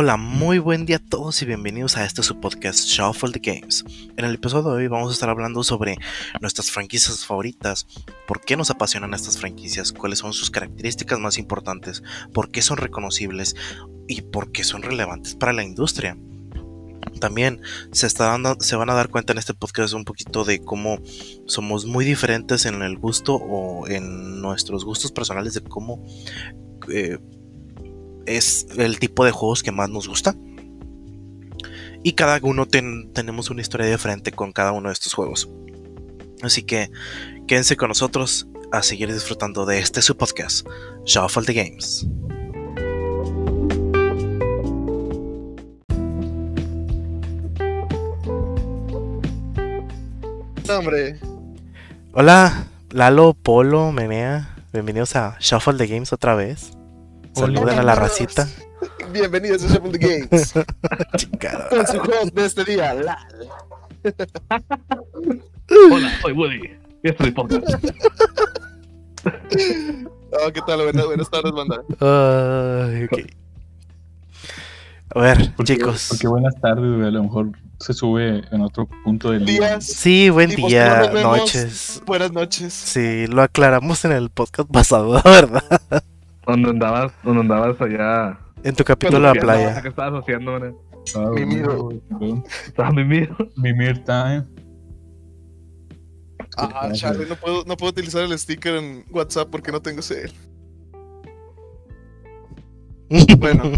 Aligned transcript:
Hola, 0.00 0.16
muy 0.16 0.60
buen 0.60 0.86
día 0.86 0.98
a 0.98 1.00
todos 1.00 1.42
y 1.42 1.44
bienvenidos 1.44 1.96
a 1.96 2.04
este 2.04 2.22
su 2.22 2.38
podcast 2.38 2.86
Shuffle 2.86 3.32
the 3.32 3.40
Games. 3.40 3.84
En 4.16 4.24
el 4.24 4.36
episodio 4.36 4.70
de 4.70 4.76
hoy 4.76 4.86
vamos 4.86 5.10
a 5.10 5.12
estar 5.12 5.28
hablando 5.28 5.64
sobre 5.64 5.96
nuestras 6.40 6.70
franquicias 6.70 7.26
favoritas, 7.26 7.84
por 8.28 8.40
qué 8.40 8.56
nos 8.56 8.70
apasionan 8.70 9.12
estas 9.12 9.38
franquicias, 9.38 9.92
cuáles 9.92 10.20
son 10.20 10.32
sus 10.34 10.52
características 10.52 11.18
más 11.18 11.36
importantes, 11.36 12.04
por 12.32 12.52
qué 12.52 12.62
son 12.62 12.76
reconocibles 12.76 13.56
y 14.06 14.22
por 14.22 14.52
qué 14.52 14.62
son 14.62 14.82
relevantes 14.82 15.34
para 15.34 15.52
la 15.52 15.64
industria. 15.64 16.16
También 17.18 17.60
se, 17.90 18.06
está 18.06 18.26
dando, 18.26 18.56
se 18.60 18.76
van 18.76 18.90
a 18.90 18.94
dar 18.94 19.08
cuenta 19.08 19.32
en 19.32 19.40
este 19.40 19.52
podcast 19.52 19.94
un 19.94 20.04
poquito 20.04 20.44
de 20.44 20.60
cómo 20.60 21.00
somos 21.46 21.86
muy 21.86 22.04
diferentes 22.04 22.66
en 22.66 22.82
el 22.82 22.98
gusto 22.98 23.34
o 23.34 23.88
en 23.88 24.40
nuestros 24.40 24.84
gustos 24.84 25.10
personales 25.10 25.54
de 25.54 25.62
cómo 25.62 26.06
eh, 26.88 27.18
es 28.28 28.66
el 28.76 28.98
tipo 28.98 29.24
de 29.24 29.30
juegos 29.30 29.62
que 29.62 29.72
más 29.72 29.88
nos 29.88 30.08
gusta. 30.08 30.34
Y 32.02 32.12
cada 32.12 32.38
uno 32.42 32.66
tenemos 32.66 33.50
una 33.50 33.60
historia 33.60 33.86
diferente 33.86 34.32
con 34.32 34.52
cada 34.52 34.72
uno 34.72 34.88
de 34.88 34.92
estos 34.92 35.14
juegos. 35.14 35.48
Así 36.42 36.62
que 36.62 36.90
quédense 37.46 37.76
con 37.76 37.88
nosotros 37.88 38.46
a 38.70 38.82
seguir 38.82 39.12
disfrutando 39.12 39.66
de 39.66 39.80
este 39.80 40.02
su 40.02 40.16
podcast, 40.16 40.66
Shuffle 41.04 41.44
the 41.44 41.54
Games. 41.54 42.06
Hombre. 50.70 51.18
Hola, 52.12 52.66
Lalo, 52.90 53.34
Polo, 53.34 53.90
Menea. 53.90 54.54
Bienvenidos 54.72 55.16
a 55.16 55.36
Shuffle 55.40 55.78
the 55.78 55.86
Games 55.86 56.12
otra 56.12 56.34
vez. 56.34 56.77
Saluden 57.38 57.78
a 57.78 57.82
la 57.82 57.94
racita. 57.94 58.48
Bienvenidos 59.12 59.64
a 59.64 59.68
Shuffle 59.68 59.98
the 59.98 60.26
Games. 60.28 60.54
Chingada. 61.16 61.68
Con 61.68 61.86
su 61.86 61.98
host 61.98 62.34
de 62.34 62.44
este 62.46 62.64
día, 62.64 62.94
Lal. 62.94 63.16
Hola, 65.92 66.12
soy 66.20 66.32
Woody. 66.32 66.60
Y 67.02 67.08
esto 67.08 67.24
es 67.24 67.32
podcast. 67.32 67.64
Oh, 70.30 70.52
¿Qué 70.52 70.60
tal? 70.66 70.82
Buenas, 70.82 71.06
buenas 71.06 71.30
tardes, 71.30 71.52
banda. 71.52 71.82
Ay, 72.00 73.04
ok. 73.04 73.18
A 75.14 75.20
ver, 75.20 75.52
Porque- 75.56 75.74
chicos. 75.74 76.06
Porque 76.10 76.28
buenas 76.28 76.54
tardes. 76.60 77.06
A 77.06 77.10
lo 77.10 77.22
mejor 77.22 77.52
se 77.80 77.94
sube 77.94 78.42
en 78.52 78.60
otro 78.60 78.86
punto 79.04 79.30
del 79.30 79.46
día. 79.46 79.58
Días. 79.70 79.84
Sí, 79.86 80.28
buen 80.28 80.50
no 80.50 80.68
día, 80.68 81.10
noches. 81.22 82.02
Buenas 82.04 82.30
noches. 82.32 82.74
Sí, 82.74 83.26
lo 83.26 83.40
aclaramos 83.42 84.04
en 84.04 84.12
el 84.12 84.28
podcast 84.28 84.70
pasado, 84.70 85.14
la 85.14 85.22
¿verdad? 85.24 86.04
¿Dónde 86.48 86.70
andabas? 86.70 87.12
¿Dónde 87.22 87.40
andabas 87.42 87.78
allá? 87.80 88.38
En 88.62 88.74
tu 88.74 88.82
capítulo 88.82 89.28
de 89.28 89.34
la 89.34 89.40
playa. 89.40 89.82
¿Qué 89.82 89.88
estabas 89.88 90.22
haciendo, 90.22 90.58
man? 90.58 90.74
Ah. 90.94 90.98
Estabas 91.04 91.34
mimido. 92.94 93.36
Mimir 93.56 94.02
time. 94.04 94.44
Ah, 96.56 96.88
chale, 96.92 97.26
no 97.26 97.36
puedo, 97.36 97.64
no 97.66 97.76
puedo 97.76 97.90
utilizar 97.90 98.22
el 98.24 98.36
sticker 98.38 98.76
en 98.76 99.04
WhatsApp 99.10 99.48
porque 99.50 99.70
no 99.70 99.82
tengo 99.82 100.00
ese. 100.00 100.32
Bueno. 103.38 103.72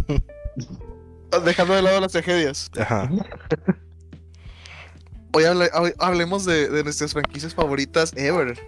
Dejando 1.44 1.74
de 1.74 1.82
lado 1.82 2.00
las 2.00 2.12
tragedias. 2.12 2.70
Ajá. 2.78 3.10
Hoy, 5.32 5.44
hable- 5.44 5.70
hoy 5.74 5.92
hablemos 6.00 6.44
de, 6.44 6.68
de 6.68 6.82
nuestras 6.82 7.12
franquicias 7.12 7.54
favoritas 7.54 8.12
ever. 8.16 8.58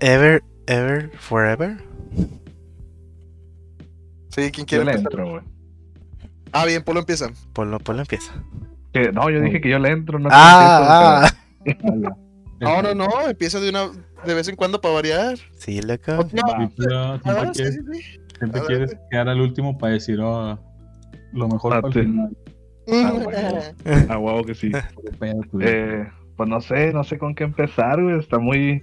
Ever, 0.00 0.42
ever, 0.66 1.10
forever. 1.18 1.78
Sí, 4.34 4.50
¿quién 4.50 4.64
Yo 4.64 4.66
quiere 4.66 4.84
le 4.84 4.90
empezar? 4.92 5.12
entro, 5.12 5.30
güey. 5.30 5.42
Ah, 6.52 6.64
bien, 6.66 6.82
Polo 6.82 7.00
empieza. 7.00 7.30
Polo, 7.52 7.78
Polo 7.78 8.00
empieza. 8.00 8.32
Que- 8.92 9.10
No, 9.12 9.28
yo 9.30 9.40
dije 9.40 9.60
que 9.60 9.68
yo 9.70 9.78
le 9.78 9.90
entro. 9.90 10.18
No 10.18 10.28
Ah, 10.32 11.28
ah. 11.28 11.30
No, 12.60 12.80
no, 12.82 12.94
no, 12.94 13.08
empieza 13.28 13.60
de 13.60 13.68
una 13.70 13.88
de 14.24 14.32
vez 14.34 14.48
en 14.48 14.56
cuando 14.56 14.80
para 14.80 14.94
variar. 14.94 15.36
Sí, 15.58 15.82
loco. 15.82 16.12
No, 16.12 16.22
Sí, 16.22 16.74
pero 16.78 17.18
siempre 17.20 17.32
ah, 17.32 17.50
sí, 17.52 17.62
quieres, 17.62 17.74
sí, 17.74 17.80
sí. 17.92 18.20
siempre 18.38 18.60
A 18.60 18.64
quieres 18.64 18.90
ver. 18.90 19.00
quedar 19.10 19.28
al 19.28 19.40
último 19.40 19.76
para 19.76 19.92
decir 19.94 20.18
oh, 20.20 20.58
lo 21.32 21.48
mejor 21.48 21.74
Ah, 21.74 21.82
para 21.82 21.94
el 22.00 22.06
final. 22.06 22.36
Ah, 22.88 23.12
bueno. 23.12 24.08
A 24.14 24.18
huevo 24.18 24.44
que 24.44 24.54
sí. 24.54 24.70
Eh, 25.60 26.06
pues 26.36 26.48
no 26.48 26.60
sé, 26.60 26.92
no 26.92 27.04
sé 27.04 27.18
con 27.18 27.34
qué 27.34 27.44
empezar, 27.44 28.00
güey. 28.02 28.18
Está 28.18 28.38
muy, 28.38 28.82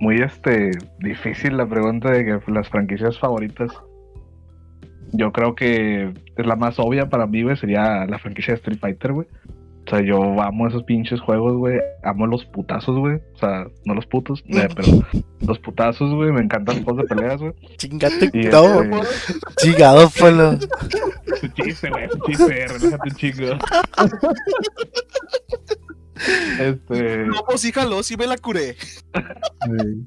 muy, 0.00 0.16
este, 0.20 0.72
difícil 0.98 1.56
la 1.56 1.66
pregunta 1.66 2.10
de 2.10 2.24
que 2.24 2.52
las 2.52 2.68
franquicias 2.68 3.18
favoritas. 3.18 3.70
Yo 5.12 5.32
creo 5.32 5.54
que 5.54 6.12
es 6.36 6.46
la 6.46 6.56
más 6.56 6.78
obvia 6.78 7.08
para 7.08 7.26
mí, 7.26 7.42
güey, 7.42 7.56
sería 7.56 8.06
la 8.06 8.18
franquicia 8.18 8.54
de 8.54 8.58
Street 8.58 8.78
Fighter, 8.80 9.12
güey. 9.12 9.26
O 9.86 9.90
sea, 9.90 10.02
yo 10.02 10.40
amo 10.40 10.68
esos 10.68 10.84
pinches 10.84 11.20
juegos, 11.20 11.56
güey. 11.56 11.80
Amo 12.04 12.26
los 12.26 12.44
putazos, 12.44 12.96
güey. 12.96 13.16
O 13.34 13.38
sea, 13.38 13.66
no 13.84 13.94
los 13.94 14.06
putos, 14.06 14.44
eh, 14.46 14.68
pero 14.76 14.88
los 15.44 15.58
putazos, 15.58 16.14
güey. 16.14 16.30
Me 16.30 16.42
encantan 16.42 16.76
los 16.76 16.84
juegos 16.84 17.02
de 17.02 17.14
peleas, 17.14 17.40
güey. 17.40 17.52
Chingate, 17.76 18.30
Y, 18.32 18.42
no. 18.48 18.82
este, 18.82 19.08
Chingado, 19.56 20.08
Polo. 20.10 20.58
Su 21.40 21.48
chiste, 21.48 21.90
güey, 21.90 22.08
su 22.08 22.18
chiste, 22.20 22.66
relájate 22.68 23.08
un 23.08 23.16
chingo. 23.16 23.46
Este, 26.60 27.24
No, 27.24 27.42
pues 27.48 27.62
sí, 27.62 27.72
jaló, 27.72 28.02
sí 28.02 28.14
me 28.18 28.26
la 28.26 28.36
curé. 28.36 28.74
Sí. 28.74 30.06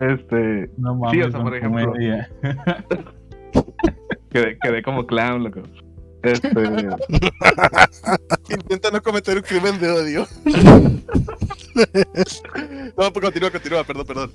este, 0.00 0.70
No 0.76 0.94
mames, 0.94 1.12
Sí, 1.12 1.22
o 1.22 1.30
sea, 1.32 1.42
por 1.42 1.56
ejemplo. 1.56 1.92
Quedé, 4.32 4.58
quedé 4.58 4.82
como 4.82 5.06
clown, 5.06 5.44
loco. 5.44 5.62
Este, 6.22 6.48
Intenta 8.48 8.90
no 8.92 9.02
cometer 9.02 9.36
un 9.36 9.42
crimen 9.42 9.80
de 9.80 9.90
odio. 9.90 10.26
no, 12.96 13.12
pues 13.12 13.24
continúa, 13.24 13.50
continúa, 13.50 13.84
perdón, 13.84 14.06
perdón. 14.06 14.30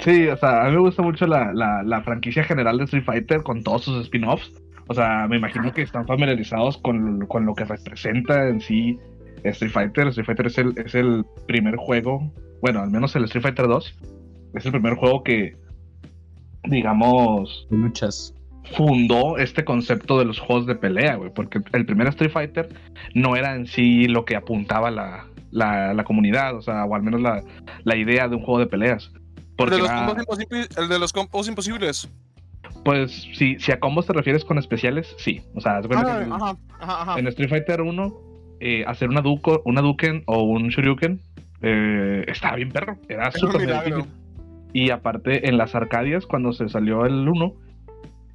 sí, 0.00 0.26
o 0.28 0.36
sea, 0.38 0.62
a 0.64 0.68
mí 0.68 0.72
me 0.72 0.80
gusta 0.80 1.02
mucho 1.02 1.26
la, 1.26 1.52
la, 1.52 1.82
la 1.82 2.02
franquicia 2.02 2.44
general 2.44 2.78
de 2.78 2.84
Street 2.84 3.04
Fighter 3.04 3.42
con 3.42 3.62
todos 3.62 3.84
sus 3.84 4.02
spin-offs. 4.04 4.50
O 4.88 4.94
sea, 4.94 5.26
me 5.28 5.36
imagino 5.36 5.72
que 5.72 5.82
están 5.82 6.06
familiarizados 6.06 6.78
con, 6.78 7.26
con 7.26 7.44
lo 7.44 7.54
que 7.54 7.64
representa 7.64 8.48
en 8.48 8.60
sí 8.60 8.98
Street 9.44 9.72
Fighter. 9.72 10.08
Street 10.08 10.26
Fighter 10.26 10.46
es 10.46 10.58
el, 10.58 10.74
es 10.78 10.94
el 10.94 11.26
primer 11.46 11.76
juego, 11.76 12.32
bueno, 12.62 12.80
al 12.80 12.90
menos 12.90 13.14
el 13.16 13.24
Street 13.24 13.42
Fighter 13.42 13.66
2, 13.66 13.96
es 14.54 14.64
el 14.64 14.72
primer 14.72 14.94
juego 14.94 15.22
que, 15.22 15.56
digamos, 16.64 17.66
luchas. 17.70 18.34
Fundó 18.76 19.38
este 19.38 19.64
concepto 19.64 20.18
de 20.18 20.24
los 20.24 20.38
juegos 20.38 20.66
de 20.66 20.74
pelea, 20.74 21.16
güey, 21.16 21.30
porque 21.32 21.60
el 21.72 21.86
primer 21.86 22.08
Street 22.08 22.30
Fighter 22.30 22.68
no 23.14 23.36
era 23.36 23.54
en 23.54 23.66
sí 23.66 24.06
lo 24.08 24.24
que 24.24 24.36
apuntaba 24.36 24.90
la, 24.90 25.26
la, 25.50 25.94
la 25.94 26.04
comunidad, 26.04 26.56
o 26.56 26.62
sea, 26.62 26.84
o 26.84 26.94
al 26.94 27.02
menos 27.02 27.20
la, 27.20 27.42
la 27.84 27.96
idea 27.96 28.28
de 28.28 28.36
un 28.36 28.42
juego 28.42 28.60
de 28.60 28.66
peleas. 28.66 29.10
El 29.14 29.20
Porque 29.56 29.74
de, 29.76 29.80
los 29.82 29.90
era- 29.90 30.06
combos 30.06 30.18
imposibles, 30.20 30.68
el 30.78 30.88
de 30.88 30.98
los 30.98 31.12
combos 31.12 31.48
imposibles. 31.48 32.08
pues, 32.84 33.28
si, 33.34 33.58
si 33.58 33.72
a 33.72 33.80
combos 33.80 34.06
te 34.06 34.12
refieres 34.12 34.44
con 34.44 34.58
especiales, 34.58 35.14
sí. 35.18 35.42
O 35.54 35.60
sea, 35.60 35.78
haz 35.78 35.82
de 35.82 35.88
cuenta 35.88 36.14
Ah, 36.14 36.18
que 36.18 36.24
en- 36.24 36.32
ajá, 36.32 36.56
ajá, 36.80 37.02
ajá. 37.02 37.18
en 37.18 37.26
Street 37.28 37.48
Fighter 37.50 37.80
1, 37.80 38.14
eh, 38.60 38.84
hacer 38.86 39.08
una, 39.08 39.20
duco, 39.20 39.62
una 39.64 39.80
Duken 39.80 40.22
o 40.26 40.42
un 40.42 40.68
Shoryuken 40.68 41.20
eh, 41.62 42.24
estaba 42.28 42.56
bien 42.56 42.70
perro, 42.70 42.96
era 43.08 43.30
súper 43.32 43.66
difícil. 43.66 44.04
Y 44.72 44.90
aparte, 44.90 45.48
en 45.48 45.56
las 45.56 45.74
Arcadias, 45.74 46.26
cuando 46.26 46.52
se 46.52 46.68
salió 46.68 47.04
el 47.06 47.26
1, 47.28 47.54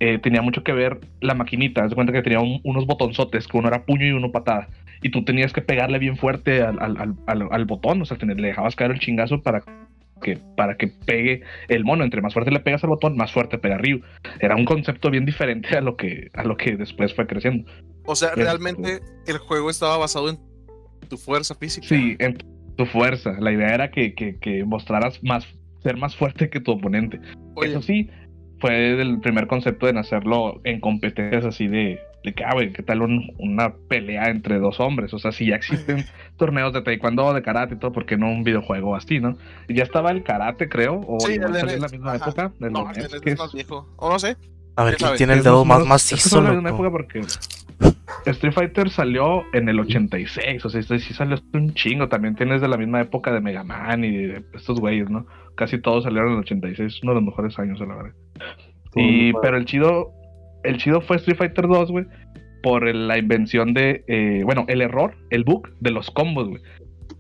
eh, 0.06 0.20
tenía 0.20 0.42
mucho 0.42 0.64
que 0.64 0.74
ver 0.74 1.00
la 1.22 1.34
maquinita. 1.34 1.88
De 1.88 1.96
cuenta 1.96 2.12
que 2.12 2.22
tenía 2.22 2.40
un- 2.42 2.60
unos 2.64 2.86
botonzotes, 2.86 3.48
que 3.48 3.58
uno 3.58 3.68
era 3.70 3.86
puño 3.86 4.06
y 4.06 4.12
uno 4.12 4.32
patada. 4.32 4.68
Y 5.02 5.12
tú 5.12 5.24
tenías 5.24 5.54
que 5.54 5.62
pegarle 5.62 5.98
bien 6.00 6.18
fuerte 6.18 6.62
al, 6.62 6.78
al- 6.82 7.16
al- 7.28 7.48
al- 7.52 7.66
botón, 7.66 8.02
o 8.02 8.06
sea, 8.06 8.18
tener- 8.18 8.40
le 8.40 8.50
dejabas 8.50 8.76
caer 8.76 8.92
el 8.92 9.00
chingazo 9.00 9.42
para 9.42 9.62
que, 10.22 10.38
para 10.58 10.76
que 10.78 10.88
pegue 10.88 11.42
el 11.70 11.84
mono. 11.86 12.04
Entre 12.04 12.22
más 12.22 12.34
fuerte 12.34 12.52
le 12.52 12.60
pegas 12.60 12.84
al 12.84 12.90
botón, 12.90 13.16
más 13.16 13.32
fuerte 13.32 13.58
pega 13.58 13.78
Ryu. 13.78 14.02
Era 14.40 14.56
un 14.56 14.66
concepto 14.66 15.10
bien 15.10 15.26
diferente 15.26 15.76
a 15.78 15.82
lo 15.82 15.96
que, 15.96 16.30
a 16.34 16.44
lo 16.44 16.56
que 16.58 16.76
después 16.76 17.14
fue 17.14 17.26
creciendo. 17.28 17.70
O 18.06 18.16
sea, 18.16 18.30
Este- 18.30 18.44
realmente 18.44 19.00
el 19.28 19.38
juego 19.38 19.70
estaba 19.70 19.98
basado 19.98 20.30
en 20.30 20.38
tu 21.10 21.18
fuerza 21.18 21.56
física. 21.56 21.88
Sí, 21.88 22.16
en 22.20 22.38
tu 22.78 22.86
fuerza. 22.86 23.36
La 23.40 23.52
idea 23.52 23.74
era 23.74 23.92
que, 23.92 24.14
que, 24.16 24.38
que 24.40 24.64
mostraras 24.66 25.22
más, 25.24 25.46
ser 25.82 25.98
más 25.98 26.16
fuerte 26.16 26.50
que 26.50 26.60
tu 26.62 26.72
oponente. 26.72 27.20
Oye, 27.56 27.70
Eso 27.72 27.82
sí, 27.82 28.10
fue 28.64 29.02
el 29.02 29.20
primer 29.20 29.48
concepto 29.48 29.90
en 29.90 29.98
hacerlo 29.98 30.62
en 30.64 30.80
competencias 30.80 31.44
así 31.44 31.68
de, 31.68 32.00
de 32.24 32.34
que, 32.34 32.46
ah, 32.46 32.52
güey, 32.54 32.72
¿qué 32.72 32.82
tal 32.82 33.02
un- 33.02 33.34
una 33.38 33.74
pelea 33.90 34.30
entre 34.30 34.58
dos 34.58 34.80
hombres? 34.80 35.14
O 35.14 35.20
sea, 35.20 35.34
si 35.34 35.48
ya 35.48 35.56
existen 35.58 36.06
torneos 36.38 36.72
de 36.72 36.82
taekwondo, 36.82 37.34
de 37.34 37.42
karate 37.42 37.74
y 37.76 37.78
todo, 37.78 37.92
¿por 37.92 38.06
qué 38.06 38.16
no 38.16 38.32
un 38.32 38.46
videojuego 38.46 38.96
así, 38.96 39.20
no? 39.20 39.36
Y 39.68 39.74
ya 39.76 39.84
estaba 39.84 40.12
el 40.12 40.24
karate, 40.24 40.70
creo, 40.70 41.02
o 41.06 41.20
Sí, 41.20 41.34
el 41.34 41.42
salió 41.42 41.76
en 41.76 41.82
la 41.82 41.88
misma 41.90 42.14
ajá. 42.14 42.30
época. 42.30 42.52
el 42.62 42.72
no, 42.72 42.86
de 42.94 43.02
el 43.02 43.28
es 43.34 43.38
más 43.38 43.52
viejo. 43.54 43.86
O 43.98 44.10
no 44.10 44.18
sé. 44.18 44.38
A 44.78 44.86
ver 44.86 44.96
quién 44.96 45.14
tiene 45.18 45.34
el 45.34 45.44
dedo 45.44 45.66
más 45.66 45.86
macizo, 45.86 46.42
es 46.42 46.58
una 46.58 46.70
época 46.70 46.90
porque 46.90 47.22
Street 48.26 48.54
Fighter 48.54 48.90
salió 48.90 49.44
en 49.54 49.68
el 49.70 49.80
86, 49.80 50.66
o 50.66 50.70
sea, 50.70 50.80
este 50.80 51.00
sí 51.00 51.14
salió 51.14 51.38
un 51.54 51.74
chingo. 51.74 52.08
También 52.08 52.36
tienes 52.36 52.62
de 52.62 52.68
la 52.68 52.78
misma 52.78 53.02
época 53.02 53.32
de 53.32 53.42
Mega 53.42 53.64
Man 53.64 54.04
y 54.04 54.12
de 54.12 54.44
estos 54.54 54.80
güeyes, 54.80 55.10
¿no? 55.10 55.26
Casi 55.56 55.80
todos 55.80 56.06
salieron 56.06 56.30
en 56.30 56.34
el 56.36 56.40
86, 56.42 57.02
uno 57.04 57.12
de 57.12 57.16
los 57.16 57.26
mejores 57.26 57.60
años, 57.60 57.80
la 57.80 57.86
verdad. 57.88 58.12
Y, 58.96 59.34
pero 59.42 59.58
el 59.58 59.66
chido, 59.66 60.12
el 60.64 60.78
chido 60.78 61.02
fue 61.02 61.18
Street 61.18 61.38
Fighter 61.38 61.68
2, 61.68 61.92
güey, 61.92 62.06
por 62.62 62.84
la 62.94 63.18
invención 63.18 63.74
de, 63.74 64.04
eh, 64.08 64.42
bueno, 64.46 64.66
el 64.68 64.82
error, 64.82 65.16
el 65.30 65.44
bug 65.44 65.70
de 65.80 65.92
los 65.92 66.10
combos, 66.12 66.48
güey. 66.48 66.62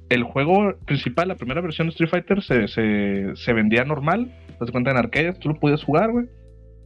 El 0.10 0.24
juego 0.24 0.76
principal, 0.86 1.28
la 1.28 1.36
primera 1.36 1.62
versión 1.62 1.88
de 1.88 1.92
Street 1.92 2.10
Fighter, 2.10 2.42
se, 2.44 2.68
se, 2.68 3.36
se 3.36 3.54
vendía 3.54 3.84
normal, 3.84 4.32
te 4.48 4.58
das 4.60 4.72
cuenta 4.72 4.92
en 4.92 4.98
arcades, 4.98 5.40
tú 5.40 5.50
lo 5.50 5.60
podías 5.60 5.84
jugar, 5.84 6.12
güey. 6.12 6.28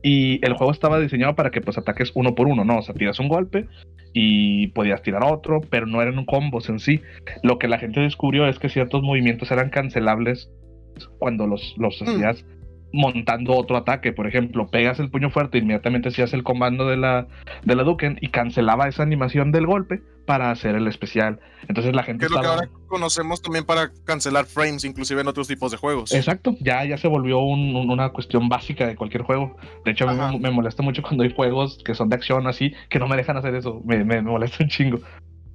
Y 0.03 0.45
el 0.45 0.53
juego 0.53 0.71
estaba 0.71 0.99
diseñado 0.99 1.35
para 1.35 1.49
que 1.49 1.61
pues 1.61 1.77
ataques 1.77 2.11
uno 2.15 2.35
por 2.35 2.47
uno, 2.47 2.63
¿no? 2.63 2.77
O 2.77 2.81
sea, 2.81 2.93
tiras 2.95 3.19
un 3.19 3.27
golpe 3.27 3.67
y 4.13 4.67
podías 4.67 5.01
tirar 5.01 5.23
otro, 5.23 5.61
pero 5.69 5.85
no 5.85 6.01
eran 6.01 6.23
combos 6.25 6.69
en 6.69 6.79
sí. 6.79 7.01
Lo 7.43 7.59
que 7.59 7.67
la 7.67 7.79
gente 7.79 7.99
descubrió 7.99 8.47
es 8.47 8.59
que 8.59 8.69
ciertos 8.69 9.01
movimientos 9.03 9.51
eran 9.51 9.69
cancelables 9.69 10.49
cuando 11.19 11.45
los, 11.47 11.75
los 11.77 12.01
Mm. 12.01 12.07
hacías 12.09 12.45
montando 12.93 13.53
otro 13.55 13.77
ataque. 13.77 14.13
Por 14.13 14.27
ejemplo, 14.27 14.67
pegas 14.67 14.99
el 14.99 15.09
puño 15.09 15.29
fuerte, 15.29 15.57
inmediatamente 15.57 16.09
hacías 16.09 16.33
el 16.33 16.43
comando 16.43 16.87
de 16.87 16.97
la, 16.97 17.27
de 17.63 17.75
la 17.75 17.83
Duken 17.83 18.17
y 18.21 18.29
cancelaba 18.29 18.87
esa 18.87 19.03
animación 19.03 19.51
del 19.51 19.65
golpe 19.67 20.01
para 20.25 20.51
hacer 20.51 20.75
el 20.75 20.87
especial. 20.87 21.39
Entonces 21.69 21.95
la 21.95 22.03
gente 22.03 22.19
Que 22.21 22.25
es 22.25 22.31
lo 22.31 22.41
que 22.41 22.47
ahora 22.47 22.69
conocemos 22.87 23.41
también 23.41 23.65
para 23.65 23.91
cancelar 24.05 24.45
frames, 24.45 24.83
inclusive 24.83 25.21
en 25.21 25.27
otros 25.27 25.47
tipos 25.47 25.71
de 25.71 25.77
juegos. 25.77 26.13
Exacto, 26.13 26.55
ya, 26.59 26.83
ya 26.85 26.97
se 26.97 27.07
volvió 27.07 27.39
un- 27.39 27.75
un- 27.75 27.89
una 27.89 28.09
cuestión 28.09 28.49
básica 28.49 28.85
de 28.87 28.95
cualquier 28.95 29.23
juego. 29.23 29.55
De 29.85 29.91
hecho, 29.91 30.07
a 30.09 30.13
mí 30.13 30.19
Ajá. 30.19 30.31
me, 30.33 30.39
me 30.39 30.51
molesta 30.51 30.83
mucho 30.83 31.01
cuando 31.01 31.23
hay 31.23 31.33
juegos 31.33 31.79
que 31.85 31.95
son 31.95 32.09
de 32.09 32.15
acción 32.17 32.45
así, 32.47 32.73
que 32.89 32.99
no 32.99 33.07
me 33.07 33.15
dejan 33.15 33.37
hacer 33.37 33.55
eso. 33.55 33.81
Me, 33.85 33.97
me- 34.03 34.21
me 34.21 34.31
molesta 34.31 34.63
un 34.63 34.69
chingo. 34.69 34.99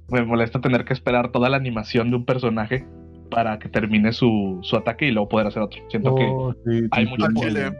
Me 0.09 0.23
molesta 0.23 0.59
tener 0.59 0.85
que 0.85 0.93
esperar 0.93 1.31
toda 1.31 1.49
la 1.49 1.57
animación 1.57 2.09
de 2.09 2.17
un 2.17 2.25
personaje 2.25 2.85
para 3.29 3.57
que 3.59 3.69
termine 3.69 4.13
su, 4.13 4.59
su 4.63 4.75
ataque 4.75 5.05
y 5.07 5.11
luego 5.11 5.29
poder 5.29 5.47
hacer 5.47 5.61
otro. 5.63 5.81
Siento 5.89 6.15
que 6.15 6.23
Oh, 6.25 6.53
sí, 6.65 6.87
hay 6.91 7.05
mucho, 7.05 7.27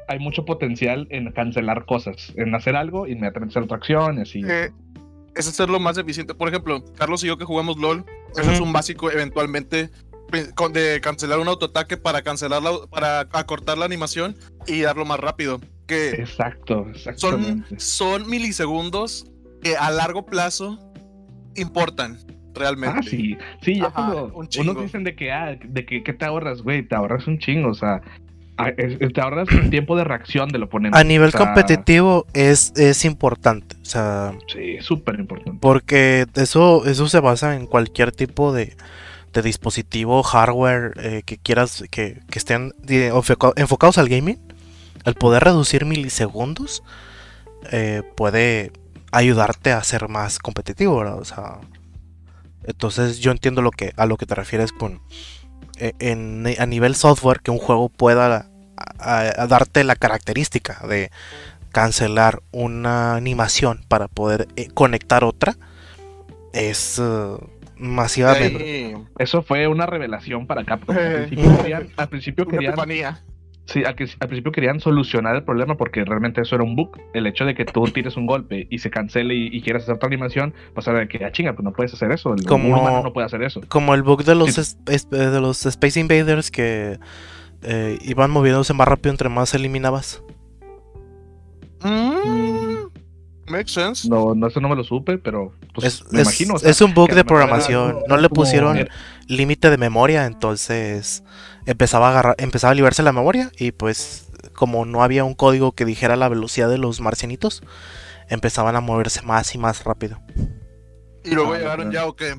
hay 0.07 0.19
mucho 0.19 0.45
potencial 0.45 1.07
en 1.09 1.31
cancelar 1.31 1.85
cosas, 1.85 2.33
en 2.35 2.53
hacer 2.55 2.75
algo, 2.75 3.07
inmediatamente 3.07 3.51
hacer 3.53 3.63
otra 3.63 3.77
acción 3.77 4.17
y 4.17 4.21
así. 4.21 4.41
Eh, 4.47 4.71
es 5.35 5.47
hacerlo 5.47 5.79
más 5.79 5.97
eficiente. 5.97 6.33
Por 6.35 6.47
ejemplo, 6.49 6.83
Carlos 6.95 7.23
y 7.23 7.27
yo 7.27 7.37
que 7.37 7.45
jugamos 7.45 7.77
LOL, 7.77 8.05
eso 8.37 8.51
es 8.51 8.59
un 8.59 8.71
básico 8.73 9.11
eventualmente 9.11 9.89
con- 10.55 10.73
de 10.73 10.99
cancelar 11.01 11.39
un 11.39 11.47
autoataque 11.47 11.97
para 11.97 12.21
cancelar 12.23 12.61
la, 12.63 12.71
para 12.89 13.21
acortar 13.31 13.77
la 13.77 13.85
animación 13.85 14.35
y 14.67 14.81
darlo 14.81 15.05
más 15.05 15.19
rápido. 15.19 15.59
Que 15.87 16.11
Exacto, 16.11 16.85
son, 17.17 17.65
son 17.77 18.29
milisegundos 18.29 19.25
que 19.61 19.75
a 19.75 19.91
largo 19.91 20.25
plazo 20.25 20.79
importan 21.55 22.17
realmente. 22.53 22.99
Ah, 22.99 23.03
sí, 23.03 23.37
sí, 23.61 23.77
ya 23.79 23.85
Ajá, 23.87 23.93
cuando 23.93 24.25
un 24.35 24.47
chingo. 24.47 24.71
unos 24.71 24.83
dicen 24.83 25.03
de 25.03 25.15
que, 25.15 25.31
ah, 25.31 25.57
de 25.63 25.85
que, 25.85 26.03
¿qué 26.03 26.13
te 26.13 26.25
ahorras, 26.25 26.61
güey? 26.61 26.83
Te 26.83 26.95
ahorras 26.95 27.27
un 27.27 27.39
chingo, 27.39 27.69
o 27.69 27.73
sea, 27.73 28.01
ah, 28.57 28.71
te 28.73 29.21
ahorras 29.21 29.49
el 29.51 29.69
tiempo 29.69 29.95
de 29.97 30.03
reacción 30.03 30.49
del 30.49 30.63
oponente. 30.63 30.97
A 30.97 31.03
nivel 31.03 31.29
o 31.29 31.31
sea, 31.31 31.39
competitivo 31.39 32.25
es, 32.33 32.73
es 32.75 33.05
importante, 33.05 33.75
o 33.81 33.85
sea, 33.85 34.33
Sí, 34.47 34.77
súper 34.81 35.19
importante. 35.19 35.57
porque 35.61 36.25
eso, 36.35 36.85
eso 36.85 37.07
se 37.07 37.19
basa 37.19 37.55
en 37.55 37.65
cualquier 37.67 38.11
tipo 38.11 38.53
de, 38.53 38.75
de 39.33 39.41
dispositivo, 39.41 40.21
hardware 40.23 40.93
eh, 40.97 41.23
que 41.25 41.37
quieras, 41.37 41.83
que, 41.89 42.19
que 42.29 42.39
estén 42.39 42.71
enfocados 43.55 43.97
al 43.97 44.09
gaming. 44.09 44.37
El 45.05 45.15
poder 45.15 45.43
reducir 45.43 45.85
milisegundos 45.85 46.81
eh, 47.71 48.03
puede 48.15 48.71
ayudarte 49.11 49.71
a 49.71 49.83
ser 49.83 50.07
más 50.07 50.39
competitivo, 50.39 50.97
¿verdad? 50.97 51.19
O 51.19 51.25
sea, 51.25 51.59
entonces 52.65 53.19
yo 53.19 53.31
entiendo 53.31 53.61
lo 53.61 53.71
que, 53.71 53.93
a 53.97 54.05
lo 54.05 54.17
que 54.17 54.25
te 54.25 54.35
refieres 54.35 54.71
con 54.71 55.01
eh, 55.77 55.93
en, 55.99 56.45
a 56.59 56.65
nivel 56.65 56.95
software 56.95 57.41
que 57.41 57.51
un 57.51 57.57
juego 57.57 57.89
pueda 57.89 58.35
a- 58.35 58.49
a- 58.99 59.41
a 59.43 59.47
darte 59.47 59.83
la 59.83 59.95
característica 59.95 60.79
de 60.87 61.09
cancelar 61.71 62.41
una 62.51 63.15
animación 63.15 63.83
para 63.87 64.07
poder 64.07 64.47
eh, 64.55 64.67
conectar 64.73 65.23
otra 65.23 65.55
es 66.53 66.99
eh, 67.01 67.35
masivamente 67.77 68.95
Eso 69.17 69.41
fue 69.41 69.67
una 69.67 69.85
revelación 69.85 70.45
para 70.47 70.63
Capcom. 70.63 70.95
Al 70.95 71.25
principio 71.25 71.57
querían, 71.61 71.87
al 71.97 72.09
principio 72.09 72.43
una 72.45 72.51
querían, 72.51 72.73
epifanía. 72.73 73.23
Sí, 73.65 73.83
al, 73.85 73.95
que- 73.95 74.09
al 74.19 74.27
principio 74.27 74.51
querían 74.51 74.79
solucionar 74.79 75.35
el 75.35 75.43
problema 75.43 75.75
porque 75.77 76.03
realmente 76.05 76.41
eso 76.41 76.55
era 76.55 76.63
un 76.63 76.75
bug. 76.75 76.97
El 77.13 77.27
hecho 77.27 77.45
de 77.45 77.55
que 77.55 77.65
tú 77.65 77.83
tires 77.85 78.17
un 78.17 78.25
golpe 78.25 78.67
y 78.69 78.79
se 78.79 78.89
cancele 78.89 79.33
y, 79.35 79.47
y 79.55 79.61
quieras 79.61 79.83
hacer 79.83 79.95
otra 79.95 80.07
animación, 80.07 80.53
pues 80.73 80.87
era 80.87 80.99
de 80.99 81.07
que, 81.07 81.23
ah, 81.25 81.31
chinga, 81.31 81.53
pues 81.53 81.63
no 81.63 81.71
puedes 81.73 81.93
hacer 81.93 82.11
eso. 82.11 82.33
El, 82.33 82.43
Como- 82.45 82.67
un 82.69 82.73
humano 82.79 83.01
no 83.03 83.13
puede 83.13 83.25
hacer 83.25 83.41
eso. 83.43 83.61
como 83.69 83.93
el 83.95 84.03
bug 84.03 84.23
de 84.23 84.35
los 84.35 84.53
Sí. 84.53 84.61
es- 84.61 84.77
es- 84.87 85.07
eh, 85.11 85.17
de 85.17 85.39
los 85.41 85.65
Space 85.65 85.99
Invaders 85.99 86.51
que 86.51 86.99
eh, 87.65 87.97
iban 88.01 88.29
moviéndose 88.29 88.73
más 88.73 88.87
rápido 88.87 89.11
entre 89.11 89.29
más 89.29 89.53
eliminabas. 89.53 90.21
Mm, 91.81 92.87
makes 93.51 93.71
sense. 93.73 94.07
No, 94.07 94.33
no, 94.35 94.47
eso 94.47 94.59
no 94.61 94.69
me 94.69 94.75
lo 94.75 94.83
supe, 94.83 95.17
pero 95.17 95.53
pues 95.73 95.87
Es, 95.87 96.11
me 96.11 96.21
es- 96.21 96.27
imagino. 96.27 96.53
o 96.55 96.59
sea, 96.59 96.69
es 96.71 96.81
un 96.81 96.93
bug 96.93 97.07
de 97.09 97.13
era 97.15 97.23
programación. 97.23 97.97
No 98.07 98.17
le 98.17 98.29
pusieron 98.29 98.87
límite 99.27 99.69
de 99.69 99.77
memoria, 99.77 100.25
entonces 100.25 101.23
empezaba 101.65 102.07
a 102.07 102.11
agarrar, 102.11 102.35
empezaba 102.39 102.71
a 102.71 102.75
liberarse 102.75 103.03
la 103.03 103.11
memoria 103.13 103.51
y 103.57 103.71
pues 103.71 104.29
como 104.53 104.85
no 104.85 105.03
había 105.03 105.23
un 105.23 105.33
código 105.33 105.71
que 105.73 105.85
dijera 105.85 106.15
la 106.15 106.29
velocidad 106.29 106.69
de 106.69 106.77
los 106.77 107.01
marcianitos, 107.01 107.63
empezaban 108.29 108.75
a 108.75 108.81
moverse 108.81 109.21
más 109.23 109.53
y 109.55 109.57
más 109.57 109.83
rápido 109.83 110.19
Y 111.23 111.31
luego 111.31 111.53
Ah, 111.53 111.57
llegaron 111.57 111.91
ya. 111.91 112.05
o 112.05 112.15
qué. 112.15 112.35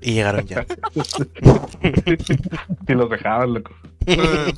y 0.00 0.14
llegaron 0.14 0.46
ya. 0.46 0.64
si 2.86 2.94
los 2.94 3.10
dejaban, 3.10 3.54
loco. 3.54 3.72
Eh, 4.06 4.54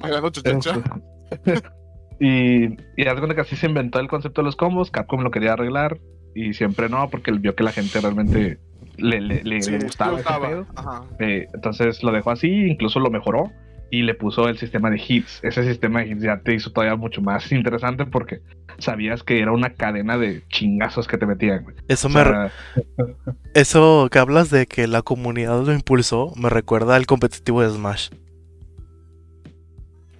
y, 2.20 2.76
y 2.96 3.06
haz 3.06 3.20
que 3.34 3.40
así 3.40 3.56
se 3.56 3.66
inventó 3.66 4.00
el 4.00 4.08
concepto 4.08 4.40
de 4.40 4.46
los 4.46 4.56
combos. 4.56 4.90
Capcom 4.90 5.20
lo 5.22 5.30
quería 5.30 5.52
arreglar 5.52 5.98
y 6.34 6.54
siempre 6.54 6.88
no, 6.88 7.08
porque 7.10 7.30
él 7.30 7.38
vio 7.38 7.54
que 7.54 7.62
la 7.64 7.72
gente 7.72 8.00
realmente 8.00 8.58
le, 8.98 9.20
le, 9.20 9.42
le- 9.44 9.62
Sí, 9.62 9.70
le 9.72 9.78
sí 9.80 9.84
gustaba 9.84 10.18
ese. 10.20 10.64
Ajá. 10.76 11.04
Eh, 11.18 11.46
entonces 11.54 12.02
lo 12.02 12.12
dejó 12.12 12.30
así, 12.30 12.48
incluso 12.48 13.00
lo 13.00 13.10
mejoró 13.10 13.50
y 13.90 14.02
le 14.02 14.14
puso 14.14 14.48
el 14.48 14.58
sistema 14.58 14.90
de 14.90 15.00
hits. 15.06 15.40
Ese 15.44 15.62
sistema 15.62 16.00
de 16.00 16.08
hits 16.08 16.22
ya 16.22 16.40
te 16.40 16.54
hizo 16.54 16.70
todavía 16.72 16.96
mucho 16.96 17.22
más 17.22 17.50
interesante 17.52 18.04
porque 18.04 18.40
sabías 18.78 19.22
que 19.22 19.40
era 19.40 19.52
una 19.52 19.70
cadena 19.70 20.18
de 20.18 20.42
chingazos 20.48 21.06
que 21.06 21.18
te 21.18 21.26
metían. 21.26 21.62
güey. 21.62 21.76
Eso 21.88 22.08
O 22.08 22.10
me, 22.10 22.22
eso 23.54 24.08
que 24.10 24.18
hablas 24.18 24.50
de 24.50 24.66
que 24.66 24.86
la 24.86 25.02
comunidad 25.02 25.62
lo 25.64 25.72
impulsó, 25.72 26.32
me 26.36 26.50
recuerda 26.50 26.96
al 26.96 27.06
competitivo 27.06 27.62
de 27.62 27.70
Smash. 27.70 28.10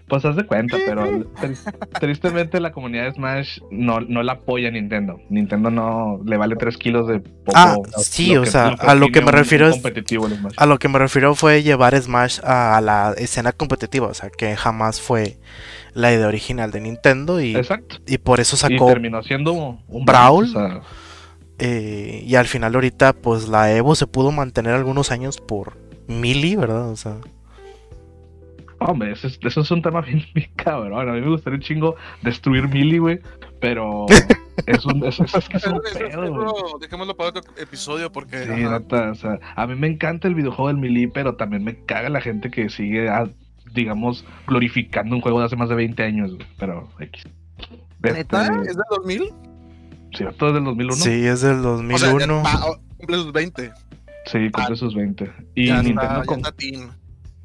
Pues 0.09 0.25
haz 0.25 0.37
de 0.37 0.47
cuenta, 0.47 0.77
pero 0.87 1.05
tri- 1.05 1.57
tristemente 1.99 2.61
la 2.61 2.71
comunidad 2.71 3.05
de 3.07 3.13
Smash 3.15 3.59
no, 3.73 3.99
no 4.01 4.23
la 4.23 4.35
apoya 4.35 4.69
a 4.69 4.71
Nintendo. 4.71 5.21
Nintendo 5.31 5.71
no 5.71 6.21
le 6.25 6.37
vale 6.37 6.55
3 6.55 6.77
kilos 6.77 7.09
de 7.09 7.19
poco. 7.19 7.53
Ah, 7.57 7.77
sí, 7.99 8.37
o 8.37 8.47
sea, 8.47 8.69
a 8.69 8.95
lo 8.95 9.09
que 9.09 9.21
me 9.21 9.33
refiero 9.33 9.67
es-. 9.69 9.83
A 10.57 10.67
lo 10.67 10.79
que 10.79 10.89
me 10.89 11.01
refiero 11.01 11.35
fue 11.35 11.65
llevar 11.65 12.01
Smash 12.01 12.39
a, 12.45 12.77
a 12.77 12.81
la 12.81 13.15
escena 13.19 13.51
competitiva, 13.51 14.07
o 14.07 14.15
sea, 14.15 14.31
que 14.31 14.55
jamás 14.55 15.01
fue 15.01 15.39
la 15.93 16.13
idea 16.13 16.29
original 16.29 16.71
de 16.71 16.81
Nintendo 16.83 17.41
y, 17.41 17.57
Exacto. 17.57 17.97
y 18.07 18.19
por 18.19 18.39
eso 18.39 18.55
Y 18.55 18.59
sacó 18.59 18.87
terminó 18.87 19.23
siendo 19.25 19.53
un 19.53 20.05
Brawl. 20.05 20.45
o 20.45 20.49
sea, 20.49 20.83
eh, 21.59 22.23
y 22.25 22.35
al 22.35 22.47
final 22.47 22.75
ahorita 22.75 23.15
pues 23.15 23.49
la 23.49 23.73
Evo 23.75 23.95
se 23.95 24.07
pudo 24.07 24.31
mantener 24.31 24.75
algunos 24.75 25.11
años 25.11 25.39
por 25.41 25.79
Mili, 26.07 26.55
¿verdad? 26.55 26.91
O 26.91 26.97
sea, 26.97 27.17
hombre, 28.87 29.13
eso 29.13 29.27
es, 29.27 29.39
eso 29.43 29.61
es 29.61 29.71
un 29.71 29.83
tema 29.83 30.01
bien, 30.03 30.25
bien 30.35 30.51
cabrón. 30.57 31.09
A 31.09 31.13
mí 31.13 31.21
me 31.21 31.29
gustaría 31.29 31.57
un 31.59 31.63
chingo 31.63 31.97
destruir 32.23 32.69
Mili, 32.69 32.99
güey. 32.99 33.21
Pero 33.61 34.07
es, 34.67 34.85
un, 34.85 35.05
es, 35.05 35.19
es- 35.21 35.35
es 35.35 35.49
que 35.49 35.57
es 35.57 35.67
un 35.67 35.81
pedo, 35.81 36.33
güey. 36.35 36.53
dejémoslo 36.81 37.17
para 37.17 37.31
otro 37.31 37.43
episodio 37.57 38.13
porque. 38.13 38.45
Sí, 38.45 38.51
neta, 38.51 39.11
o 39.11 39.15
sea, 39.15 39.39
a 39.55 39.67
mí 39.67 39.75
me 39.75 39.87
encanta 39.87 40.29
el 40.29 40.35
videojuego 40.35 40.69
del 40.69 40.77
Melee, 40.79 41.09
pero 41.09 41.37
también 41.37 41.65
me 41.65 41.77
caga 41.85 42.09
la 42.11 42.21
gente 42.21 42.51
que 42.51 42.69
sigue, 42.69 43.09
digamos, 43.73 44.25
glorificando 44.47 45.15
un 45.17 45.23
juego 45.23 45.41
de 45.41 45.47
hace 45.47 45.57
más 45.57 45.69
de 45.69 45.75
20 45.75 46.03
años, 46.03 46.35
güey, 46.35 46.47
pero 46.59 46.89
X. 47.01 47.25
¿Neta? 48.03 48.47
Este, 48.47 48.71
¿Es 48.71 48.77
del 48.77 48.85
2000? 48.91 49.23
¿Cierto? 50.15 50.49
¿Es 50.49 50.55
del 50.55 50.65
2001? 50.65 50.95
sí, 50.97 51.11
es 51.27 51.41
del 51.41 51.57
O 51.65 51.99
sea, 51.99 52.11
2001. 52.11 52.43
ya- 52.45 52.51
ah, 52.51 52.77
cumple 52.99 53.17
sus 53.17 53.33
20. 53.33 53.73
Sí, 54.27 54.39
cumple 54.51 54.75
Ah, 54.75 54.77
sus 54.77 54.95
20. 54.95 55.33
Y 55.55 55.67
ya, 55.69 55.83
Nintendo, 55.83 56.03
está, 56.03 56.19
ya 56.21 56.25
con-. 56.25 56.43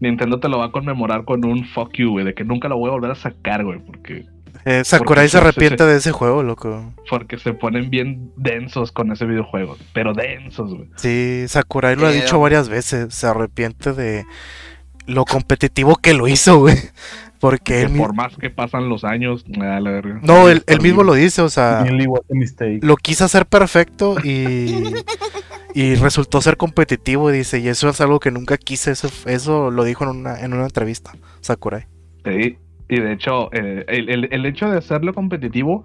Nintendo 0.01 0.39
te 0.41 0.49
lo 0.49 0.57
va 0.59 0.65
a 0.65 0.71
conmemorar 0.71 1.23
con 1.23 1.45
un 1.45 1.65
fuck 1.65 1.93
you, 1.93 2.09
güey, 2.11 2.25
de 2.25 2.33
que 2.33 2.43
nunca 2.43 2.67
lo 2.67 2.77
voy 2.77 2.89
a 2.89 2.93
volver 2.93 3.11
a 3.11 3.15
sacar, 3.15 3.63
güey, 3.63 3.79
porque, 3.79 4.25
Eh, 4.65 4.83
Sakurai 4.83 5.23
porque 5.25 5.29
se 5.29 5.37
arrepiente 5.37 5.85
de 5.85 5.97
ese 5.97 6.11
juego, 6.11 6.43
loco. 6.43 6.93
porque 7.09 7.37
se 7.37 7.53
ponen 7.53 7.89
bien 7.89 8.31
densos 8.35 8.91
con 8.91 9.11
ese 9.11 9.25
videojuego, 9.25 9.77
pero 9.93 10.13
densos, 10.13 10.73
güey. 10.73 10.89
Sí, 10.97 11.45
Sakurai 11.47 11.95
lo 11.95 12.07
ha 12.07 12.09
Pero- 12.11 12.21
dicho 12.21 12.39
varias 12.39 12.67
veces, 12.67 13.13
se 13.13 13.25
arrepiente 13.27 13.93
de 13.93 14.25
lo 15.07 15.23
competitivo 15.25 15.95
que 15.95 16.13
lo 16.13 16.27
hizo, 16.27 16.59
güey. 16.59 16.75
Porque 17.41 17.73
Que 17.73 17.81
él 17.81 17.97
por 17.97 18.13
más 18.15 18.37
que 18.37 18.49
pasan 18.49 18.87
los 18.87 19.03
años, 19.03 19.43
me 19.47 19.65
da 19.65 19.79
la 19.81 19.91
verga. 19.91 20.19
No, 20.23 20.47
él, 20.47 20.63
él 20.67 20.79
mismo 20.79 21.03
lo 21.03 21.13
dice, 21.15 21.41
o 21.41 21.49
sea, 21.49 21.83
lo 22.81 22.95
quise 22.95 23.23
hacer 23.25 23.45
perfecto 23.47 24.15
y, 24.23 24.83
y 25.73 25.95
resultó 25.95 26.39
ser 26.39 26.55
competitivo, 26.55 27.31
dice, 27.31 27.59
y 27.59 27.67
eso 27.67 27.89
es 27.89 27.99
algo 27.99 28.19
que 28.19 28.29
nunca 28.31 28.57
quise, 28.57 28.91
eso, 28.91 29.09
eso 29.25 29.71
lo 29.71 29.83
dijo 29.83 30.03
en 30.03 30.11
una, 30.11 30.39
en 30.39 30.53
una 30.53 30.63
entrevista, 30.65 31.11
Sakurai. 31.41 31.87
Sí, 32.23 32.57
y 32.87 32.99
de 32.99 33.11
hecho, 33.13 33.51
eh, 33.53 33.85
el, 33.87 34.09
el- 34.09 34.27
el 34.31 34.45
hecho 34.45 34.69
de 34.69 34.77
hacerlo 34.77 35.13
competitivo 35.13 35.83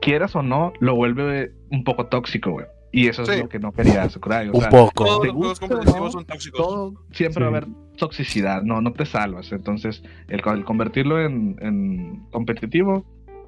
quieras 0.00 0.34
o 0.36 0.42
no, 0.42 0.72
lo 0.80 0.94
vuelve 0.94 1.52
un 1.70 1.84
poco 1.84 2.06
tóxico, 2.06 2.52
güey. 2.52 2.66
Y 2.92 3.08
eso 3.08 3.22
es 3.22 3.28
Sí. 3.28 3.38
lo 3.42 3.48
que 3.48 3.58
no 3.58 3.72
quería 3.72 4.08
Sakurai. 4.08 4.48
o 4.48 4.52
Un 4.52 4.60
sea, 4.60 4.70
poco. 4.70 5.04
Todos 5.04 5.20
¿te 5.20 5.26
los 5.26 5.36
juegos 5.36 5.60
competitivos 5.60 6.00
no? 6.00 6.10
son 6.12 6.24
tóxicos. 6.24 6.58
todo 6.66 6.94
siempre 7.12 7.44
va 7.44 7.46
a 7.46 7.50
haber 7.50 7.66
toxicidad, 7.96 8.62
no, 8.62 8.80
no 8.80 8.92
te 8.92 9.06
salvas. 9.06 9.50
Entonces, 9.52 10.02
el, 10.28 10.42
co- 10.42 10.52
el 10.52 10.64
convertirlo 10.64 11.20
en, 11.24 11.56
en 11.60 12.20
competitivo, 12.30 13.04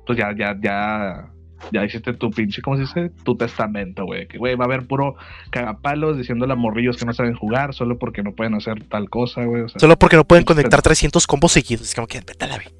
pues 0.06 0.18
ya, 0.18 0.34
ya, 0.36 0.56
ya, 0.60 1.28
ya 1.72 1.84
hiciste 1.84 2.12
tu 2.14 2.30
pinche, 2.30 2.62
¿cómo 2.62 2.76
se 2.76 2.82
dice? 2.82 3.10
Tu 3.24 3.36
testamento, 3.36 4.04
güey. 4.04 4.26
Que, 4.26 4.38
güey, 4.38 4.54
va 4.56 4.64
a 4.64 4.68
haber 4.68 4.86
puro 4.86 5.16
cagapalos 5.50 6.16
diciéndole 6.16 6.52
a 6.52 6.56
morrillos 6.56 6.96
que 6.96 7.04
no 7.04 7.12
saben 7.12 7.34
jugar 7.34 7.74
solo 7.74 7.98
porque 7.98 8.22
no 8.22 8.32
pueden 8.32 8.54
hacer 8.54 8.84
tal 8.84 9.10
cosa, 9.10 9.44
güey. 9.44 9.62
O 9.62 9.68
sea, 9.68 9.78
Solo 9.80 9.96
porque 9.98 10.16
no 10.16 10.24
pueden 10.24 10.44
conectar 10.44 10.80
300 10.82 11.26
combos 11.26 11.52
seguidos. 11.52 11.88
Es 11.88 11.94
como 11.94 12.06
que, 12.06 12.20
vete 12.20 12.44
a 12.44 12.48
la 12.48 12.58
vida. 12.58 12.70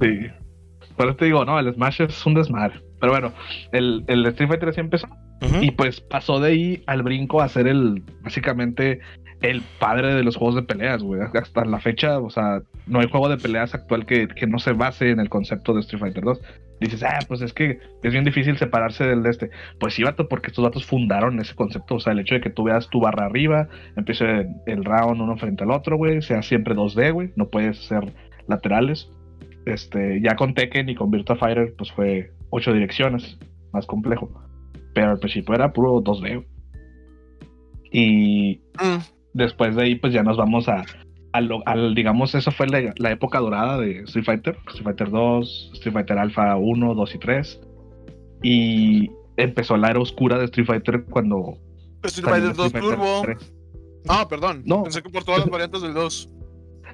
sí. 0.00 0.26
Por 0.96 1.06
eso 1.06 1.16
te 1.16 1.24
digo, 1.24 1.44
no, 1.44 1.58
el 1.58 1.72
Smash 1.72 2.02
es 2.02 2.26
un 2.26 2.34
desmadre. 2.34 2.80
Pero 3.00 3.12
bueno, 3.12 3.32
el, 3.72 4.04
el 4.08 4.24
Street 4.26 4.48
Fighter 4.48 4.68
así 4.68 4.80
empezó. 4.80 5.08
Y 5.60 5.72
pues 5.72 6.00
pasó 6.00 6.38
de 6.38 6.50
ahí 6.50 6.82
al 6.86 7.02
brinco 7.02 7.40
a 7.42 7.48
ser 7.48 7.66
el, 7.66 8.04
básicamente, 8.22 9.00
el 9.42 9.62
padre 9.78 10.14
de 10.14 10.22
los 10.22 10.36
juegos 10.36 10.54
de 10.54 10.62
peleas, 10.62 11.02
güey. 11.02 11.20
Hasta 11.20 11.64
la 11.64 11.80
fecha, 11.80 12.18
o 12.18 12.30
sea, 12.30 12.62
no 12.86 13.00
hay 13.00 13.08
juego 13.08 13.28
de 13.28 13.36
peleas 13.36 13.74
actual 13.74 14.06
que, 14.06 14.28
que 14.28 14.46
no 14.46 14.58
se 14.58 14.72
base 14.72 15.10
en 15.10 15.20
el 15.20 15.28
concepto 15.28 15.74
de 15.74 15.80
Street 15.80 16.00
Fighter 16.00 16.24
2. 16.24 16.40
Dices, 16.80 17.02
ah, 17.02 17.18
pues 17.28 17.42
es 17.42 17.52
que 17.52 17.78
es 18.02 18.12
bien 18.12 18.24
difícil 18.24 18.56
separarse 18.56 19.04
del 19.04 19.22
de 19.22 19.30
este. 19.30 19.50
Pues 19.78 19.94
sí, 19.94 20.02
vato, 20.02 20.28
porque 20.28 20.48
estos 20.48 20.64
datos 20.64 20.84
fundaron 20.84 21.38
ese 21.40 21.54
concepto. 21.54 21.96
O 21.96 22.00
sea, 22.00 22.12
el 22.12 22.20
hecho 22.20 22.34
de 22.36 22.40
que 22.40 22.50
tú 22.50 22.64
veas 22.64 22.88
tu 22.88 23.00
barra 23.00 23.26
arriba, 23.26 23.68
empiece 23.96 24.48
el 24.66 24.84
round 24.84 25.20
uno 25.20 25.36
frente 25.36 25.64
al 25.64 25.70
otro, 25.70 25.96
güey, 25.96 26.22
sea 26.22 26.42
siempre 26.42 26.74
2D, 26.74 27.12
güey, 27.12 27.32
no 27.36 27.48
puedes 27.48 27.78
ser 27.86 28.12
laterales. 28.48 29.10
Este, 29.66 30.20
ya 30.20 30.34
con 30.34 30.54
Tekken 30.54 30.88
y 30.88 30.94
con 30.94 31.10
Virtua 31.10 31.36
Fighter, 31.36 31.74
pues 31.76 31.92
fue 31.92 32.32
ocho 32.50 32.72
direcciones, 32.72 33.38
más 33.72 33.86
complejo. 33.86 34.30
Pero 34.94 35.10
al 35.10 35.18
principio 35.18 35.54
era 35.54 35.72
puro 35.72 36.00
2D. 36.02 36.34
güey. 36.34 36.46
Y 37.94 38.62
Mm, 38.80 39.21
después 39.34 39.76
de 39.76 39.82
ahí, 39.84 39.94
pues 39.96 40.12
ya 40.12 40.22
nos 40.22 40.36
vamos 40.36 40.68
a, 40.68 40.84
a 41.32 41.40
lo- 41.40 41.62
al, 41.66 41.94
digamos, 41.94 42.34
eso 42.34 42.50
fue 42.50 42.66
la, 42.68 42.92
la 42.98 43.10
época 43.10 43.38
dorada 43.40 43.78
de 43.78 44.00
Street 44.04 44.24
Fighter, 44.24 44.56
Street 44.68 44.84
Fighter 44.84 45.10
2, 45.10 45.70
Street 45.74 45.92
Fighter 45.94 46.18
Alpha 46.18 46.56
1, 46.56 46.94
2 46.94 47.14
y 47.14 47.18
3. 47.18 47.60
Y 48.42 49.10
empezó 49.36 49.76
la 49.76 49.90
era 49.90 50.00
oscura 50.00 50.38
de 50.38 50.44
Street 50.46 50.66
Fighter 50.66 51.04
cuando... 51.04 51.56
Street 52.04 52.28
Fighter 52.28 52.54
2 52.54 52.66
Street 52.66 52.82
Fighter 52.84 52.98
Turbo. 52.98 53.22
3. 53.22 53.52
Ah, 54.08 54.26
perdón. 54.28 54.62
No. 54.66 54.82
Pensé 54.82 55.02
que 55.02 55.10
por 55.10 55.24
todas 55.24 55.40
las 55.40 55.50
variantes 55.50 55.80
del 55.82 55.94
2. 55.94 56.28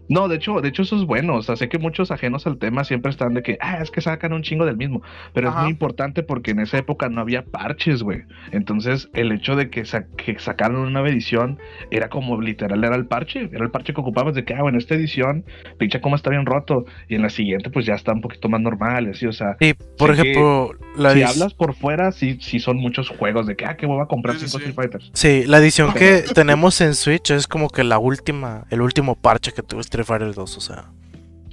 No, 0.09 0.29
de 0.29 0.37
hecho, 0.37 0.61
de 0.61 0.69
hecho 0.69 0.83
eso 0.83 0.97
es 0.97 1.05
bueno. 1.05 1.37
O 1.37 1.43
sea, 1.43 1.57
sé 1.57 1.69
que 1.69 1.79
muchos 1.79 2.11
ajenos 2.11 2.47
al 2.47 2.59
tema 2.59 2.85
siempre 2.85 3.11
están 3.11 3.35
de 3.35 3.43
que, 3.43 3.59
ah, 3.61 3.79
es 3.83 3.91
que 3.91 4.01
sacan 4.01 4.33
un 4.33 4.43
chingo 4.43 4.65
del 4.65 4.77
mismo. 4.77 5.03
Pero 5.35 5.49
Ajá. 5.51 5.59
es 5.59 5.63
muy 5.65 5.73
importante 5.73 6.23
porque 6.23 6.53
en 6.53 6.61
esa 6.61 6.79
época 6.79 7.09
no 7.09 7.21
había 7.21 7.45
parches, 7.45 8.03
güey. 8.03 8.23
Entonces, 8.53 9.09
el 9.15 9.33
hecho 9.33 9.57
de 9.57 9.71
que, 9.71 9.85
sa- 9.85 10.07
que 10.17 10.39
sacaron 10.39 10.77
una 10.81 10.91
nueva 10.91 11.09
edición 11.11 11.59
era 11.91 12.09
como 12.09 12.41
literal, 12.41 12.83
era 12.85 12.97
el 12.97 13.07
parche. 13.07 13.49
Era 13.53 13.65
el 13.65 13.71
parche 13.71 13.93
que 13.93 14.01
ocupabas 14.01 14.35
de 14.35 14.45
que, 14.45 14.55
ah, 14.55 14.63
bueno, 14.63 14.79
esta 14.79 14.95
edición, 14.95 15.45
pinche 15.79 16.01
cómo 16.01 16.17
está 16.17 16.31
bien 16.31 16.47
roto. 16.47 16.85
Y 17.09 17.15
en 17.15 17.23
la 17.23 17.31
siguiente, 17.31 17.71
pues 17.71 17.87
ya 17.87 17.95
está 17.95 18.13
un 18.13 18.21
poquito 18.21 18.49
más 18.49 18.61
normal, 18.61 19.11
así, 19.11 19.27
o 19.27 19.33
sea. 19.33 19.57
Sí, 19.61 19.75
por 19.99 20.11
ejemplo, 20.11 20.71
la, 20.97 21.13
si 21.13 21.23
hablas 21.23 21.55
por 21.55 21.75
fuera, 21.75 22.13
sí, 22.13 22.39
sí 22.41 22.59
son 22.61 22.79
muchos 22.79 23.09
juegos 23.11 23.47
de 23.47 23.57
que, 23.57 23.67
ah, 23.67 23.77
que 23.77 23.87
voy 23.87 24.01
a 24.03 24.07
comprar 24.07 24.37
Sí, 24.37 24.47
cinco 24.47 24.59
sí. 24.59 24.69
Street 24.69 24.75
Fighters. 24.75 25.11
sí, 25.15 25.45
la 25.47 25.59
edición 25.59 25.93
que 25.95 26.23
tenemos 26.35 26.81
en 26.81 26.95
Switch 26.95 27.31
es 27.31 27.47
como 27.47 27.69
que 27.69 27.85
la 27.85 27.99
última, 27.99 28.65
el 28.71 28.81
último 28.81 29.15
parche 29.15 29.53
que 29.53 29.63
tuvo 29.63 29.81
Street 30.03 30.07
Fighter 30.21 30.35
2, 30.35 30.57
o 30.57 30.61
sea, 30.61 30.85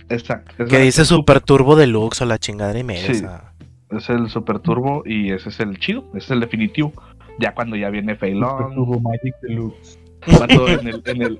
Exacto. 0.10 0.64
Es 0.64 0.70
que 0.70 0.80
dice 0.80 1.04
Super 1.06 1.42
Turbo 1.42 1.75
Deluxe 1.75 2.22
o 2.22 2.25
la 2.25 2.38
chingadera 2.38 2.78
y 2.80 2.84
media, 2.84 3.06
Sí. 3.08 3.12
o 3.14 3.16
sea. 3.16 3.52
Es 3.92 4.10
el 4.10 4.30
Super 4.30 4.60
Turbo 4.60 5.04
y 5.06 5.32
ese 5.32 5.50
es 5.50 5.60
el 5.60 5.80
chido, 5.80 6.06
ese 6.10 6.25
es 6.25 6.32
el 6.32 6.40
definitivo. 6.42 6.94
Ya 7.40 7.54
cuando 7.54 7.75
ya 7.75 7.90
viene 7.90 8.14
Super 8.14 8.30
Feilong, 8.32 8.75
Turbo 8.75 9.00
Magic 9.00 9.34
Deluxe. 9.42 10.00
en 10.28 10.88
el, 10.88 11.02
en 11.06 11.22
el 11.22 11.40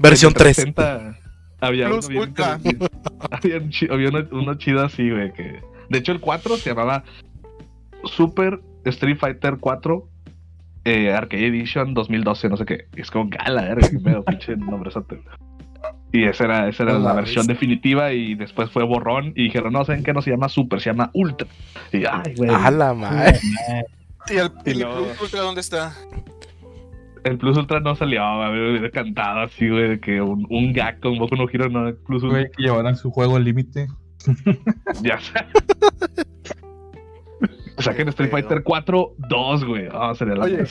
Versión 0.00 0.32
en 0.36 0.46
el 0.46 0.54
3. 0.54 0.56
360 0.56 1.18
había 1.60 1.88
Plus 1.88 2.08
uno 2.08 2.24
interesante. 2.24 2.78
había, 3.30 3.56
un 3.58 3.70
chi- 3.70 3.88
había 3.90 4.08
uno, 4.10 4.26
uno 4.32 4.54
chido 4.54 4.84
así, 4.84 5.10
güey, 5.10 5.32
que 5.32 5.60
de 5.88 5.98
hecho 5.98 6.12
el 6.12 6.20
4 6.20 6.56
se 6.56 6.70
llamaba 6.70 7.04
Super 8.04 8.60
Street 8.84 9.16
Fighter 9.18 9.56
4 9.60 10.08
eh, 10.86 11.12
Arcade 11.14 11.46
Edition 11.46 11.94
2012, 11.94 12.48
no 12.50 12.56
sé 12.58 12.66
qué. 12.66 12.86
Es 12.96 13.10
como 13.10 13.30
gala, 13.30 13.62
verga, 13.62 13.88
qué 13.88 13.98
pedo, 13.98 14.22
pinche 14.26 14.56
nombrezote. 14.56 15.20
Y 16.14 16.26
esa 16.26 16.44
era, 16.44 16.68
esa 16.68 16.84
era 16.84 16.96
la 16.96 17.12
versión 17.12 17.44
definitiva 17.44 18.12
y 18.12 18.36
después 18.36 18.70
fue 18.70 18.84
borrón 18.84 19.32
y 19.34 19.46
dijeron, 19.46 19.72
no, 19.72 19.84
¿saben 19.84 20.04
qué? 20.04 20.12
No 20.12 20.22
se 20.22 20.30
llama 20.30 20.48
Super, 20.48 20.80
se 20.80 20.90
llama 20.90 21.10
Ultra. 21.12 21.48
Y 21.92 22.04
ay, 22.04 22.34
güey. 22.36 22.50
A 22.54 22.70
la 22.70 22.94
madre. 22.94 23.40
¿Y 24.30 24.36
el, 24.36 24.52
Y 24.64 24.80
el 24.80 24.86
Plus 24.86 25.20
Ultra 25.20 25.40
dónde 25.40 25.60
está? 25.60 25.92
El 27.24 27.36
Plus 27.36 27.56
Ultra 27.56 27.80
no 27.80 27.96
salió, 27.96 28.22
me 28.36 28.70
hubiera 28.70 28.90
cantado 28.90 29.40
así, 29.40 29.68
güey, 29.68 29.88
de 29.88 29.98
que 29.98 30.20
un, 30.20 30.46
un 30.50 30.72
gag 30.72 31.00
con 31.00 31.18
Boku 31.18 31.34
no 31.34 31.48
Hero 31.52 31.68
no 31.68 31.92
Plus 32.06 32.22
Ultra. 32.22 32.42
Güey, 32.42 32.50
que 32.52 32.62
llevaran 32.62 32.94
su 32.94 33.10
juego 33.10 33.34
al 33.34 33.42
límite. 33.42 33.88
Ya 35.02 35.18
sé. 35.18 35.34
Saquen 37.78 38.08
Street 38.10 38.30
Fighter 38.30 38.62
4 38.62 39.14
2, 39.18 39.64
güey. 39.64 39.88
Ah, 39.92 40.14
sería 40.16 40.36
la 40.36 40.44
Oye. 40.44 40.64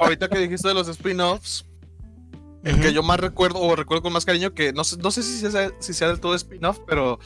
Ahorita 0.00 0.28
que 0.28 0.38
dijiste 0.38 0.66
de 0.66 0.74
los 0.74 0.88
spin-offs, 0.88 1.64
el 2.64 2.80
que 2.80 2.92
yo 2.92 3.02
más 3.02 3.20
recuerdo, 3.20 3.60
o 3.60 3.76
recuerdo 3.76 4.02
con 4.02 4.12
más 4.12 4.24
cariño, 4.24 4.54
que 4.54 4.72
no 4.72 4.84
sé, 4.84 4.96
no 4.98 5.10
sé 5.10 5.22
si, 5.22 5.38
sea, 5.50 5.70
si 5.78 5.92
sea 5.92 6.08
del 6.08 6.20
todo 6.20 6.34
spin-off, 6.34 6.80
pero 6.86 7.18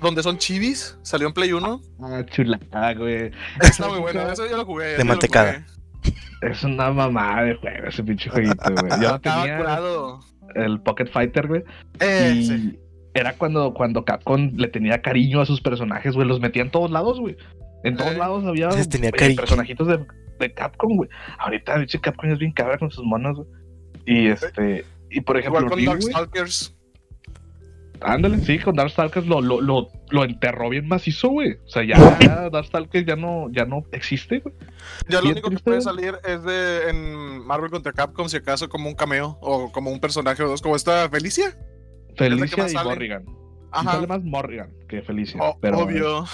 donde 0.00 0.22
son 0.22 0.38
chivis, 0.38 0.98
salió 1.02 1.26
en 1.28 1.34
Play 1.34 1.52
1. 1.52 1.80
Ah, 2.02 2.22
chulada, 2.30 2.94
güey. 2.94 3.30
Está 3.60 3.88
muy 3.88 3.98
bueno, 4.00 4.22
eso 4.30 4.46
yo 4.48 4.56
lo 4.56 4.64
jugué. 4.64 4.96
lo 4.98 5.04
mantecada. 5.04 5.64
jugué. 6.02 6.52
Es 6.52 6.64
una 6.64 6.90
mamada 6.90 7.44
de 7.44 7.54
juego 7.56 7.86
ese 7.86 8.02
pinche 8.02 8.28
jueguito, 8.30 8.56
güey. 8.80 9.02
Yo 9.02 9.20
tenía 9.20 9.58
curado. 9.58 10.20
el 10.54 10.80
Pocket 10.80 11.06
Fighter, 11.06 11.46
güey. 11.46 11.62
Eh, 12.00 12.32
y 12.36 12.46
sí. 12.46 12.78
era 13.14 13.34
cuando, 13.34 13.72
cuando 13.74 14.04
Capcom 14.04 14.50
le 14.56 14.68
tenía 14.68 15.00
cariño 15.02 15.40
a 15.40 15.46
sus 15.46 15.60
personajes, 15.60 16.14
güey. 16.14 16.26
Los 16.26 16.40
metía 16.40 16.62
en 16.62 16.70
todos 16.70 16.90
lados, 16.90 17.20
güey. 17.20 17.36
En 17.84 17.96
todos 17.96 18.12
Eh. 18.12 18.18
lados 18.18 18.44
había 18.44 18.68
tenía 18.70 19.10
personajitos 19.12 19.86
de, 19.86 20.04
de 20.40 20.52
Capcom, 20.52 20.96
güey. 20.96 21.08
Ahorita, 21.38 21.76
pinche 21.76 22.00
Capcom 22.00 22.30
es 22.30 22.38
bien 22.38 22.52
cabra 22.52 22.78
con 22.78 22.90
sus 22.90 23.04
monos, 23.04 23.36
güey. 23.36 23.48
Y 24.06 24.28
este. 24.28 24.84
Y 25.10 25.20
por 25.20 25.36
ejemplo, 25.38 25.60
Igual 25.60 25.74
con 25.76 25.84
Darkstalkers. 25.84 26.74
Ándale, 28.04 28.38
sí, 28.38 28.58
con 28.58 28.74
Darkstalkers 28.74 29.26
lo, 29.26 29.40
lo, 29.40 29.60
lo, 29.60 29.88
lo 30.10 30.24
enterró 30.24 30.68
bien 30.70 30.88
macizo, 30.88 31.28
güey. 31.28 31.52
O 31.64 31.68
sea, 31.68 31.84
ya, 31.84 32.18
ya 32.18 32.48
Darkstalkers 32.50 33.06
ya 33.06 33.14
no, 33.14 33.48
ya 33.52 33.64
no 33.64 33.84
existe, 33.92 34.40
güey. 34.40 34.54
Ya 35.08 35.20
lo 35.20 35.30
único 35.30 35.50
que 35.50 35.58
puede 35.58 35.80
salir 35.82 36.16
es 36.24 36.42
de 36.42 36.88
en 36.90 37.46
Marvel 37.46 37.70
contra 37.70 37.92
Capcom, 37.92 38.28
si 38.28 38.38
acaso 38.38 38.68
como 38.68 38.88
un 38.88 38.96
cameo 38.96 39.38
o 39.40 39.70
como 39.70 39.90
un 39.92 40.00
personaje 40.00 40.42
o 40.42 40.48
dos, 40.48 40.60
como 40.62 40.74
esta 40.74 41.08
Felicia. 41.10 41.56
Felicia 42.16 42.66
y 42.66 42.70
sale. 42.70 42.88
Morrigan. 42.90 43.24
Ajá. 43.70 43.92
Sale 43.92 44.06
más 44.08 44.24
Morrigan 44.24 44.70
que 44.88 45.02
Felicia. 45.02 45.40
O- 45.40 45.58
pero 45.60 45.78
obvio. 45.78 46.26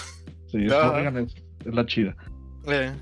Sí, 0.47 0.65
es. 0.65 0.73
Morrigan 0.85 1.19
es, 1.19 1.35
es 1.67 1.75
la 1.75 1.85
chida. 1.85 2.17
Eh, 2.67 2.93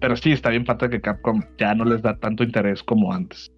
Pero 0.00 0.14
sí, 0.16 0.32
está 0.32 0.50
bien 0.50 0.66
falta 0.66 0.90
que 0.90 1.00
Capcom 1.00 1.42
ya 1.58 1.74
no 1.74 1.84
les 1.86 2.02
da 2.02 2.18
tanto 2.18 2.44
interés 2.44 2.82
como 2.82 3.12
antes. 3.14 3.50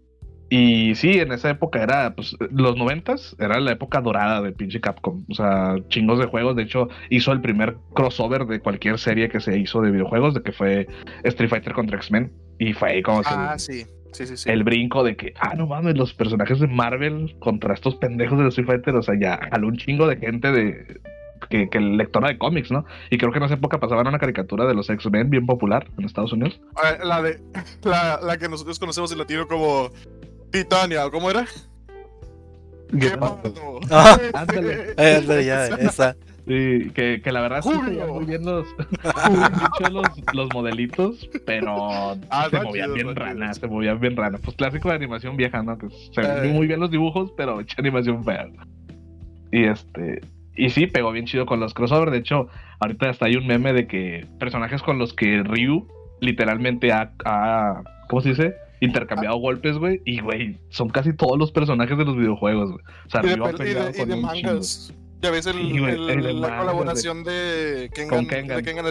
Y 0.52 0.96
sí, 0.96 1.12
en 1.12 1.30
esa 1.30 1.50
época 1.50 1.80
era, 1.80 2.12
pues, 2.16 2.36
los 2.50 2.76
noventas 2.76 3.36
era 3.38 3.60
la 3.60 3.70
época 3.70 4.00
dorada 4.00 4.42
de 4.42 4.50
pinche 4.50 4.80
Capcom. 4.80 5.24
O 5.30 5.34
sea, 5.34 5.76
chingos 5.88 6.18
de 6.18 6.26
juegos. 6.26 6.56
De 6.56 6.64
hecho, 6.64 6.88
hizo 7.08 7.30
el 7.30 7.40
primer 7.40 7.76
crossover 7.94 8.44
de 8.46 8.58
cualquier 8.58 8.98
serie 8.98 9.28
que 9.28 9.38
se 9.38 9.56
hizo 9.56 9.80
de 9.80 9.92
videojuegos, 9.92 10.34
de 10.34 10.42
que 10.42 10.50
fue 10.50 10.88
Street 11.22 11.48
Fighter 11.48 11.72
contra 11.72 11.96
X-Men. 11.98 12.32
Y 12.58 12.72
fue 12.72 12.90
ahí 12.90 13.02
como 13.02 13.22
ah, 13.24 13.56
sí. 13.58 13.84
Sí, 14.12 14.26
sí, 14.26 14.36
sí. 14.36 14.50
el 14.50 14.64
brinco 14.64 15.04
de 15.04 15.16
que, 15.16 15.34
ah, 15.38 15.54
no 15.54 15.68
mames, 15.68 15.96
los 15.96 16.12
personajes 16.14 16.58
de 16.58 16.66
Marvel 16.66 17.36
contra 17.38 17.74
estos 17.74 17.94
pendejos 17.94 18.36
de 18.40 18.48
Street 18.48 18.66
Fighter, 18.66 18.96
o 18.96 19.02
sea, 19.02 19.14
ya 19.16 19.38
jaló 19.52 19.68
un 19.68 19.76
chingo 19.76 20.08
de 20.08 20.16
gente 20.16 20.50
de 20.50 21.00
que, 21.48 21.68
que 21.70 21.78
lectora 21.78 22.26
de 22.26 22.36
cómics, 22.36 22.72
¿no? 22.72 22.84
Y 23.08 23.18
creo 23.18 23.30
que 23.30 23.38
en 23.38 23.44
esa 23.44 23.54
época 23.54 23.78
pasaban 23.78 24.08
una 24.08 24.18
caricatura 24.18 24.66
de 24.66 24.74
los 24.74 24.90
X-Men 24.90 25.30
bien 25.30 25.46
popular 25.46 25.86
en 25.96 26.04
Estados 26.04 26.32
Unidos. 26.32 26.60
A 26.74 26.90
ver, 26.90 27.04
la 27.04 27.22
de 27.22 27.40
la, 27.84 28.18
la 28.20 28.36
que 28.36 28.48
nosotros 28.48 28.80
conocemos 28.80 29.12
en 29.12 29.18
latino 29.18 29.46
como 29.46 29.92
Titania, 30.50 31.06
¿o 31.06 31.10
¿cómo 31.10 31.30
era? 31.30 31.46
¿Qué 32.98 33.10
pasó? 33.10 33.80
Ah, 33.90 34.18
ándale. 34.34 34.94
Ándale, 34.96 35.44
ya, 35.44 35.66
esa. 35.78 36.16
Sí, 36.48 36.90
que, 36.94 37.20
que 37.22 37.30
la 37.32 37.42
verdad 37.42 37.62
sí 37.62 37.68
se 37.70 38.04
muy 38.06 38.24
bien 38.24 38.44
los, 38.44 38.66
los, 39.92 40.06
los 40.34 40.48
modelitos, 40.52 41.28
pero 41.46 42.16
Ah, 42.30 42.48
se 42.50 42.60
movían 42.60 42.86
chido, 42.86 42.94
bien 42.94 43.08
está 43.10 43.20
rana, 43.20 43.52
chido. 43.52 43.60
se 43.60 43.72
movían 43.72 44.00
bien 44.00 44.16
rana. 44.16 44.38
Pues 44.42 44.56
clásico 44.56 44.88
de 44.88 44.96
animación 44.96 45.36
vieja, 45.36 45.62
¿no? 45.62 45.78
Que 45.78 45.88
se 45.90 46.20
Eh. 46.22 46.40
ven 46.42 46.54
muy 46.54 46.66
bien 46.66 46.80
los 46.80 46.90
dibujos, 46.90 47.32
pero 47.36 47.60
hecha 47.60 47.76
animación 47.78 48.24
fea. 48.24 48.48
Y 49.52 49.64
este. 49.64 50.22
Y 50.56 50.70
sí, 50.70 50.86
pegó 50.88 51.12
bien 51.12 51.26
chido 51.26 51.46
con 51.46 51.60
los 51.60 51.72
crossover. 51.72 52.10
De 52.10 52.18
hecho, 52.18 52.48
ahorita 52.80 53.10
hasta 53.10 53.26
hay 53.26 53.36
un 53.36 53.46
meme 53.46 53.72
de 53.72 53.86
que 53.86 54.26
personajes 54.40 54.82
con 54.82 54.98
los 54.98 55.12
que 55.14 55.42
Ryu 55.44 55.86
literalmente 56.20 56.90
ha, 56.92 57.12
ha 57.24 57.82
¿cómo 58.08 58.22
se 58.22 58.30
dice? 58.30 58.54
Intercambiado 58.80 59.36
golpes, 59.36 59.76
güey. 59.76 60.00
Y, 60.04 60.20
güey, 60.20 60.58
son 60.70 60.88
casi 60.88 61.12
todos 61.12 61.38
los 61.38 61.52
personajes 61.52 61.96
de 61.98 62.04
los 62.04 62.16
videojuegos, 62.16 62.72
güey. 62.72 62.84
O 63.06 63.10
sea, 63.10 63.20
Y 63.22 63.28
de, 63.28 63.36
pel- 63.36 63.48
y 63.48 63.52
de- 63.52 63.58
peleado 63.58 63.90
y 63.90 63.94
con 63.98 64.08
de 64.08 64.16
mangas. 64.16 64.94
Ya 65.22 65.30
ves 65.30 65.46
el, 65.46 65.56
Sí, 65.56 65.78
güey, 65.78 65.92
el- 65.94 66.08
el 66.26 66.40
la 66.40 66.48
Mario, 66.48 66.58
colaboración 66.64 67.24
de 67.24 67.90
Kengan, 67.94 68.08
Con 68.18 68.26
Kengan. 68.26 68.56
de 68.56 68.62
Kengan. 68.62 68.86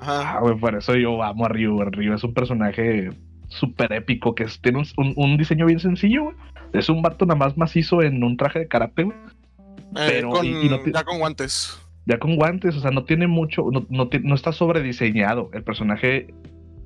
Ajá. 0.00 0.36
Ah, 0.36 0.40
güey, 0.40 0.56
por 0.56 0.74
eso 0.76 0.94
yo 0.94 1.22
amo 1.22 1.46
a 1.46 1.48
Ryu. 1.48 1.80
Ryu 1.84 2.14
es 2.14 2.22
un 2.24 2.32
personaje 2.34 3.10
súper 3.48 3.92
épico 3.92 4.34
que 4.34 4.44
es- 4.44 4.60
tiene 4.60 4.78
un, 4.78 4.86
un- 4.96 5.14
un 5.16 5.36
diseño 5.36 5.66
bien 5.66 5.80
sencillo, 5.80 6.24
güey. 6.24 6.36
Es 6.72 6.88
un 6.88 7.02
vato 7.02 7.26
nada 7.26 7.38
más 7.38 7.56
macizo 7.58 8.02
en 8.02 8.22
un 8.22 8.36
traje 8.36 8.60
de 8.60 8.68
karate, 8.68 9.02
güey. 9.02 9.16
Eh, 9.96 10.06
pero- 10.08 10.30
con, 10.30 10.46
y- 10.46 10.66
y 10.66 10.68
no 10.68 10.80
te- 10.80 10.92
ya 10.92 11.02
con 11.04 11.18
guantes. 11.18 11.78
Ya 12.06 12.18
con 12.18 12.34
guantes, 12.36 12.76
o 12.76 12.80
sea, 12.80 12.90
no 12.92 13.04
tiene 13.04 13.26
mucho, 13.26 13.64
no, 13.70 13.86
no 13.88 14.34
está 14.34 14.52
sobrediseñado. 14.52 15.50
El 15.52 15.62
personaje 15.64 16.32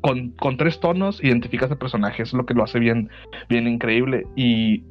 con, 0.07 0.31
con 0.31 0.57
tres 0.57 0.79
tonos 0.79 1.21
identificas 1.25 1.69
el 1.69 1.79
personaje, 1.79 2.23
es 2.23 2.33
lo 2.33 2.47
que 2.47 2.55
lo 2.55 2.63
hace 2.63 2.79
bien, 2.79 3.11
bien 3.49 3.67
increíble. 3.67 4.25
Y 4.37 4.85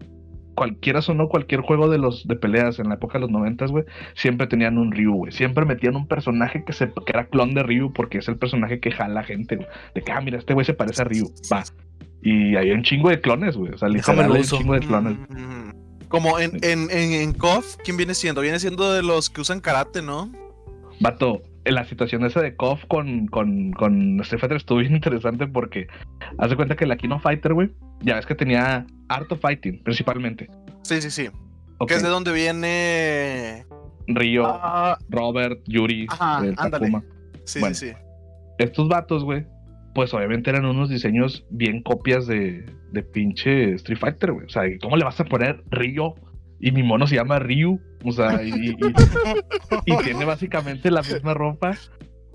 cualquiera 0.55 1.01
sonó 1.01 1.29
cualquier 1.29 1.61
juego 1.61 1.87
de 1.89 1.97
los 1.97 2.27
de 2.27 2.35
peleas 2.35 2.79
en 2.79 2.89
la 2.89 2.95
época 2.95 3.13
de 3.13 3.21
los 3.21 3.29
noventas, 3.29 3.71
güey, 3.71 3.85
siempre 4.13 4.45
tenían 4.45 4.77
un 4.77 4.91
Ryu, 4.91 5.13
güey. 5.13 5.31
Siempre 5.31 5.63
metían 5.63 5.95
un 5.95 6.05
personaje 6.05 6.65
que 6.65 6.73
se 6.73 6.87
que 6.89 7.13
era 7.13 7.27
clon 7.27 7.53
de 7.53 7.63
Ryu 7.63 7.93
porque 7.93 8.17
es 8.17 8.27
el 8.27 8.35
personaje 8.35 8.81
que 8.81 8.91
jala 8.91 9.23
gente, 9.23 9.55
güey. 9.55 9.69
De 9.93 10.01
que, 10.01 10.11
ah, 10.11 10.19
mira, 10.19 10.37
este 10.37 10.53
güey 10.53 10.65
se 10.65 10.73
parece 10.73 11.03
a 11.03 11.05
Ryu, 11.05 11.31
va. 11.49 11.63
Y 12.21 12.57
hay 12.57 12.71
un 12.71 12.83
chingo 12.83 13.09
de 13.09 13.21
clones, 13.21 13.55
güey. 13.55 13.71
O 13.71 13.77
sea, 13.77 13.87
literal 13.87 14.27
lo 14.27 14.33
hay 14.33 14.39
un 14.41 14.45
uso. 14.45 14.57
chingo 14.57 14.73
de 14.73 14.81
clones. 14.81 15.17
Mm, 15.29 16.07
Como 16.09 16.39
en, 16.39 16.51
en, 16.61 16.91
en, 16.91 17.13
en 17.13 17.33
KOF, 17.33 17.77
¿quién 17.85 17.95
viene 17.95 18.15
siendo? 18.15 18.41
Viene 18.41 18.59
siendo 18.59 18.91
de 18.91 19.01
los 19.01 19.29
que 19.29 19.39
usan 19.39 19.61
karate, 19.61 20.01
¿no? 20.01 20.29
Vato, 20.99 21.41
la 21.73 21.85
situación 21.85 22.23
esa 22.25 22.41
de 22.41 22.55
KOF 22.55 22.85
con, 22.85 23.27
con, 23.27 23.71
con 23.73 24.19
Street 24.21 24.39
Fighter 24.39 24.57
estuvo 24.57 24.79
bien 24.79 24.93
interesante 24.95 25.47
porque 25.47 25.87
haz 26.37 26.49
de 26.49 26.55
cuenta 26.55 26.75
que 26.75 26.85
la 26.85 26.95
Kino 26.97 27.19
Fighter, 27.19 27.53
güey, 27.53 27.71
ya 28.01 28.15
ves 28.15 28.25
que 28.25 28.35
tenía 28.35 28.85
Art 29.09 29.31
of 29.31 29.39
Fighting, 29.41 29.81
principalmente. 29.83 30.49
Sí, 30.83 31.01
sí, 31.01 31.09
sí. 31.09 31.29
Que 31.87 31.95
es 31.95 32.03
de 32.03 32.09
donde 32.09 32.31
viene. 32.31 33.65
Ryo, 34.07 34.45
Ah, 34.47 34.97
Robert, 35.09 35.59
Yuri, 35.65 36.05
Ajá, 36.09 36.45
el 36.45 36.53
ándale. 36.57 36.71
Takuma. 36.91 37.03
sí, 37.43 37.59
Bueno. 37.59 37.75
sí, 37.75 37.89
sí. 37.89 37.93
Estos 38.59 38.87
vatos, 38.87 39.23
güey, 39.23 39.45
pues 39.93 40.13
obviamente 40.13 40.49
eran 40.51 40.65
unos 40.65 40.89
diseños 40.89 41.45
bien 41.49 41.81
copias 41.81 42.27
de, 42.27 42.65
de 42.91 43.03
pinche 43.03 43.73
Street 43.73 43.97
Fighter, 43.99 44.31
güey. 44.33 44.45
O 44.45 44.49
sea, 44.49 44.63
¿cómo 44.81 44.95
le 44.95 45.03
vas 45.03 45.19
a 45.19 45.25
poner 45.25 45.63
Ryo? 45.71 46.13
Y 46.65 46.71
mi 46.71 46.81
mono 46.81 47.05
se 47.05 47.15
llama 47.15 47.37
Ryu. 47.37 47.79
O 48.03 48.11
sea, 48.11 48.41
y, 48.41 48.49
y- 48.49 48.69
y- 48.71 49.93
y 49.93 49.97
tiene 50.03 50.25
básicamente 50.25 50.89
la 50.89 51.01
misma 51.03 51.33
ropa. 51.35 51.75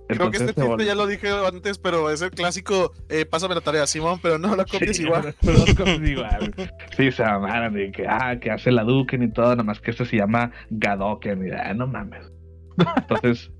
Creo 0.08 0.30
que 0.30 0.38
este 0.38 0.54
chiste 0.54 0.84
ya 0.84 0.94
lo 0.94 1.06
dije 1.06 1.28
antes, 1.46 1.78
pero 1.78 2.10
es 2.10 2.20
el 2.22 2.30
clásico. 2.30 2.92
Eh, 3.08 3.24
pásame 3.26 3.54
la 3.54 3.60
tarea, 3.60 3.86
Simón, 3.86 4.18
pero 4.22 4.38
no 4.38 4.54
la 4.56 4.64
copies 4.64 4.96
Sí, 4.96 5.02
igual. 5.06 5.34
pero 5.40 5.58
las 5.58 5.74
cosas 5.74 6.00
igual. 6.00 6.54
Sí, 6.96 7.10
se 7.12 7.24
amaran 7.24 7.74
de 7.74 7.90
que, 7.92 8.06
ah, 8.08 8.38
que 8.40 8.50
hace 8.50 8.70
la 8.72 8.82
Duken 8.84 9.22
y 9.22 9.32
todo, 9.32 9.54
nomás 9.56 9.80
que 9.80 9.90
este 9.92 10.04
se 10.04 10.16
llama 10.16 10.50
Gadoken. 10.70 11.46
Y, 11.46 11.50
ah, 11.50 11.74
no 11.74 11.86
mames. 11.88 12.30
Entonces, 12.96 13.50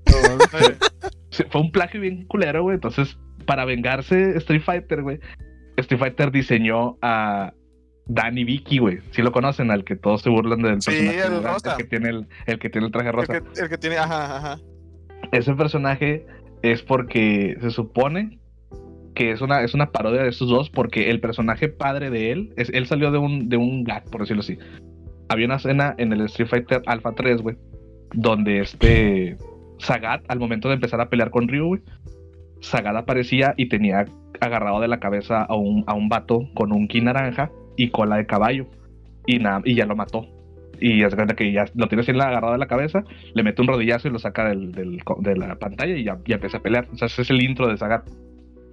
fue 1.49 1.61
un 1.61 1.71
plagio 1.71 2.01
bien 2.01 2.25
culero, 2.27 2.63
güey. 2.63 2.75
Entonces, 2.75 3.17
para 3.45 3.65
vengarse 3.65 4.37
Street 4.37 4.61
Fighter, 4.63 5.01
güey, 5.03 5.19
Street 5.77 5.99
Fighter 5.99 6.31
diseñó 6.31 6.97
a 7.01 7.53
Danny 8.07 8.43
Vicky, 8.43 8.79
güey. 8.79 8.99
Si 9.11 9.21
lo 9.21 9.31
conocen, 9.31 9.71
al 9.71 9.83
que 9.83 9.95
todos 9.95 10.21
se 10.21 10.29
burlan 10.29 10.61
del 10.61 10.81
Sí, 10.81 10.91
personaje. 10.91 11.21
el 11.35 11.43
rosa. 11.43 11.77
que 11.77 11.83
tiene 11.85 12.09
el, 12.09 12.27
el 12.45 12.59
que 12.59 12.69
tiene 12.69 12.87
el 12.87 12.91
traje 12.93 13.07
el, 13.09 13.13
rosa. 13.13 13.33
que, 13.41 13.61
el 13.61 13.69
que 13.69 13.77
tiene. 13.77 13.97
Ajá, 13.97 14.37
ajá. 14.37 14.59
Ese 15.31 15.53
personaje 15.53 16.25
es 16.61 16.81
porque 16.81 17.57
se 17.61 17.69
supone 17.71 18.39
que 19.15 19.31
es 19.31 19.41
una, 19.41 19.61
es 19.61 19.73
una 19.73 19.91
parodia 19.91 20.23
de 20.23 20.29
estos 20.29 20.49
dos, 20.49 20.69
porque 20.69 21.09
el 21.09 21.19
personaje 21.19 21.67
padre 21.69 22.09
de 22.09 22.31
él, 22.31 22.53
es, 22.57 22.69
él 22.73 22.87
salió 22.87 23.11
de 23.11 23.17
un, 23.17 23.49
de 23.49 23.57
un 23.57 23.83
gag, 23.83 24.03
por 24.05 24.21
decirlo 24.21 24.41
así. 24.41 24.57
Había 25.29 25.45
una 25.45 25.55
escena 25.57 25.95
en 25.97 26.11
el 26.13 26.21
Street 26.21 26.49
Fighter 26.49 26.81
Alpha 26.85 27.13
3, 27.13 27.41
güey, 27.41 27.55
donde 28.13 28.59
este 28.59 29.37
Sagat, 29.79 30.23
al 30.27 30.39
momento 30.39 30.67
de 30.69 30.75
empezar 30.75 31.01
a 31.01 31.09
pelear 31.09 31.29
con 31.29 31.47
Ryu, 31.47 31.67
güey, 31.67 31.81
Sagat 32.61 32.95
aparecía 32.95 33.53
y 33.57 33.67
tenía 33.67 34.05
agarrado 34.39 34.79
de 34.79 34.87
la 34.87 34.99
cabeza 34.99 35.43
a 35.43 35.55
un, 35.55 35.83
a 35.87 35.93
un 35.93 36.07
vato 36.09 36.49
con 36.53 36.71
un 36.71 36.87
ki 36.87 37.01
naranja 37.01 37.51
y 37.75 37.89
cola 37.89 38.17
de 38.17 38.25
caballo. 38.25 38.67
Y, 39.25 39.39
nada, 39.39 39.61
y 39.65 39.75
ya 39.75 39.85
lo 39.85 39.95
mató. 39.95 40.25
Y 40.79 41.03
hace 41.03 41.15
cuenta 41.15 41.35
que 41.35 41.51
ya 41.51 41.65
lo 41.75 41.87
tiene 41.87 42.01
así 42.01 42.11
agarrado 42.11 42.53
de 42.53 42.57
la 42.59 42.67
cabeza, 42.67 43.03
le 43.35 43.43
mete 43.43 43.61
un 43.61 43.67
rodillazo 43.67 44.07
y 44.07 44.11
lo 44.11 44.17
saca 44.17 44.49
del, 44.49 44.71
del- 44.71 44.99
de 45.19 45.35
la 45.37 45.55
pantalla 45.59 45.95
y 45.95 46.03
ya, 46.03 46.17
ya 46.25 46.35
empieza 46.35 46.57
a 46.57 46.61
pelear. 46.61 46.87
O 46.91 46.97
sea, 46.97 47.05
ese 47.05 47.21
es 47.21 47.29
el 47.29 47.41
intro 47.43 47.67
de 47.67 47.77
Sagat. 47.77 48.09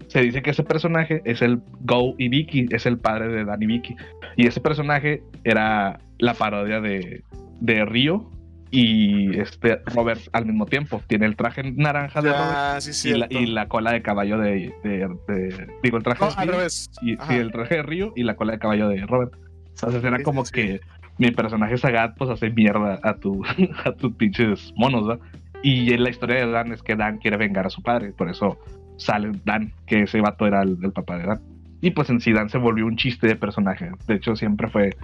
Se 0.06 0.22
dice 0.22 0.40
que 0.40 0.50
ese 0.50 0.62
personaje 0.64 1.20
es 1.26 1.42
el 1.42 1.60
Go 1.80 2.14
y 2.16 2.30
Vicky, 2.30 2.66
es 2.70 2.86
el 2.86 2.98
padre 2.98 3.28
de 3.28 3.44
Danny 3.44 3.66
Vicky. 3.66 3.94
Y 4.36 4.46
ese 4.46 4.60
personaje 4.62 5.22
era 5.44 6.00
la 6.18 6.32
parodia 6.32 6.80
de, 6.80 7.24
de 7.60 7.84
Río 7.84 8.30
y 8.70 9.38
este 9.38 9.80
Robert 9.94 10.20
al 10.32 10.46
mismo 10.46 10.66
tiempo. 10.66 11.00
Tiene 11.06 11.26
el 11.26 11.36
traje 11.36 11.62
naranja 11.72 12.20
de 12.20 12.30
Robert 12.30 12.52
Ah, 12.54 12.76
sí. 12.80 13.10
y 13.10 13.14
la, 13.14 13.26
y 13.30 13.46
la 13.46 13.66
cola 13.68 13.92
de 13.92 14.02
caballo 14.02 14.38
de, 14.38 14.72
de- 14.84 15.08
de- 15.28 15.66
digo 15.82 15.96
el 15.96 16.02
traje 16.02 16.24
No, 16.24 16.30
de 16.30 16.36
al 16.36 16.48
Río, 16.48 16.56
revés. 16.56 16.90
y, 17.02 17.16
sí, 17.16 17.34
el 17.34 17.50
traje 17.52 17.76
de 17.76 17.82
Río 17.82 18.12
y 18.16 18.22
la 18.24 18.36
cola 18.36 18.52
de 18.52 18.58
caballo 18.58 18.88
de 18.88 19.04
Robert 19.06 19.32
entonces 19.70 20.02
era 20.04 20.16
Sí, 20.18 20.22
como 20.24 20.44
sí, 20.44 20.52
sí. 20.54 20.60
que 20.60 20.80
mi 21.18 21.30
personaje 21.30 21.76
Sagat 21.78 22.16
pues 22.16 22.30
hace 22.30 22.50
mierda 22.50 22.98
a 23.02 23.14
tu 23.14 23.42
a 23.84 23.92
tus 23.92 24.12
pinches 24.14 24.72
monos 24.76 25.06
¿verdad? 25.06 25.24
y 25.62 25.92
en 25.92 26.02
la 26.04 26.10
historia 26.10 26.36
de 26.44 26.50
Dan 26.50 26.72
es 26.72 26.82
que 26.82 26.94
Dan 26.96 27.18
quiere 27.18 27.36
vengar 27.36 27.66
a 27.66 27.70
su 27.70 27.82
padre 27.82 28.12
por 28.12 28.28
eso 28.28 28.58
sale 28.98 29.32
Dan 29.44 29.72
que 29.86 30.02
ese 30.02 30.20
vato 30.20 30.46
era 30.46 30.62
el, 30.62 30.76
el 30.82 30.92
papá 30.92 31.16
de 31.18 31.26
Dan 31.26 31.40
y 31.80 31.90
pues 31.92 32.10
en 32.10 32.20
sí 32.20 32.32
Dan 32.32 32.48
se 32.50 32.58
volvió 32.58 32.86
un 32.86 32.96
chiste 32.96 33.26
de 33.28 33.36
personaje 33.36 33.90
de 34.06 34.14
hecho 34.14 34.34
siempre 34.36 34.68
fue 34.68 34.96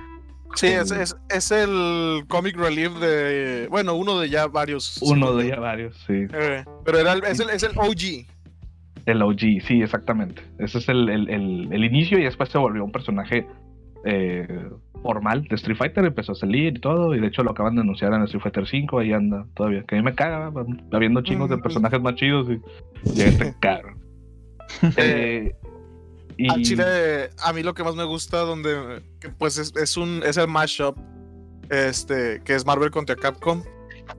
Sí, 0.54 0.66
es, 0.68 0.90
es, 0.90 1.16
es 1.30 1.50
el 1.50 2.24
comic 2.28 2.56
relief 2.56 2.92
de. 3.00 3.66
Bueno, 3.70 3.94
uno 3.94 4.18
de 4.20 4.28
ya 4.30 4.46
varios. 4.46 4.98
uno 5.02 5.34
de 5.34 5.48
ya 5.48 5.58
varios 5.60 5.96
sí 6.06 6.26
Eh, 6.32 6.64
pero 6.84 6.98
era 6.98 7.12
el- 7.12 7.24
es, 7.24 7.40
el, 7.40 7.50
es 7.50 7.62
el 7.62 7.72
OG. 7.76 8.26
El 9.06 9.20
OG, 9.22 9.40
sí, 9.66 9.82
exactamente. 9.82 10.42
Ese 10.58 10.78
es 10.78 10.88
el, 10.88 11.08
el- 11.08 11.28
el- 11.28 11.68
el 11.72 11.84
inicio 11.84 12.18
y 12.18 12.24
después 12.24 12.48
se 12.50 12.58
volvió 12.58 12.84
un 12.84 12.92
personaje 12.92 13.46
eh, 14.06 14.46
formal 15.02 15.44
de 15.44 15.54
Street 15.56 15.76
Fighter, 15.76 16.04
empezó 16.04 16.32
a 16.32 16.34
salir 16.34 16.76
y 16.76 16.80
todo, 16.80 17.14
y 17.14 17.20
de 17.20 17.26
hecho 17.26 17.42
lo 17.42 17.50
acaban 17.50 17.74
de 17.74 17.80
anunciar 17.82 18.12
en 18.14 18.22
Street 18.22 18.42
Fighter 18.42 18.66
5, 18.66 18.98
ahí 18.98 19.12
anda 19.12 19.46
todavía, 19.54 19.82
que 19.84 19.96
a 19.96 19.98
mí 19.98 20.04
me 20.04 20.14
caga, 20.14 20.52
habiendo 20.92 21.20
chingos 21.22 21.50
de 21.50 21.58
personajes 21.58 22.00
más 22.00 22.14
chidos 22.14 22.48
y, 22.50 22.60
y 23.18 23.20
este. 23.22 23.54
Eh, 24.96 25.54
y 26.36 26.50
Al 26.50 26.62
chile, 26.62 27.30
a 27.42 27.52
mí 27.52 27.62
lo 27.62 27.74
que 27.74 27.84
más 27.84 27.94
me 27.94 28.04
gusta, 28.04 28.38
donde. 28.38 29.02
pues 29.38 29.58
es, 29.58 29.74
es 29.76 29.96
un. 29.96 30.22
Es 30.24 30.36
el 30.36 30.48
mashup. 30.48 30.96
Este. 31.70 32.40
Que 32.44 32.54
es 32.54 32.66
Marvel 32.66 32.90
contra 32.90 33.16
Capcom. 33.16 33.62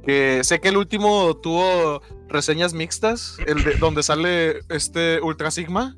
Que 0.05 0.43
sé 0.43 0.59
que 0.59 0.69
el 0.69 0.77
último 0.77 1.35
tuvo 1.37 2.01
reseñas 2.27 2.73
mixtas. 2.73 3.37
El 3.45 3.63
de 3.63 3.75
donde 3.75 4.01
sale 4.03 4.59
este 4.69 5.21
Ultra 5.21 5.51
Sigma. 5.51 5.95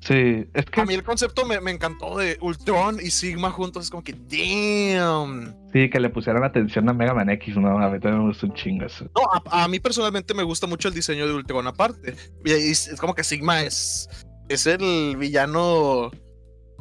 sí, 0.00 0.46
es 0.54 0.64
que 0.64 0.80
A 0.80 0.86
mí 0.86 0.94
el 0.94 1.02
concepto 1.02 1.44
me, 1.44 1.60
me 1.60 1.70
encantó 1.70 2.16
de 2.16 2.38
Ultron 2.40 2.98
y 2.98 3.10
Sigma 3.10 3.50
juntos. 3.50 3.84
Es 3.84 3.90
como 3.90 4.02
que. 4.02 4.14
Damn. 4.14 5.54
sí, 5.72 5.90
que 5.90 6.00
le 6.00 6.08
pusieron 6.08 6.44
atención 6.44 6.88
a 6.88 6.94
Mega 6.94 7.12
Man 7.12 7.28
X, 7.30 7.56
no, 7.56 7.78
a 7.78 7.90
mí 7.90 8.00
también 8.00 8.22
me 8.22 8.28
gusta 8.28 8.46
un 8.46 8.54
chingo 8.54 8.86
eso. 8.86 9.04
No, 9.14 9.22
a, 9.50 9.64
a 9.64 9.68
mí 9.68 9.78
personalmente 9.80 10.32
me 10.32 10.42
gusta 10.42 10.66
mucho 10.66 10.88
el 10.88 10.94
diseño 10.94 11.26
de 11.26 11.34
Ultron 11.34 11.66
aparte. 11.66 12.16
Y 12.44 12.52
es 12.52 12.96
como 12.98 13.14
que 13.14 13.22
Sigma 13.22 13.62
es, 13.62 14.08
es 14.50 14.66
el 14.66 15.16
villano 15.16 16.10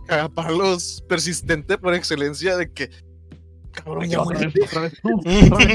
cagapalos 0.08 1.04
persistente 1.08 1.78
por 1.78 1.94
excelencia 1.94 2.58
de 2.58 2.72
que... 2.74 2.90
Cabrón, 3.72 4.10
ya 4.10 4.22
Otra 4.22 4.40
vez, 4.82 5.00
muérete. 5.04 5.70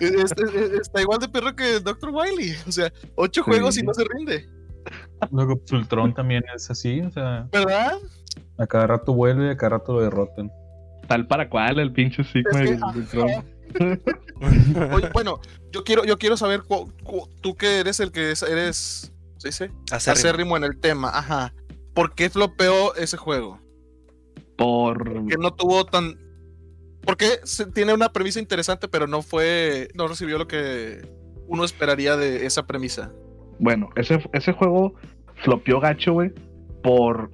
Está 0.80 1.00
igual 1.00 1.20
de 1.20 1.28
perro 1.28 1.54
que 1.54 1.80
Dr. 1.80 2.10
Wiley. 2.10 2.54
O 2.66 2.72
sea, 2.72 2.92
ocho 3.14 3.42
Sí. 3.44 3.50
juegos 3.50 3.78
y 3.78 3.82
no 3.82 3.94
se 3.94 4.04
rinde. 4.04 4.48
Luego, 5.30 5.56
pues, 5.56 5.72
Ultron 5.72 6.12
también 6.12 6.44
es 6.54 6.70
así, 6.70 7.00
o 7.00 7.10
sea, 7.10 7.48
¿Verdad? 7.52 7.98
a 8.58 8.66
cada 8.66 8.86
rato 8.88 9.14
vuelve 9.14 9.46
y 9.46 9.50
a 9.50 9.56
cada 9.56 9.78
rato 9.78 9.94
lo 9.94 10.02
derrotan. 10.02 10.50
Tal 11.08 11.26
para 11.26 11.48
cual 11.48 11.78
el 11.78 11.92
pinche 11.92 12.22
Sigma 12.24 12.62
Es 12.62 12.70
y 12.72 12.76
que. 12.76 12.98
Ultron. 12.98 13.30
Oye, 14.92 15.08
bueno, 15.14 15.40
yo 15.72 15.84
quiero, 15.84 16.04
yo 16.04 16.18
quiero 16.18 16.36
saber, 16.36 16.62
tú 17.40 17.54
que 17.56 17.80
eres 17.80 18.00
el 18.00 18.10
que 18.12 18.32
es- 18.32 18.42
eres, 18.42 19.12
¿se 19.52 19.64
dice? 19.66 19.76
Acérrimo. 19.92 20.18
Acérrimo 20.18 20.56
en 20.56 20.64
el 20.64 20.80
tema, 20.80 21.10
ajá. 21.10 21.52
¿Por 21.94 22.14
qué 22.14 22.30
flopeó 22.30 22.94
ese 22.96 23.16
juego? 23.16 23.60
Por 24.56 25.26
que 25.26 25.36
no 25.36 25.52
tuvo 25.52 25.84
tan. 25.84 26.18
Porque 27.02 27.26
tiene 27.74 27.92
una 27.92 28.10
premisa 28.12 28.40
interesante, 28.40 28.88
pero 28.88 29.06
no 29.06 29.22
fue. 29.22 29.88
No 29.94 30.08
recibió 30.08 30.38
lo 30.38 30.46
que 30.46 31.06
uno 31.46 31.64
esperaría 31.64 32.16
de 32.16 32.46
esa 32.46 32.66
premisa. 32.66 33.12
Bueno, 33.58 33.90
ese, 33.96 34.22
ese 34.32 34.52
juego 34.52 34.94
flopió 35.42 35.80
gacho, 35.80 36.12
güey, 36.14 36.32
por 36.82 37.30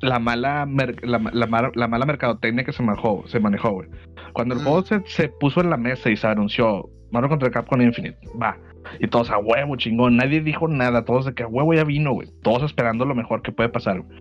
la 0.00 0.18
mala, 0.18 0.64
mer- 0.66 1.04
la, 1.06 1.18
la 1.18 1.72
la 1.74 1.88
mala 1.88 2.06
mercadotecnia 2.06 2.64
que 2.64 2.72
se 2.72 2.82
manejó, 2.82 3.24
se 3.26 3.40
manejó, 3.40 3.72
güey. 3.72 3.88
Cuando 4.32 4.54
el 4.54 4.62
juego 4.62 4.84
se, 4.84 5.02
se 5.06 5.28
puso 5.28 5.60
en 5.60 5.70
la 5.70 5.76
mesa 5.76 6.10
y 6.10 6.16
se 6.16 6.26
anunció 6.26 6.88
Mario 7.10 7.28
contra 7.28 7.50
Capcom 7.50 7.80
Infinite, 7.80 8.18
va. 8.40 8.56
Y 9.00 9.08
todos 9.08 9.30
a 9.30 9.38
huevo, 9.38 9.76
chingón. 9.76 10.16
Nadie 10.16 10.40
dijo 10.40 10.68
nada. 10.68 11.04
Todos 11.04 11.24
de 11.26 11.34
que 11.34 11.42
a 11.42 11.46
huevo 11.48 11.72
ya 11.74 11.84
vino, 11.84 12.12
güey. 12.12 12.28
Todos 12.42 12.62
esperando 12.62 13.04
lo 13.04 13.14
mejor 13.14 13.42
que 13.42 13.52
puede 13.52 13.68
pasar. 13.68 14.00
güey. 14.00 14.18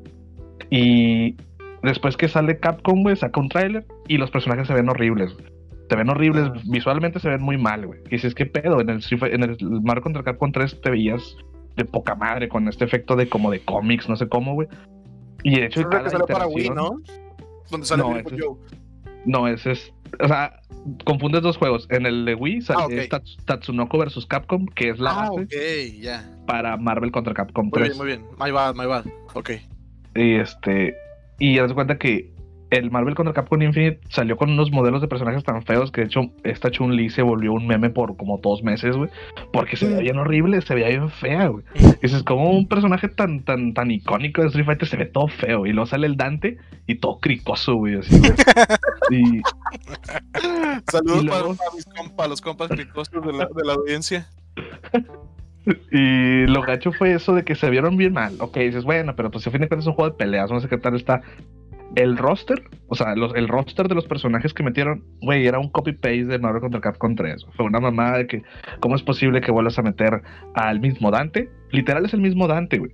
Y 0.70 1.36
después 1.84 2.18
que 2.18 2.28
sale 2.28 2.60
Capcom, 2.60 3.04
güey, 3.04 3.16
saca 3.16 3.40
un 3.40 3.50
tráiler 3.50 3.86
y 4.08 4.18
los 4.18 4.32
personajes 4.32 4.68
se 4.68 4.74
ven 4.74 4.90
horribles. 4.90 5.34
güey. 5.34 5.46
Se 5.90 5.96
ven 5.96 6.10
horribles, 6.10 6.46
Ah. 6.56 6.60
visualmente 6.66 7.20
se 7.20 7.30
ven 7.30 7.42
muy 7.42 7.58
mal, 7.58 7.86
güey. 7.86 8.00
Y 8.08 8.10
dices, 8.12 8.34
¿qué 8.34 8.46
pedo? 8.46 8.80
En 8.82 8.90
el, 8.90 9.02
en 9.12 9.44
el 9.44 9.58
Mario 9.84 10.02
contra 10.02 10.24
Capcom 10.24 10.52
3 10.52 10.82
te 10.82 10.90
veías 10.90 11.36
de 11.76 11.86
poca 11.86 12.16
madre 12.16 12.48
con 12.50 12.68
este 12.68 12.86
efecto 12.86 13.16
de 13.16 13.28
como 13.30 13.52
de 13.52 13.60
cómics, 13.60 14.08
no 14.10 14.16
sé 14.16 14.28
cómo, 14.28 14.54
güey. 14.54 14.68
Y 15.44 15.56
de 15.60 15.66
hecho, 15.66 15.82
Eso 15.82 15.82
es 15.82 15.86
lo 15.86 15.90
cada 15.92 16.04
que 16.06 16.10
salió 16.12 16.26
para 16.26 16.48
Wii, 16.48 16.66
iteración- 16.68 16.76
¿no? 16.76 17.02
Donde 17.70 17.86
sale 17.86 18.02
No, 18.04 18.10
Beautiful 18.10 18.34
ese- 18.38 18.46
Joe. 18.48 18.58
No, 19.26 19.48
ese 19.48 19.72
es. 19.72 19.94
O 20.20 20.28
sea, 20.28 20.60
confundes 21.06 21.42
dos 21.42 21.58
juegos. 21.58 21.88
En 21.90 22.06
el 22.06 22.26
de 22.26 22.36
Wii 22.36 22.60
Ah, 22.70 22.86
ok. 22.86 22.92
Tats- 23.10 23.38
Tatsunoko 23.46 23.98
vs 23.98 24.26
Capcom, 24.28 24.66
que 24.68 24.90
es 24.90 25.00
la 25.00 25.12
Ah, 25.12 25.30
base 25.32 25.44
ok, 25.92 26.02
ya. 26.02 26.30
para 26.46 26.78
Marvel 26.78 27.12
contra 27.12 27.34
Capcom 27.34 27.66
Muy 27.66 27.72
3. 27.74 27.88
bien, 27.90 27.98
muy 27.98 28.08
bien. 28.08 28.22
My 28.40 28.52
bad, 28.52 28.76
my 28.76 28.86
bad. 28.86 29.06
Ok. 29.34 29.52
Y 30.16 30.36
este. 30.36 30.96
Y 31.40 31.58
haz 31.60 31.74
cuenta 31.74 31.98
que 31.98 32.33
el 32.74 32.92
Marvel 32.92 33.16
contra 33.16 33.34
Capcom 33.34 33.62
Infinite 33.62 34.00
salió 34.10 34.38
con 34.38 34.50
unos 34.52 34.72
modelos 34.72 35.02
de 35.02 35.08
personajes 35.08 35.44
tan 35.44 35.64
feos 35.64 35.92
que 35.92 36.02
de 36.02 36.08
hecho 36.08 36.22
esta 36.44 36.70
Chun-Li 36.72 37.10
se 37.10 37.22
volvió 37.22 37.54
un 37.54 37.68
meme 37.68 37.90
por 37.90 38.16
como 38.18 38.38
dos 38.40 38.64
meses, 38.64 38.96
güey. 38.96 39.10
Porque 39.52 39.76
se 39.78 39.88
veía 39.88 40.00
bien 40.00 40.18
horrible, 40.18 40.62
se 40.62 40.76
veía 40.76 40.88
bien 40.90 41.10
fea, 41.10 41.48
güey. 41.48 41.64
Dices, 42.02 42.24
como 42.24 42.50
un 42.52 42.68
personaje 42.68 43.08
tan, 43.10 43.44
tan, 43.44 43.74
tan 43.74 43.92
icónico 43.92 44.42
de 44.42 44.48
Street 44.48 44.66
Fighter 44.66 44.88
se 44.88 44.98
ve 44.98 45.06
todo 45.06 45.28
feo. 45.28 45.66
Y 45.66 45.72
luego 45.74 45.86
sale 45.88 46.08
el 46.08 46.18
Dante 46.18 46.58
y 46.88 46.96
todo 46.96 47.20
cricoso, 47.20 47.76
güey. 47.76 47.96
Así, 48.00 48.20
güey. 48.20 48.32
y, 49.12 49.42
Saludos 50.92 51.24
Y 51.24 51.28
para, 51.28 51.40
luego- 51.40 51.56
para 51.56 51.72
mis 51.76 51.86
compas, 51.86 52.30
los 52.30 52.42
compas 52.42 52.70
cricosos 52.70 53.26
de 53.26 53.34
la, 53.34 53.46
de 53.56 53.64
la 53.66 53.74
audiencia. 53.74 54.28
Y 55.92 56.46
lo 56.48 56.62
gacho 56.62 56.92
fue 56.92 57.14
eso 57.14 57.34
de 57.34 57.46
que 57.46 57.56
se 57.56 57.70
vieron 57.70 57.96
bien 57.96 58.12
mal. 58.12 58.36
Ok, 58.42 58.58
dices, 58.58 58.84
bueno, 58.84 59.16
pero 59.16 59.32
pues 59.32 59.48
a 59.48 59.52
fin 59.52 59.62
de 59.62 59.70
cuentas 59.70 59.86
es 59.86 59.88
un 59.88 59.94
juego 59.94 60.12
de 60.12 60.18
peleas, 60.18 60.52
no 60.52 60.60
sé 60.60 60.68
qué 60.68 60.78
tal 60.78 60.94
está. 60.96 61.22
El 61.96 62.18
roster, 62.18 62.64
o 62.88 62.96
sea, 62.96 63.16
los- 63.16 63.36
el 63.36 63.48
roster 63.48 63.88
de 63.88 63.96
los 63.96 64.06
personajes 64.08 64.54
que 64.54 64.64
metieron, 64.64 65.04
güey, 65.22 65.46
era 65.46 65.60
un 65.60 65.70
copy-paste 65.70 66.26
de 66.26 66.40
Marvel 66.40 66.62
contra 66.62 66.82
Capcom 66.82 67.16
3. 67.16 67.46
Fue 67.56 67.66
una 67.66 67.80
mamada 67.80 68.18
de 68.18 68.28
que, 68.28 68.42
¿cómo 68.80 68.96
es 68.96 69.04
posible 69.04 69.42
que 69.42 69.52
vuelvas 69.52 69.78
a 69.78 69.84
meter 69.84 70.22
al 70.56 70.80
mismo 70.80 71.12
Dante? 71.12 71.50
Literal 71.72 72.06
es 72.06 72.14
el 72.14 72.22
mismo 72.22 72.48
Dante, 72.48 72.80
güey. 72.80 72.92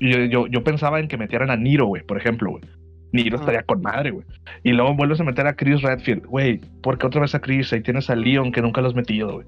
Y 0.00 0.10
yo, 0.12 0.18
yo, 0.24 0.46
yo 0.48 0.64
pensaba 0.64 0.98
en 0.98 1.06
que 1.08 1.16
metieran 1.16 1.50
a 1.50 1.56
Niro, 1.56 1.86
güey, 1.86 2.02
por 2.02 2.16
ejemplo, 2.16 2.50
güey. 2.50 2.64
Niro 3.12 3.36
estaría 3.38 3.62
con 3.64 3.82
madre, 3.82 4.10
güey. 4.12 4.24
Y 4.62 4.72
luego 4.72 4.94
vuelves 4.94 5.20
a 5.20 5.24
meter 5.24 5.46
a 5.46 5.54
Chris 5.54 5.82
Redfield, 5.82 6.26
güey, 6.26 6.60
¿por 6.82 6.96
qué 6.98 7.06
otra 7.06 7.20
vez 7.20 7.34
a 7.34 7.40
Chris? 7.40 7.72
Ahí 7.72 7.82
tienes 7.82 8.08
a 8.10 8.16
Leon 8.16 8.50
que 8.52 8.62
nunca 8.62 8.80
lo 8.80 8.88
has 8.88 8.94
metido, 8.94 9.32
güey. 9.32 9.46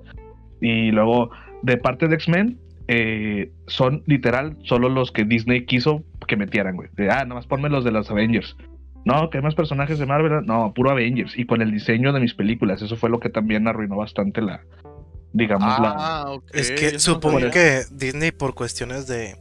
Y 0.61 0.91
luego, 0.93 1.31
de 1.63 1.77
parte 1.77 2.07
de 2.09 2.15
X-Men, 2.17 2.59
eh, 2.89 3.51
son 3.69 4.03
literal 4.07 4.57
solo 4.65 4.89
los 4.89 5.11
que 5.13 5.25
Disney 5.25 5.65
quiso 5.65 6.03
que 6.27 6.37
metieran, 6.37 6.77
güey. 6.77 6.89
De, 6.97 7.11
ah, 7.11 7.25
nomás 7.25 7.47
ponme 7.47 7.69
los 7.69 7.85
de 7.85 7.93
los 7.93 8.11
Avengers. 8.11 8.57
No, 9.05 9.31
que 9.31 9.39
hay 9.39 9.45
más 9.45 9.55
personajes 9.55 9.99
de 9.99 10.07
Marvel. 10.07 10.47
No, 10.47 10.73
puro 10.75 10.91
Avengers. 10.91 11.37
Y 11.37 11.47
con 11.47 11.63
el 11.63 11.73
diseño 11.73 12.13
de 12.13 12.21
mis 12.21 12.35
películas. 12.35 12.83
Eso 12.83 12.97
fue 12.97 13.11
lo 13.11 13.21
que 13.21 13.31
también 13.31 13.67
arruinó 13.67 13.97
bastante 13.97 14.41
la, 14.41 14.63
digamos, 15.33 15.79
la... 15.81 15.95
Ah. 15.99 16.37
Es 16.53 16.71
que 16.71 16.93
no 16.93 16.99
supongo 16.99 17.51
que 17.51 17.83
Disney 17.91 18.31
por 18.31 18.55
cuestiones 18.55 19.07
de 19.07 19.37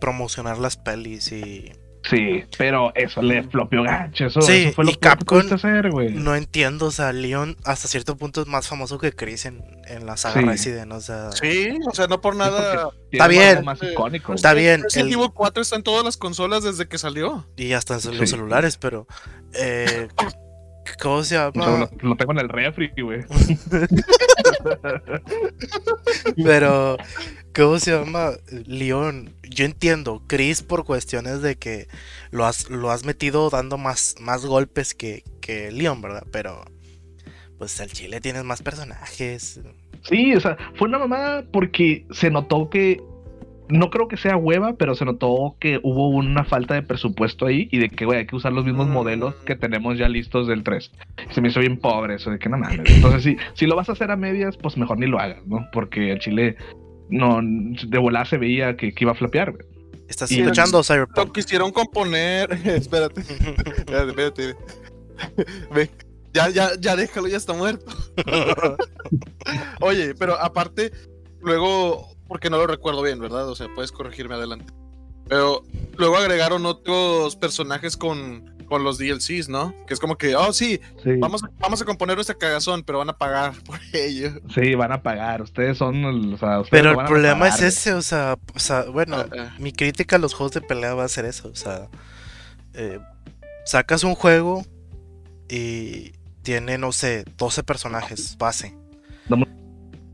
promocionar 0.00 0.58
las 0.58 0.76
pelis 0.76 1.32
y 1.32 1.72
Sí, 2.10 2.44
pero 2.58 2.92
eso 2.94 3.22
le 3.22 3.42
flopeó 3.44 3.82
gacho. 3.82 4.26
Eso, 4.26 4.42
Sí, 4.42 4.64
eso 4.64 4.72
fue 4.74 4.84
lo 4.84 4.90
y 4.90 4.94
que 4.94 5.00
Capcom 5.00 5.38
pudiste 5.38 5.54
hacer, 5.54 5.90
güey. 5.90 6.10
no 6.10 6.34
entiendo, 6.34 6.86
o 6.86 6.90
sea, 6.90 7.12
Leon 7.12 7.56
hasta 7.64 7.88
cierto 7.88 8.16
punto 8.16 8.42
es 8.42 8.46
más 8.46 8.68
famoso 8.68 8.98
que 8.98 9.12
Chris 9.12 9.46
en, 9.46 9.62
en 9.86 10.04
la 10.04 10.16
saga 10.18 10.40
Sí. 10.40 10.46
Resident, 10.46 10.92
o 10.92 11.00
sea, 11.00 11.32
Sí, 11.32 11.70
o 11.90 11.94
sea, 11.94 12.06
no 12.06 12.20
por 12.20 12.36
nada. 12.36 12.90
Está 13.10 13.26
bien. 13.28 13.64
más 13.64 13.82
icónico. 13.82 14.34
Está 14.34 14.52
bien, 14.52 14.82
Resident 14.82 15.08
el- 15.08 15.14
Evil 15.18 15.30
4 15.32 15.62
está 15.62 15.76
en 15.76 15.82
todas 15.82 16.04
las 16.04 16.16
consolas 16.16 16.62
desde 16.62 16.86
que 16.88 16.98
salió. 16.98 17.46
y 17.56 17.72
hasta 17.72 17.94
en 17.94 18.18
los 18.18 18.18
Sí. 18.18 18.26
celulares, 18.26 18.76
pero 18.76 19.06
eh, 19.54 20.08
¿cómo 21.02 21.24
se 21.24 21.36
llama? 21.36 21.88
lo, 22.02 22.08
lo 22.10 22.16
tengo 22.16 22.32
en 22.32 22.38
el 22.40 22.48
refri, 22.50 22.92
güey. 23.00 23.22
Pero, 26.44 26.96
¿cómo 27.54 27.78
se 27.78 27.92
llama? 27.92 28.32
Leon, 28.66 29.30
yo 29.48 29.64
entiendo, 29.64 30.22
Chris 30.26 30.62
por 30.62 30.84
cuestiones 30.84 31.42
de 31.42 31.56
que 31.56 31.86
lo 32.30 32.44
has, 32.44 32.68
lo 32.70 32.90
has 32.90 33.04
metido 33.04 33.50
dando 33.50 33.78
más, 33.78 34.16
más 34.20 34.44
golpes 34.44 34.94
que, 34.94 35.22
que 35.40 35.70
Leon, 35.70 36.00
¿verdad? 36.02 36.26
Pero, 36.32 36.64
pues 37.58 37.80
al 37.80 37.90
chile 37.90 38.20
tienes 38.20 38.44
más 38.44 38.62
personajes. 38.62 39.60
Sí, 40.02 40.34
o 40.34 40.40
sea, 40.40 40.56
fue 40.74 40.88
una 40.88 40.98
mamada 40.98 41.44
porque 41.50 42.06
se 42.10 42.30
notó 42.30 42.68
que. 42.70 43.00
No 43.66 43.88
creo 43.88 44.08
que 44.08 44.18
sea 44.18 44.36
hueva, 44.36 44.74
pero 44.74 44.94
se 44.94 45.06
notó 45.06 45.56
que 45.58 45.80
hubo 45.82 46.10
una 46.10 46.44
falta 46.44 46.74
de 46.74 46.82
presupuesto 46.82 47.46
ahí 47.46 47.66
y 47.72 47.78
de 47.78 47.88
que, 47.88 48.04
güey, 48.04 48.18
hay 48.18 48.26
que 48.26 48.36
usar 48.36 48.52
los 48.52 48.66
mismos 48.66 48.88
Mm. 48.88 48.92
modelos 48.92 49.34
que 49.46 49.56
tenemos 49.56 49.96
ya 49.96 50.06
listos 50.06 50.46
del 50.46 50.62
3. 50.62 50.92
Se 51.30 51.40
me 51.40 51.48
hizo 51.48 51.60
bien 51.60 51.78
pobre 51.78 52.16
eso 52.16 52.30
de 52.30 52.38
que 52.38 52.50
no 52.50 52.58
mames. 52.58 52.80
Entonces, 52.90 53.22
si, 53.22 53.38
si 53.54 53.64
lo 53.66 53.74
vas 53.74 53.88
a 53.88 53.92
hacer 53.92 54.10
a 54.10 54.16
medias, 54.16 54.58
pues 54.58 54.76
mejor 54.76 54.98
ni 54.98 55.06
lo 55.06 55.18
hagas, 55.18 55.46
¿no? 55.46 55.66
Porque 55.72 56.12
el 56.12 56.18
Chile 56.18 56.56
no 57.08 57.40
de 57.42 57.98
volada 57.98 58.24
se 58.24 58.38
veía 58.38 58.76
que, 58.76 58.94
que 58.94 59.04
iba 59.04 59.12
a 59.12 59.16
flapear, 59.16 59.52
güey. 59.52 59.64
¿Estás 60.08 60.30
Y- 60.30 60.40
escuchando, 60.40 60.82
Cyberpunk? 60.82 61.32
quisieron 61.32 61.70
componer. 61.72 62.50
espérate, 62.64 63.20
espérate, 63.20 64.08
espérate. 64.10 64.56
Ve, 65.74 65.90
ya, 66.32 66.48
ya, 66.50 66.70
ya 66.78 66.96
déjalo, 66.96 67.28
ya 67.28 67.36
está 67.36 67.52
muerto. 67.52 67.86
Oye, 69.80 70.14
pero 70.14 70.38
aparte, 70.40 70.92
luego, 71.40 72.08
porque 72.28 72.50
no 72.50 72.58
lo 72.58 72.66
recuerdo 72.66 73.02
bien, 73.02 73.18
¿verdad? 73.18 73.48
O 73.48 73.54
sea, 73.54 73.68
puedes 73.74 73.92
corregirme 73.92 74.34
adelante. 74.34 74.72
Pero 75.28 75.62
luego 75.96 76.16
agregaron 76.16 76.66
otros 76.66 77.36
personajes 77.36 77.96
con, 77.96 78.53
con 78.74 78.82
los 78.84 78.98
DLCs, 78.98 79.48
¿no? 79.48 79.72
Que 79.86 79.94
es 79.94 80.00
como 80.00 80.16
que, 80.18 80.34
oh, 80.34 80.52
sí, 80.52 80.80
Sí. 81.04 81.10
vamos, 81.18 81.44
a- 81.44 81.50
vamos 81.60 81.80
a 81.80 81.84
componer 81.84 82.16
nuestra 82.16 82.34
cagazón, 82.34 82.82
pero 82.82 82.98
van 82.98 83.08
a 83.10 83.16
pagar 83.16 83.52
por 83.64 83.78
ello. 83.92 84.32
Sí, 84.52 84.74
van 84.74 84.90
a 84.90 85.00
pagar. 85.02 85.42
Ustedes 85.42 85.78
son. 85.78 86.04
O 86.04 86.36
sea, 86.38 86.58
ustedes 86.60 86.82
Pero 86.82 87.00
el 87.00 87.06
problema 87.06 87.46
es 87.48 87.62
ese, 87.62 87.94
o 87.94 88.02
sea, 88.02 88.36
o 88.54 88.58
sea, 88.58 88.82
bueno, 88.86 89.16
Ah, 89.18 89.26
ah. 89.38 89.54
mi 89.60 89.72
crítica 89.72 90.16
a 90.16 90.18
los 90.18 90.34
juegos 90.34 90.52
de 90.54 90.60
pelea 90.60 90.94
va 90.94 91.04
a 91.04 91.08
ser 91.08 91.24
eso, 91.24 91.48
o 91.48 91.54
sea, 91.54 91.88
eh, 92.74 92.98
sacas 93.64 94.02
un 94.02 94.16
juego 94.16 94.64
y 95.48 96.12
tiene, 96.42 96.76
no 96.78 96.90
sé, 96.92 97.24
12 97.38 97.62
personajes 97.62 98.36
base. 98.38 98.76
No 99.28 99.36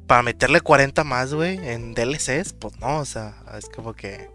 Para 0.07 0.23
meterle 0.23 0.61
40 0.61 1.03
más, 1.05 1.33
güey, 1.33 1.57
en 1.67 1.95
DLCs, 1.95 2.53
pues 2.53 2.79
no, 2.79 2.99
o 2.99 3.05
sea, 3.05 3.37
es 3.57 3.69
como 3.71 3.95
que... 3.95 4.29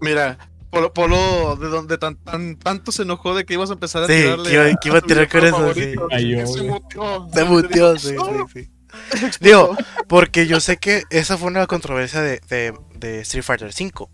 Mira, 0.00 0.38
Polo, 0.70 0.92
Polo 0.92 1.56
de 1.56 1.68
donde 1.68 1.96
tan, 1.98 2.16
tan, 2.16 2.56
tanto 2.56 2.92
se 2.92 3.02
enojó 3.02 3.34
de 3.34 3.44
que 3.44 3.54
ibas 3.54 3.70
a 3.70 3.74
empezar 3.74 4.02
a 4.02 4.06
Sí, 4.06 4.12
tirarle 4.14 4.48
que 4.50 4.54
iba- 4.54 4.64
a- 4.66 4.74
que 4.76 4.88
iba 4.88 4.98
a 4.98 5.00
tirar 5.00 5.28
con 5.28 5.44
eso, 5.46 5.74
sí. 5.74 5.94
yo, 5.94 6.46
se 6.46 6.58
güey. 6.60 6.70
muteó. 6.70 7.28
Se 7.32 7.44
muteó, 7.44 7.98
sí, 7.98 8.08
sí, 8.08 8.16
sí. 8.54 9.30
Digo, 9.40 9.76
porque 10.08 10.46
yo 10.46 10.60
sé 10.60 10.76
que 10.78 11.02
esa 11.10 11.36
fue 11.36 11.48
una 11.48 11.66
controversia 11.66 12.20
de, 12.22 12.40
de, 12.48 12.74
de 12.98 13.20
Street 13.20 13.44
Fighter 13.44 13.68
V. 13.68 14.08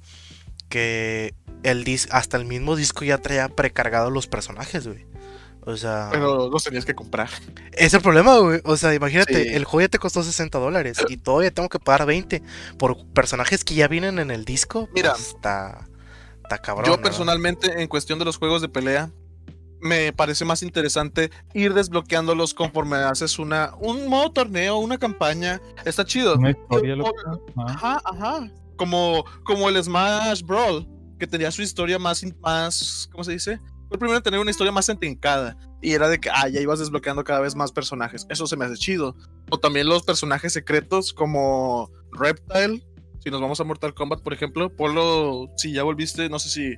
Que 0.69 1.35
el 1.63 1.85
dis 1.85 2.09
hasta 2.11 2.37
el 2.39 2.47
mismo 2.47 2.77
disco 2.77 3.05
ya 3.05 3.19
traía 3.19 3.49
precargados 3.49 4.13
los 4.13 4.27
personajes, 4.27 4.87
güey. 4.87 5.07
O 5.65 5.77
sea, 5.77 6.09
Pero 6.11 6.49
los 6.51 6.65
tenías 6.65 6.85
que 6.85 6.95
comprar. 6.95 7.29
es 7.73 7.95
el 7.95 8.01
problema, 8.01 8.39
güey. 8.39 8.61
O 8.65 8.77
sea, 8.77 8.93
imagínate, 8.95 9.45
Sí. 9.45 9.49
el 9.55 9.65
juego 9.65 9.83
ya 9.83 9.89
te 9.89 9.99
costó 9.99 10.23
60 10.25 10.59
dólares 10.59 10.99
y 11.09 11.19
todavía 11.19 11.53
tengo 11.53 11.69
que 11.69 11.79
pagar 11.79 12.05
20 12.07 12.43
por 12.79 12.97
personajes 13.13 13.63
que 13.63 13.75
ya 13.75 13.87
vienen 13.87 14.19
en 14.19 14.31
el 14.33 14.45
disco. 14.45 14.89
Mira. 14.95 15.13
pues, 15.13 15.37
está, 16.55 16.55
está 16.55 16.67
cabrón. 16.67 16.85
Yo 16.87 16.93
¿verdad? 16.93 17.03
personalmente, 17.03 17.83
en 17.83 17.89
cuestión 17.89 18.19
de 18.19 18.25
los 18.25 18.37
juegos 18.39 18.63
de 18.63 18.69
pelea, 18.69 19.11
me 19.81 20.13
parece 20.13 20.45
más 20.45 20.63
interesante 20.63 21.31
ir 21.55 21.75
desbloqueándolos 21.75 22.55
conforme 22.55 22.97
haces 22.97 23.39
una 23.39 23.73
un 23.81 24.07
modo 24.09 24.31
torneo, 24.31 24.79
una 24.79 24.97
campaña. 24.99 25.61
Está 25.85 26.05
chido. 26.05 26.37
Una 26.37 26.51
historia, 26.51 26.91
Yo- 26.91 26.97
loco. 27.03 27.45
Ajá. 27.67 28.01
Ajá. 28.05 28.51
Como, 28.77 29.25
como 29.45 29.69
el 29.69 29.83
Smash 29.83 30.43
Brawl, 30.43 30.87
que 31.19 31.27
tenía 31.27 31.51
su 31.51 31.63
historia 31.63 31.99
más, 31.99 32.25
más, 32.41 33.09
¿cómo 33.13 33.25
se 33.25 33.33
dice? 33.33 33.59
Fue 33.89 33.97
el 33.97 33.99
primero 33.99 34.17
en 34.17 34.23
tener 34.23 34.41
una 34.41 34.51
historia 34.51 34.73
más 34.73 34.89
entrincada. 34.89 35.57
Y 35.83 35.93
era 35.93 36.09
de 36.09 36.19
que, 36.21 36.31
ah, 36.31 36.49
ya 36.49 36.61
ibas 36.61 36.79
desbloqueando 36.79 37.25
cada 37.25 37.41
vez 37.41 37.55
más 37.57 37.73
personajes. 37.73 38.25
Eso 38.31 38.47
se 38.47 38.57
me 38.57 38.65
hace 38.65 38.77
chido. 38.77 39.17
O 39.51 39.59
también 39.59 39.89
los 39.89 40.05
personajes 40.05 40.53
secretos 40.53 41.13
como 41.13 41.91
Reptile. 42.13 42.85
Si 43.23 43.31
nos 43.31 43.41
vamos 43.41 43.61
a 43.61 43.65
Mortal 43.65 43.95
Kombat, 43.95 44.21
por 44.23 44.33
ejemplo. 44.33 44.69
Polo, 44.75 45.49
si 45.57 45.73
ya 45.73 45.83
volviste, 45.83 46.29
no 46.29 46.39
sé 46.39 46.49
si... 46.49 46.75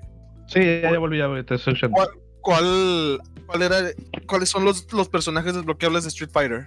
Sí, 0.46 0.60
ya, 0.82 0.92
ya 0.92 0.98
volví, 0.98 1.18
ya 1.18 1.26
güey, 1.26 1.42
te 1.44 1.54
estoy. 1.54 1.74
¿Cuál, 1.90 2.08
cuál, 2.42 3.18
cuál 3.46 3.62
era, 3.62 3.76
¿Cuáles 4.26 4.50
son 4.50 4.64
los, 4.64 4.92
los 4.92 5.08
personajes 5.08 5.54
desbloqueables 5.54 6.02
de 6.04 6.08
Street 6.08 6.30
Fighter? 6.32 6.66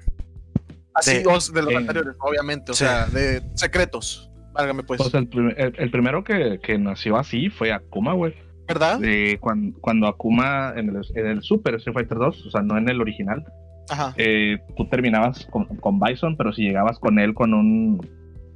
Así, 0.95 1.19
De- 1.19 1.27
o 1.27 1.37
de 1.53 1.61
los 1.61 1.71
eh, 1.73 1.77
anteriores, 1.77 2.15
obviamente. 2.19 2.71
O 2.71 2.75
sí. 2.75 2.83
sea, 2.85 3.05
de 3.05 3.43
secretos. 3.53 4.31
Válgame 4.53 4.81
pues. 4.81 4.97
Pues 4.99 5.13
el, 5.13 5.27
prim- 5.27 5.53
el- 5.55 5.75
el 5.77 5.91
primero 5.91 6.23
que, 6.23 6.59
que 6.63 6.79
nació 6.79 7.17
así 7.17 7.51
fue 7.51 7.71
Akuma, 7.71 8.13
güey. 8.13 8.33
¿Verdad? 8.67 8.99
De 8.99 9.37
cuan- 9.39 9.73
cuando, 9.79 10.07
Akuma 10.07 10.73
en 10.75 10.89
el, 10.89 11.01
en 11.13 11.27
el 11.27 11.43
Super 11.43 11.75
Street 11.75 11.93
Fighter 11.93 12.17
2, 12.17 12.47
o 12.47 12.49
sea, 12.51 12.61
no 12.63 12.77
en 12.79 12.89
el 12.89 12.99
original, 12.99 13.45
Ajá. 13.89 14.13
eh, 14.17 14.57
tú 14.75 14.89
terminabas 14.89 15.45
con, 15.51 15.65
con 15.77 15.99
Bison, 15.99 16.35
pero 16.35 16.51
si 16.51 16.63
llegabas 16.63 16.97
con 16.97 17.19
él 17.19 17.35
con 17.35 17.53
un 17.53 18.01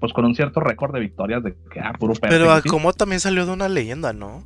pues 0.01 0.11
con 0.11 0.25
un 0.25 0.35
cierto 0.35 0.59
récord 0.59 0.93
de 0.93 0.99
victorias 0.99 1.41
de 1.43 1.55
que 1.71 1.79
ah, 1.79 1.93
puro 1.97 2.13
Pero 2.19 2.45
perfect, 2.45 2.63
¿sí? 2.63 2.69
como 2.69 2.91
también 2.91 3.21
salió 3.21 3.45
de 3.45 3.53
una 3.53 3.69
leyenda, 3.69 4.11
¿no? 4.11 4.43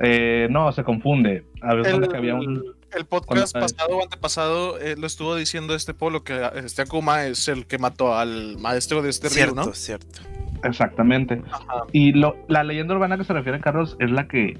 Eh, 0.00 0.48
no, 0.50 0.72
se 0.72 0.82
confunde. 0.82 1.44
A 1.62 1.74
veces 1.74 1.94
El, 1.94 2.08
que 2.08 2.16
había 2.16 2.34
un 2.34 2.62
el 2.94 3.04
podcast 3.04 3.52
Cuando- 3.52 3.74
pasado 3.74 3.96
o 3.98 4.02
antepasado 4.02 4.78
eh, 4.78 4.94
lo 4.96 5.06
estuvo 5.06 5.36
diciendo 5.36 5.74
este 5.74 5.92
Polo 5.92 6.24
que 6.24 6.40
este 6.64 6.82
Akuma 6.82 7.26
es 7.26 7.48
el 7.48 7.66
que 7.66 7.78
mató 7.78 8.16
al 8.16 8.56
maestro 8.58 9.02
de 9.02 9.10
este 9.10 9.28
río, 9.28 9.34
Cierto, 9.36 9.54
¿no? 9.54 9.72
cierto. 9.74 10.20
Exactamente. 10.64 11.42
Ajá. 11.50 11.84
Y 11.92 12.12
lo, 12.12 12.36
la 12.48 12.64
leyenda 12.64 12.94
urbana 12.94 13.18
que 13.18 13.24
se 13.24 13.32
refiere, 13.34 13.60
Carlos, 13.60 13.96
es 14.00 14.10
la 14.10 14.26
que 14.26 14.58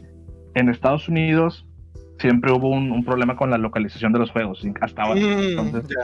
en 0.55 0.69
Estados 0.69 1.09
Unidos 1.09 1.67
siempre 2.19 2.53
hubo 2.53 2.69
un, 2.69 2.93
un 2.93 3.05
problema 3.05 3.37
con 3.37 3.51
la 3.51 3.59
localización 3.59 4.13
de 4.13 4.19
los 4.19 4.31
juegos, 4.31 4.63
hasta 4.81 5.03
ahora. 5.03 5.21
Mm, 5.21 5.59
Entonces. 5.59 5.97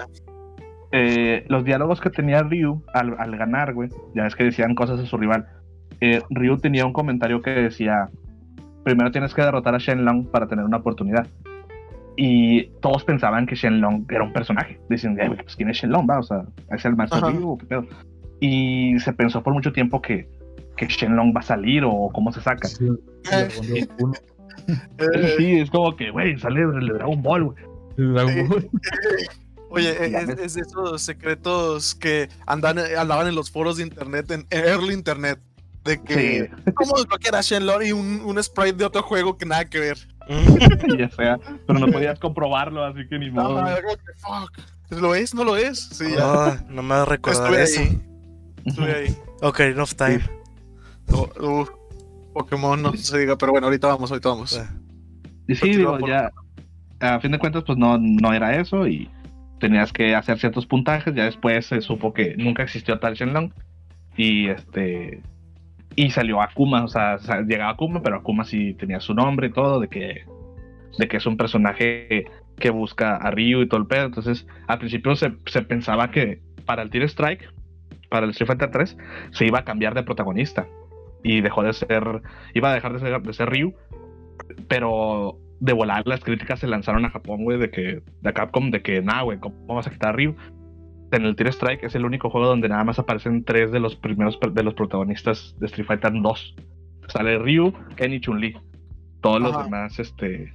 Eh, 0.92 1.44
los 1.48 1.64
diálogos 1.64 2.00
que 2.00 2.10
tenía 2.10 2.42
Ryu 2.42 2.82
al, 2.94 3.16
al 3.18 3.36
ganar, 3.36 3.74
güey, 3.74 3.88
ya 4.14 4.26
es 4.26 4.34
que 4.36 4.44
decían 4.44 4.74
cosas 4.74 4.98
de 4.98 5.06
su 5.06 5.16
rival. 5.18 5.46
eh, 6.00 6.20
Ryu 6.30 6.58
tenía 6.58 6.84
un 6.86 6.92
comentario 6.92 7.40
que 7.42 7.50
decía: 7.50 8.08
Primero 8.84 9.10
tienes 9.10 9.32
que 9.34 9.42
derrotar 9.42 9.74
a 9.74 9.78
Shenlong 9.78 10.26
para 10.30 10.46
tener 10.46 10.64
una 10.64 10.78
oportunidad. 10.78 11.26
Y 12.16 12.64
todos 12.82 13.04
pensaban 13.04 13.46
que 13.46 13.54
Shenlong 13.54 14.04
era 14.10 14.22
un 14.24 14.32
personaje. 14.32 14.78
Dicen, 14.90 15.16
"Ay, 15.20 15.28
güey, 15.28 15.40
pues 15.42 15.56
quién 15.56 15.70
es 15.70 15.78
Shenlong, 15.78 16.08
va? 16.08 16.18
O 16.18 16.22
sea, 16.22 16.44
¿es 16.70 16.84
el 16.84 16.94
maestro 16.96 17.18
Ajá. 17.20 17.30
Ryu 17.30 17.52
o 17.52 17.58
qué 17.58 17.66
pedo? 17.66 17.86
Y 18.40 18.98
se 18.98 19.12
pensó 19.12 19.42
por 19.42 19.54
mucho 19.54 19.72
tiempo 19.72 20.02
que, 20.02 20.28
que 20.76 20.86
Shenlong 20.86 21.34
va 21.34 21.40
a 21.40 21.44
salir 21.44 21.84
o 21.86 22.10
cómo 22.12 22.32
se 22.32 22.40
saca. 22.42 22.68
Sí. 22.68 22.86
Eh, 23.32 23.86
es 25.62 25.70
como 25.70 25.96
que, 25.96 26.10
güey, 26.10 26.36
sale 26.38 26.66
del 26.66 26.88
Dragon 26.88 27.22
Ball, 27.22 27.44
güey. 27.44 27.56
El 27.96 28.14
Dragon 28.14 28.48
Ball. 28.48 28.70
Oye, 29.72 30.06
eh, 30.06 30.10
Ya 30.10 30.20
es, 30.20 30.54
de 30.54 30.60
esos 30.60 31.00
secretos 31.02 31.94
que 31.94 32.28
andan, 32.46 32.78
andaban 32.78 33.26
en 33.26 33.34
los 33.34 33.50
foros 33.50 33.78
de 33.78 33.84
internet, 33.84 34.30
en 34.30 34.46
early 34.50 34.92
internet, 34.92 35.40
de 35.84 36.02
que 36.02 36.50
cómo 36.74 36.96
desbloquear 36.96 37.36
a 37.36 37.40
Shenlong 37.40 37.82
y 37.82 37.92
un, 37.92 38.20
un 38.24 38.42
sprite 38.42 38.74
de 38.74 38.84
otro 38.84 39.02
juego 39.02 39.36
que 39.36 39.46
nada 39.46 39.64
que 39.64 39.80
ver. 39.80 39.98
ya 40.98 41.08
sea. 41.10 41.38
Pero 41.66 41.78
no 41.78 41.88
podías 41.88 42.18
comprobarlo, 42.18 42.84
así 42.84 43.08
que 43.08 43.18
ni 43.18 43.30
modo. 43.30 43.58
Ah, 43.58 43.78
fuck. 44.18 44.52
¿Lo 45.00 45.14
es? 45.14 45.34
¿No 45.34 45.42
lo 45.44 45.56
es? 45.56 45.80
Sí, 45.80 46.04
ya. 46.16 46.20
Ah, 46.22 46.64
no 46.68 46.82
me 46.82 47.04
recordar 47.04 47.44
Estuve 47.44 47.62
eso. 47.62 47.80
ahí. 47.80 48.02
Estuve 48.64 48.94
ahí. 48.94 49.16
Ok, 49.40 49.60
enough 49.60 49.94
time. 49.96 50.20
Uh, 51.08 51.64
Pokémon, 52.32 52.80
no 52.80 52.92
se 52.94 53.18
diga, 53.18 53.36
pero 53.36 53.52
bueno, 53.52 53.66
ahorita 53.66 53.88
vamos, 53.88 54.10
ahorita 54.10 54.28
vamos. 54.28 54.60
Y 55.48 55.54
sí, 55.54 55.76
digo, 55.76 55.98
por 55.98 56.08
ya. 56.08 56.30
A 57.00 57.18
fin 57.20 57.32
de 57.32 57.38
cuentas, 57.38 57.64
pues 57.66 57.76
no, 57.76 57.98
no 57.98 58.32
era 58.32 58.56
eso 58.60 58.86
y 58.86 59.10
tenías 59.62 59.92
que 59.92 60.16
hacer 60.16 60.38
ciertos 60.38 60.66
puntajes. 60.66 61.14
Ya 61.14 61.24
después 61.24 61.66
se 61.66 61.80
supo 61.80 62.12
que 62.12 62.34
nunca 62.36 62.64
existió 62.64 62.98
tal 62.98 63.14
Shenlong. 63.14 63.52
Y 64.16 64.48
este. 64.48 65.22
Y 65.94 66.10
salió 66.10 66.42
Akuma, 66.42 66.84
o 66.84 66.88
sea, 66.88 67.18
llegaba 67.46 67.70
Akuma, 67.70 68.02
pero 68.02 68.16
Akuma 68.16 68.44
sí 68.44 68.74
tenía 68.74 68.98
su 68.98 69.14
nombre 69.14 69.48
y 69.48 69.52
todo, 69.52 69.78
de 69.78 69.88
que, 69.88 70.24
de 70.98 71.08
que 71.08 71.18
es 71.18 71.26
un 71.26 71.36
personaje 71.36 72.24
que 72.58 72.70
busca 72.70 73.16
a 73.16 73.30
Ryu 73.30 73.60
y 73.60 73.68
todo 73.68 73.80
el 73.80 73.86
pedo. 73.86 74.06
Entonces, 74.06 74.46
al 74.66 74.78
principio 74.78 75.14
se, 75.14 75.30
pensaba 75.62 76.10
que 76.10 76.40
para 76.64 76.82
el 76.82 76.90
Tier 76.90 77.04
Strike, 77.04 77.48
para 78.08 78.24
el 78.24 78.30
Street 78.30 78.48
Fighter 78.48 78.70
3, 78.70 78.96
se 79.32 79.46
iba 79.46 79.60
a 79.60 79.64
cambiar 79.64 79.94
de 79.94 80.02
protagonista. 80.02 80.66
Y 81.22 81.40
dejó 81.40 81.62
de 81.62 81.72
ser, 81.72 82.22
iba 82.54 82.70
a 82.70 82.74
dejar 82.74 82.94
de 82.94 82.98
ser, 82.98 83.22
de 83.22 83.32
ser 83.32 83.48
Ryu, 83.50 83.74
pero 84.66 85.38
de 85.62 85.72
volar 85.72 86.02
las 86.08 86.18
críticas 86.24 86.58
se 86.58 86.66
lanzaron 86.66 87.04
a 87.04 87.10
Japón, 87.10 87.44
güey, 87.44 87.56
de 87.56 87.70
que, 87.70 88.02
de 88.20 88.32
Capcom, 88.32 88.72
de 88.72 88.82
que, 88.82 89.00
nada, 89.00 89.22
güey, 89.22 89.38
¿cómo 89.38 89.76
vas 89.76 89.86
a 89.86 89.90
quitar 89.90 90.08
a 90.08 90.12
Ryu? 90.12 90.34
En 91.12 91.24
el 91.24 91.36
Tier 91.36 91.50
Strike 91.50 91.84
es 91.84 91.94
el 91.94 92.04
único 92.04 92.30
juego 92.30 92.48
donde 92.48 92.68
nada 92.68 92.82
más 92.82 92.98
aparecen 92.98 93.44
tres 93.44 93.70
de 93.70 93.78
los 93.78 93.94
primeros 93.94 94.40
de 94.40 94.62
los 94.64 94.74
protagonistas 94.74 95.54
de 95.60 95.66
Street 95.66 95.86
Fighter 95.86 96.12
2. 96.20 96.56
Sale 97.06 97.38
Ryu, 97.38 97.72
Ken 97.94 98.12
y 98.12 98.20
Chun-Li. 98.20 98.56
Todos 99.20 99.40
los 99.40 99.64
demás, 99.64 100.00
este, 100.00 100.52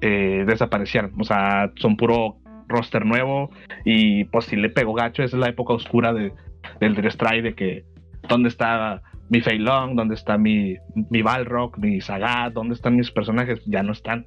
eh, 0.00 0.44
desaparecieron. 0.48 1.12
O 1.20 1.22
sea, 1.22 1.70
son 1.76 1.96
puro 1.96 2.38
roster 2.66 3.06
nuevo 3.06 3.50
y 3.84 4.24
pues 4.24 4.46
si 4.46 4.56
le 4.56 4.68
pegó 4.68 4.94
gacho, 4.94 5.22
esa 5.22 5.36
es 5.36 5.40
la 5.40 5.48
época 5.48 5.74
oscura 5.74 6.12
de, 6.12 6.32
del 6.80 6.94
Tier 6.94 7.06
Strike, 7.06 7.44
de 7.44 7.54
que, 7.54 7.84
¿dónde 8.28 8.48
está 8.48 9.00
mi 9.30 9.40
Fei 9.40 9.58
Long? 9.58 9.94
¿Dónde 9.96 10.14
está 10.14 10.38
mi, 10.38 10.76
mi 11.10 11.22
Balrog, 11.22 11.78
mi 11.78 12.00
Sagat? 12.00 12.52
¿Dónde 12.52 12.74
están 12.74 12.96
mis 12.96 13.10
personajes? 13.10 13.60
Ya 13.66 13.82
no 13.82 13.92
están. 13.92 14.26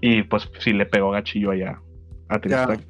Y 0.00 0.22
pues 0.24 0.48
sí 0.60 0.72
le 0.72 0.86
pegó 0.86 1.10
gachillo 1.10 1.50
allá 1.52 1.80
a. 2.28 2.36
Strike. 2.36 2.86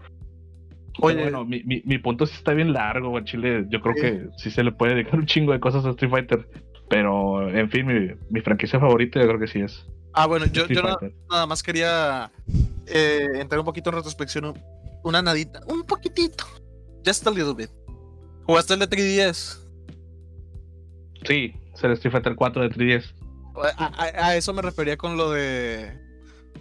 Oye. 1.00 1.22
Bueno, 1.22 1.44
mi, 1.44 1.62
mi, 1.64 1.82
mi 1.84 1.98
punto 1.98 2.24
sí 2.26 2.34
está 2.34 2.52
bien 2.54 2.72
largo, 2.72 3.10
güey, 3.10 3.24
Chile. 3.24 3.66
Yo 3.68 3.80
creo 3.80 3.94
Sí. 3.96 4.00
que 4.00 4.26
sí 4.38 4.50
se 4.50 4.64
le 4.64 4.72
puede 4.72 4.94
dedicar 4.94 5.18
un 5.20 5.26
chingo 5.26 5.52
de 5.52 5.60
cosas 5.60 5.84
a 5.84 5.90
Street 5.90 6.10
Fighter. 6.10 6.48
Pero, 6.88 7.50
en 7.50 7.68
fin, 7.70 7.84
mi, 7.86 8.10
mi 8.30 8.40
franquicia 8.40 8.78
favorita 8.80 9.20
yo 9.20 9.26
creo 9.26 9.40
que 9.40 9.48
sí 9.48 9.60
es 9.60 9.84
Ah, 10.14 10.26
bueno, 10.26 10.46
yo, 10.46 10.66
yo 10.68 10.80
nada 11.28 11.44
más 11.46 11.62
quería 11.62 12.30
eh, 12.86 13.26
entrar 13.34 13.58
un 13.58 13.66
poquito 13.66 13.90
en 13.90 13.96
retrospección, 13.96 14.46
un- 14.46 14.60
una 15.04 15.20
nadita, 15.20 15.60
un 15.66 15.82
poquitito, 15.82 16.44
just 17.04 17.26
a 17.26 17.30
little 17.30 17.52
bit. 17.54 17.68
¿Jugaste 18.44 18.72
el 18.74 18.80
de 18.80 18.88
3DS? 18.88 19.65
Sí, 21.26 21.54
es 21.74 21.84
el 21.84 21.92
Street 21.92 22.12
Fighter 22.12 22.34
4 22.34 22.62
de 22.62 22.70
3DS. 22.70 23.14
A, 23.78 23.86
a- 23.86 24.26
a 24.28 24.36
eso 24.36 24.52
me 24.52 24.62
refería 24.62 24.96
con 24.96 25.16
lo 25.16 25.30
de, 25.30 25.90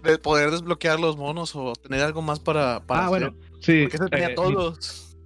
de 0.03 0.17
poder 0.17 0.51
desbloquear 0.51 0.99
los 0.99 1.17
monos 1.17 1.55
o 1.55 1.73
tener 1.73 2.01
algo 2.01 2.21
más 2.21 2.39
para, 2.39 2.81
para 2.85 3.01
Ah, 3.01 3.07
hacer. 3.07 3.19
bueno, 3.31 3.35
sí. 3.59 3.81
Porque 3.83 3.97
ese 3.97 4.07
tenía 4.09 4.29
eh, 4.29 4.35
todos. 4.35 5.17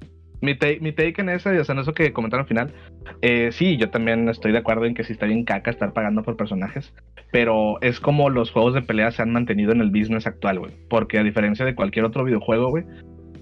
Mi, 0.42 0.52
mi 0.54 0.56
take, 0.58 0.80
mi 0.80 0.92
take 0.94 1.16
en 1.22 1.30
esa, 1.30 1.52
o 1.52 1.64
sea, 1.64 1.74
en 1.74 1.80
eso 1.82 1.94
que 1.94 2.12
comentaron 2.14 2.44
al 2.46 2.48
final, 2.48 2.74
eh, 3.22 3.52
sí, 3.52 3.78
yo 3.78 3.90
también 3.90 4.28
estoy 4.30 4.52
de 4.52 4.58
acuerdo 4.60 4.86
en 4.86 4.94
que 4.96 5.04
sí 5.04 5.14
está 5.14 5.26
bien 5.26 5.44
caca 5.44 5.70
estar 5.70 5.92
pagando 5.94 6.24
por 6.24 6.38
personajes, 6.38 6.94
pero 7.32 7.80
es 7.82 8.00
como 8.00 8.30
los 8.30 8.50
juegos 8.52 8.74
de 8.74 8.82
pelea 8.82 9.12
se 9.12 9.22
han 9.22 9.32
mantenido 9.32 9.72
en 9.74 9.82
el 9.82 9.90
business 9.92 10.26
actual, 10.28 10.60
güey. 10.60 10.72
Porque 10.90 11.20
a 11.20 11.24
diferencia 11.24 11.66
de 11.66 11.76
cualquier 11.76 12.06
otro 12.06 12.24
videojuego, 12.24 12.70
güey, 12.70 12.86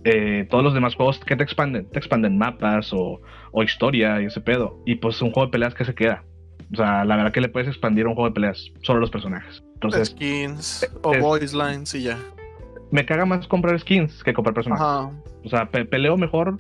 eh, 0.10 0.48
todos 0.50 0.64
los 0.64 0.74
demás 0.74 0.96
juegos 0.96 1.20
que 1.20 1.36
te 1.36 1.44
expanden, 1.44 1.90
te 1.90 2.00
expanden 2.00 2.38
mapas 2.38 2.92
o, 2.94 3.22
o 3.52 3.64
historia 3.64 4.22
y 4.22 4.26
ese 4.26 4.42
pedo. 4.42 4.80
Y 4.86 4.96
pues 4.96 5.22
un 5.22 5.32
juego 5.32 5.48
de 5.48 5.52
peleas 5.52 5.74
que 5.76 5.86
se 5.86 5.94
queda. 5.96 6.24
O 6.72 6.76
sea, 6.76 7.06
la 7.06 7.16
verdad 7.16 7.32
que 7.32 7.42
le 7.42 7.50
puedes 7.50 7.68
expandir 7.68 8.06
a 8.06 8.10
un 8.10 8.16
juego 8.16 8.30
de 8.30 8.34
peleas, 8.34 8.72
solo 8.82 9.00
los 9.00 9.10
personajes. 9.10 9.64
Entonces, 9.76 10.10
Skins 10.10 10.88
o 11.04 11.14
voice 11.20 11.56
lines 11.56 11.94
y 11.96 12.04
ya. 12.04 12.18
me 12.92 13.06
caga 13.06 13.26
más 13.26 13.48
comprar 13.48 13.80
skins 13.80 14.24
que 14.24 14.34
comprar 14.34 14.54
personajes. 14.54 14.86
Ajá. 14.86 15.12
O 15.46 15.50
sea, 15.50 15.70
pe- 15.70 15.86
peleo 15.86 16.18
mejor 16.18 16.60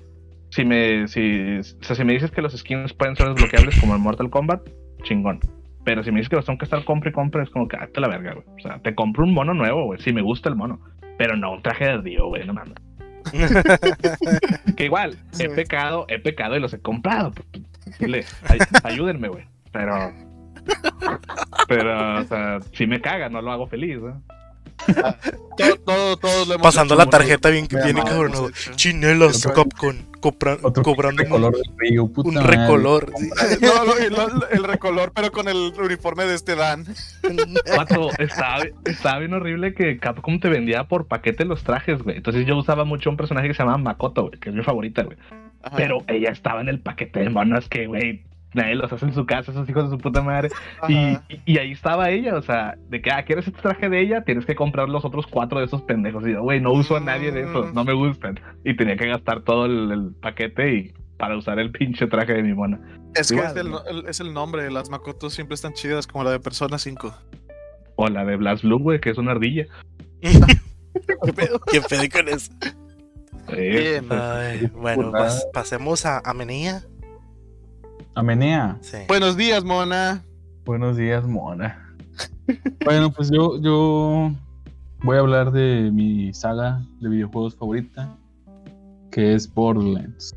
si 0.49 0.63
me, 0.63 1.07
si, 1.07 1.57
o 1.59 1.83
sea, 1.83 1.95
si 1.95 2.03
me 2.05 2.13
dices 2.13 2.31
que 2.31 2.41
los 2.41 2.53
skins 2.57 2.93
pueden 2.93 3.15
ser 3.17 3.27
desbloqueables 3.33 3.79
como 3.81 3.95
en 3.95 4.01
Mortal 4.01 4.29
Kombat, 4.29 4.61
chingón. 5.03 5.39
Pero 5.83 6.03
si 6.03 6.11
me 6.11 6.17
dices 6.17 6.29
que 6.29 6.35
los 6.37 6.45
tengo 6.45 6.57
que 6.59 6.65
estar 6.65 6.83
compra 6.85 7.09
y 7.09 7.13
compra, 7.13 7.43
es 7.43 7.49
como 7.49 7.67
que 7.67 7.77
hazte 7.77 7.99
la 8.01 8.07
verga, 8.09 8.33
güey. 8.33 8.45
O 8.57 8.61
sea, 8.61 8.79
te 8.79 8.93
compro 8.95 9.23
un 9.23 9.33
mono 9.33 9.53
nuevo, 9.53 9.85
güey, 9.85 9.99
si 10.01 10.11
me 10.13 10.21
gusta 10.21 10.47
el 10.49 10.55
mono. 10.55 10.79
Pero 11.17 11.35
no 11.35 11.53
un 11.53 11.61
traje 11.63 11.85
de 11.85 12.01
Dio, 12.01 12.27
güey, 12.27 12.45
no 12.45 12.53
mames. 12.53 12.75
Que 14.75 14.85
igual, 14.85 15.17
he 15.39 15.49
pecado, 15.49 16.05
he 16.09 16.19
pecado 16.19 16.55
y 16.55 16.59
los 16.59 16.73
he 16.73 16.79
comprado. 16.79 17.31
pues, 17.31 17.47
dile, 17.99 18.25
ay- 18.47 18.59
ayúdenme, 18.83 19.27
güey. 19.29 19.45
Pero. 19.71 20.13
Pero, 21.67 22.19
o 22.21 22.23
sea, 22.25 22.59
si 22.73 22.85
me 22.87 22.99
caga, 23.01 23.29
no 23.29 23.41
lo 23.41 23.51
hago 23.51 23.67
feliz, 23.67 23.99
¿no? 23.99 24.21
Todo, 25.57 25.75
todo, 25.85 26.17
todos 26.17 26.47
lo 26.47 26.53
hemos 26.55 26.63
Pasando 26.63 26.93
hecho, 26.93 27.03
la 27.03 27.09
tarjeta 27.09 27.49
bien, 27.49 27.67
bien 27.67 27.97
cabrón. 27.97 28.51
Chinelas, 28.75 29.47
Capcom, 29.47 29.95
cobrando 30.19 31.23
un, 31.23 31.29
color 31.29 31.53
del 31.53 31.63
río, 31.77 32.07
puta 32.07 32.29
un 32.29 32.35
madre. 32.35 32.57
recolor. 32.57 33.11
sí. 33.17 33.29
No, 33.61 33.85
lo- 33.85 34.27
lo- 34.37 34.49
el 34.49 34.63
recolor, 34.63 35.11
pero 35.15 35.31
con 35.31 35.47
el 35.47 35.73
uniforme 35.79 36.25
de 36.25 36.35
este 36.35 36.55
Dan. 36.55 36.85
Vato, 37.77 38.09
estaba, 38.19 38.63
estaba 38.85 39.19
bien 39.19 39.33
horrible 39.33 39.73
que 39.73 39.97
Capcom 39.99 40.39
te 40.39 40.49
vendía 40.49 40.85
por 40.85 41.07
paquete 41.07 41.45
los 41.45 41.63
trajes, 41.63 42.01
güey. 42.03 42.17
Entonces 42.17 42.45
yo 42.45 42.57
usaba 42.57 42.83
mucho 42.85 43.09
un 43.09 43.17
personaje 43.17 43.47
que 43.47 43.53
se 43.53 43.63
llama 43.63 43.77
Makoto, 43.77 44.27
güey, 44.27 44.39
que 44.39 44.49
es 44.49 44.55
mi 44.55 44.63
favorita, 44.63 45.03
güey. 45.03 45.17
Ajá. 45.63 45.75
Pero 45.75 45.99
ella 46.07 46.29
estaba 46.31 46.61
en 46.61 46.69
el 46.69 46.79
paquete 46.79 47.19
de 47.21 47.29
monos 47.29 47.67
que, 47.67 47.87
güey, 47.87 48.23
nadie 48.57 48.75
los 48.75 48.91
hace 48.91 49.05
en 49.05 49.13
su 49.13 49.25
casa, 49.25 49.51
esos 49.51 49.69
hijos 49.69 49.85
de 49.85 49.95
su 49.95 49.97
puta 49.97 50.21
madre. 50.21 50.49
Y, 50.89 51.17
y- 51.45 51.57
ahí 51.57 51.71
estaba 51.71 52.09
ella, 52.09 52.35
o 52.35 52.41
sea, 52.41 52.75
de 52.89 53.01
que, 53.01 53.09
ah, 53.11 53.23
¿quieres 53.23 53.47
este 53.47 53.61
traje 53.61 53.87
de 53.89 54.01
ella? 54.01 54.23
Tienes 54.25 54.45
que 54.45 54.55
comprar 54.55 54.89
los 54.89 55.05
otros 55.05 55.25
cuatro 55.27 55.59
de 55.59 55.65
esos 55.65 55.81
pendejos. 55.83 56.27
Y 56.27 56.33
yo, 56.33 56.41
güey, 56.43 56.59
no 56.59 56.71
uso 56.73 56.97
a 56.97 56.99
nadie 56.99 57.31
de 57.31 57.43
esos, 57.43 57.73
no 57.73 57.85
me 57.85 57.93
gustan. 57.93 58.39
Y 58.65 58.75
tenía 58.75 58.97
que 58.97 59.07
gastar 59.07 59.41
todo 59.43 59.65
el, 59.65 59.91
el 59.91 60.11
paquete 60.21 60.73
y 60.75 60.93
para 61.17 61.37
usar 61.37 61.57
el 61.59 61.71
pinche 61.71 62.05
traje 62.07 62.33
de 62.33 62.43
mi 62.43 62.53
mona. 62.53 62.79
Es 63.15 63.31
que 63.31 63.39
es 63.39 63.55
el, 63.55 63.73
es 64.07 64.19
el 64.19 64.33
nombre, 64.33 64.69
las 64.69 64.89
Makotos 64.89 65.33
siempre 65.33 65.55
están 65.55 65.73
chidas, 65.73 66.05
como 66.05 66.23
la 66.23 66.31
de 66.31 66.39
Persona 66.39 66.77
5. 66.77 67.13
O 67.95 68.07
la 68.09 68.23
de 68.25 68.35
Blast 68.35 68.63
Blue, 68.63 68.77
güey, 68.79 68.99
que 68.99 69.09
es 69.09 69.17
una 69.17 69.31
ardilla. 69.31 69.65
¿Qué 70.21 71.33
pedo? 71.33 71.59
¿Qué 71.71 71.81
pedo 71.81 72.03
con 72.11 72.27
eso? 72.29 72.51
Bien. 73.55 74.05
Ay, 74.11 74.69
bueno, 74.73 75.05
Puta. 75.11 75.17
pas- 75.27 75.43
pasemos 75.53 76.05
a, 76.05 76.19
a 76.23 76.33
Menía. 76.33 76.83
Amenea. 78.17 78.79
Sí. 78.81 78.97
Buenos 79.07 79.37
días, 79.37 79.63
mona. 79.63 80.23
Buenos 80.65 80.97
días, 80.97 81.23
mona. 81.27 81.95
bueno, 82.83 83.11
pues 83.11 83.29
yo, 83.29 83.61
yo 83.61 84.31
voy 85.03 85.17
a 85.17 85.19
hablar 85.19 85.51
de 85.51 85.91
mi 85.93 86.33
saga 86.33 86.81
de 86.99 87.09
videojuegos 87.09 87.55
favorita, 87.55 88.17
que 89.11 89.35
es 89.35 89.53
Borderlands. 89.53 90.35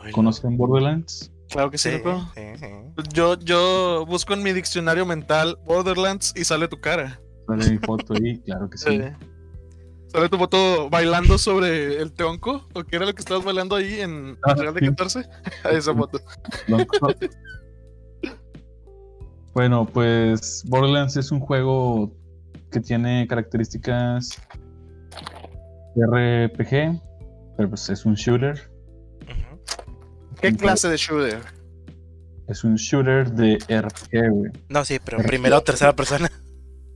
Ay. 0.00 0.12
¿Conocen 0.12 0.56
Borderlands? 0.56 1.30
Claro 1.50 1.70
que 1.70 1.76
sí, 1.76 1.90
Sí, 1.90 1.96
loco. 1.98 2.22
sí, 2.34 2.40
sí. 2.58 2.66
Yo, 3.12 3.38
yo 3.38 4.06
busco 4.06 4.32
en 4.32 4.42
mi 4.42 4.54
diccionario 4.54 5.04
mental 5.04 5.58
Borderlands 5.66 6.32
y 6.34 6.44
sale 6.44 6.68
tu 6.68 6.80
cara. 6.80 7.20
Sale 7.48 7.68
mi 7.70 7.76
foto 7.76 8.14
ahí, 8.14 8.38
claro 8.38 8.70
que 8.70 8.78
sí. 8.78 8.98
Sale 10.12 10.28
tu 10.28 10.36
foto 10.36 10.90
bailando 10.90 11.38
sobre 11.38 11.96
el 11.96 12.12
tronco. 12.12 12.68
¿O 12.74 12.84
qué 12.84 12.96
era 12.96 13.06
lo 13.06 13.14
que 13.14 13.20
estabas 13.20 13.44
bailando 13.44 13.76
ahí 13.76 14.00
en 14.00 14.36
Ah, 14.42 14.54
Real 14.54 14.74
de 14.74 14.80
sí. 14.80 14.86
14? 14.86 15.24
Esa 15.72 15.94
foto. 15.94 16.20
Bueno, 19.54 19.86
pues 19.86 20.64
Borderlands 20.66 21.16
es 21.16 21.30
un 21.32 21.40
juego 21.40 22.12
que 22.70 22.80
tiene 22.80 23.26
características 23.26 24.30
RPG, 25.96 27.00
pero 27.56 27.68
pues 27.70 27.88
es 27.90 28.04
un 28.04 28.14
shooter. 28.14 28.70
¿Qué 30.40 30.54
clase 30.56 30.88
de 30.88 30.96
shooter? 30.96 31.40
Es 32.48 32.64
un 32.64 32.74
shooter 32.76 33.30
de 33.32 33.56
RPG, 33.68 34.30
güey. 34.30 34.52
No, 34.68 34.84
sí, 34.84 34.98
pero 35.02 35.18
primero 35.18 35.56
o 35.58 35.62
tercera 35.62 35.94
persona. 35.94 36.30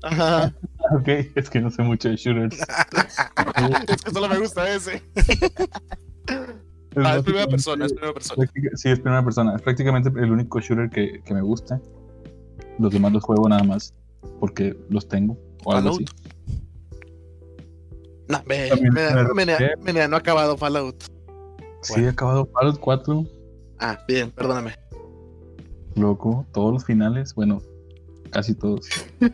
Ajá. 0.07 0.55
Ok, 0.93 1.09
es 1.35 1.51
que 1.51 1.61
no 1.61 1.69
sé 1.71 1.83
mucho 1.83 2.09
de 2.09 2.15
shooters. 2.17 2.57
Es 2.61 2.67
que 4.05 4.11
solo 4.13 4.29
me 4.29 4.39
gusta 4.39 4.71
ese. 4.73 5.03
Es 5.15 7.05
Ah, 7.05 7.17
es 7.17 7.25
primera 7.25 7.47
persona, 7.49 7.87
es 7.87 7.93
primera 7.93 8.15
persona. 8.15 8.49
Sí, 8.77 8.89
es 8.91 9.01
primera 9.01 9.25
persona. 9.25 9.57
Es 9.57 9.63
prácticamente 9.63 10.09
el 10.11 10.31
único 10.31 10.61
shooter 10.61 10.89
que, 10.89 11.21
que 11.25 11.35
me 11.35 11.43
gusta. 11.43 11.81
Los 12.79 12.93
demás 12.93 13.13
los 13.13 13.25
juego 13.25 13.49
nada 13.49 13.65
más 13.65 13.93
porque 14.39 14.79
los 14.89 15.09
tengo 15.09 15.37
o 15.65 15.73
algo 15.73 15.91
así. 15.91 16.05
No, 18.29 18.41
me, 18.47 18.69
También 18.69 18.95
me, 18.95 19.11
me 19.35 19.45
me- 19.47 19.57
me- 19.83 19.93
me- 19.93 20.09
no 20.09 20.17
ha 20.17 20.19
acabado 20.21 20.57
Fallout. 20.57 21.03
Sí, 21.83 21.95
Bueno. 21.95 22.07
he 22.07 22.11
acabado 22.11 22.47
Fallout 22.53 22.79
4, 22.81 23.25
Ah, 23.81 23.99
bien, 24.09 24.31
perdóname. 24.31 24.75
loco, 25.97 26.47
todos 26.53 26.73
los 26.73 26.85
finales, 26.85 27.35
bueno, 27.35 27.61
casi 28.31 28.55
todos. 28.55 28.89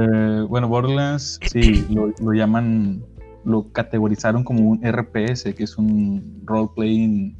Eh, 0.00 0.44
bueno, 0.48 0.68
Borderlands, 0.68 1.40
sí, 1.50 1.86
lo, 1.90 2.12
lo 2.20 2.32
llaman, 2.32 3.02
lo 3.44 3.72
categorizaron 3.72 4.44
como 4.44 4.60
un 4.70 4.80
RPS, 4.82 5.54
que 5.54 5.64
es 5.64 5.78
un 5.78 6.42
role-playing 6.44 7.36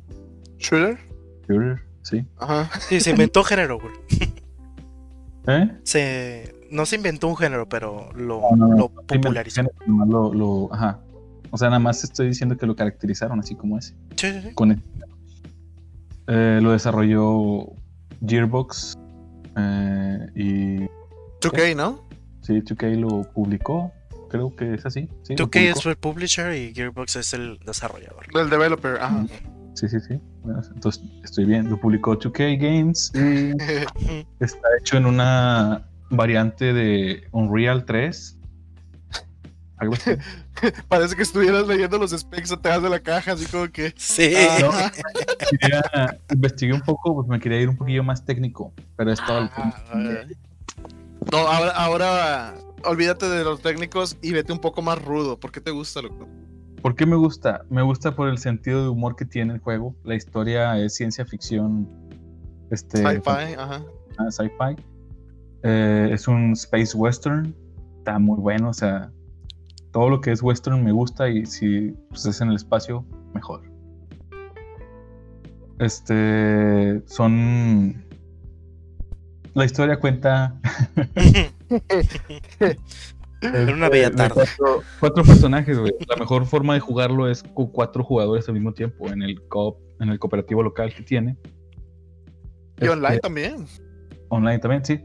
¿Shooter? 0.59 0.98
shooter, 1.46 1.81
sí. 2.03 2.25
Ajá. 2.38 2.70
Sí, 2.81 3.01
se 3.01 3.11
inventó 3.11 3.40
un 3.40 3.46
género, 3.46 3.79
güey. 3.79 3.94
¿Eh? 5.46 5.70
Se... 5.85 6.55
No 6.70 6.87
se 6.87 6.96
inventó 6.96 7.29
un 7.29 7.37
género, 7.37 7.68
pero 7.68 8.11
lo, 8.14 8.40
No, 8.40 8.57
no, 8.57 8.68
no, 8.68 8.77
lo 8.77 8.87
Sí, 8.88 8.94
me- 8.96 9.03
popularizó. 9.20 9.62
lo, 9.87 10.33
lo- 10.33 10.72
ajá. 10.72 11.01
O 11.51 11.59
sea, 11.59 11.68
nada 11.68 11.81
más 11.81 12.03
estoy 12.03 12.29
diciendo 12.29 12.57
que 12.57 12.64
lo 12.66 12.75
caracterizaron 12.75 13.38
así 13.40 13.55
como 13.55 13.77
ese. 13.79 13.94
Sí, 14.16 14.33
sí, 14.33 14.40
sí. 14.42 14.55
Con 14.55 14.72
ese. 14.72 14.83
Eh, 16.29 16.61
lo 16.62 16.72
desarrolló 16.72 17.72
Gearbox 18.27 18.96
eh, 19.57 20.27
y 20.35 20.77
2K, 21.41 21.77
¿no? 21.77 22.05
sí, 22.41 22.55
2K 22.55 22.97
lo 22.97 23.23
publicó. 23.33 23.93
Creo 24.29 24.55
que 24.57 24.75
es 24.75 24.87
así. 24.87 25.09
Sí, 25.23 25.37
lo 25.37 25.47
2K 25.47 25.51
publicó. 25.51 25.79
es 25.79 25.87
el 25.87 25.97
publisher 25.97 26.55
y 26.55 26.75
Gearbox 26.75 27.17
es 27.17 27.35
el 27.35 27.59
desarrollador. 27.67 28.33
Del 28.33 28.49
developer, 28.49 28.97
ajá. 28.97 29.27
Sí, 29.75 29.88
sí, 29.88 30.01
sí. 30.01 30.21
Bueno, 30.43 30.61
entonces 30.75 31.03
estoy 31.25 31.45
bien. 31.45 31.69
Lo 31.71 31.79
publicó 31.79 32.19
2K 32.19 32.59
Games 32.59 33.12
y 33.15 33.53
está 34.45 34.69
hecho 34.79 34.97
en 34.97 35.07
una 35.07 35.87
variante 36.11 36.73
de 36.73 37.25
Unreal 37.33 37.85
3. 37.85 38.38
Algo 39.83 39.95
así. 39.95 40.12
Parece 40.88 41.16
que 41.16 41.23
estuvieras 41.23 41.66
leyendo 41.66 41.99
los 41.99 42.12
specs 42.12 42.53
atrás 42.53 42.81
de 42.81 42.88
la 42.88 43.01
caja, 43.01 43.33
así 43.33 43.47
como 43.47 43.66
que. 43.68 43.92
Sí. 43.97 44.33
Ah, 44.38 44.92
Quería- 45.61 46.18
investigué 46.33 46.73
un 46.73 46.83
poco, 46.83 47.16
pues 47.16 47.27
me 47.27 47.40
quería 47.40 47.61
ir 47.61 47.68
un 47.68 47.77
poquillo 47.77 48.05
más 48.05 48.25
técnico, 48.25 48.73
pero 48.97 49.11
es 49.11 49.18
todo 49.27 49.38
el 49.40 49.51
ah, 49.57 50.25
No, 51.33 51.38
ahora, 51.38 51.71
ahora 51.73 52.55
olvídate 52.85 53.29
de 53.29 53.42
los 53.42 53.61
técnicos 53.61 54.16
y 54.23 54.31
vete 54.31 54.53
un 54.53 54.61
poco 54.61 54.83
más 54.83 55.05
rudo. 55.05 55.37
¿Por 55.40 55.51
qué 55.51 55.61
te 55.61 55.73
gusta, 55.73 56.01
loco? 56.01 56.29
¿Por 56.81 56.95
qué 56.95 57.05
me 57.05 57.16
gusta? 57.16 57.64
Me 57.68 57.83
gusta 57.83 58.14
por 58.14 58.29
el 58.29 58.38
sentido 58.38 58.83
de 58.85 58.88
humor 58.88 59.16
que 59.16 59.25
tiene 59.25 59.55
el 59.55 59.59
juego. 59.59 59.97
La 60.05 60.14
historia 60.14 60.79
es 60.79 60.95
ciencia 60.95 61.25
ficción. 61.25 61.88
Este, 62.71 62.99
Sci-fi, 62.99 63.55
ajá. 63.59 63.83
ah, 64.18 64.31
sci-fi. 64.31 64.77
Eh, 65.64 66.11
es 66.12 66.29
un 66.29 66.53
space 66.53 66.97
western. 66.97 67.53
Está 67.99 68.21
muy 68.21 68.38
bueno. 68.38 68.68
O 68.71 68.75
sea, 68.75 69.11
todo 69.93 70.09
lo 70.09 70.21
que 70.21 70.33
es 70.33 70.43
western 70.43 70.83
me 70.83 70.93
gusta 70.93 71.29
y 71.29 71.47
si 71.47 71.95
pues, 72.09 72.27
es 72.27 72.41
en 72.41 72.49
el 72.49 72.57
espacio, 72.57 73.05
mejor. 73.35 73.63
Este, 75.79 77.03
son... 77.07 78.05
La 79.55 79.67
historia 79.67 80.01
cuenta 80.01 80.59
Era 83.43 83.75
una 83.75 83.89
bella 83.89 84.09
de 84.11 84.17
tarde. 84.17 84.35
Cuatro, 84.35 84.83
cuatro 85.01 85.25
personajes, 85.25 85.79
güey. 85.79 85.93
La 86.09 86.17
mejor 86.17 86.47
forma 86.47 86.75
de 86.75 86.81
jugarlo 86.81 87.29
es 87.29 87.43
con 87.43 87.67
cuatro 87.67 88.05
jugadores 88.05 88.49
al 88.49 88.55
mismo 88.55 88.73
tiempo 88.73 89.09
en 89.09 89.23
el 89.23 89.43
co 89.49 89.79
en 90.01 90.09
el 90.11 90.19
cooperativo 90.19 90.63
local 90.63 90.95
que 90.95 91.03
tiene. 91.03 91.37
Y 92.79 92.85
Este, 92.85 92.89
online 92.89 93.19
también. 93.19 93.67
Online 94.29 94.59
también, 94.59 94.85
sí. 94.85 95.01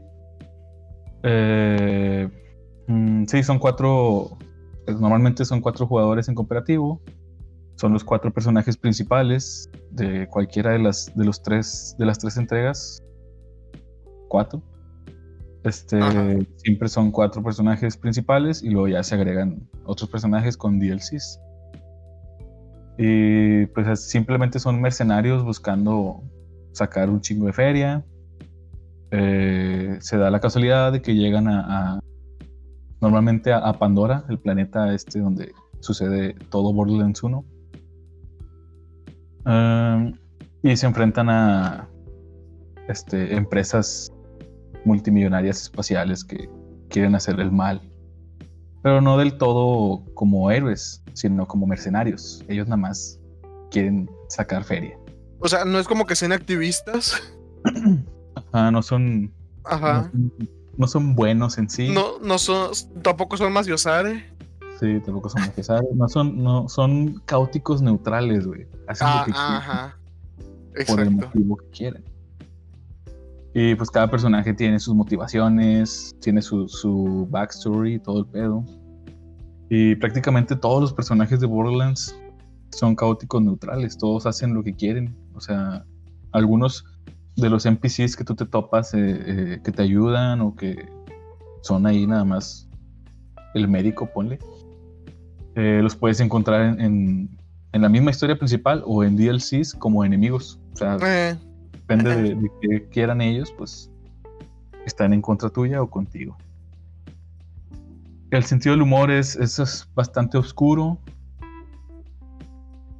Eh, 1.24 2.28
mm, 2.86 3.24
sí, 3.26 3.42
son 3.42 3.58
cuatro. 3.58 4.38
Normalmente 4.92 5.44
son 5.44 5.60
cuatro 5.60 5.86
jugadores 5.86 6.28
en 6.28 6.34
cooperativo. 6.34 7.00
Son 7.76 7.92
los 7.92 8.02
cuatro 8.02 8.32
personajes 8.32 8.76
principales 8.76 9.70
de 9.90 10.26
cualquiera 10.28 10.72
de 10.72 10.80
las 10.80 11.12
de 11.14 11.24
los 11.24 11.42
tres 11.42 11.94
de 11.98 12.06
las 12.06 12.18
tres 12.18 12.36
entregas. 12.36 13.00
Cuatro. 14.28 14.62
Este 15.64 16.00
Ajá. 16.00 16.34
siempre 16.56 16.88
son 16.88 17.10
cuatro 17.10 17.42
personajes 17.42 17.96
principales 17.96 18.62
y 18.62 18.70
luego 18.70 18.88
ya 18.88 19.02
se 19.02 19.14
agregan 19.14 19.68
otros 19.84 20.08
personajes 20.10 20.56
con 20.56 20.78
DLCs. 20.78 21.38
Y 22.98 23.66
pues 23.66 23.86
es- 23.86 24.08
simplemente 24.10 24.58
son 24.58 24.80
mercenarios 24.80 25.44
buscando 25.44 26.22
sacar 26.72 27.10
un 27.10 27.20
chingo 27.20 27.46
de 27.46 27.52
feria. 27.52 28.04
Eh, 29.10 29.96
se 30.00 30.16
da 30.18 30.30
la 30.30 30.40
casualidad 30.40 30.92
de 30.92 31.00
que 31.00 31.14
llegan 31.14 31.48
a, 31.48 31.94
a- 31.94 32.00
normalmente 33.00 33.52
a, 33.52 33.58
a 33.58 33.78
Pandora, 33.78 34.24
el 34.28 34.38
planeta 34.38 34.92
este 34.94 35.20
donde 35.20 35.52
sucede 35.80 36.34
todo 36.50 36.72
Borderlands 36.72 37.22
1. 37.22 37.44
Um, 39.46 40.14
y 40.62 40.76
se 40.76 40.86
enfrentan 40.86 41.30
a 41.30 41.88
este, 42.88 43.34
empresas 43.36 44.12
multimillonarias 44.84 45.62
espaciales 45.62 46.24
que 46.24 46.48
quieren 46.88 47.14
hacer 47.14 47.38
el 47.40 47.52
mal. 47.52 47.80
Pero 48.82 49.00
no 49.00 49.16
del 49.18 49.38
todo 49.38 50.04
como 50.14 50.50
héroes, 50.50 51.02
sino 51.14 51.46
como 51.46 51.66
mercenarios. 51.66 52.44
Ellos 52.48 52.66
nada 52.66 52.76
más 52.76 53.18
quieren 53.70 54.08
sacar 54.28 54.64
feria. 54.64 54.98
O 55.40 55.48
sea, 55.48 55.64
no 55.64 55.78
es 55.78 55.86
como 55.86 56.06
que 56.06 56.16
sean 56.16 56.32
activistas. 56.32 57.20
Ah, 58.52 58.70
no 58.70 58.82
son 58.82 59.32
Ajá. 59.64 60.10
No, 60.14 60.30
son- 60.38 60.48
no 60.78 60.86
son 60.86 61.14
buenos 61.14 61.58
en 61.58 61.68
sí. 61.68 61.90
No, 61.90 62.18
no 62.22 62.38
son. 62.38 62.70
Tampoco 63.02 63.36
son 63.36 63.52
más 63.52 63.66
Yosare. 63.66 64.24
Sí, 64.80 65.00
tampoco 65.04 65.28
son 65.28 65.42
necesarios. 65.42 65.92
No 65.96 66.08
son, 66.08 66.42
no, 66.42 66.68
son 66.68 67.20
caóticos 67.26 67.82
neutrales, 67.82 68.46
güey. 68.46 68.66
Hacen 68.86 69.08
Ah, 69.10 69.18
lo 69.18 69.24
que 69.26 69.32
quieren 69.32 69.54
ajá. 69.56 69.98
por 70.86 71.00
el 71.00 71.10
motivo 71.10 71.56
que 71.56 71.66
quieren. 71.70 72.04
Y 73.54 73.74
pues 73.74 73.90
cada 73.90 74.08
personaje 74.08 74.54
tiene 74.54 74.78
sus 74.78 74.94
motivaciones, 74.94 76.14
tiene 76.20 76.40
su, 76.40 76.68
su 76.68 77.26
backstory, 77.28 77.98
todo 77.98 78.20
el 78.20 78.26
pedo. 78.26 78.64
Y 79.68 79.96
prácticamente 79.96 80.54
todos 80.54 80.80
los 80.80 80.92
personajes 80.92 81.40
de 81.40 81.46
Borderlands 81.46 82.16
son 82.70 82.94
caóticos 82.94 83.42
neutrales, 83.42 83.98
todos 83.98 84.26
hacen 84.26 84.54
lo 84.54 84.62
que 84.62 84.74
quieren. 84.76 85.16
O 85.34 85.40
sea, 85.40 85.84
algunos 86.30 86.84
de 87.40 87.48
los 87.50 87.64
NPCs 87.66 88.16
que 88.16 88.24
tú 88.24 88.34
te 88.34 88.44
topas 88.46 88.92
eh, 88.94 88.98
eh, 89.00 89.60
que 89.64 89.70
te 89.72 89.82
ayudan 89.82 90.40
o 90.40 90.54
que 90.56 90.88
son 91.62 91.86
ahí 91.86 92.06
nada 92.06 92.24
más 92.24 92.68
el 93.54 93.68
médico, 93.68 94.06
ponle. 94.12 94.38
eh, 95.54 95.80
los 95.82 95.96
puedes 95.96 96.20
encontrar 96.20 96.62
en, 96.62 96.80
en- 96.80 97.38
en 97.72 97.82
la 97.82 97.88
misma 97.88 98.10
historia 98.10 98.36
principal 98.38 98.82
o 98.86 99.04
en 99.04 99.16
DLCs 99.16 99.74
como 99.74 100.02
enemigos. 100.04 100.58
O 100.72 100.76
sea, 100.76 100.96
depende 101.72 102.10
de, 102.16 102.34
de 102.34 102.50
qué 102.62 102.88
quieran 102.88 103.20
ellos, 103.20 103.52
pues 103.58 103.90
están 104.86 105.12
en 105.12 105.20
contra 105.20 105.50
tuya 105.50 105.82
o 105.82 105.88
contigo. 105.90 106.36
El 108.30 108.44
sentido 108.44 108.72
del 108.74 108.82
humor 108.82 109.10
es, 109.10 109.36
es, 109.36 109.58
es 109.58 109.88
bastante 109.94 110.38
oscuro. 110.38 110.98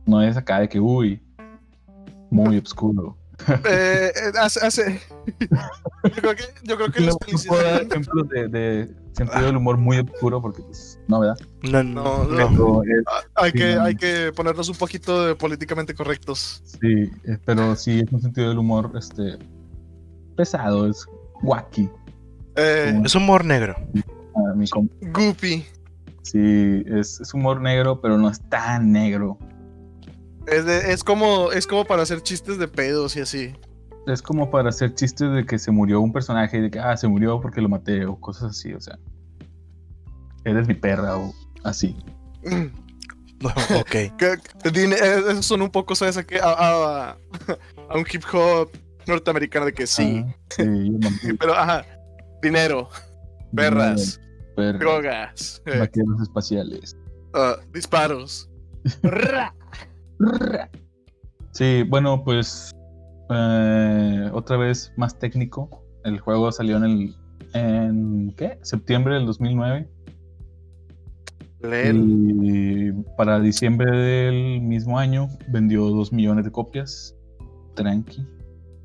No 0.06 0.20
es 0.22 0.36
acá 0.36 0.60
de 0.60 0.68
que, 0.68 0.80
uy, 0.80 1.20
muy 2.30 2.58
oscuro. 2.58 3.16
Eh, 3.48 4.12
eh, 4.14 4.32
hace, 4.40 4.66
hace- 4.66 5.00
yo 6.04 6.10
creo 6.22 6.34
que, 6.36 6.44
yo 6.64 6.76
creo 6.76 6.90
que 6.90 7.00
No, 7.00 7.06
no 7.12 7.38
puedo 7.46 7.62
dar 7.62 7.82
ejemplos 7.82 8.28
de, 8.28 8.48
de 8.48 8.94
sentido 9.12 9.46
del 9.46 9.56
humor 9.56 9.76
muy 9.76 9.98
oscuro 9.98 10.40
porque, 10.42 10.62
pues, 10.62 10.98
no, 11.08 11.20
¿verdad? 11.20 11.36
No, 11.62 11.82
No, 11.82 12.24
no, 12.24 12.50
no. 12.50 12.82
es- 12.82 12.90
Hay 13.34 13.50
Sí, 13.52 13.58
que, 13.58 13.74
no. 13.76 13.82
hay 13.84 13.94
que 13.96 14.32
ponernos 14.34 14.68
un 14.68 14.76
poquito 14.76 15.26
de 15.26 15.34
políticamente 15.34 15.94
correctos. 15.94 16.62
sí, 16.80 17.10
eh, 17.24 17.38
pero 17.44 17.74
sí 17.76 18.00
es 18.00 18.12
un 18.12 18.20
sentido 18.20 18.48
del 18.48 18.58
humor 18.58 18.92
este, 18.98 19.38
pesado, 20.36 20.88
es 20.88 21.04
wacky. 21.42 21.88
Eh, 22.56 23.00
Es 23.04 23.14
humor 23.14 23.44
negro. 23.44 23.76
a 24.34 24.54
mi 24.54 24.68
com- 24.68 24.88
Goopy. 25.12 25.64
Sí, 26.22 26.82
es, 26.86 27.20
es 27.20 27.32
humor 27.32 27.60
negro, 27.60 28.00
pero 28.00 28.18
no 28.18 28.28
es 28.28 28.40
tan 28.50 28.92
negro. 28.92 29.38
Es, 30.50 30.64
de- 30.64 30.92
es 30.92 31.04
como, 31.04 31.52
es 31.52 31.66
como 31.66 31.84
para 31.84 32.02
hacer 32.02 32.22
chistes 32.22 32.58
de 32.58 32.68
pedos 32.68 33.16
y 33.16 33.20
así. 33.20 33.54
Es 34.06 34.22
como 34.22 34.50
para 34.50 34.70
hacer 34.70 34.94
chistes 34.94 35.30
de 35.32 35.44
que 35.44 35.58
se 35.58 35.70
murió 35.70 36.00
un 36.00 36.12
personaje 36.12 36.58
y 36.58 36.60
de 36.62 36.70
que, 36.70 36.78
ah, 36.78 36.96
se 36.96 37.06
murió 37.08 37.40
porque 37.40 37.60
lo 37.60 37.68
maté 37.68 38.06
o 38.06 38.16
cosas 38.18 38.50
así, 38.50 38.72
o 38.72 38.80
sea. 38.80 38.98
Eres 40.44 40.66
mi 40.66 40.74
perra 40.74 41.16
o 41.18 41.34
así. 41.64 41.96
ok. 43.44 43.90
Que- 44.16 44.38
eh, 44.64 45.22
Eso 45.30 45.42
son 45.42 45.62
un 45.62 45.70
poco, 45.70 45.94
¿sabes? 45.94 46.16
A, 46.16 46.24
a, 46.42 46.50
a- 47.10 47.16
a 47.90 47.96
un 47.96 48.04
hip 48.10 48.22
hop 48.32 48.70
norteamericano 49.06 49.66
de 49.66 49.72
que 49.72 49.86
sí. 49.86 50.24
Ah, 50.26 50.34
sí, 50.50 50.64
yo 51.00 51.36
Pero, 51.38 51.54
ajá. 51.54 51.84
Dinero, 52.42 52.88
perras, 53.54 54.20
perras, 54.54 54.78
drogas, 54.80 55.62
eh, 55.66 55.78
vaqueros 55.80 56.20
espaciales. 56.22 56.96
ah, 57.34 57.56
disparos. 57.72 58.48
Sí, 61.52 61.82
bueno, 61.88 62.22
pues 62.24 62.70
eh, 63.30 64.30
otra 64.32 64.56
vez 64.56 64.92
más 64.96 65.18
técnico. 65.18 65.84
El 66.04 66.18
juego 66.20 66.52
salió 66.52 66.76
en 66.76 66.84
el 66.84 67.14
en 67.54 68.34
¿qué? 68.36 68.58
Septiembre 68.62 69.14
del 69.14 69.24
2009 69.26 69.88
Lel. 71.62 72.04
y 72.42 72.92
para 73.16 73.40
diciembre 73.40 73.90
del 73.90 74.60
mismo 74.60 74.98
año 74.98 75.28
vendió 75.48 75.86
2 75.88 76.12
millones 76.12 76.44
de 76.44 76.52
copias. 76.52 77.16
Tranqui. 77.74 78.26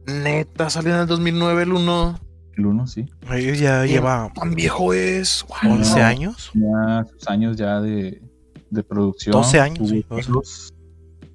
Neta, 0.08 0.70
salió 0.70 0.94
en 0.96 1.02
el 1.02 1.08
2009 1.08 1.64
el 1.64 1.74
1. 1.74 2.20
El 2.56 2.66
uno, 2.68 2.86
sí. 2.88 3.06
Ellos 3.32 3.58
ya 3.60 3.84
lleva 3.86 4.32
¿Tan 4.36 4.54
viejo 4.54 4.94
es? 4.94 5.44
Wow. 5.64 5.74
11 5.74 6.00
No. 6.00 6.06
años. 6.06 6.52
Ya 6.54 7.06
sus 7.06 7.28
años 7.28 7.58
ya 7.58 7.82
de, 7.82 8.22
de 8.70 8.84
producción. 8.84 9.34
12 9.34 9.60
años, 9.60 9.90
sí, 9.90 10.06
12. 10.10 10.74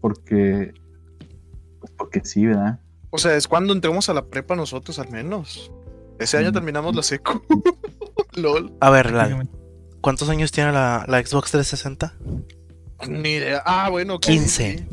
Porque 0.01 0.72
pues 1.80 1.92
porque 1.96 2.20
sí, 2.24 2.46
¿verdad? 2.46 2.80
O 3.11 3.18
sea, 3.18 3.34
es 3.36 3.49
cuando 3.49 3.72
entramos 3.72 4.09
a 4.09 4.14
la 4.14 4.26
prepa 4.26 4.55
nosotros 4.57 4.99
al 4.99 5.11
menos. 5.11 5.70
Ese 6.18 6.36
año 6.36 6.51
Mm. 6.51 6.55
terminamos 6.55 6.94
la 6.96 7.03
secu. 7.03 7.40
LOL. 8.34 8.72
A 8.80 8.90
ver, 8.90 9.09
Prácticamente. 9.09 9.53
¿cuántos 10.01 10.28
años 10.28 10.51
tiene 10.53 10.72
la, 10.72 11.05
la 11.09 11.24
Xbox 11.24 11.51
360? 11.53 12.14
Ni 13.09 13.30
idea. 13.30 13.62
Ah, 13.64 13.88
bueno, 13.90 14.14
ok, 14.16 14.22
15. 14.22 14.78
sí. 14.78 14.86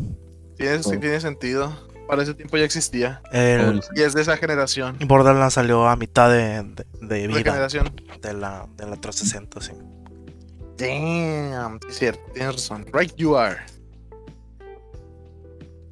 Tiene, 0.58 0.84
sí, 0.84 0.92
Oh. 0.96 1.00
tiene 1.00 1.20
sentido. 1.20 1.76
Para 2.08 2.22
ese 2.22 2.36
tiempo 2.36 2.56
ya 2.58 2.64
existía. 2.66 3.22
El 3.32 3.78
los- 3.78 3.90
Y 3.96 4.02
es 4.04 4.14
de 4.14 4.22
esa 4.22 4.38
generación. 4.38 4.98
Borderlands 5.08 5.56
salió 5.56 5.88
a 5.88 5.96
mitad 5.96 6.30
de, 6.30 6.62
de- 6.64 6.86
de 7.02 7.22
De 7.22 7.28
vida 7.28 7.52
generación. 7.52 7.92
de 8.22 8.34
la, 8.34 8.68
de 8.78 8.86
la 8.86 8.96
360, 8.96 9.60
sí. 9.62 9.72
Damn. 10.78 11.80
Sí, 11.82 11.88
es 11.90 11.96
cierto. 11.98 12.22
Tienes 12.34 12.54
razón. 12.54 12.86
Right 12.94 13.14
you 13.16 13.36
are. 13.38 13.58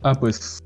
Ah, 0.04 0.14
pues. 0.14 0.60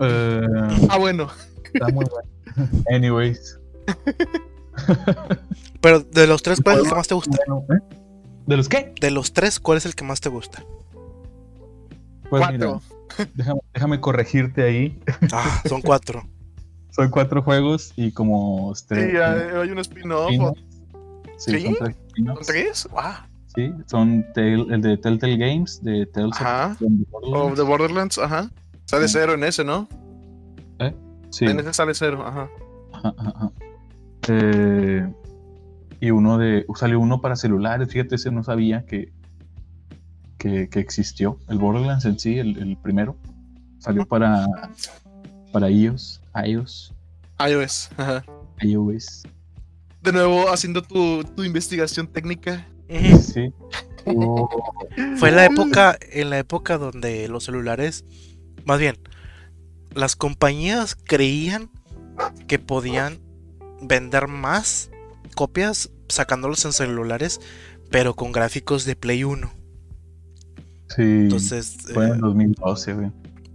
eh, 0.00 0.40
Ah, 0.88 0.98
bueno. 0.98 1.28
está 1.72 1.88
muy 1.88 2.04
bueno. 2.04 2.70
Anyways. 2.94 3.58
Pero 5.80 6.00
de 6.00 6.26
los 6.26 6.42
tres, 6.42 6.60
¿cuál 6.62 6.76
es 6.78 6.82
el 6.84 6.88
que 6.90 6.94
más 6.96 7.08
te 7.08 7.14
gusta? 7.14 7.36
¿eh? 7.36 7.78
¿De 8.46 8.56
los 8.56 8.68
qué? 8.68 8.94
De 9.00 9.10
los 9.10 9.32
tres, 9.32 9.60
¿cuál 9.60 9.78
es 9.78 9.86
el 9.86 9.94
que 9.94 10.04
más 10.04 10.20
te 10.20 10.28
gusta? 10.28 10.64
Pues 12.30 12.40
Cuatro. 12.42 12.80
mira, 13.18 13.30
déjame, 13.34 13.60
déjame 13.74 14.00
corregirte 14.00 14.62
ahí. 14.62 14.98
Ah, 15.32 15.62
son 15.68 15.82
cuatro. 15.82 16.22
Son 16.90 17.10
cuatro 17.10 17.42
juegos 17.42 17.92
y 17.96 18.12
como 18.12 18.74
Sí, 18.74 18.84
tres. 18.88 19.14
hay 19.20 19.56
hay 19.62 19.70
un 19.70 19.78
spin-off. 19.78 20.30
Sí, 21.38 21.52
¿Sí? 21.52 21.62
son 21.62 21.74
tres 21.74 21.96
¿Son 21.96 22.06
spin-offs. 22.08 22.46
tres? 22.46 22.88
Wow. 22.90 23.02
Sí, 23.54 23.70
son 23.86 24.26
el 24.36 24.80
de 24.80 24.96
Telltale 24.96 25.36
Games, 25.36 25.82
de 25.82 26.06
Tales 26.06 26.32
of 26.36 26.40
Ajá. 26.40 26.76
the 26.78 26.86
O 26.86 27.20
Borderlands. 27.20 27.56
The 27.56 27.62
Borderlands, 27.62 28.18
ajá. 28.18 28.50
Sale 28.84 29.08
Sí. 29.08 29.14
cero 29.18 29.34
en 29.34 29.44
ese, 29.44 29.64
¿no? 29.64 29.88
Sí. 31.30 31.46
En 31.46 31.58
ese 31.60 31.72
sale 31.72 31.94
cero, 31.94 32.22
ajá. 32.26 32.50
Ajá, 32.92 33.14
ajá, 33.16 33.32
ajá. 33.34 33.52
Eh, 34.28 35.10
y 36.00 36.10
uno 36.10 36.36
de. 36.36 36.66
Salió 36.74 37.00
uno 37.00 37.22
para 37.22 37.36
celulares, 37.36 37.88
fíjate, 37.88 38.16
ese 38.16 38.30
no 38.30 38.44
sabía 38.44 38.84
que, 38.84 39.10
que, 40.36 40.68
que 40.68 40.78
existió. 40.80 41.38
El 41.48 41.58
Borderlands 41.58 42.04
en 42.04 42.18
sí, 42.18 42.38
el, 42.38 42.58
el 42.58 42.76
primero, 42.76 43.16
salió 43.78 44.04
para, 44.06 44.46
para 45.52 45.70
iOS, 45.70 46.20
iOS, 46.44 46.92
iOS, 47.48 47.90
ajá. 47.96 48.22
iOS. 48.60 49.22
De 50.02 50.12
nuevo, 50.12 50.50
haciendo 50.50 50.82
tu, 50.82 51.24
tu 51.24 51.44
investigación 51.44 52.08
técnica. 52.08 52.66
Sí. 53.22 53.54
Oh, 54.04 54.50
Fue 55.16 55.30
la 55.30 55.46
época, 55.46 55.96
en 56.10 56.28
la 56.28 56.38
época 56.38 56.76
donde 56.76 57.26
los 57.28 57.44
celulares, 57.44 58.04
más 58.64 58.78
bien, 58.78 58.98
las 59.94 60.16
compañías 60.16 60.96
creían 60.96 61.70
que 62.46 62.58
podían 62.58 63.20
vender 63.80 64.28
más 64.28 64.90
copias 65.34 65.90
sacándolos 66.08 66.64
en 66.64 66.72
celulares, 66.72 67.40
pero 67.90 68.14
con 68.14 68.32
gráficos 68.32 68.84
de 68.84 68.96
Play 68.96 69.24
1. 69.24 69.52
sí. 70.94 71.02
Entonces, 71.02 71.78
fue 71.92 72.06
en 72.06 72.14
eh, 72.14 72.18
2012, 72.20 72.92
güey. 72.94 73.10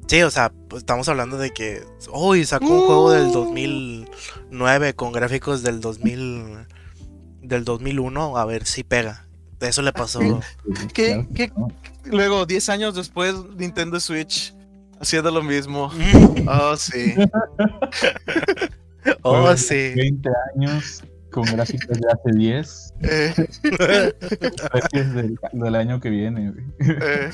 sí, 0.07 0.21
o 0.23 0.31
sea, 0.31 0.51
pues, 0.69 0.81
estamos 0.81 1.07
hablando 1.09 1.37
de 1.37 1.51
que 1.51 1.83
hoy 2.11 2.45
sacó 2.45 2.65
un 2.65 2.85
juego 2.85 3.11
del 3.11 3.27
Uh. 3.27 3.33
2009 3.33 4.93
con 4.95 5.11
gráficos 5.11 5.63
del 5.63 5.79
2000 5.81 6.65
del 7.41 7.63
2001, 7.63 8.37
a 8.37 8.45
ver 8.45 8.65
si 8.65 8.83
pega. 8.83 9.27
Eso 9.61 9.81
le 9.81 9.93
pasó. 9.93 10.19
¿Qué-. 10.93 11.51
Luego, 12.03 12.45
10 12.45 12.69
años 12.69 12.95
después, 12.95 13.35
Nintendo 13.57 13.99
Switch 13.99 14.53
haciendo 14.99 15.31
lo 15.31 15.43
mismo. 15.43 15.91
Oh, 16.49 16.75
sí. 16.77 17.13
Oh, 19.21 19.55
sí. 19.55 19.93
20 19.95 20.29
años 20.55 21.03
con 21.31 21.43
gráficos 21.45 21.97
de 21.97 22.07
hace 22.11 22.37
10. 22.37 22.93
Eh, 23.03 23.33
del, 25.13 25.39
del 25.53 25.75
año 25.75 25.99
que 25.99 26.09
viene, 26.09 26.51
güey. 26.51 26.65
eh, 27.01 27.29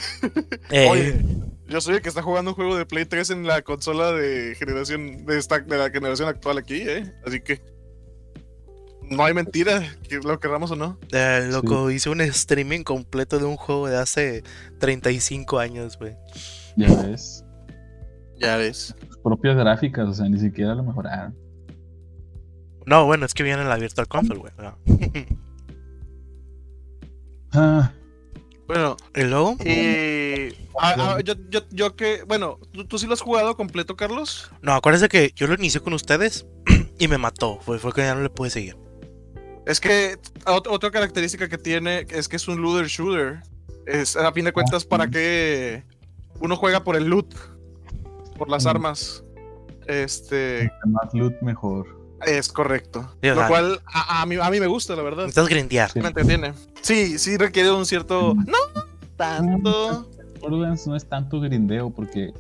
Eh, 0.71 0.87
Oye, 0.89 1.25
yo 1.67 1.81
soy 1.81 1.95
el 1.95 2.01
que 2.01 2.09
está 2.09 2.21
jugando 2.21 2.51
un 2.51 2.55
juego 2.55 2.75
de 2.75 2.85
Play 2.85 3.05
3 3.05 3.29
en 3.31 3.47
la 3.47 3.61
consola 3.61 4.11
de 4.11 4.55
generación 4.55 5.25
de, 5.25 5.37
esta, 5.39 5.59
de 5.59 5.77
la 5.77 5.89
generación 5.89 6.27
actual 6.27 6.57
aquí, 6.57 6.81
¿eh? 6.81 7.11
Así 7.25 7.39
que 7.41 7.61
no 9.09 9.23
hay 9.23 9.33
mentira, 9.33 9.83
que 10.07 10.17
lo 10.19 10.39
querramos 10.39 10.71
o 10.71 10.75
no. 10.75 10.97
Eh, 11.11 11.47
loco, 11.51 11.89
hice 11.91 12.09
un 12.09 12.21
streaming 12.21 12.83
completo 12.83 13.39
de 13.39 13.45
un 13.45 13.57
juego 13.57 13.87
de 13.87 13.97
hace 13.97 14.43
35 14.79 15.59
años, 15.59 15.97
güey. 15.97 16.15
Ya 16.75 16.87
ves. 17.03 17.42
Ya 18.43 18.57
ves. 18.57 18.95
Sus 19.07 19.17
propias 19.19 19.55
gráficas, 19.55 20.07
o 20.09 20.13
sea, 20.13 20.27
ni 20.29 20.39
siquiera 20.39 20.75
lo 20.75 20.83
mejoraron. 20.83 21.35
No, 22.85 23.05
bueno, 23.05 23.25
es 23.25 23.33
que 23.33 23.43
viene 23.43 23.61
en 23.61 23.69
la 23.69 23.77
Virtual 23.77 24.07
Console, 24.07 24.39
güey. 24.39 24.53
Ah. 24.59 24.75
Ah, 27.55 27.91
Bueno, 28.67 28.97
y 29.15 29.21
ah, 30.79 30.95
ah, 30.97 31.17
yo, 31.23 31.35
yo, 31.49 31.59
yo 31.69 31.95
que, 31.95 32.23
bueno, 32.23 32.57
¿tú, 32.71 32.85
tú 32.85 32.97
sí 32.97 33.05
lo 33.05 33.13
has 33.13 33.21
jugado 33.21 33.55
completo, 33.55 33.95
Carlos? 33.95 34.51
No, 34.63 34.73
acuérdense 34.73 35.07
que 35.07 35.31
yo 35.35 35.45
lo 35.45 35.53
inicié 35.53 35.79
con 35.81 35.93
ustedes 35.93 36.47
y 36.99 37.07
me 37.07 37.17
mató. 37.19 37.59
Fue, 37.61 37.77
fue 37.77 37.93
que 37.93 38.01
ya 38.01 38.15
no 38.15 38.21
le 38.21 38.29
pude 38.31 38.49
seguir. 38.49 38.75
Es 39.67 39.79
que 39.79 40.17
ot- 40.45 40.67
otra 40.69 40.89
característica 40.89 41.47
que 41.47 41.57
tiene 41.59 42.07
es 42.09 42.27
que 42.27 42.37
es 42.37 42.47
un 42.47 42.59
looter 42.61 42.87
shooter. 42.87 43.43
Es, 43.85 44.15
a 44.15 44.31
fin 44.31 44.45
de 44.45 44.53
cuentas, 44.53 44.83
para 44.85 45.07
que 45.09 45.83
uno 46.39 46.55
juega 46.55 46.83
por 46.83 46.95
el 46.95 47.05
loot, 47.05 47.35
por 48.43 48.49
las 48.49 48.65
Mm. 48.65 48.69
armas. 48.69 49.23
Este, 49.87 50.69
más 50.85 51.13
loot, 51.13 51.41
mejor. 51.41 52.01
es 52.25 52.47
correcto. 52.49 53.09
Lo 53.21 53.47
cual 53.47 53.81
a, 53.85 54.21
a 54.21 54.25
mí, 54.25 54.35
a 54.41 54.49
mí 54.49 54.59
me 54.59 54.67
gusta, 54.67 54.95
la 54.95 55.01
verdad. 55.03 55.23
Necesitas 55.23 55.49
grindear. 55.49 55.91
Sí. 55.91 55.99
Me 55.99 56.07
entretiene. 56.07 56.53
Sí, 56.81 57.17
sí 57.19 57.35
requiere 57.37 57.69
un 57.71 57.85
cierto... 57.85 58.33
Mm. 58.35 58.45
No 58.45 58.57
tanto. 59.17 60.09
Borderlands 60.39 60.87
no 60.87 60.95
es 60.95 61.05
tanto 61.07 61.39
grindeo 61.41 61.89
porque 61.89 62.31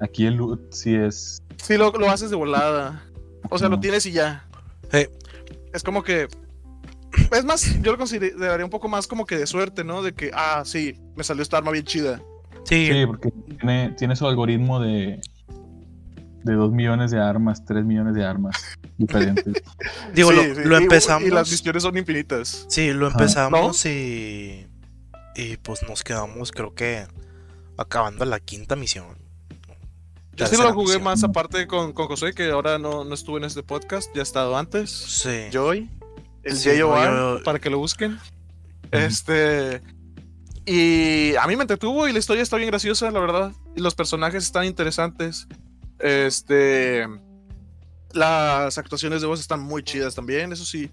aquí 0.00 0.26
el 0.26 0.34
loot 0.34 0.72
sí 0.72 0.94
es. 0.94 1.38
Sí, 1.62 1.76
lo, 1.76 1.90
lo 1.92 2.10
haces 2.10 2.30
de 2.30 2.36
volada. 2.36 3.04
O 3.50 3.58
sea, 3.58 3.68
lo 3.68 3.78
tienes 3.80 4.06
y 4.06 4.12
ya. 4.12 4.48
Sí. 4.92 5.06
Es 5.72 5.82
como 5.84 6.02
que... 6.02 6.26
Es 7.32 7.44
más, 7.44 7.80
yo 7.82 7.92
lo 7.92 7.98
consideraría 7.98 8.64
un 8.64 8.70
poco 8.70 8.88
más 8.88 9.06
como 9.06 9.24
que 9.24 9.36
de 9.38 9.46
suerte, 9.46 9.82
¿no? 9.84 10.02
De 10.02 10.12
que, 10.14 10.30
ah, 10.34 10.62
sí, 10.64 10.98
me 11.16 11.22
salió 11.24 11.42
esta 11.42 11.58
arma 11.58 11.70
bien 11.70 11.84
chida. 11.84 12.20
Sí, 12.64 12.88
Sí, 12.92 13.06
porque 13.06 13.30
tiene, 13.58 13.90
tiene 13.96 14.14
su 14.16 14.26
algoritmo 14.26 14.78
de. 14.80 15.20
De 16.44 16.54
2 16.54 16.72
millones 16.72 17.10
de 17.10 17.20
armas, 17.20 17.64
3 17.64 17.84
millones 17.84 18.14
de 18.14 18.24
armas 18.24 18.56
diferentes. 18.96 19.62
digo, 20.14 20.30
Sí, 20.30 20.36
lo, 20.36 20.42
sí, 20.54 20.60
lo 20.64 20.80
y- 20.80 20.82
empezamos. 20.84 21.28
Y 21.28 21.30
las 21.30 21.50
misiones 21.50 21.82
son 21.82 21.96
infinitas. 21.98 22.66
Sí, 22.68 22.92
lo 22.92 23.08
empezamos 23.08 23.84
y. 23.86 24.66
Y 25.34 25.56
pues 25.58 25.82
nos 25.88 26.02
quedamos, 26.02 26.52
creo 26.52 26.74
que. 26.74 27.06
Acabando 27.76 28.24
la 28.24 28.40
quinta 28.40 28.74
misión. 28.76 29.16
Yo 30.34 30.46
sí 30.46 30.56
lo 30.56 30.72
jugué 30.72 30.86
misión. 30.94 31.02
más 31.04 31.22
aparte 31.24 31.66
con, 31.66 31.92
con 31.92 32.06
José, 32.06 32.32
que 32.32 32.50
ahora 32.50 32.78
no, 32.78 33.04
no 33.04 33.14
estuvo 33.14 33.38
en 33.38 33.44
este 33.44 33.62
podcast, 33.64 34.08
ya 34.14 34.20
ha 34.20 34.22
estado 34.22 34.56
antes. 34.56 34.90
Sí. 34.90 35.46
Joy, 35.52 35.90
el 36.44 36.56
Sí, 36.56 36.70
JOR, 36.78 37.10
no, 37.10 37.38
yo- 37.38 37.42
para 37.44 37.58
que 37.58 37.70
lo 37.70 37.78
busquen. 37.78 38.18
Este. 38.92 39.82
Y 40.66 41.34
a 41.36 41.46
mí 41.46 41.56
me 41.56 41.62
entretuvo 41.62 42.06
y 42.08 42.12
la 42.12 42.18
historia 42.18 42.42
está 42.42 42.56
bien 42.56 42.68
graciosa, 42.70 43.10
la 43.10 43.20
verdad. 43.20 43.52
Y 43.74 43.80
los 43.80 43.94
personajes 43.94 44.44
están 44.44 44.64
interesantes. 44.64 45.46
Este. 46.00 47.06
Las 48.12 48.78
actuaciones 48.78 49.20
de 49.20 49.26
voz 49.26 49.40
están 49.40 49.60
muy 49.60 49.82
chidas 49.82 50.14
también, 50.14 50.52
eso 50.52 50.64
sí. 50.64 50.90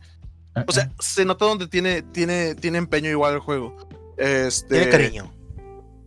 O 0.67 0.71
sea, 0.71 0.91
se 0.99 1.25
nota 1.25 1.45
donde 1.45 1.67
tiene, 1.67 2.01
tiene, 2.01 2.55
tiene 2.55 2.77
empeño 2.77 3.09
igual 3.09 3.35
el 3.35 3.39
juego. 3.39 3.75
Este, 4.17 4.75
Tiene 4.75 4.89
cariño. 4.89 5.31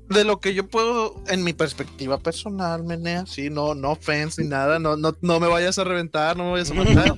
De 0.09 0.25
lo 0.25 0.41
que 0.41 0.55
yo 0.55 0.67
puedo, 0.67 1.23
en 1.29 1.45
mi 1.45 1.53
perspectiva 1.53 2.19
personal, 2.19 2.83
Menea, 2.83 3.27
sí, 3.27 3.51
no, 3.51 3.75
no 3.75 3.91
offense 3.93 4.43
ni 4.43 4.49
nada, 4.49 4.79
no, 4.79 4.97
no, 4.97 5.15
no 5.21 5.39
me 5.39 5.49
vayas 5.49 5.79
a 5.79 5.85
reventar, 5.85 6.35
no 6.37 6.45
me 6.45 6.51
vayas 6.53 6.71
a 6.71 6.75
matar. 6.75 7.15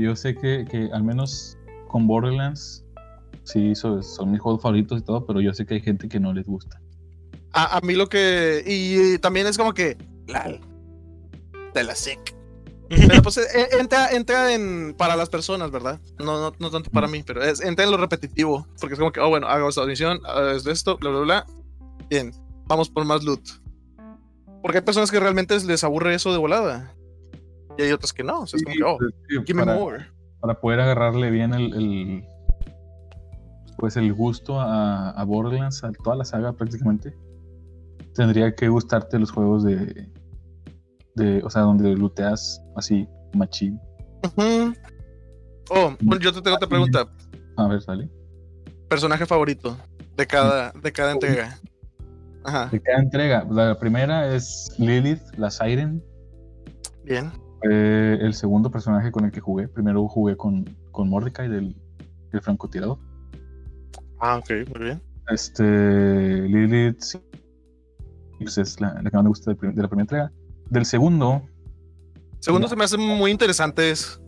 Yo 0.00 0.16
sé 0.16 0.34
que, 0.34 0.64
que 0.70 0.88
al 0.94 1.02
menos 1.02 1.58
con 1.88 2.06
Borderlands, 2.06 2.82
sí, 3.42 3.74
son, 3.74 4.02
son 4.02 4.32
mis 4.32 4.40
juegos 4.40 4.62
favoritos 4.62 5.00
y 5.00 5.02
todo, 5.02 5.26
pero 5.26 5.42
yo 5.42 5.52
sé 5.52 5.66
que 5.66 5.74
hay 5.74 5.82
gente 5.82 6.08
que 6.08 6.18
no 6.18 6.32
les 6.32 6.46
gusta. 6.46 6.80
A, 7.52 7.76
a 7.76 7.80
mí 7.82 7.94
lo 7.94 8.08
que. 8.08 8.64
Y 8.66 9.18
también 9.18 9.46
es 9.46 9.58
como 9.58 9.74
que. 9.74 9.98
Lal. 10.26 10.60
De 11.74 11.84
la 11.84 11.94
sick. 11.94 12.34
Pero 12.88 13.22
pues 13.22 13.36
eh, 13.38 13.68
entra, 13.80 14.10
entra 14.12 14.54
en. 14.54 14.94
Para 14.96 15.16
las 15.16 15.28
personas, 15.28 15.70
¿verdad? 15.70 16.00
No, 16.18 16.38
no, 16.40 16.56
no 16.58 16.70
tanto 16.70 16.90
para 16.90 17.08
mí, 17.08 17.22
pero 17.24 17.42
es, 17.42 17.60
entra 17.60 17.84
en 17.84 17.90
lo 17.90 17.96
repetitivo. 17.96 18.66
Porque 18.80 18.94
es 18.94 18.98
como 18.98 19.12
que, 19.12 19.20
oh, 19.20 19.28
bueno, 19.28 19.46
hago 19.48 19.68
esta 19.68 19.84
misión, 19.86 20.20
es 20.54 20.64
de 20.64 20.72
esto, 20.72 20.96
bla, 20.98 21.10
bla, 21.10 21.20
bla. 21.20 21.46
Bien, 22.08 22.32
vamos 22.66 22.88
por 22.88 23.04
más 23.04 23.24
loot. 23.24 23.40
Porque 24.62 24.78
hay 24.78 24.84
personas 24.84 25.10
que 25.10 25.20
realmente 25.20 25.58
les 25.60 25.84
aburre 25.84 26.14
eso 26.14 26.32
de 26.32 26.38
volada. 26.38 26.94
Y 27.76 27.82
hay 27.82 27.92
otras 27.92 28.12
que 28.12 28.22
no. 28.22 28.42
O 28.42 28.46
sea, 28.46 28.58
es 28.58 28.64
como 28.64 28.76
que, 28.76 28.82
oh, 28.84 28.98
pues, 28.98 29.14
sí, 29.28 29.36
give 29.46 29.54
me 29.54 29.64
para, 29.66 29.78
more. 29.78 30.06
para 30.40 30.60
poder 30.60 30.80
agarrarle 30.80 31.30
bien 31.30 31.52
el, 31.54 31.74
el- 31.74 32.24
pues 33.76 33.96
el 33.96 34.12
gusto 34.14 34.60
a, 34.60 35.10
a 35.10 35.24
Borderlands, 35.24 35.82
a 35.82 35.92
toda 35.92 36.16
la 36.16 36.24
saga 36.24 36.52
prácticamente, 36.52 37.14
tendría 38.14 38.54
que 38.54 38.68
gustarte 38.68 39.18
los 39.18 39.32
juegos 39.32 39.64
de, 39.64 40.08
de 41.14 41.42
o 41.42 41.50
sea, 41.50 41.62
donde 41.62 41.94
looteas 41.96 42.60
así, 42.76 43.08
machín. 43.34 43.80
Oh, 45.70 45.94
bueno, 46.00 46.20
yo 46.22 46.32
te 46.32 46.42
tengo 46.42 46.56
otra 46.56 46.68
pregunta. 46.68 47.06
A 47.56 47.68
ver, 47.68 47.80
sale. 47.82 48.08
Personaje 48.88 49.26
favorito 49.26 49.76
de 50.16 50.26
cada, 50.26 50.72
de 50.72 50.92
cada 50.92 51.12
entrega. 51.12 51.58
Ajá, 52.44 52.68
De 52.70 52.80
cada 52.80 52.98
entrega, 52.98 53.46
la 53.50 53.78
primera 53.78 54.34
es 54.34 54.74
Lilith, 54.78 55.22
la 55.38 55.50
Siren. 55.50 56.02
bien. 57.04 57.32
Fue 57.62 58.14
el 58.20 58.34
segundo 58.34 58.70
personaje 58.70 59.10
con 59.10 59.24
el 59.24 59.30
que 59.32 59.40
jugué. 59.40 59.66
Primero 59.68 60.06
jugué 60.08 60.36
con, 60.36 60.64
con 60.90 61.08
Mordecai 61.08 61.48
del, 61.48 61.74
del 62.30 62.42
francotirador. 62.42 62.98
Ah, 64.20 64.36
ok, 64.36 64.50
muy 64.74 64.84
bien. 64.84 65.02
Este, 65.30 65.62
Lilith 66.42 67.00
sí, 67.00 67.18
pues 68.38 68.58
es 68.58 68.78
la, 68.78 68.92
la 69.02 69.10
que 69.10 69.16
más 69.16 69.22
me 69.24 69.28
gusta 69.30 69.52
de 69.54 69.56
la 69.82 69.88
primera 69.88 70.02
entrega. 70.02 70.32
Del 70.70 70.84
segundo, 70.84 71.42
Segundo, 72.40 72.68
se 72.68 72.76
me 72.76 72.84
hace 72.84 72.98
muy 72.98 73.30
interesante 73.30 73.90
eso. 73.90 74.20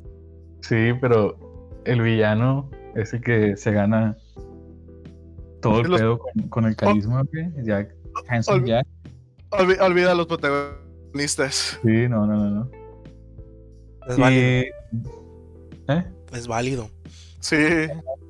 sí, 0.60 0.92
pero 1.00 1.38
el 1.84 2.00
villano 2.00 2.70
es 2.94 3.12
el 3.12 3.20
que 3.20 3.56
se 3.56 3.72
gana 3.72 4.16
todo 5.60 5.80
el 5.80 5.88
Los- 5.88 6.00
pedo 6.00 6.18
con, 6.18 6.48
con 6.48 6.64
el 6.66 6.76
carisma, 6.76 7.22
güey. 7.32 7.64
Jack, 7.64 7.94
Handsome 8.28 8.58
Olvi- 8.62 8.66
Jack. 8.68 8.86
Olvi- 9.50 9.80
olvida 9.80 10.12
a 10.12 10.14
los 10.14 10.26
protagonistas. 10.26 11.78
Sí, 11.82 12.08
no, 12.08 12.26
no, 12.26 12.36
no. 12.36 12.50
no. 12.50 12.70
Es 14.08 14.16
válido. 14.18 14.42
Y- 14.42 14.66
¿Eh? 15.88 16.04
Es 16.32 16.46
válido. 16.46 16.88
Sí, 17.40 17.56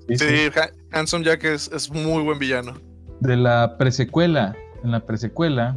Sí, 0.09 0.17
sí, 0.19 0.27
sí. 0.29 0.51
Ha- 0.59 0.99
Handsome 0.99 1.25
Jack 1.25 1.45
es, 1.45 1.71
es 1.73 1.91
muy 1.91 2.23
buen 2.23 2.39
villano. 2.39 2.75
De 3.21 3.37
la 3.37 3.77
presecuela, 3.79 4.55
en 4.85 4.91
la 4.91 5.05
presecuela 5.07 5.77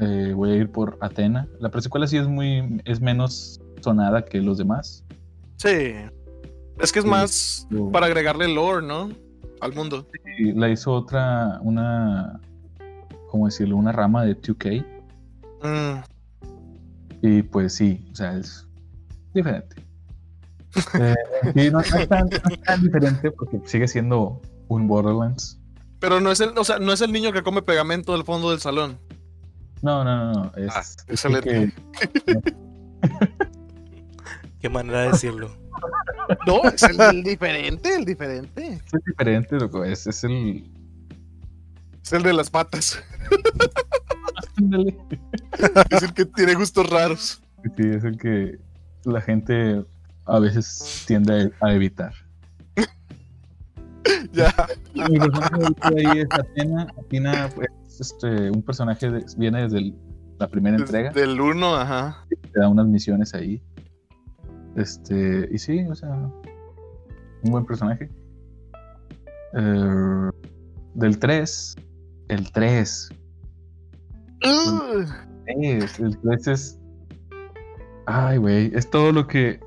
eh, 0.00 0.32
voy 0.34 0.50
a 0.50 0.54
ir 0.56 0.70
por 0.70 0.96
Atena. 1.00 1.48
La 1.60 1.70
presecuela 1.70 2.06
sí 2.06 2.16
es 2.16 2.26
muy, 2.28 2.80
es 2.84 3.00
menos 3.00 3.60
sonada 3.80 4.24
que 4.24 4.40
los 4.40 4.58
demás. 4.58 5.04
Sí. 5.56 5.94
Es 6.80 6.92
que 6.92 7.00
es 7.00 7.04
Sí. 7.04 7.10
más 7.10 7.66
Yo- 7.70 7.90
para 7.90 8.06
agregarle 8.06 8.48
lore, 8.52 8.86
¿no? 8.86 9.10
Al 9.60 9.74
mundo. 9.74 10.06
y 10.38 10.52
la 10.52 10.68
hizo 10.68 10.92
otra, 10.92 11.58
una, 11.62 12.38
¿cómo 13.28 13.46
decirlo? 13.46 13.76
Una 13.76 13.90
rama 13.90 14.24
de 14.24 14.36
2K. 14.40 14.84
Mm, 15.62 16.00
Y 17.22 17.42
pues 17.42 17.74
sí, 17.74 18.06
o 18.12 18.14
sea, 18.14 18.36
es 18.36 18.64
diferente. 19.34 19.74
Eh, 21.00 21.14
no, 21.72 21.80
no 21.80 21.80
es 21.80 22.08
tan, 22.08 22.28
no 22.28 22.50
es 22.54 22.60
tan 22.62 22.82
diferente 22.82 23.30
porque 23.32 23.60
sigue 23.64 23.88
siendo 23.88 24.40
un 24.68 24.86
Borderlands. 24.86 25.58
Pero 25.98 26.20
no 26.20 26.30
es 26.30 26.38
el, 26.40 26.56
o 26.56 26.62
sea, 26.62 26.78
no 26.78 26.92
es 26.92 27.00
el 27.00 27.10
niño 27.10 27.32
que 27.32 27.42
come 27.42 27.62
pegamento 27.62 28.12
del 28.12 28.22
fondo 28.22 28.50
del 28.50 28.60
salón. 28.60 28.98
No, 29.82 30.04
no, 30.04 30.32
no, 30.32 30.32
no. 30.32 30.52
Es, 30.56 30.72
Ah, 30.74 30.82
es 31.08 31.22
que- 31.42 31.72
Qué 34.60 34.68
manera 34.68 35.02
de 35.02 35.10
decirlo. 35.12 35.56
No, 36.46 36.64
es 36.64 36.82
el, 36.82 37.00
el 37.00 37.22
diferente, 37.22 37.94
el 37.94 38.04
diferente. 38.04 38.80
es 38.92 39.04
diferente, 39.06 39.56
loco. 39.56 39.84
Es, 39.84 40.06
es 40.06 40.24
el. 40.24 40.68
Es 42.02 42.12
el 42.12 42.22
de 42.24 42.32
las 42.32 42.50
patas. 42.50 43.02
Es 45.90 46.02
el 46.02 46.12
que 46.14 46.24
tiene 46.26 46.54
gustos 46.54 46.90
raros. 46.90 47.40
Sí, 47.76 47.82
es 47.88 48.02
el 48.02 48.18
que 48.18 48.58
la 49.04 49.20
gente 49.20 49.84
a 50.26 50.38
veces 50.40 51.04
tiende 51.06 51.52
a, 51.60 51.72
evitar. 51.72 52.12
Ya. 54.32 54.52
Mi 54.94 55.18
personaje 55.18 55.74
ahí 55.82 56.18
es 56.20 56.26
Athena. 56.30 56.86
Athena 56.98 57.50
es 58.00 58.12
este, 58.12 58.50
un 58.50 58.62
personaje 58.62 59.10
viene 59.36 59.62
desde 59.62 59.78
el- 59.78 59.96
la 60.38 60.46
primera 60.48 60.76
entrega. 60.76 61.10
Del 61.10 61.40
uno, 61.40 61.74
ajá. 61.74 62.24
Te 62.52 62.60
da 62.60 62.68
unas 62.68 62.86
misiones 62.86 63.34
ahí. 63.34 63.60
Este, 64.76 65.48
y 65.50 65.58
sí, 65.58 65.84
o 65.90 65.94
sea, 65.96 66.10
un 66.12 67.50
buen 67.50 67.64
personaje. 67.66 68.08
Eh, 69.54 70.30
del 70.94 71.18
3, 71.18 71.74
el 72.28 72.52
3. 72.52 73.08
Uh, 74.44 75.02
Es, 75.46 75.98
el 75.98 76.16
3 76.20 76.46
es. 76.48 76.78
Ay, 78.06 78.38
güey, 78.38 78.70
es 78.74 78.88
todo 78.88 79.10
lo 79.12 79.26
que, 79.26 79.58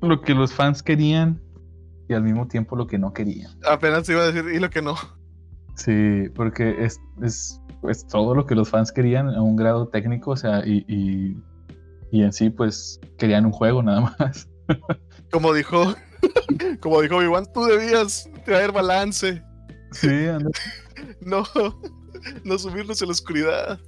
lo 0.00 0.20
que 0.22 0.34
los 0.34 0.52
fans 0.54 0.82
querían 0.82 1.40
y 2.08 2.14
al 2.14 2.22
mismo 2.22 2.46
tiempo 2.46 2.76
lo 2.76 2.86
que 2.86 2.98
no 2.98 3.12
querían. 3.12 3.50
apenas 3.68 4.08
iba 4.08 4.22
a 4.22 4.30
decir, 4.30 4.44
y 4.54 4.58
lo 4.60 4.70
que 4.70 4.80
no. 4.82 4.94
Sí, 5.80 6.28
porque 6.34 6.84
es, 6.84 7.00
es, 7.22 7.58
es 7.88 8.06
todo 8.06 8.34
lo 8.34 8.44
que 8.44 8.54
los 8.54 8.68
fans 8.68 8.92
querían 8.92 9.30
a 9.30 9.40
un 9.40 9.56
grado 9.56 9.88
técnico, 9.88 10.32
o 10.32 10.36
sea, 10.36 10.62
y, 10.66 10.84
y, 10.88 11.36
y 12.12 12.22
en 12.22 12.32
sí, 12.34 12.50
pues 12.50 13.00
querían 13.16 13.46
un 13.46 13.52
juego 13.52 13.82
nada 13.82 14.14
más. 14.18 14.46
Como 15.32 15.54
dijo, 15.54 15.94
como 16.80 17.00
dijo 17.00 17.16
Obi-Wan, 17.16 17.46
tú 17.54 17.64
debías 17.64 18.28
traer 18.44 18.72
balance. 18.72 19.42
Sí, 19.92 20.26
anda. 20.26 20.50
No, 21.22 21.44
no 22.44 22.58
subirnos 22.58 23.00
en 23.00 23.08
la 23.08 23.12
oscuridad. 23.12 23.78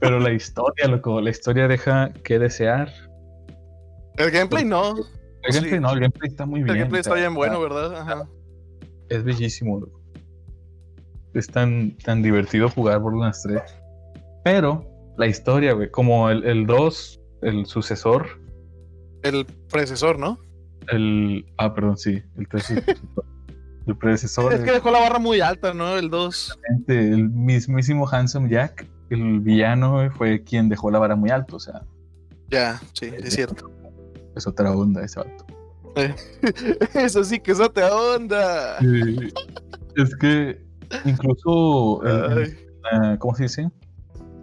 pero 0.00 0.18
la 0.18 0.32
historia, 0.32 0.88
loco, 0.88 1.20
la 1.20 1.30
historia 1.30 1.68
deja 1.68 2.12
que 2.24 2.38
desear. 2.40 2.92
El 4.16 4.30
gameplay 4.32 4.64
no. 4.64 4.96
El 5.44 5.52
Sí. 5.52 5.58
gameplay 5.60 5.80
no, 5.80 5.92
el 5.92 6.00
gameplay 6.00 6.28
está 6.30 6.46
muy 6.46 6.60
El 6.60 6.64
bien. 6.66 6.78
gameplay 6.78 7.00
o 7.00 7.04
sea, 7.04 7.12
está 7.12 7.20
bien 7.20 7.34
bueno, 7.34 7.60
¿verdad? 7.60 7.96
Ajá. 8.00 8.28
Es 9.08 9.22
bellísimo, 9.22 9.78
loco. 9.78 9.95
Es 11.36 11.48
tan, 11.48 11.96
tan 11.98 12.22
divertido 12.22 12.70
jugar 12.70 12.98
Borderlands 13.00 13.42
3. 13.42 13.60
Pero 14.42 14.84
la 15.18 15.26
historia, 15.26 15.74
güey, 15.74 15.90
como 15.90 16.30
el, 16.30 16.44
el 16.44 16.66
2, 16.66 17.20
el 17.42 17.66
sucesor, 17.66 18.26
El 19.22 19.44
predecesor, 19.70 20.18
¿no? 20.18 20.38
el... 20.88 21.44
Ah, 21.58 21.74
perdón, 21.74 21.98
sí, 21.98 22.22
el 22.38 22.48
3 22.48 22.70
es 22.70 22.84
el 23.86 23.96
predecesor, 23.98 24.52
Es 24.54 24.60
que 24.60 24.72
dejó 24.72 24.90
la 24.90 25.00
barra 25.00 25.18
muy 25.18 25.40
alta, 25.40 25.74
¿no? 25.74 25.96
El 25.98 26.08
2. 26.08 26.58
el, 26.88 27.28
mismísimo 27.28 28.08
Handsome 28.08 28.48
Jack, 28.48 28.86
el 29.10 29.40
villano, 29.40 29.92
güey, 29.92 30.10
fue 30.10 30.42
quien 30.42 30.68
dejó 30.68 30.90
la 30.90 30.98
vara 30.98 31.16
muy 31.16 31.30
alto, 31.30 31.56
o 31.56 31.60
sea, 31.60 31.82
Ya, 32.50 32.80
sí, 32.94 33.12
es 33.14 33.34
cierto. 33.34 33.70
es 34.34 34.46
otra 34.46 34.72
onda 34.72 35.04
ese 35.04 35.20
vato. 35.20 35.44
Eso 36.94 37.24
sí 37.24 37.40
que 37.40 37.52
es 37.52 37.60
otra 37.60 37.94
onda. 37.94 38.78
Es 39.96 40.14
que 40.16 40.65
incluso, 41.04 42.02
el- 42.04 42.32
el- 42.38 42.38
Ay, 42.44 42.56
la- 42.92 43.18
¿cómo 43.18 43.34
se 43.34 43.44
dice? 43.44 43.68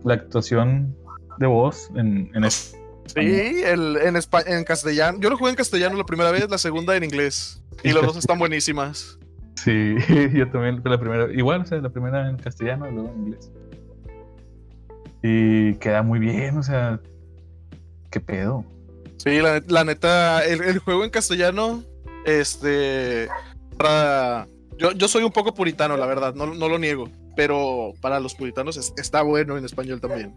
La 0.03 0.15
actuación 0.15 0.95
de 1.39 1.47
voz 1.47 1.89
en, 1.95 2.29
en 2.35 2.51
sí, 2.51 2.71
el, 3.15 3.97
en, 3.97 4.15
espa- 4.15 4.43
en 4.45 4.63
castellano. 4.63 5.17
Yo 5.21 5.29
lo 5.29 5.37
jugué 5.37 5.51
en 5.51 5.55
castellano 5.55 5.97
la 5.97 6.05
primera 6.05 6.31
vez, 6.31 6.49
la 6.49 6.57
segunda 6.57 6.95
en 6.95 7.03
inglés. 7.03 7.61
Y 7.83 7.91
las 7.91 8.03
dos 8.05 8.17
están 8.17 8.37
buenísimas. 8.39 9.17
Sí, 9.55 9.95
yo 10.33 10.49
también 10.49 10.81
la 10.83 10.99
primera, 10.99 11.31
igual, 11.31 11.61
o 11.61 11.65
sea, 11.65 11.79
la 11.79 11.89
primera 11.89 12.29
en 12.29 12.37
castellano 12.37 12.89
y 12.89 12.93
luego 12.93 13.09
en 13.09 13.19
inglés. 13.19 13.51
Y 15.21 15.75
queda 15.75 16.03
muy 16.03 16.19
bien, 16.19 16.57
o 16.57 16.63
sea, 16.63 16.99
qué 18.11 18.19
pedo. 18.19 18.65
Sí, 19.17 19.39
la, 19.39 19.61
la 19.67 19.85
neta, 19.85 20.43
el, 20.45 20.61
el 20.63 20.79
juego 20.79 21.05
en 21.05 21.09
castellano, 21.09 21.81
este, 22.25 23.29
para, 23.77 24.47
yo 24.91 25.07
soy 25.07 25.23
un 25.23 25.31
poco 25.31 25.53
puritano, 25.53 25.95
la 25.97 26.05
verdad, 26.05 26.35
no, 26.35 26.47
no 26.53 26.67
lo 26.67 26.77
niego. 26.77 27.09
Pero 27.35 27.93
para 28.01 28.19
los 28.19 28.35
puritanos 28.35 28.77
es- 28.77 28.93
está 28.97 29.21
bueno 29.23 29.57
en 29.57 29.65
español 29.65 29.99
también. 30.01 30.35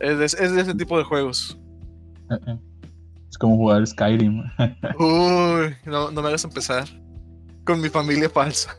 Es 0.00 0.18
de, 0.18 0.24
es 0.24 0.52
de 0.54 0.60
ese 0.60 0.74
tipo 0.74 0.98
de 0.98 1.04
juegos. 1.04 1.58
Es 3.30 3.38
como 3.38 3.56
jugar 3.56 3.84
Skyrim. 3.84 4.44
Uy, 5.00 5.74
no, 5.86 6.12
no 6.12 6.22
me 6.22 6.28
hagas 6.28 6.44
empezar. 6.44 6.84
Con 7.64 7.80
mi 7.80 7.88
familia 7.88 8.30
falsa. 8.30 8.76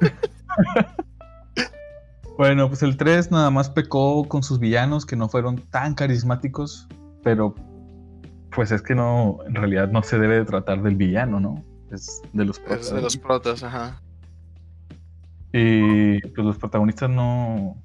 Bueno, 2.36 2.68
pues 2.68 2.82
el 2.84 2.96
3 2.96 3.32
nada 3.32 3.50
más 3.50 3.68
pecó 3.68 4.24
con 4.28 4.44
sus 4.44 4.60
villanos 4.60 5.04
que 5.04 5.16
no 5.16 5.28
fueron 5.28 5.56
tan 5.70 5.94
carismáticos, 5.94 6.86
pero 7.24 7.52
pues 8.54 8.70
es 8.70 8.80
que 8.80 8.94
no, 8.94 9.38
en 9.48 9.56
realidad 9.56 9.88
no 9.90 10.04
se 10.04 10.18
debe 10.20 10.36
de 10.36 10.44
tratar 10.44 10.80
del 10.82 10.94
villano, 10.94 11.40
¿no? 11.40 11.64
Es 11.90 12.22
de 12.32 12.44
los 12.44 12.60
Es 12.70 12.92
de 12.94 13.00
los 13.02 13.16
protas, 13.16 13.64
ajá. 13.64 14.00
Y 15.52 16.20
pues 16.20 16.46
los 16.46 16.58
protagonistas 16.58 17.08
no, 17.08 17.76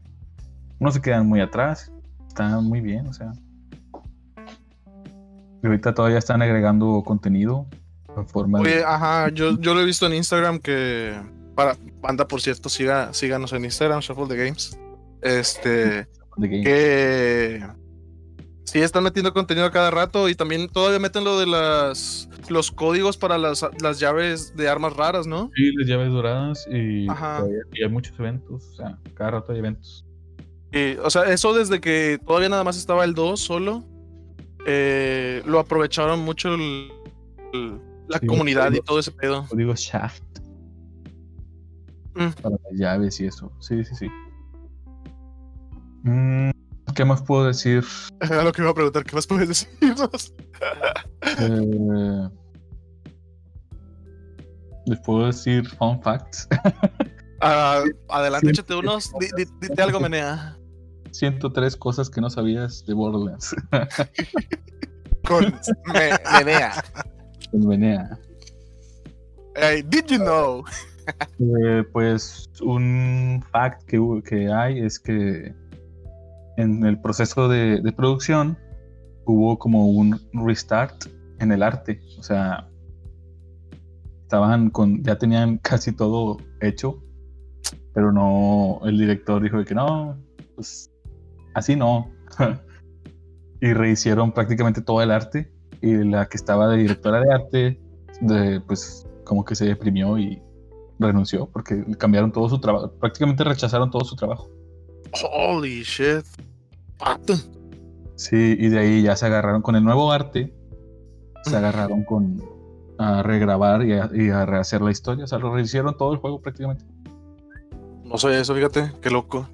no 0.79 0.91
se 0.91 1.01
quedan 1.01 1.27
muy 1.27 1.39
atrás, 1.39 1.91
están 2.27 2.63
muy 2.65 2.81
bien, 2.81 3.07
o 3.07 3.13
sea. 3.13 3.31
Y 5.61 5.67
ahorita 5.67 5.93
todavía 5.93 6.17
están 6.17 6.41
agregando 6.41 7.01
contenido 7.05 7.67
en 8.17 8.27
forma 8.27 8.59
de... 8.59 8.65
Oye, 8.65 8.83
ajá, 8.83 9.29
yo, 9.29 9.57
yo 9.59 9.73
lo 9.73 9.81
he 9.81 9.85
visto 9.85 10.05
en 10.05 10.13
Instagram 10.13 10.59
que. 10.59 11.13
Para, 11.55 11.77
banda, 12.01 12.27
por 12.27 12.41
cierto, 12.41 12.67
siga, 12.67 13.13
síganos 13.13 13.53
en 13.53 13.63
Instagram, 13.63 14.01
Shuffle 14.01 14.27
the 14.27 14.35
Games. 14.35 14.77
Este. 15.21 16.07
de 16.37 16.47
game. 16.47 16.63
que 16.63 17.63
sí 18.65 18.79
están 18.79 19.03
metiendo 19.03 19.33
contenido 19.33 19.65
a 19.65 19.71
cada 19.71 19.91
rato 19.91 20.29
y 20.29 20.35
también 20.35 20.67
todavía 20.67 20.99
meten 20.99 21.23
lo 21.23 21.39
de 21.39 21.45
las 21.47 22.29
los 22.49 22.71
códigos 22.71 23.15
para 23.17 23.37
las, 23.37 23.65
las 23.81 23.99
llaves 23.99 24.53
de 24.55 24.67
armas 24.67 24.95
raras, 24.97 25.25
¿no? 25.25 25.49
Sí, 25.55 25.71
las 25.77 25.87
llaves 25.87 26.11
doradas 26.11 26.67
y, 26.69 27.07
Ajá. 27.07 27.37
todavía- 27.37 27.61
y 27.73 27.83
hay 27.83 27.89
muchos 27.89 28.19
eventos, 28.19 28.67
o 28.71 28.75
sea, 28.75 28.97
cada 29.13 29.31
rato 29.31 29.53
hay 29.53 29.59
eventos. 29.59 30.05
Y, 30.73 30.97
o 30.97 31.09
sea, 31.09 31.23
eso 31.31 31.53
desde 31.53 31.79
que 31.79 32.19
todavía 32.25 32.49
nada 32.49 32.63
más 32.65 32.77
estaba 32.77 33.05
el 33.05 33.13
2 33.13 33.39
solo, 33.39 33.85
eh, 34.65 35.41
lo 35.45 35.59
aprovecharon 35.59 36.19
mucho 36.19 36.53
el- 36.53 36.91
el- 37.53 37.79
la 38.09 38.19
Sí, 38.19 38.27
comunidad 38.27 38.73
y 38.73 38.81
todo 38.81 38.99
ese 38.99 39.11
pedo. 39.11 39.45
Código 39.47 39.73
Shaft. 39.75 40.21
Mm. 42.15 42.29
Para 42.41 42.55
las 42.63 42.73
llaves 42.73 43.19
y 43.21 43.25
eso. 43.27 43.51
Sí, 43.59 43.83
sí, 43.85 43.95
sí. 43.95 44.07
Mm, 46.03 46.51
¿Qué 46.95 47.05
más 47.05 47.21
puedo 47.21 47.45
decir? 47.45 47.83
Era 48.21 48.43
lo 48.43 48.51
que 48.51 48.61
iba 48.61 48.71
a 48.71 48.73
preguntar, 48.73 49.03
¿qué 49.03 49.15
más 49.15 49.25
puedes 49.27 49.47
decirnos? 49.49 50.33
Eh, 51.39 52.29
les 54.85 54.99
puedo 54.99 55.27
decir 55.27 55.67
fun 55.77 56.01
facts. 56.01 56.47
Ah, 57.41 57.83
adelante, 58.09 58.49
échate 58.51 58.75
unos, 58.75 59.11
di- 59.19 59.29
di- 59.35 59.51
dite 59.61 59.81
algo, 59.81 59.99
Menea. 59.99 60.57
103 61.11 61.75
cosas 61.77 62.09
que 62.09 62.21
no 62.21 62.29
sabías 62.29 62.85
de 62.85 62.93
Borderlands. 62.93 63.55
Con 65.27 65.45
Me- 65.93 66.17
Menea. 66.37 66.83
En 67.53 67.67
Venea. 67.67 68.19
Hey, 69.55 69.83
did 69.87 70.05
you 70.07 70.17
know? 70.17 70.63
Eh, 71.39 71.83
pues 71.91 72.49
un 72.61 73.43
fact 73.51 73.83
que, 73.87 73.99
que 74.25 74.51
hay 74.51 74.79
es 74.79 74.97
que 74.99 75.53
en 76.57 76.85
el 76.85 76.99
proceso 76.99 77.47
de, 77.47 77.93
producción 77.95 78.57
hubo 79.25 79.57
como 79.57 79.87
un 79.87 80.19
restart 80.33 81.05
en 81.39 81.51
el 81.51 81.63
arte. 81.63 82.01
O 82.19 82.23
sea, 82.23 82.67
estaban 84.23 84.69
con, 84.69 85.03
ya 85.03 85.17
tenían 85.17 85.57
casi 85.63 85.91
todo 85.91 86.37
hecho, 86.61 87.03
pero 87.93 88.11
no, 88.11 88.79
el 88.83 88.97
director 88.97 89.41
dijo 89.41 89.63
que 89.63 89.75
no, 89.75 90.17
pues 90.55 90.91
así 91.53 91.75
no. 91.75 92.11
y 93.61 93.73
rehicieron 93.73 94.31
prácticamente 94.31 94.81
todo 94.81 95.01
el 95.01 95.11
arte 95.11 95.51
y 95.81 95.95
la 96.03 96.27
que 96.27 96.37
estaba 96.37 96.67
de 96.69 96.77
directora 96.77 97.21
de 97.21 97.33
arte, 97.33 97.79
pues 98.67 99.07
como 99.23 99.45
que 99.45 99.55
se 99.55 99.65
deprimió 99.65 100.17
y 100.17 100.41
renunció 100.99 101.47
porque 101.47 101.85
cambiaron 101.97 102.31
todo 102.31 102.49
su 102.49 102.59
trabajo, 102.59 102.91
prácticamente 102.99 103.43
rechazaron 103.43 103.91
todo 103.91 104.03
su 104.03 104.15
trabajo. 104.15 104.49
Holy 105.21 105.83
shit. 105.83 106.25
Pato. 106.97 107.35
Sí, 108.15 108.55
y 108.59 108.69
de 108.69 108.79
ahí 108.79 109.01
ya 109.03 109.15
se 109.15 109.25
agarraron 109.25 109.61
con 109.61 109.75
el 109.75 109.83
nuevo 109.83 110.11
arte, 110.11 110.53
se 111.43 111.55
agarraron 111.57 112.03
con 112.03 112.41
a 112.99 113.23
regrabar 113.23 113.83
y 113.85 113.93
a, 113.93 114.09
y 114.13 114.29
a 114.29 114.45
rehacer 114.45 114.81
la 114.81 114.91
historia, 114.91 115.25
o 115.25 115.27
sea, 115.27 115.39
lo 115.39 115.53
rehicieron 115.53 115.97
todo 115.97 116.13
el 116.13 116.19
juego 116.19 116.39
prácticamente. 116.41 116.85
No 118.03 118.17
soy 118.17 118.35
eso, 118.35 118.53
fíjate, 118.55 118.91
qué 119.01 119.09
loco. 119.09 119.49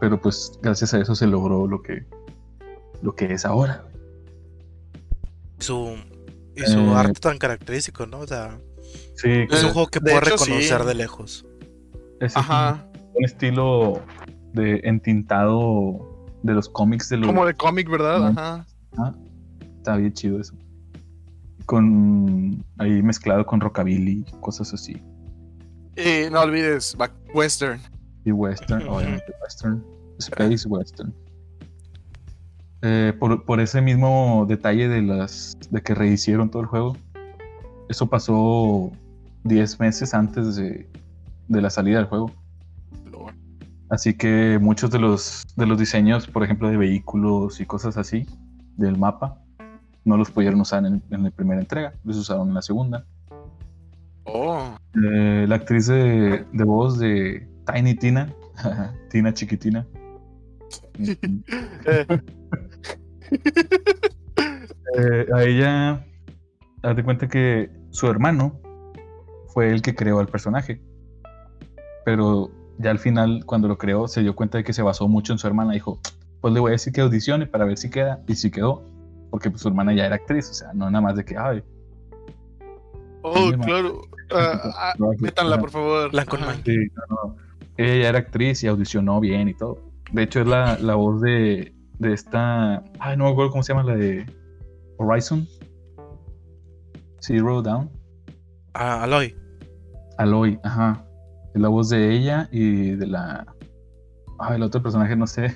Pero 0.00 0.20
pues 0.20 0.58
gracias 0.60 0.92
a 0.94 1.00
eso 1.00 1.14
se 1.14 1.26
logró 1.28 1.66
lo 1.68 1.80
que 1.82 2.04
lo 3.02 3.14
que 3.14 3.32
es 3.32 3.44
ahora. 3.46 3.84
Su, 5.58 5.96
y 6.56 6.60
su 6.62 6.78
Eh. 6.78 6.94
arte 6.94 7.20
tan 7.20 7.38
característico, 7.38 8.06
¿no? 8.06 8.20
O 8.20 8.26
sea, 8.26 8.58
Sí, 9.16 9.28
es 9.48 9.62
Eh, 9.62 9.66
un 9.66 9.72
juego 9.72 9.88
que 9.88 10.00
puedo 10.00 10.20
reconocer 10.20 10.80
sí. 10.80 10.86
de 10.86 10.94
lejos. 10.94 11.46
es 12.20 12.36
Ajá. 12.36 12.84
un, 12.94 13.16
un 13.18 13.24
estilo 13.24 14.00
de 14.52 14.80
entintado 14.84 16.26
de 16.42 16.54
los 16.54 16.68
cómics 16.68 17.08
de 17.08 17.18
los 17.18 17.26
Como 17.26 17.46
de 17.46 17.54
cómic, 17.54 17.88
¿verdad? 17.88 18.18
No. 18.18 18.26
Ajá. 18.26 18.66
Ah, 18.98 19.14
está 19.78 19.96
bien 19.96 20.12
chido 20.12 20.40
eso. 20.40 20.54
Con 21.66 22.64
ahí 22.78 23.02
mezclado 23.02 23.46
con 23.46 23.60
rockabilly, 23.60 24.24
cosas 24.40 24.74
así. 24.74 25.00
Y 25.96 26.30
no 26.30 26.40
olvides, 26.40 26.96
back 26.96 27.12
western. 27.34 27.80
Y 28.24 28.32
western, 28.32 28.88
obviamente 28.88 29.32
western. 29.42 29.84
Space 30.18 30.68
western. 30.68 31.12
Eh, 32.82 33.12
por, 33.18 33.44
por 33.44 33.60
ese 33.60 33.80
mismo 33.80 34.44
detalle 34.48 34.88
de 34.88 35.02
las 35.02 35.56
de 35.70 35.82
que 35.82 35.94
rehicieron 35.94 36.50
todo 36.50 36.62
el 36.62 36.68
juego. 36.68 36.96
Eso 37.88 38.08
pasó 38.08 38.90
10 39.44 39.80
meses 39.80 40.14
antes 40.14 40.56
de, 40.56 40.88
de 41.48 41.60
la 41.60 41.70
salida 41.70 41.98
del 41.98 42.06
juego. 42.06 42.32
Así 43.92 44.14
que 44.14 44.58
muchos 44.58 44.90
de 44.90 44.98
los, 44.98 45.44
de 45.54 45.66
los 45.66 45.78
diseños, 45.78 46.26
por 46.26 46.42
ejemplo, 46.42 46.70
de 46.70 46.78
vehículos 46.78 47.60
y 47.60 47.66
cosas 47.66 47.98
así 47.98 48.24
del 48.78 48.96
mapa, 48.96 49.38
no 50.06 50.16
los 50.16 50.30
pudieron 50.30 50.62
usar 50.62 50.86
en, 50.86 51.02
en 51.10 51.24
la 51.24 51.30
primera 51.30 51.60
entrega, 51.60 51.92
los 52.02 52.16
usaron 52.16 52.48
en 52.48 52.54
la 52.54 52.62
segunda. 52.62 53.04
Oh. 54.24 54.74
Eh, 54.94 55.44
la 55.46 55.56
actriz 55.56 55.88
de, 55.88 56.42
de 56.50 56.64
voz 56.64 56.98
de 56.98 57.46
Tiny 57.70 57.94
Tina, 57.94 58.32
Tina 59.10 59.34
chiquitina. 59.34 59.86
Eh, 61.84 62.06
Eh, 64.98 65.26
a 65.34 65.42
ella, 65.44 66.06
haz 66.82 66.96
de 66.96 67.02
cuenta 67.02 67.28
que 67.28 67.70
su 67.90 68.08
hermano 68.08 68.60
fue 69.48 69.70
el 69.70 69.80
que 69.80 69.94
creó 69.94 70.18
al 70.18 70.28
personaje. 70.28 70.82
Pero 72.04 72.50
ya 72.82 72.90
al 72.90 72.98
final, 72.98 73.44
cuando 73.46 73.68
lo 73.68 73.78
creó, 73.78 74.08
se 74.08 74.22
dio 74.22 74.34
cuenta 74.34 74.58
de 74.58 74.64
que 74.64 74.72
se 74.72 74.82
basó 74.82 75.08
mucho 75.08 75.32
en 75.32 75.38
su 75.38 75.46
hermana. 75.46 75.72
Dijo, 75.72 76.00
pues 76.40 76.52
le 76.52 76.60
voy 76.60 76.70
a 76.70 76.72
decir 76.72 76.92
que 76.92 77.00
audicione 77.00 77.46
para 77.46 77.64
ver 77.64 77.78
si 77.78 77.88
queda. 77.88 78.20
Y 78.26 78.34
si 78.34 78.50
quedó, 78.50 78.82
porque 79.30 79.50
pues, 79.50 79.62
su 79.62 79.68
hermana 79.68 79.94
ya 79.94 80.06
era 80.06 80.16
actriz. 80.16 80.50
O 80.50 80.54
sea, 80.54 80.72
no 80.74 80.90
nada 80.90 81.00
más 81.00 81.16
de 81.16 81.24
que, 81.24 81.36
ay, 81.38 81.62
oh, 83.22 83.50
Sí, 83.50 83.52
claro. 83.58 84.02
Ah, 84.32 84.94
métanla, 85.18 85.58
por 85.58 85.70
favor. 85.70 86.10
And 86.12 86.64
Sí, 86.64 86.76
no, 86.94 87.02
no. 87.08 87.36
Ella 87.76 88.02
ya 88.02 88.08
era 88.08 88.18
actriz 88.18 88.62
y 88.64 88.66
audicionó 88.66 89.20
bien 89.20 89.48
y 89.48 89.54
todo. 89.54 89.78
De 90.10 90.24
hecho, 90.24 90.40
es 90.40 90.46
la, 90.46 90.78
la 90.78 90.94
voz 90.94 91.20
de, 91.20 91.74
de 91.98 92.12
esta. 92.12 92.82
Ay, 92.98 93.16
no 93.16 93.24
me 93.24 93.30
acuerdo 93.30 93.50
cómo 93.52 93.62
se 93.62 93.72
llama 93.72 93.84
la 93.84 93.96
de 93.96 94.26
Horizon. 94.98 95.46
Zero 97.20 97.62
Down. 97.62 97.90
Ah, 98.74 99.04
Aloy. 99.04 99.36
Aloy, 100.18 100.58
ajá. 100.64 101.04
Es 101.54 101.60
la 101.60 101.68
voz 101.68 101.88
de 101.90 102.12
ella 102.14 102.48
y 102.50 102.92
de 102.92 103.06
la. 103.06 103.46
Ay, 104.38 104.56
el 104.56 104.62
otro 104.62 104.82
personaje, 104.82 105.14
no 105.16 105.26
sé. 105.26 105.54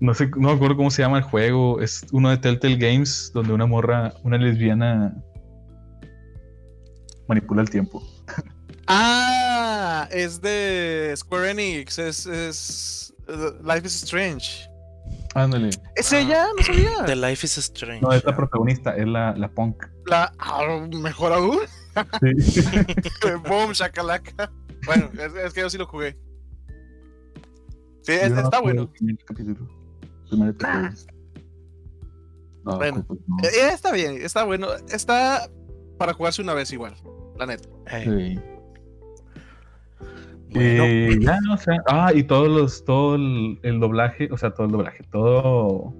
No 0.00 0.14
sé, 0.14 0.28
no 0.36 0.48
me 0.48 0.52
acuerdo 0.54 0.76
cómo 0.76 0.90
se 0.90 1.02
llama 1.02 1.18
el 1.18 1.24
juego. 1.24 1.80
Es 1.80 2.06
uno 2.12 2.30
de 2.30 2.38
Telltale 2.38 2.76
Games 2.76 3.30
donde 3.34 3.52
una 3.52 3.66
morra, 3.66 4.14
una 4.22 4.38
lesbiana 4.38 5.14
manipula 7.28 7.62
el 7.62 7.70
tiempo. 7.70 8.02
Ah, 8.92 10.08
es 10.10 10.40
de 10.40 11.14
Square 11.16 11.50
Enix. 11.52 11.96
Es. 12.00 12.26
es 12.26 13.14
Life 13.62 13.86
is 13.86 14.02
Strange. 14.02 14.68
Ándale. 15.36 15.70
¿Es 15.94 16.12
Ah. 16.12 16.18
ella? 16.18 16.46
No 16.58 16.64
sabía. 16.64 17.04
The 17.06 17.14
Life 17.14 17.46
is 17.46 17.56
Strange. 17.56 18.00
No, 18.00 18.12
es 18.12 18.24
la 18.24 18.34
protagonista, 18.34 18.96
es 18.96 19.06
la, 19.06 19.32
la 19.36 19.48
punk. 19.48 19.84
La. 20.06 20.32
ah, 20.40 20.88
mejor 20.90 21.32
aún. 21.32 21.58
Sí. 22.40 22.60
Boom, 23.48 23.72
shakalaka. 23.72 24.50
Bueno, 24.86 25.10
es, 25.14 25.34
es 25.34 25.52
que 25.52 25.60
yo 25.60 25.70
sí 25.70 25.78
lo 25.78 25.86
jugué. 25.86 26.16
Sí, 28.02 28.12
es- 28.12 28.28
Yo 28.30 28.34
no 28.36 28.40
está 28.42 28.60
bueno. 28.60 28.82
el 28.82 28.88
primer 28.88 29.16
capítulo. 29.24 29.68
Primer 30.28 30.50
episodio. 30.50 30.90
No, 32.64 32.76
Bueno. 32.76 33.04
pues 33.06 33.20
no. 33.26 33.36
Eh, 33.42 33.72
está 33.72 33.92
bien, 33.92 34.18
está 34.22 34.44
bueno. 34.44 34.68
Está 34.92 35.48
para 35.98 36.12
jugarse 36.14 36.40
una 36.42 36.54
vez 36.54 36.72
igual, 36.72 36.94
la 37.38 37.46
neta. 37.46 37.68
Sí. 38.04 38.38
Bueno, 40.52 40.84
Y 40.86 41.24
ya, 41.24 41.38
o 41.52 41.56
sea, 41.56 41.76
ah, 41.86 42.12
y 42.14 42.24
todos 42.24 42.48
los, 42.48 42.84
todo 42.84 43.14
el, 43.14 43.58
el 43.62 43.78
doblaje, 43.80 44.28
o 44.32 44.36
sea, 44.36 44.50
todo 44.52 44.66
el 44.66 44.72
doblaje, 44.72 45.04
todo, 45.12 45.94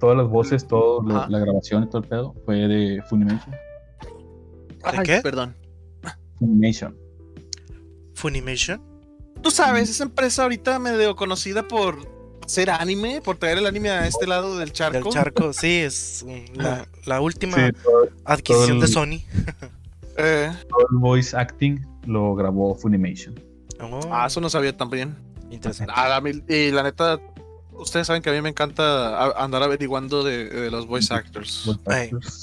todas 0.00 0.16
las 0.16 0.28
voces, 0.28 0.66
todo 0.66 1.02
lo- 1.02 1.26
la 1.28 1.38
grabación 1.38 1.82
y 1.84 1.88
todo 1.90 2.02
el 2.02 2.08
pedo 2.08 2.34
fue 2.46 2.56
de 2.66 3.02
Funimation. 3.10 3.54
Ay, 4.84 4.98
qué? 5.04 5.20
Perdón. 5.20 5.54
Funimation. 6.38 6.96
Funimation. 8.14 8.80
Tú 9.42 9.50
sabes, 9.50 9.90
esa 9.90 10.04
empresa 10.04 10.42
ahorita 10.44 10.78
medio 10.78 11.14
conocida 11.16 11.66
por 11.66 11.98
hacer 12.44 12.70
anime, 12.70 13.20
por 13.22 13.36
traer 13.36 13.58
el 13.58 13.66
anime 13.66 13.90
a 13.90 14.06
este 14.06 14.26
lado 14.26 14.58
del 14.58 14.72
charco. 14.72 15.04
Del 15.04 15.12
charco, 15.12 15.52
sí, 15.52 15.78
es 15.78 16.24
la, 16.54 16.86
la 17.06 17.20
última 17.20 17.56
Sí, 17.56 17.72
todo, 17.82 18.08
adquisición 18.24 18.80
de 18.80 18.88
Sony. 18.88 19.20
Eh, 20.16 20.52
todo 20.68 20.86
el 20.90 20.98
voice 20.98 21.36
acting 21.36 21.80
lo 22.06 22.34
grabó 22.34 22.74
Funimation. 22.74 23.34
Oh, 23.80 24.00
ah, 24.12 24.26
eso 24.26 24.40
no 24.40 24.48
sabía 24.48 24.76
también. 24.76 25.16
interesante. 25.50 25.92
Ah, 25.96 26.22
y 26.48 26.70
la 26.70 26.82
neta, 26.84 27.18
ustedes 27.72 28.06
saben 28.06 28.22
que 28.22 28.30
a 28.30 28.32
mí 28.32 28.40
me 28.40 28.48
encanta 28.50 29.30
andar 29.42 29.62
averiguando 29.62 30.22
de, 30.22 30.48
de 30.48 30.70
los 30.70 30.86
voice 30.86 31.12
actors, 31.12 31.68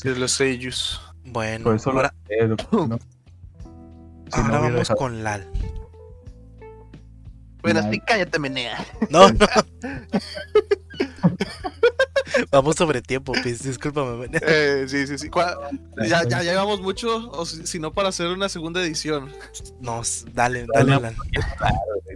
de 0.04 0.16
los 0.20 0.32
seiyus. 0.32 1.00
Bueno, 1.26 1.64
Por 1.66 1.76
eso 1.76 1.92
lo- 1.92 1.98
ahora, 1.98 2.14
lo- 2.48 2.56
no. 2.88 2.98
Si 3.00 4.40
no 4.40 4.46
ahora 4.46 4.60
vamos 4.60 4.80
dejado- 4.80 4.98
con 4.98 5.24
Lal. 5.24 5.48
Bueno, 7.62 7.82
sí, 7.92 8.00
cállate, 8.00 8.40
menea. 8.40 8.84
No, 9.12 9.30
no. 9.30 9.38
vamos 12.52 12.76
sobre 12.76 13.02
tiempo, 13.02 13.34
Pis, 13.44 13.64
discúlpame. 13.64 14.28
men. 14.28 14.42
Eh, 14.42 14.86
sí, 14.88 15.06
sí, 15.06 15.18
sí. 15.18 15.30
Ya, 16.08 16.24
ya 16.28 16.42
llevamos 16.42 16.82
mucho, 16.82 17.30
o 17.32 17.46
si, 17.46 17.66
si 17.68 17.80
no, 17.80 17.92
para 17.94 18.10
hacer 18.10 18.28
una 18.28 18.50
segunda 18.50 18.82
edición. 18.82 19.30
No, 19.80 20.02
dale, 20.34 20.66
dale, 20.74 21.00
Lal. 21.00 21.16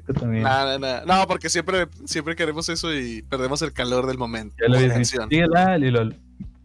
Tú 0.08 0.14
también. 0.14 0.44
Nada, 0.44 0.80
nada. 0.80 1.04
No, 1.06 1.28
porque 1.28 1.50
siempre, 1.50 1.88
siempre 2.06 2.36
queremos 2.36 2.70
eso 2.70 2.94
y 2.94 3.22
perdemos 3.24 3.62
el 3.62 3.74
calor 3.74 4.08
del 4.08 4.18
momento. 4.18 4.56
Ya 4.60 4.78
dicho, 4.78 4.94
tensión. 4.94 5.30
"Sí, 5.30 5.42
Lal", 5.48 5.84
y 5.84 5.92
lo- 5.92 6.10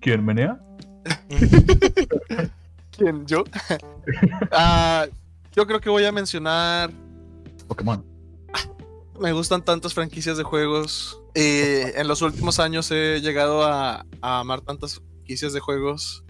¿Quién 0.00 0.24
menea? 0.24 0.58
¿Quién? 2.96 3.26
¿Yo? 3.26 3.44
Ah, 4.52 5.06
yo 5.54 5.66
creo 5.66 5.80
que 5.80 5.88
voy 5.90 6.04
a 6.04 6.10
mencionar 6.10 6.90
Pokémon. 7.68 8.04
me 9.20 9.32
gustan 9.32 9.64
tantas 9.64 9.94
franquicias 9.94 10.36
de 10.36 10.42
juegos. 10.42 11.20
Y 11.34 11.60
en 11.94 12.08
los 12.08 12.22
últimos 12.22 12.58
años 12.58 12.90
he 12.90 13.20
llegado 13.20 13.62
a, 13.62 14.04
a 14.20 14.40
amar 14.40 14.62
tantas 14.62 14.96
franquicias 14.96 15.52
de 15.52 15.60
juegos. 15.60 16.24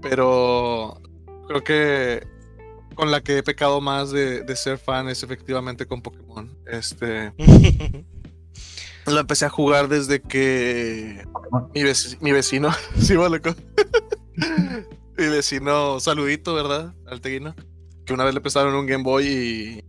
Pero 0.00 1.00
creo 1.48 1.64
que 1.64 2.26
con 2.94 3.10
la 3.10 3.20
que 3.20 3.38
he 3.38 3.42
pecado 3.42 3.80
más 3.80 4.10
de, 4.10 4.42
de 4.42 4.56
ser 4.56 4.78
fan 4.78 5.08
es 5.08 5.22
efectivamente 5.22 5.86
con 5.86 6.02
Pokémon. 6.02 6.56
Este, 6.66 7.32
lo 9.06 9.18
empecé 9.18 9.44
a 9.46 9.50
jugar 9.50 9.88
desde 9.88 10.20
que 10.22 11.26
mi, 11.74 11.82
veci- 11.82 12.18
mi 12.20 12.32
vecino, 12.32 12.70
sí, 12.98 13.14
loco. 13.14 13.54
mi 15.18 15.26
vecino, 15.26 16.00
saludito, 16.00 16.54
¿verdad? 16.54 16.94
Alteguino. 17.06 17.54
Que 18.04 18.12
una 18.14 18.24
vez 18.24 18.34
le 18.34 18.40
prestaron 18.40 18.74
un 18.74 18.86
Game 18.86 19.04
Boy 19.04 19.26
y. 19.26 19.84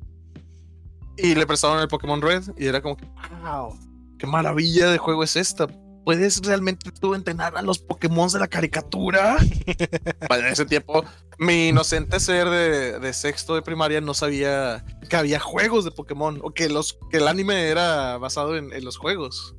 Y 1.17 1.35
le 1.35 1.45
prestaron 1.45 1.79
el 1.79 1.87
Pokémon 1.87 2.21
Red. 2.21 2.43
Y 2.57 2.65
era 2.67 2.81
como 2.81 2.97
wow, 3.43 3.77
qué 4.17 4.25
maravilla 4.27 4.89
de 4.89 4.97
juego 4.97 5.23
es 5.23 5.35
esta. 5.35 5.67
¿Puedes 6.03 6.41
realmente 6.41 6.91
tú 6.91 7.15
entrenar 7.15 7.55
a 7.57 7.61
los 7.61 7.79
Pokémon 7.79 8.29
de 8.29 8.39
la 8.39 8.47
caricatura? 8.47 9.37
En 10.29 10.45
ese 10.47 10.65
tiempo, 10.65 11.05
mi 11.37 11.69
inocente 11.69 12.19
ser 12.19 12.49
de, 12.49 12.99
de 12.99 13.13
sexto 13.13 13.55
de 13.55 13.61
primaria 13.61 14.01
no 14.01 14.13
sabía 14.13 14.83
que 15.09 15.15
había 15.15 15.39
juegos 15.39 15.85
de 15.85 15.91
Pokémon 15.91 16.39
o 16.43 16.51
que, 16.51 16.69
los, 16.69 16.97
que 17.09 17.17
el 17.17 17.27
anime 17.27 17.67
era 17.69 18.17
basado 18.17 18.57
en, 18.57 18.73
en 18.73 18.83
los 18.83 18.97
juegos. 18.97 19.55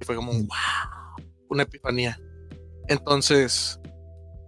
Y 0.00 0.04
fue 0.04 0.16
como, 0.16 0.32
wow, 0.32 0.48
una 1.48 1.64
epifanía. 1.64 2.18
Entonces, 2.88 3.78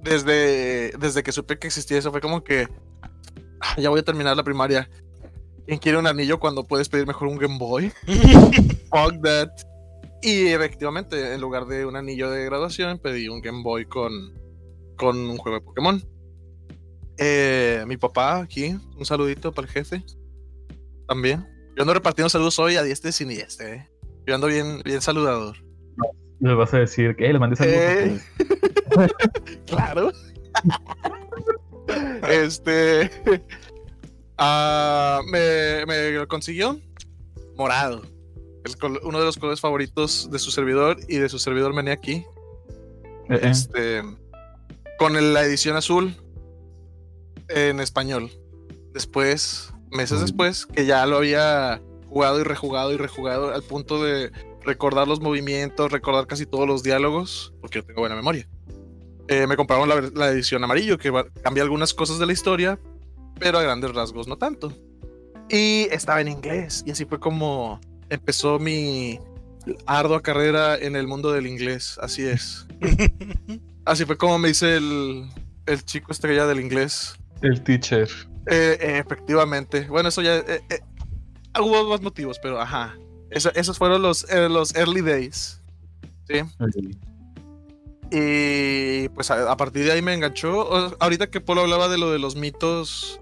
desde, 0.00 0.92
desde 0.98 1.22
que 1.22 1.32
supe 1.32 1.58
que 1.58 1.66
existía 1.66 1.98
eso, 1.98 2.10
fue 2.10 2.20
como 2.20 2.42
que 2.44 2.68
"Ah, 3.60 3.74
ya 3.78 3.88
voy 3.90 4.00
a 4.00 4.04
terminar 4.04 4.36
la 4.36 4.44
primaria. 4.44 4.88
¿Quién 5.66 5.78
quiere 5.78 5.98
un 5.98 6.06
anillo 6.06 6.38
cuando 6.38 6.64
puedes 6.64 6.88
pedir 6.88 7.06
mejor 7.06 7.28
un 7.28 7.38
Game 7.38 7.58
Boy? 7.58 7.90
Fuck 8.90 9.22
that. 9.22 9.48
Y 10.24 10.46
efectivamente, 10.48 11.34
en 11.34 11.40
lugar 11.40 11.66
de 11.66 11.84
un 11.84 11.96
anillo 11.96 12.30
de 12.30 12.44
graduación, 12.46 12.98
pedí 12.98 13.28
un 13.28 13.42
Game 13.42 13.62
Boy 13.62 13.84
con, 13.84 14.32
con 14.96 15.16
un 15.18 15.36
juego 15.36 15.58
de 15.58 15.64
Pokémon. 15.64 16.02
Eh, 17.18 17.84
mi 17.86 17.96
papá 17.98 18.38
aquí, 18.40 18.74
un 18.96 19.04
saludito 19.04 19.52
para 19.52 19.66
el 19.68 19.72
jefe. 19.72 20.02
También. 21.06 21.46
Yo 21.76 21.82
ando 21.82 21.92
repartiendo 21.92 22.28
saludos 22.30 22.58
hoy 22.58 22.76
a 22.76 22.82
diestra 22.82 23.10
y 23.10 23.12
siniestra. 23.12 23.68
eh. 23.74 23.88
Yo 24.26 24.34
ando 24.34 24.46
bien, 24.46 24.80
bien 24.84 25.02
saludador. 25.02 25.56
Les 26.40 26.56
vas 26.56 26.72
a 26.74 26.78
decir 26.78 27.14
que 27.16 27.26
"Eh, 27.26 27.32
les 27.32 27.40
mandé 27.40 27.56
saludos. 27.56 27.78
Eh. 27.78 28.20
ustedes". 28.88 29.12
Claro. 29.66 30.10
este. 32.30 33.10
ah, 34.38 35.20
me, 35.30 35.84
me 35.86 36.10
lo 36.12 36.26
consiguió 36.28 36.80
morado. 37.56 38.02
El 38.64 38.74
uno 39.02 39.18
de 39.18 39.24
los 39.26 39.36
colores 39.36 39.60
favoritos 39.60 40.30
de 40.30 40.38
su 40.38 40.50
servidor 40.50 40.96
y 41.08 41.18
de 41.18 41.28
su 41.28 41.38
servidor 41.38 41.78
aquí. 41.90 42.24
Eh, 43.28 43.34
eh. 43.34 43.40
Este. 43.42 44.02
Con 44.98 45.16
el- 45.16 45.34
la 45.34 45.44
edición 45.44 45.76
azul 45.76 46.14
en 47.48 47.80
español. 47.80 48.30
Después, 48.92 49.72
meses 49.90 50.20
después, 50.20 50.66
que 50.66 50.86
ya 50.86 51.04
lo 51.06 51.16
había 51.18 51.82
jugado 52.08 52.40
y 52.40 52.44
rejugado 52.44 52.92
y 52.92 52.96
rejugado 52.96 53.52
al 53.52 53.62
punto 53.62 54.02
de 54.02 54.30
recordar 54.62 55.08
los 55.08 55.20
movimientos, 55.20 55.92
recordar 55.92 56.26
casi 56.26 56.46
todos 56.46 56.66
los 56.66 56.82
diálogos, 56.82 57.52
porque 57.60 57.80
yo 57.80 57.84
tengo 57.84 58.00
buena 58.00 58.14
memoria. 58.14 58.48
Eh, 59.28 59.46
me 59.46 59.56
compraron 59.56 59.88
la, 60.14 60.28
edición 60.30 60.62
amarillo, 60.64 60.96
que 60.96 61.10
va- 61.10 61.26
cambia 61.42 61.62
algunas 61.62 61.92
cosas 61.92 62.18
de 62.18 62.26
la 62.26 62.32
historia, 62.32 62.78
pero 63.38 63.58
a 63.58 63.62
grandes 63.62 63.92
rasgos 63.94 64.28
no 64.28 64.36
tanto. 64.38 64.72
Y 65.50 65.88
estaba 65.90 66.20
en 66.20 66.28
inglés, 66.28 66.82
y 66.86 66.92
así 66.92 67.04
fue 67.04 67.18
como 67.20 67.80
empezó 68.14 68.58
mi 68.58 69.18
ardua 69.86 70.22
carrera 70.22 70.76
en 70.76 70.96
el 70.96 71.06
mundo 71.06 71.32
del 71.32 71.46
inglés, 71.46 71.98
así 72.02 72.22
es. 72.24 72.66
Así 73.86 74.06
fue 74.06 74.16
como 74.16 74.38
me 74.38 74.48
dice 74.48 74.76
el, 74.76 75.28
el 75.66 75.84
chico 75.84 76.10
estrella 76.12 76.46
del 76.46 76.58
inglés. 76.60 77.16
El 77.42 77.62
teacher. 77.62 78.08
Eh, 78.46 78.78
eh, 78.80 78.98
efectivamente. 79.04 79.86
Bueno, 79.88 80.08
eso 80.08 80.22
ya. 80.22 80.36
eh, 80.36 80.62
eh, 80.70 80.80
hubo 81.60 81.88
más 81.90 82.00
motivos, 82.00 82.38
pero 82.42 82.58
ajá. 82.60 82.96
Esa- 83.30 83.50
esos 83.50 83.76
fueron 83.76 84.00
los, 84.00 84.24
eh, 84.30 84.48
los 84.48 84.74
early 84.74 85.02
days. 85.02 85.60
Sí. 86.28 86.40
Y 88.10 89.08
pues 89.10 89.30
a, 89.30 89.50
a 89.50 89.56
partir 89.56 89.84
de 89.84 89.92
ahí 89.92 90.02
me 90.02 90.14
enganchó. 90.14 90.96
Ahorita 91.00 91.28
que 91.28 91.40
Polo 91.40 91.62
hablaba 91.62 91.88
de 91.88 91.98
lo 91.98 92.10
de 92.10 92.18
los 92.18 92.36
mitos 92.36 93.20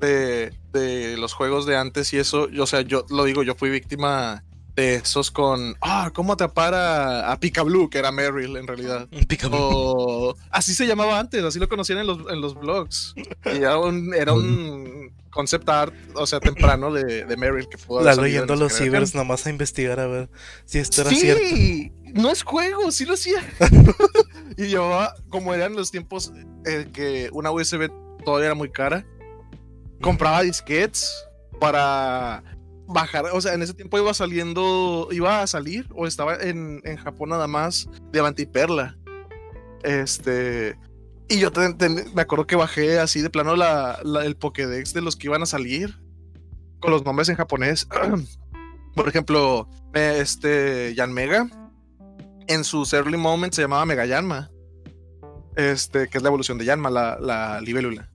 de, 0.00 0.52
de 0.72 1.16
los 1.16 1.32
juegos 1.32 1.66
de 1.66 1.76
antes 1.76 2.12
y 2.12 2.18
eso, 2.18 2.48
yo, 2.48 2.64
o 2.64 2.66
sea, 2.66 2.80
yo 2.82 3.04
lo 3.10 3.24
digo, 3.24 3.42
yo 3.42 3.54
fui 3.54 3.70
víctima 3.70 4.42
de 4.76 4.94
esos 4.96 5.30
con. 5.30 5.76
Ah, 5.80 6.10
¿cómo 6.14 6.36
a, 6.38 7.32
a 7.32 7.40
Pika 7.40 7.62
Blue? 7.62 7.90
Que 7.90 7.98
era 7.98 8.12
Meryl 8.12 8.56
en 8.56 8.66
realidad. 8.66 9.08
O 9.52 10.36
así 10.50 10.74
se 10.74 10.86
llamaba 10.86 11.18
antes, 11.18 11.42
así 11.42 11.58
lo 11.58 11.68
conocían 11.68 11.98
en 11.98 12.06
los, 12.06 12.18
en 12.30 12.40
los 12.40 12.54
blogs. 12.54 13.14
Y 13.46 13.58
era 13.58 13.78
un, 13.78 14.14
era 14.14 14.32
un 14.32 15.12
concept 15.30 15.68
art, 15.68 15.94
o 16.14 16.26
sea, 16.26 16.40
temprano 16.40 16.92
de, 16.92 17.24
de 17.24 17.36
Meryl 17.36 17.68
que 17.68 17.78
pudo 17.78 18.02
La 18.02 18.14
leyendo 18.14 18.54
en 18.54 18.60
los 18.60 18.76
cibers 18.76 19.14
nomás 19.14 19.46
a 19.46 19.50
investigar 19.50 20.00
a 20.00 20.06
ver 20.06 20.28
si 20.64 20.78
esto 20.78 21.02
era 21.02 21.10
cierto. 21.10 21.42
Sí, 21.42 21.92
no 22.12 22.30
es 22.30 22.42
juego, 22.42 22.90
sí 22.90 23.06
lo 23.06 23.14
hacía. 23.14 23.42
y 24.56 24.66
llevaba, 24.66 25.14
como 25.28 25.54
eran 25.54 25.74
los 25.74 25.90
tiempos 25.90 26.32
eh, 26.66 26.88
que 26.92 27.30
una 27.32 27.50
USB 27.50 27.90
todavía 28.24 28.46
era 28.46 28.54
muy 28.54 28.70
cara, 28.70 29.06
compraba 30.00 30.42
disquets 30.42 31.26
para 31.60 32.42
bajar, 32.86 33.26
o 33.32 33.40
sea, 33.40 33.54
en 33.54 33.62
ese 33.62 33.74
tiempo 33.74 33.98
iba 33.98 34.12
saliendo, 34.14 35.08
iba 35.12 35.42
a 35.42 35.46
salir 35.46 35.86
o 35.94 36.06
estaba 36.06 36.36
en, 36.36 36.80
en 36.84 36.96
Japón 36.96 37.28
nada 37.30 37.46
más 37.46 37.88
Diamante 38.12 38.42
y 38.42 38.46
Perla. 38.46 38.96
Este, 39.82 40.76
y 41.28 41.38
yo 41.38 41.50
me 42.12 42.22
acuerdo 42.22 42.46
que 42.46 42.56
bajé 42.56 42.98
así 42.98 43.22
de 43.22 43.30
plano 43.30 43.54
la, 43.54 44.00
el 44.24 44.36
Pokédex 44.36 44.92
de 44.92 45.00
los 45.00 45.16
que 45.16 45.28
iban 45.28 45.42
a 45.42 45.46
salir 45.46 45.96
con 46.80 46.90
los 46.90 47.04
nombres 47.04 47.28
en 47.28 47.36
japonés. 47.36 47.86
Por 48.96 49.08
ejemplo, 49.08 49.68
este 49.94 50.94
Yanmega 50.96 51.48
en 52.48 52.64
sus 52.64 52.92
early 52.92 53.16
moments 53.16 53.54
se 53.56 53.62
llamaba 53.62 53.86
Mega 53.86 54.06
Yanma. 54.06 54.50
Este, 55.54 56.08
que 56.08 56.18
es 56.18 56.22
la 56.22 56.28
evolución 56.28 56.58
de 56.58 56.64
Yanma, 56.64 56.90
la, 56.90 57.18
la 57.20 57.60
libélula. 57.60 58.10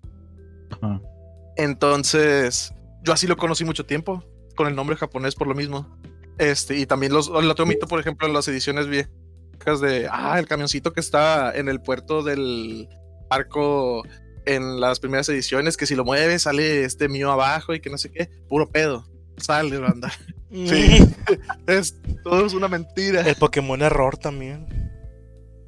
Entonces, 1.58 2.74
yo 3.04 3.14
así 3.14 3.28
lo 3.28 3.38
conocí 3.38 3.64
mucho 3.64 3.86
tiempo, 3.86 4.24
con 4.56 4.68
el 4.68 4.76
nombre 4.76 4.96
japonés 4.96 5.36
por 5.36 5.48
lo 5.48 5.56
mismo. 5.56 5.98
Este, 6.38 6.78
y 6.78 6.86
también 6.86 7.14
los, 7.14 7.28
el 7.30 7.50
otro 7.50 7.66
mito, 7.66 7.88
por 7.88 8.00
ejemplo, 8.00 8.28
en 8.28 8.34
las 8.34 8.48
ediciones 8.48 8.88
viejas 8.88 9.80
de, 9.82 10.08
ah, 10.12 10.38
el 10.38 10.48
camioncito 10.48 10.94
que 10.94 11.00
está 11.00 11.56
en 11.56 11.70
el 11.70 11.82
puerto 11.82 12.24
del 12.24 12.90
barco 13.30 14.04
en 14.46 14.80
las 14.80 15.00
primeras 15.00 15.28
ediciones 15.30 15.76
que 15.76 15.88
si 15.88 15.96
lo 15.96 16.06
mueves 16.06 16.44
sale 16.44 16.84
este 16.84 17.10
mío 17.10 17.32
abajo 17.32 17.74
y 17.74 17.80
que 17.80 17.90
no 17.90 17.98
sé 17.98 18.12
qué, 18.12 18.30
puro 18.48 18.70
pedo. 18.70 19.08
Sale, 19.38 19.78
banda. 19.80 20.12
Sí. 20.52 21.06
es, 21.68 21.96
todo 22.24 22.46
es 22.46 22.54
una 22.54 22.68
mentira. 22.68 23.22
El 23.22 23.36
Pokémon 23.36 23.82
error 23.82 24.18
también. 24.18 24.68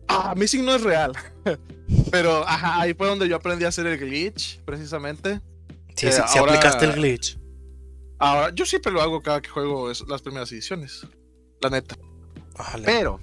Ah, 0.07 0.33
Missing 0.37 0.65
no 0.65 0.75
es 0.75 0.83
real. 0.83 1.11
Pero 2.11 2.47
ajá, 2.47 2.81
ahí 2.81 2.93
fue 2.93 3.07
donde 3.07 3.27
yo 3.27 3.35
aprendí 3.35 3.65
a 3.65 3.69
hacer 3.69 3.87
el 3.87 3.97
glitch, 3.97 4.61
precisamente. 4.63 5.41
Sí, 5.97 6.07
Eh, 6.07 6.11
ahora- 6.37 6.53
aplicaste 6.53 6.85
el 6.85 6.93
glitch. 6.93 7.37
Ahora, 8.19 8.51
yo 8.53 8.65
siempre 8.65 8.91
lo 8.91 9.01
hago 9.01 9.21
cada 9.21 9.41
que 9.41 9.49
juego 9.49 9.91
es- 9.91 10.03
las 10.07 10.21
primeras 10.21 10.51
ediciones. 10.51 11.05
La 11.61 11.69
neta. 11.69 11.95
Pero, 12.85 13.19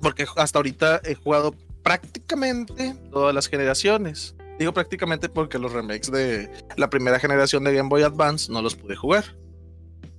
porque 0.00 0.26
hasta 0.36 0.58
ahorita 0.58 1.00
he 1.04 1.14
jugado 1.14 1.54
prácticamente 1.82 2.94
todas 3.10 3.34
las 3.34 3.48
generaciones. 3.48 4.34
Digo 4.58 4.72
prácticamente 4.72 5.28
porque 5.28 5.58
los 5.58 5.72
remakes 5.72 6.10
de 6.10 6.50
la 6.76 6.88
primera 6.88 7.18
generación 7.18 7.64
de 7.64 7.74
Game 7.74 7.88
Boy 7.88 8.02
Advance 8.02 8.50
no 8.52 8.62
los 8.62 8.74
pude 8.76 8.94
jugar. 8.96 9.24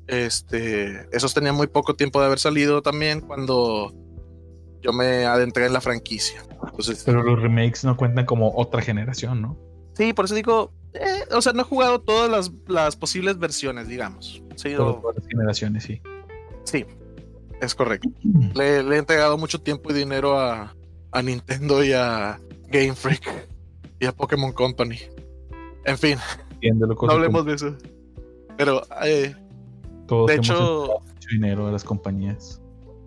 Este, 0.07 1.07
esos 1.15 1.33
tenían 1.33 1.55
muy 1.55 1.67
poco 1.67 1.95
tiempo 1.95 2.19
de 2.19 2.27
haber 2.27 2.39
salido 2.39 2.81
también 2.81 3.21
cuando 3.21 3.91
yo 4.81 4.93
me 4.93 5.25
adentré 5.25 5.65
en 5.65 5.73
la 5.73 5.81
franquicia. 5.81 6.43
Entonces, 6.63 7.03
Pero 7.03 7.23
los 7.23 7.41
remakes 7.41 7.83
no 7.83 7.97
cuentan 7.97 8.25
como 8.25 8.53
otra 8.55 8.81
generación, 8.81 9.41
¿no? 9.41 9.57
sí, 9.93 10.13
por 10.13 10.25
eso 10.25 10.35
digo, 10.35 10.71
eh, 10.99 11.23
o 11.31 11.41
sea, 11.41 11.53
no 11.53 11.61
he 11.61 11.65
jugado 11.65 12.01
todas 12.01 12.29
las, 12.29 12.51
las 12.67 12.95
posibles 12.95 13.37
versiones, 13.37 13.87
digamos. 13.87 14.41
Sí, 14.55 14.73
o- 14.75 14.95
todas 15.01 15.17
las 15.17 15.27
generaciones, 15.27 15.83
sí. 15.83 16.01
sí, 16.63 16.85
es 17.61 17.75
correcto. 17.75 18.09
Le, 18.55 18.83
le 18.83 18.95
he 18.95 18.99
entregado 18.99 19.37
mucho 19.37 19.59
tiempo 19.61 19.91
y 19.91 19.93
dinero 19.93 20.39
a, 20.39 20.75
a 21.11 21.21
Nintendo 21.21 21.83
y 21.83 21.91
a 21.93 22.39
Game 22.67 22.95
Freak 22.95 23.47
y 23.99 24.05
a 24.05 24.11
Pokémon 24.11 24.51
Company. 24.53 24.99
En 25.85 25.97
fin, 25.97 26.17
no 27.01 27.11
hablemos 27.11 27.45
de 27.45 27.53
eso. 27.53 27.75
Pero 28.57 28.81
eh, 29.03 29.35
todos 30.07 30.27
de 30.27 30.35
hecho, 30.35 31.01
mucho 31.03 31.27
dinero 31.29 31.67
a 31.67 31.71
las 31.71 31.83
compañías. 31.83 32.61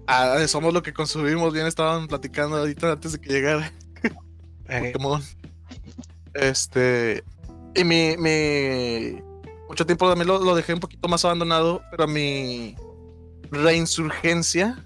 ah, 0.06 0.38
somos 0.46 0.72
lo 0.74 0.82
que 0.82 0.92
consumimos. 0.92 1.52
Bien 1.52 1.66
estaban 1.66 2.06
platicando 2.06 2.56
ahorita 2.58 2.92
antes 2.92 3.12
de 3.12 3.20
que 3.20 3.32
llegara 3.32 3.72
Eh, 4.68 4.92
Pokémon. 4.92 5.22
Este. 6.34 7.24
Y 7.74 7.84
mi. 7.84 8.16
mi 8.16 9.22
mucho 9.68 9.84
tiempo 9.84 10.08
también 10.08 10.28
lo, 10.28 10.38
lo 10.42 10.54
dejé 10.54 10.72
un 10.72 10.80
poquito 10.80 11.08
más 11.08 11.24
abandonado, 11.26 11.82
pero 11.90 12.08
mi 12.08 12.74
reinsurgencia 13.50 14.82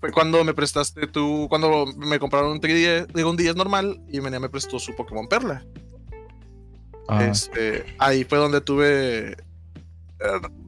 fue 0.00 0.10
cuando 0.10 0.42
me 0.42 0.54
prestaste 0.54 1.06
tú. 1.06 1.46
Cuando 1.50 1.86
me 1.98 2.18
compraron 2.18 2.52
un 2.52 2.60
10, 2.60 3.08
digo 3.14 3.28
un 3.30 3.36
10 3.36 3.56
normal 3.56 4.00
y 4.10 4.20
Menea 4.22 4.40
me 4.40 4.48
prestó 4.48 4.78
su 4.78 4.94
Pokémon 4.96 5.28
Perla. 5.28 5.64
Ah, 7.08 7.24
Este, 7.26 7.84
ahí 7.98 8.24
fue 8.24 8.38
donde 8.38 8.60
tuve. 8.62 9.32
eh, 9.32 9.36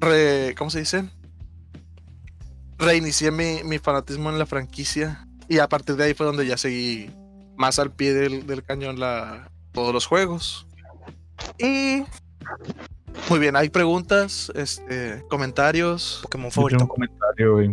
re- 0.01 0.55
¿Cómo 0.59 0.69
se 0.71 0.81
dice? 0.81 1.05
Reinicié 2.79 3.31
mi, 3.31 3.63
mi 3.65 3.79
fanatismo 3.79 4.29
en 4.31 4.39
la 4.39 4.47
franquicia. 4.47 5.27
Y 5.49 5.59
a 5.59 5.69
partir 5.69 5.97
de 5.97 6.05
ahí 6.05 6.15
fue 6.15 6.27
donde 6.27 6.47
ya 6.47 6.57
seguí 6.57 7.11
más 7.57 7.79
al 7.79 7.93
pie 7.93 8.13
del, 8.13 8.47
del 8.47 8.63
cañón 8.65 8.99
la, 8.99 9.51
todos 9.73 9.93
los 9.95 10.07
juegos. 10.07 10.67
Y. 11.59 12.05
Muy 13.29 13.39
bien, 13.39 13.57
hay 13.57 13.69
preguntas, 13.69 14.51
este, 14.55 15.23
comentarios. 15.29 16.21
Pokémon 16.23 16.51
yo 16.51 16.55
tengo 16.55 16.63
un 16.65 16.71
favorito. 16.71 16.89
comentario, 16.89 17.53
güey. 17.55 17.73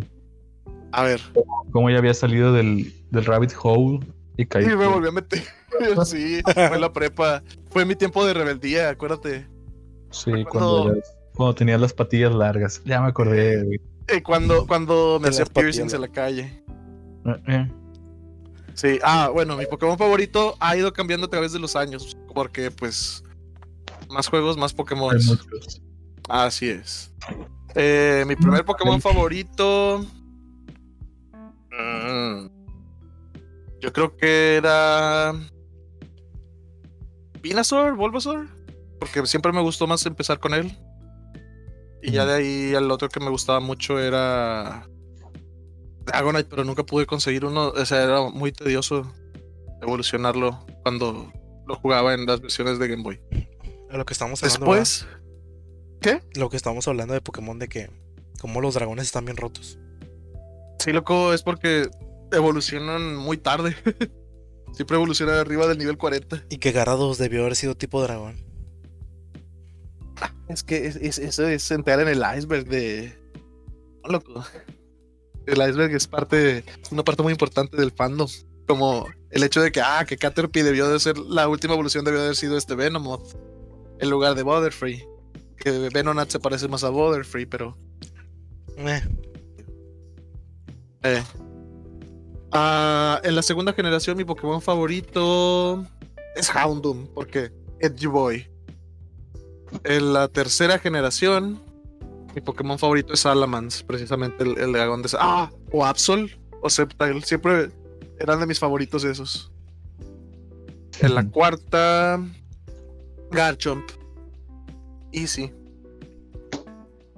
A 0.92 1.04
ver, 1.04 1.22
Cómo 1.72 1.90
ya 1.90 1.98
había 2.00 2.14
salido 2.14 2.52
del, 2.52 2.94
del 3.12 3.26
rabbit 3.26 3.54
hole 3.62 4.00
y 4.38 4.46
caí. 4.46 4.66
y 4.66 4.68
me 4.68 4.88
volví 4.88 5.08
a 5.08 5.12
meter. 5.12 5.44
sí, 6.06 6.42
fue 6.44 6.80
la 6.80 6.92
prepa. 6.92 7.44
Fue 7.70 7.86
mi 7.86 7.96
tiempo 7.96 8.26
de 8.26 8.34
rebeldía, 8.34 8.90
acuérdate. 8.90 9.48
Sí, 10.12 10.32
cuando, 10.50 10.96
cuando- 11.36 11.56
tenía 11.56 11.78
las 11.78 11.94
patillas 11.94 12.34
largas. 12.34 12.82
Ya 12.86 13.02
me 13.02 13.10
acordé, 13.10 13.64
güey. 13.64 13.80
Eh, 14.08 14.24
cuando, 14.24 14.66
cuando 14.66 15.20
me 15.22 15.30
hacía 15.30 15.46
piercings 15.46 15.94
en 15.94 16.02
la 16.02 16.08
calle. 16.08 16.64
Eh, 17.26 17.44
eh. 17.48 17.72
Sí, 18.74 19.00
ah, 19.04 19.30
bueno, 19.32 19.56
mi 19.56 19.66
Pokémon 19.68 19.98
favorito 19.98 20.56
ha 20.60 20.76
ido 20.76 20.92
cambiando 20.92 21.28
a 21.28 21.30
través 21.30 21.52
de 21.54 21.60
los 21.60 21.76
años, 21.76 22.18
porque 22.34 22.72
pues 22.72 23.24
más 24.10 24.28
juegos, 24.28 24.58
más 24.58 24.74
Pokémon. 24.74 25.18
Así 26.28 26.70
es. 26.70 27.14
Eh, 27.76 28.24
mi 28.28 28.36
primer 28.36 28.66
Pokémon 28.66 29.02
favorito. 29.02 30.06
mm, 31.72 32.48
yo 33.80 33.94
creo 33.94 34.16
que 34.18 34.56
era. 34.56 35.34
Venusaur, 37.42 37.96
Bulbasaur. 37.96 38.48
Porque 39.00 39.26
siempre 39.26 39.52
me 39.54 39.62
gustó 39.62 39.88
más 39.88 40.06
empezar 40.06 40.40
con 40.40 40.54
él. 40.54 40.78
Y 42.02 42.12
ya 42.12 42.26
de 42.26 42.34
ahí 42.34 42.74
el 42.76 42.92
otro 42.92 43.10
que 43.10 43.20
me 43.20 43.30
gustaba 43.30 43.60
mucho 43.60 44.00
era. 44.00 44.88
Dragonite, 46.06 46.50
pero 46.50 46.64
nunca 46.64 46.84
pude 46.84 47.06
conseguir 47.06 47.46
uno. 47.46 47.70
O 47.70 47.86
sea, 47.86 48.04
era 48.04 48.22
muy 48.30 48.52
tedioso 48.52 49.12
evolucionarlo 49.82 50.66
cuando 50.84 51.32
lo 51.68 51.76
jugaba 51.76 52.14
en 52.14 52.26
las 52.26 52.42
versiones 52.42 52.80
de 52.80 52.88
Game 52.88 53.04
Boy. 53.04 53.20
A 53.90 53.98
lo 53.98 54.06
que 54.06 54.14
estamos 54.14 54.42
hablando. 54.44 54.66
Después. 54.66 55.06
¿verdad? 56.02 56.24
Lo 56.36 56.50
que 56.50 56.58
estamos 56.58 56.88
hablando 56.88 57.14
de 57.14 57.22
Pokémon 57.22 57.60
de 57.60 57.68
que 57.68 57.90
como 58.40 58.62
los 58.62 58.74
dragones 58.76 59.06
están 59.06 59.26
bien 59.26 59.38
rotos. 59.38 59.78
Sí, 60.80 60.94
loco, 60.94 61.34
es 61.34 61.44
porque 61.44 61.90
evolucionan 62.32 63.16
muy 63.16 63.38
tarde. 63.38 63.76
Siempre 64.74 64.96
evolucionan 64.96 65.36
arriba 65.36 65.68
del 65.68 65.78
nivel 65.78 65.98
40. 65.98 66.46
Y 66.50 66.58
que 66.58 66.72
Garados 66.72 67.18
debió 67.18 67.42
haber 67.42 67.56
sido 67.56 67.76
tipo 67.76 68.02
dragón. 68.02 68.38
Es 70.48 70.64
que 70.64 70.88
es- 70.88 70.96
es- 70.98 71.20
eso 71.20 71.48
es 71.48 71.70
entrar 71.72 72.00
en 72.00 72.08
el 72.08 72.24
iceberg 72.38 72.66
de. 72.68 73.14
No, 74.04 74.12
loco. 74.12 74.44
El 75.46 75.58
iceberg 75.68 75.94
es 75.96 76.08
parte, 76.08 76.64
una 76.92 77.04
parte 77.04 77.24
muy 77.24 77.32
importante 77.32 77.76
del 77.78 77.92
fandom. 77.92 78.28
Como 78.68 79.08
el 79.32 79.44
hecho 79.44 79.62
de 79.62 79.72
que, 79.72 79.82
ah, 79.82 80.06
que 80.08 80.18
Caterpie 80.18 80.64
debió 80.64 80.88
de 80.90 81.00
ser, 81.00 81.18
la 81.18 81.48
última 81.48 81.74
evolución 81.74 82.06
debió 82.06 82.20
de 82.20 82.26
haber 82.28 82.36
sido 82.36 82.56
este 82.58 82.76
Venomoth. 82.76 83.36
En 84.00 84.10
lugar 84.10 84.36
de 84.36 84.44
Butterfree. 84.44 85.08
Que 85.58 85.90
Venonat 85.94 86.30
se 86.30 86.40
parece 86.40 86.68
más 86.68 86.84
a 86.84 86.90
Butterfree, 86.90 87.46
pero. 87.48 87.78
Eh, 88.78 89.02
Eh. 91.04 91.24
Ah, 92.52 93.22
en 93.24 93.36
la 93.36 93.42
segunda 93.42 93.74
generación, 93.74 94.18
mi 94.18 94.26
Pokémon 94.26 94.62
favorito 94.62 95.86
es 96.36 96.50
Houndoom, 96.50 97.08
porque 97.14 97.52
Edgy 97.80 98.08
Boy. 98.08 98.50
En 99.84 100.14
la 100.14 100.28
tercera 100.28 100.80
generación, 100.80 101.62
mi 102.34 102.42
Pokémon 102.42 102.80
favorito 102.80 103.14
es 103.14 103.20
Salamence, 103.20 103.84
precisamente 103.84 104.44
el, 104.44 104.58
el 104.58 104.74
dragón 104.74 105.04
de. 105.04 105.10
Ah, 105.20 105.52
o 105.72 105.86
Absol, 105.86 106.40
o 106.62 106.70
Sceptile, 106.70 107.22
siempre 107.22 107.70
eran 108.20 108.40
de 108.40 108.48
mis 108.48 108.60
favoritos 108.60 109.04
esos. 109.04 109.52
En 111.02 111.16
la 111.16 111.26
cuarta, 111.30 112.20
Garchomp. 113.32 113.90
Easy. 115.12 115.52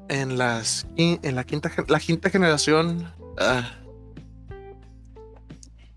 En, 0.10 0.38
las, 0.38 0.86
en 0.98 1.36
la, 1.36 1.44
quinta, 1.44 1.72
la 1.88 2.00
quinta 2.00 2.30
generación. 2.30 3.12
ah, 3.38 3.78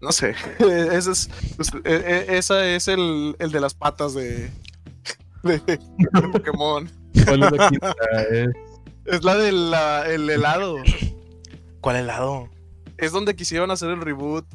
no 0.00 0.12
sé. 0.12 0.34
Ese 0.58 1.10
es, 1.12 1.30
pues, 1.56 1.70
e- 1.84 2.26
e- 2.28 2.36
esa 2.36 2.66
es 2.66 2.88
el, 2.88 3.34
el 3.38 3.50
de 3.50 3.60
las 3.60 3.74
patas 3.74 4.14
de, 4.14 4.50
de, 5.42 5.58
de 5.66 5.78
Pokémon. 6.32 6.90
¿Cuál 7.26 7.42
es 7.44 7.52
la 7.52 7.68
quinta? 7.68 7.94
Es- 8.30 8.48
Es 9.06 9.22
la 9.22 9.36
del 9.36 9.70
la- 9.70 10.06
el 10.10 10.30
helado. 10.30 10.76
¿Cuál 11.82 11.96
helado? 11.96 12.48
Es 12.96 13.12
donde 13.12 13.36
quisieron 13.36 13.70
hacer 13.70 13.90
el 13.90 14.00
reboot. 14.00 14.46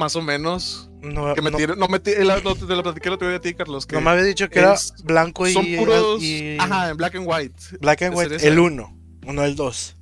Más 0.00 0.16
o 0.16 0.22
menos. 0.22 0.88
No, 1.02 1.34
Que 1.34 1.42
no- 1.42 1.50
metieron. 1.50 1.78
No, 1.78 1.84
el- 1.84 2.42
no, 2.42 2.54
te 2.56 2.74
lo 2.74 2.82
platiqué 2.82 3.08
el 3.08 3.14
otro 3.14 3.28
día 3.28 3.36
a 3.36 3.40
ti, 3.42 3.52
Carlos. 3.52 3.84
Que 3.84 3.96
no 3.96 4.00
me 4.00 4.10
había 4.12 4.22
dicho 4.24 4.48
que 4.48 4.58
era 4.60 4.72
es- 4.72 4.94
blanco 5.04 5.46
y, 5.46 5.52
son 5.52 5.66
puros. 5.76 6.22
y 6.22 6.56
Ajá, 6.58 6.88
en 6.88 6.96
black 6.96 7.16
and 7.16 7.26
white. 7.28 7.54
black 7.82 8.00
and 8.00 8.16
white. 8.16 8.36
El 8.48 8.58
1, 8.58 8.96
uno 9.26 9.44
el 9.44 9.56
2. 9.56 9.96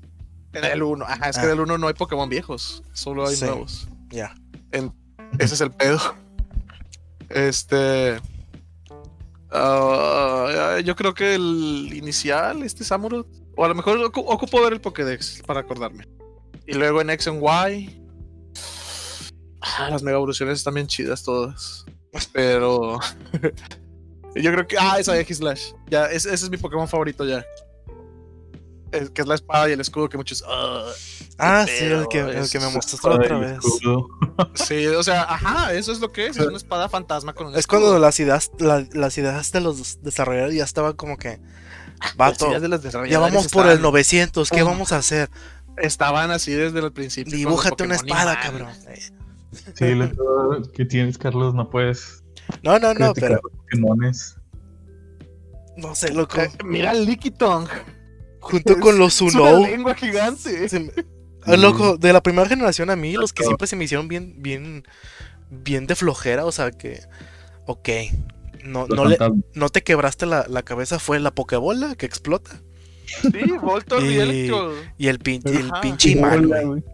En 0.52 0.64
el 0.64 0.82
1. 0.84 1.04
Ajá, 1.04 1.30
es 1.30 1.36
que 1.36 1.46
Ah. 1.46 1.48
del 1.48 1.58
1 1.60 1.78
no 1.78 1.88
hay 1.88 1.94
Pokémon 1.94 2.28
viejos. 2.28 2.84
Solo 2.92 3.26
hay 3.26 3.34
Sí. 3.34 3.44
nuevos. 3.44 3.88
Ya. 4.10 4.34
Ese 5.40 5.54
es 5.54 5.60
el 5.60 5.72
pedo. 5.72 6.00
Este. 7.28 8.20
ah, 9.50 10.78
yo 10.84 10.94
creo 10.94 11.12
que 11.12 11.34
el 11.34 11.90
inicial, 11.92 12.62
este 12.62 12.84
Samurott. 12.84 13.26
O 13.56 13.64
a 13.64 13.68
lo 13.68 13.74
mejor 13.74 13.98
ocu- 13.98 14.24
ocupo 14.26 14.62
ver 14.62 14.74
el 14.74 14.80
Pokédex 14.80 15.42
para 15.44 15.58
acordarme. 15.60 16.06
Y 16.68 16.74
luego 16.74 17.00
en 17.00 17.10
X 17.10 17.26
and 17.26 17.42
Y. 17.42 17.97
ah, 19.78 19.88
las 19.90 20.02
mega 20.02 20.16
evoluciones 20.16 20.58
están 20.58 20.74
bien 20.74 20.86
chidas 20.86 21.22
todas. 21.22 21.84
Pero. 22.32 22.98
yo 24.34 24.52
creo 24.52 24.66
que. 24.66 24.76
Ah, 24.78 24.96
esa 24.98 25.18
X 25.20 25.38
Slash. 25.38 25.72
Ya, 25.88 26.06
ese, 26.06 26.32
ese 26.32 26.44
es 26.46 26.50
mi 26.50 26.56
Pokémon 26.56 26.88
favorito 26.88 27.24
ya. 27.24 27.44
que 28.90 29.20
es 29.22 29.26
la 29.28 29.34
espada 29.34 29.68
y 29.68 29.72
el 29.72 29.80
escudo 29.80 30.08
que 30.08 30.16
muchos. 30.16 30.42
"Ah". 30.48 30.90
Ah, 31.40 31.66
sí, 31.68 31.84
el 31.84 32.08
que, 32.08 32.18
pedo, 32.18 32.32
el 32.32 32.50
que 32.50 32.58
me 32.58 32.68
mostraste 32.70 33.08
otra 33.08 33.38
vez. 33.38 33.58
Sí, 34.54 34.86
o 34.86 35.02
sea, 35.02 35.22
ajá, 35.24 35.72
eso 35.74 35.90
es 35.92 35.98
lo 36.00 36.10
que 36.12 36.26
es. 36.28 36.36
Es 36.36 36.46
una 36.46 36.56
espada 36.56 36.88
fantasma 36.88 37.32
con 37.34 37.48
un 37.48 37.52
Es 37.54 37.60
escudo. 37.60 37.80
cuando 37.80 37.98
las 37.98 38.18
ideas, 38.20 38.50
la- 38.58 38.86
las 38.92 39.18
ideas 39.18 39.50
de 39.52 39.60
los 39.60 40.00
desarrolladores 40.02 40.56
ya 40.56 40.64
estaban 40.64 40.94
como 40.94 41.16
que. 41.16 41.40
Vato, 42.16 42.48
de 42.58 43.08
ya 43.10 43.18
vamos 43.18 43.48
por 43.48 43.66
el 43.66 43.72
estaban- 43.72 43.82
900, 43.82 44.50
¿qué 44.50 44.62
vamos 44.62 44.92
a 44.92 44.98
hacer? 44.98 45.28
Estaban 45.76 46.30
así 46.30 46.52
desde 46.52 46.78
el 46.80 46.92
principio. 46.92 47.36
Dibújate 47.36 47.82
una 47.84 47.96
espada, 47.96 48.38
cabrón. 48.40 48.68
Sí, 49.74 49.94
lo 49.94 50.62
que 50.74 50.84
tienes, 50.84 51.16
Carlos, 51.18 51.54
no 51.54 51.70
puedes 51.70 52.22
No, 52.62 52.78
no, 52.78 52.92
no, 52.94 53.14
pero 53.14 53.40
Pokémones. 53.40 54.36
no 55.76 55.94
sé, 55.94 56.12
loco. 56.12 56.40
Eh, 56.40 56.50
mira 56.64 56.92
el 56.92 57.04
Licky 57.06 57.30
Tongue. 57.30 57.70
Junto 58.40 58.78
con 58.78 58.98
los 58.98 59.14
Es 59.20 59.34
una 59.34 59.42
Uno. 59.54 59.66
lengua 59.66 59.94
gigante. 59.94 60.68
se 60.68 60.80
me- 60.80 60.92
Ah, 61.44 61.56
loco, 61.56 61.96
de 61.96 62.12
la 62.12 62.22
primera 62.22 62.46
generación 62.48 62.90
a 62.90 62.96
mí, 62.96 63.14
los 63.14 63.32
que 63.32 63.42
siempre 63.42 63.66
se 63.66 63.74
me 63.76 63.84
hicieron 63.84 64.06
bien, 64.06 64.34
bien, 64.38 64.84
bien 65.50 65.86
de 65.86 65.94
flojera, 65.94 66.44
o 66.44 66.52
sea 66.52 66.70
que, 66.72 67.00
ok, 67.66 67.88
no, 68.64 68.86
no, 68.86 69.06
le, 69.06 69.16
no 69.54 69.68
te 69.70 69.82
quebraste 69.82 70.26
la, 70.26 70.44
la 70.48 70.62
cabeza, 70.62 70.98
fue 70.98 71.20
la 71.20 71.30
Pokebola 71.34 71.94
que 71.94 72.04
explota 72.06 72.60
Sí, 73.22 73.52
Voltor 73.62 74.02
y, 74.02 74.08
Y- 74.08 74.18
Electro. 74.18 74.72
y 74.98 75.06
el, 75.08 75.18
pin, 75.20 75.40
y 75.46 75.56
el 75.56 75.70
pinche 75.80 76.10
imán, 76.10 76.46
güey. 76.48 76.64
güey. 76.66 76.84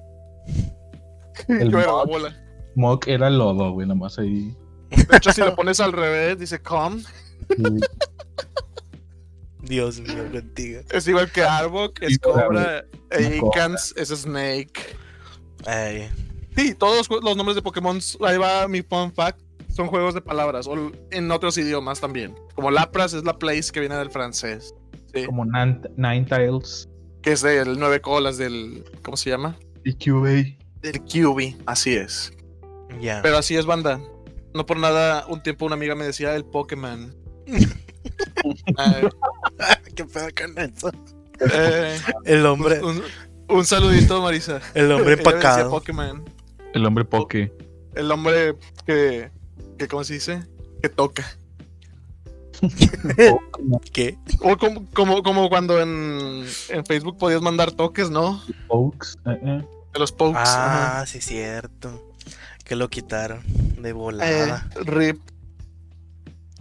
El 1.48 1.70
Yo 1.72 1.80
era 1.80 1.92
la 1.92 2.04
bola. 2.04 2.43
Mog 2.74 3.00
era 3.06 3.30
lodo, 3.30 3.70
güey, 3.72 3.86
nomás 3.86 4.18
ahí. 4.18 4.54
De 4.90 5.16
hecho, 5.16 5.32
si 5.32 5.40
lo 5.40 5.54
pones 5.54 5.80
al 5.80 5.92
revés, 5.92 6.38
dice 6.38 6.60
come. 6.60 7.02
Sí. 7.48 7.80
Dios 9.62 10.00
mío, 10.00 10.30
contigo. 10.30 10.80
Es 10.90 11.08
igual 11.08 11.30
que 11.32 11.42
Arbok, 11.42 12.02
es. 12.02 12.18
Cobra, 12.18 12.84
e 13.10 13.38
cobra. 13.38 13.58
Icans 13.58 13.94
es 13.96 14.08
Snake. 14.08 14.96
Ay, 15.66 16.08
Sí, 16.56 16.74
todos 16.74 17.08
los 17.10 17.36
nombres 17.36 17.56
de 17.56 17.62
Pokémon, 17.62 17.98
ahí 18.20 18.36
va 18.38 18.68
mi 18.68 18.82
fun 18.82 19.12
fact, 19.12 19.40
son 19.70 19.88
juegos 19.88 20.14
de 20.14 20.20
palabras, 20.20 20.68
o 20.68 20.92
en 21.10 21.30
otros 21.32 21.58
idiomas 21.58 22.00
también. 22.00 22.36
Como 22.54 22.70
Lapras 22.70 23.12
es 23.12 23.24
la 23.24 23.36
place 23.38 23.72
que 23.72 23.80
viene 23.80 23.96
del 23.96 24.10
francés. 24.10 24.72
Sí, 25.12 25.26
Como 25.26 25.44
Ninetales 25.44 26.88
que 27.22 27.32
es 27.32 27.40
del 27.40 27.78
nueve 27.78 28.00
colas 28.00 28.36
del. 28.36 28.84
¿Cómo 29.02 29.16
se 29.16 29.30
llama? 29.30 29.56
y 29.84 29.94
QA. 29.94 30.56
Del 30.82 31.00
QB. 31.00 31.62
Así 31.66 31.94
es. 31.94 32.32
Ya. 33.00 33.20
Pero 33.22 33.38
así 33.38 33.56
es, 33.56 33.66
banda. 33.66 34.00
No 34.54 34.66
por 34.66 34.76
nada, 34.78 35.26
un 35.28 35.42
tiempo 35.42 35.66
una 35.66 35.74
amiga 35.74 35.94
me 35.94 36.04
decía 36.04 36.34
el 36.36 36.44
Pokémon. 36.44 37.14
¿Qué 39.94 40.04
pedo 40.04 40.28
con 40.36 40.58
eso? 40.58 40.90
eh, 41.40 41.98
El 42.24 42.46
hombre, 42.46 42.82
un, 42.82 43.02
un 43.48 43.64
saludito, 43.64 44.20
Marisa. 44.22 44.60
el 44.74 44.90
hombre 44.92 45.14
empacado. 45.14 45.70
Pokémon. 45.70 46.24
El 46.74 46.86
hombre 46.86 47.04
Poké. 47.04 47.52
El 47.94 48.10
hombre 48.10 48.56
que, 48.86 49.30
que. 49.78 49.88
¿Cómo 49.88 50.04
se 50.04 50.14
dice? 50.14 50.42
Que 50.82 50.88
toca. 50.88 51.24
¿Qué? 53.92 54.16
O 54.40 54.56
como, 54.56 54.86
como, 54.92 55.22
como 55.22 55.48
cuando 55.48 55.80
en, 55.80 56.44
en 56.68 56.86
Facebook 56.86 57.18
podías 57.18 57.42
mandar 57.42 57.72
toques, 57.72 58.10
¿no? 58.10 58.42
Oaks. 58.68 59.16
eh, 59.26 59.38
eh. 59.42 59.64
De 59.92 60.00
los 60.00 60.10
pokes. 60.12 60.38
ajá. 60.38 61.00
Ah, 61.02 61.06
sí, 61.06 61.20
cierto. 61.20 62.13
Que 62.64 62.76
lo 62.76 62.88
quitaron 62.88 63.42
de 63.80 63.90
Eh, 63.90 63.92
volada. 63.92 64.68
rip. 64.84 65.20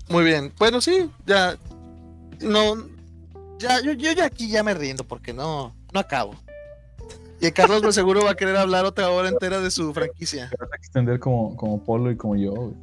Muy 0.10 0.24
bien. 0.26 0.52
Bueno, 0.60 0.82
sí, 0.82 1.10
ya. 1.26 1.58
No. 2.42 2.76
Ya, 3.60 3.82
yo, 3.82 3.94
yo 3.94 4.12
ya 4.12 4.26
aquí 4.26 4.50
ya 4.50 4.62
me 4.64 4.74
rindo 4.74 5.06
porque 5.06 5.32
no, 5.34 5.74
no 5.94 6.00
acabo. 6.00 6.36
Y 7.40 7.52
Carlos 7.52 7.82
de 7.84 7.94
seguro 7.94 8.24
va 8.26 8.32
a 8.32 8.36
querer 8.36 8.58
hablar 8.58 8.84
otra 8.86 9.10
hora 9.10 9.30
entera 9.30 9.62
de 9.62 9.72
su 9.72 9.94
franquicia. 9.94 10.50
Te 10.50 10.58
vas 10.58 10.72
a 10.74 10.76
extender 10.76 11.20
como, 11.20 11.56
como 11.56 11.82
Polo 11.84 12.12
y 12.12 12.18
como 12.18 12.36
yo, 12.36 12.52
güey. 12.52 12.74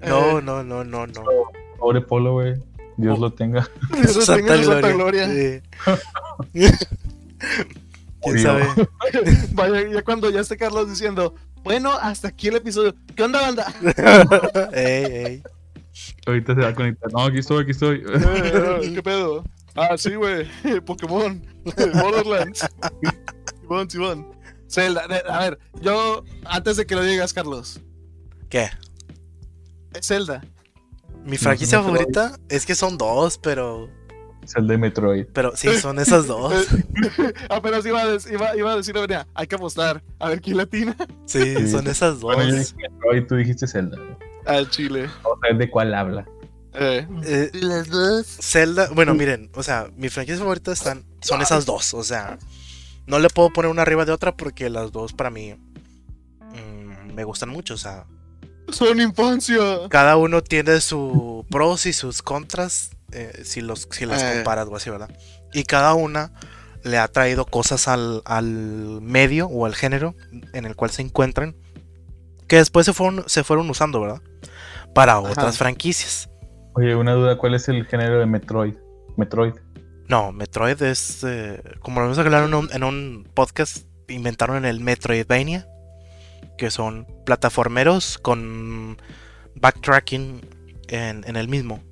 No, 0.00 0.38
Eh, 0.38 0.42
no, 0.42 0.62
no, 0.64 0.82
no, 0.84 1.06
no. 1.06 1.22
Pobre 1.78 2.00
Polo, 2.00 2.32
güey. 2.34 2.54
Dios 2.96 3.18
Oh. 3.18 3.20
lo 3.22 3.32
tenga. 3.34 3.68
Dios 4.02 4.16
lo 4.28 4.36
tenga 4.36 4.54
en 4.54 4.64
su 4.64 4.70
santa 4.72 4.90
gloria. 4.92 5.26
Sí. 5.28 5.60
¿Quién 8.22 8.34
Obvio. 8.36 8.42
sabe? 8.42 8.66
Vaya, 9.52 9.88
ya 9.90 10.02
cuando 10.02 10.28
ya 10.30 10.40
esté 10.40 10.56
Carlos 10.56 10.88
diciendo, 10.88 11.34
bueno, 11.62 11.92
hasta 11.92 12.28
aquí 12.28 12.48
el 12.48 12.56
episodio. 12.56 12.94
¿Qué 13.14 13.22
onda, 13.22 13.40
banda? 13.40 13.72
ey, 14.72 15.04
ey. 15.04 15.42
Ahorita 16.26 16.54
se 16.54 16.60
va 16.60 16.68
a 16.68 16.74
conectar. 16.74 17.12
No, 17.12 17.20
aquí 17.24 17.38
estoy, 17.38 17.62
aquí 17.62 17.70
estoy. 17.72 18.04
Eh, 18.06 18.92
¿Qué 18.94 19.02
pedo? 19.02 19.44
Ah, 19.74 19.96
sí, 19.96 20.14
güey. 20.14 20.48
Pokémon. 20.86 21.42
Borderlands. 22.00 22.66
Simón, 23.60 23.90
Simón. 23.90 24.26
Zelda. 24.68 25.02
A 25.28 25.38
ver, 25.40 25.58
yo, 25.80 26.24
antes 26.44 26.76
de 26.76 26.86
que 26.86 26.94
lo 26.94 27.02
digas, 27.02 27.32
Carlos. 27.32 27.80
¿Qué? 28.48 28.68
Zelda. 30.00 30.42
Mi 31.24 31.36
franquicia 31.36 31.78
no, 31.78 31.84
favorita 31.84 32.38
es 32.48 32.64
que 32.64 32.74
son 32.74 32.96
dos, 32.96 33.38
pero. 33.38 33.88
Es 34.42 34.56
el 34.56 34.66
de 34.66 34.78
Metroid. 34.78 35.26
Pero 35.32 35.52
sí, 35.54 35.76
son 35.78 35.98
esas 35.98 36.26
dos. 36.26 36.52
Apenas 37.50 37.84
iba 37.86 38.00
a, 38.02 38.06
dec- 38.06 38.32
iba, 38.32 38.56
iba 38.56 38.72
a 38.72 38.76
decir, 38.76 38.94
venía, 38.94 39.26
hay 39.34 39.46
que 39.46 39.54
apostar. 39.54 40.02
A 40.18 40.28
ver 40.30 40.40
quién 40.40 40.56
latina. 40.56 40.96
Sí, 41.26 41.56
Sí. 41.56 41.70
son 41.70 41.86
esas 41.86 42.20
Bueno, 42.20 42.42
yo 42.44 42.56
dos. 42.56 42.74
dije 42.74 42.88
Metroid, 42.90 43.26
tú 43.26 43.36
dijiste 43.36 43.66
Zelda. 43.66 43.96
Al 44.46 44.68
Chile. 44.70 45.08
Vamos 45.22 45.38
a 45.44 45.48
ver 45.48 45.58
de 45.58 45.70
cuál 45.70 45.94
habla. 45.94 46.26
Eh, 46.72 47.06
Eh, 47.24 47.50
las 47.54 47.88
dos. 47.88 48.26
Zelda, 48.40 48.88
bueno, 48.94 49.14
miren, 49.14 49.50
o 49.54 49.62
sea, 49.62 49.88
mi 49.96 50.08
franquicia 50.08 50.38
favorita 50.40 50.72
están, 50.72 51.04
son 51.20 51.42
esas 51.42 51.66
dos, 51.66 51.94
o 51.94 52.02
sea, 52.04 52.38
no 53.06 53.18
le 53.18 53.28
puedo 53.28 53.50
poner 53.52 53.70
una 53.70 53.82
arriba 53.82 54.04
de 54.04 54.12
otra 54.12 54.36
porque 54.36 54.70
las 54.70 54.92
dos 54.92 55.12
para 55.12 55.30
mí 55.30 55.54
mm, 56.40 57.12
me 57.14 57.24
gustan 57.24 57.48
mucho, 57.48 57.74
o 57.74 57.76
sea, 57.76 58.06
Son 58.70 59.00
infancia. 59.00 59.58
cada 59.88 60.16
uno 60.16 60.42
tiene 60.42 60.80
sus 60.80 61.44
pros 61.50 61.86
y 61.86 61.92
sus 61.92 62.22
contras, 62.22 62.90
eh, 63.12 63.42
si, 63.44 63.60
los, 63.60 63.88
si 63.90 64.06
las 64.06 64.22
Eh. 64.22 64.32
comparas 64.34 64.68
o 64.68 64.76
así, 64.76 64.90
¿verdad? 64.90 65.10
Y 65.52 65.64
cada 65.64 65.94
una 65.94 66.32
le 66.82 66.98
ha 66.98 67.08
traído 67.08 67.44
cosas 67.46 67.88
al, 67.88 68.22
al 68.24 69.00
medio 69.02 69.46
o 69.46 69.66
al 69.66 69.74
género 69.74 70.14
en 70.54 70.64
el 70.64 70.76
cual 70.76 70.90
se 70.90 71.02
encuentran, 71.02 71.56
que 72.48 72.56
después 72.56 72.86
se 72.86 72.92
fueron, 72.92 73.24
se 73.26 73.44
fueron 73.44 73.68
usando, 73.70 74.00
¿verdad? 74.00 74.22
Para 74.94 75.20
otras 75.20 75.58
franquicias. 75.58 76.28
Oye, 76.74 76.94
una 76.96 77.12
duda, 77.12 77.36
¿cuál 77.38 77.54
es 77.54 77.68
el 77.68 77.86
género 77.86 78.18
de 78.18 78.26
Metroid? 78.26 78.74
Metroid. 79.16 79.54
No, 80.08 80.32
Metroid 80.32 80.80
es. 80.82 81.22
eh, 81.24 81.62
como 81.80 82.00
lo 82.00 82.06
vamos 82.06 82.18
a 82.18 82.22
hablar 82.22 82.44
en 82.44 82.54
un, 82.54 82.68
en 82.72 82.82
un 82.82 83.28
podcast, 83.34 83.84
inventaron 84.08 84.64
el 84.64 84.80
Metroidvania. 84.80 85.66
Que 86.58 86.70
son 86.70 87.06
plataformeros 87.24 88.18
con 88.18 88.98
backtracking 89.56 90.40
en, 90.88 91.24
en 91.26 91.36
el 91.36 91.48
mismo. 91.48 91.82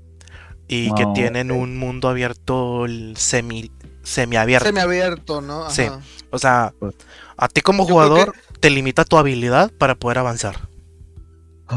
Y 0.68 0.92
que 0.94 1.04
Ah, 1.04 1.12
tienen 1.14 1.50
ok. 1.50 1.56
un 1.58 1.76
mundo 1.78 2.08
abierto 2.08 2.84
semi, 3.16 3.70
semiabierto. 4.02 4.66
Semiabierto, 4.66 5.40
¿no? 5.40 5.62
Ajá. 5.64 5.70
Sí. 5.70 5.86
O 6.30 6.38
sea, 6.38 6.74
Pues- 6.78 6.94
a 7.36 7.48
ti 7.48 7.60
como 7.62 7.86
jugador 7.86 8.34
te 8.60 8.68
limita 8.70 9.04
tu 9.04 9.16
habilidad 9.16 9.70
para 9.78 9.94
poder 9.94 10.18
avanzar. 10.18 10.68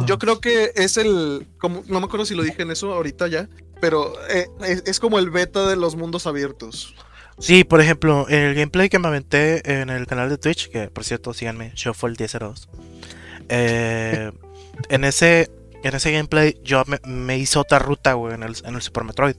Yo 0.06 0.18
creo 0.20 0.40
que 0.40 0.72
es 0.76 0.96
el. 0.98 1.48
Como, 1.58 1.84
no 1.88 2.00
me 2.00 2.06
acuerdo 2.06 2.26
si 2.26 2.34
lo 2.36 2.44
dije 2.44 2.62
en 2.62 2.72
eso 2.72 2.94
ahorita 2.94 3.28
ya. 3.28 3.50
Pero 3.82 4.14
eh, 4.30 4.48
es, 4.66 4.84
es 4.86 5.00
como 5.00 5.20
el 5.20 5.30
beta 5.32 5.68
de 5.68 5.76
los 5.76 5.96
mundos 5.96 6.28
abiertos. 6.28 6.94
Sí, 7.40 7.64
por 7.64 7.82
ejemplo, 7.82 8.28
el 8.30 8.54
gameplay 8.54 8.88
que 8.90 9.00
me 9.00 9.08
aventé 9.08 9.82
en 9.82 9.90
el 9.90 10.06
canal 10.06 10.30
de 10.30 10.38
Twitch, 10.38 10.70
que 10.70 10.88
por 10.90 11.04
cierto, 11.04 11.34
síganme, 11.34 11.74
Shuffle1002. 11.74 12.68
Eh, 13.50 14.32
en 14.90 15.04
ese 15.04 15.50
en 15.84 15.96
ese 15.96 16.12
gameplay 16.12 16.60
yo 16.64 16.84
me, 16.88 17.00
me 17.06 17.38
hice 17.38 17.60
otra 17.60 17.80
ruta, 17.80 18.14
güey, 18.14 18.34
en 18.36 18.44
el, 18.44 18.56
en 18.64 18.76
el 18.76 18.82
Super 18.82 19.04
Metroid. 19.04 19.36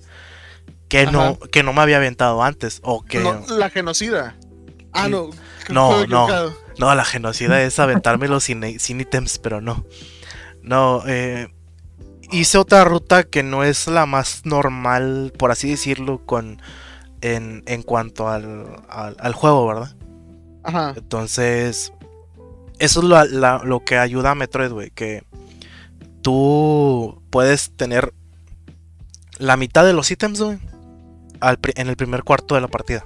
Que 0.89 1.07
no, 1.07 1.39
que 1.39 1.63
no 1.63 1.73
me 1.73 1.81
había 1.81 1.97
aventado 1.97 2.43
antes. 2.43 2.81
O 2.83 3.03
que. 3.03 3.19
No, 3.21 3.43
la 3.49 3.71
genocida. 3.71 4.37
Ah, 4.93 5.09
no. 5.09 5.31
No, 5.71 5.91
estoy 5.93 6.09
no. 6.09 6.25
equivocado. 6.25 6.55
No, 6.79 6.95
la 6.95 7.05
genocida 7.05 7.63
es 7.63 7.79
aventármelo 7.79 8.41
sin, 8.41 8.79
sin 8.79 9.01
ítems, 9.01 9.39
pero 9.39 9.61
no. 9.61 9.87
No, 10.63 11.03
eh, 11.07 11.49
hice 12.31 12.59
otra 12.59 12.85
ruta 12.85 13.25
que 13.25 13.43
no 13.43 13.65
es 13.65 13.87
la 13.87 14.05
más 14.07 14.45
normal, 14.45 15.33
por 15.39 15.51
así 15.51 15.71
decirlo, 15.71 16.25
con 16.27 16.61
en, 17.23 17.63
en 17.67 17.83
cuanto 17.83 18.29
al, 18.29 18.67
al, 18.89 19.17
al 19.19 19.33
juego, 19.35 19.67
¿verdad? 19.67 19.97
Ajá. 20.63 20.93
Entonces, 20.97 21.93
eso 22.79 23.01
es 23.01 23.07
lo, 23.07 23.25
la- 23.25 23.63
lo 23.65 23.81
que 23.85 23.97
ayuda 23.99 24.33
a 24.33 24.35
Metroid, 24.35 24.71
güey, 24.73 24.91
que 24.91 25.25
tú 26.23 27.23
puedes 27.31 27.71
tener 27.77 28.15
la 29.39 29.57
mitad 29.57 29.85
de 29.85 29.93
los 29.93 30.11
ítems, 30.11 30.41
güey, 30.41 30.59
en 31.75 31.89
el 31.89 31.97
primer 31.97 32.23
cuarto 32.23 32.55
de 32.55 32.61
la 32.61 32.69
partida. 32.69 33.05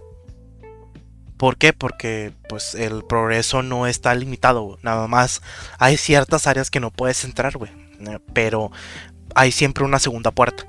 ¿Por 1.36 1.56
qué? 1.58 1.72
Porque 1.72 2.32
pues 2.48 2.74
el 2.74 3.04
progreso 3.04 3.62
no 3.62 3.86
está 3.86 4.14
limitado. 4.14 4.78
Nada 4.82 5.06
más 5.06 5.42
hay 5.78 5.96
ciertas 5.96 6.46
áreas 6.46 6.70
que 6.70 6.80
no 6.80 6.90
puedes 6.90 7.24
entrar, 7.24 7.56
güey. 7.58 7.70
eh, 8.00 8.18
Pero 8.32 8.70
hay 9.34 9.52
siempre 9.52 9.84
una 9.84 9.98
segunda 9.98 10.30
puerta. 10.30 10.66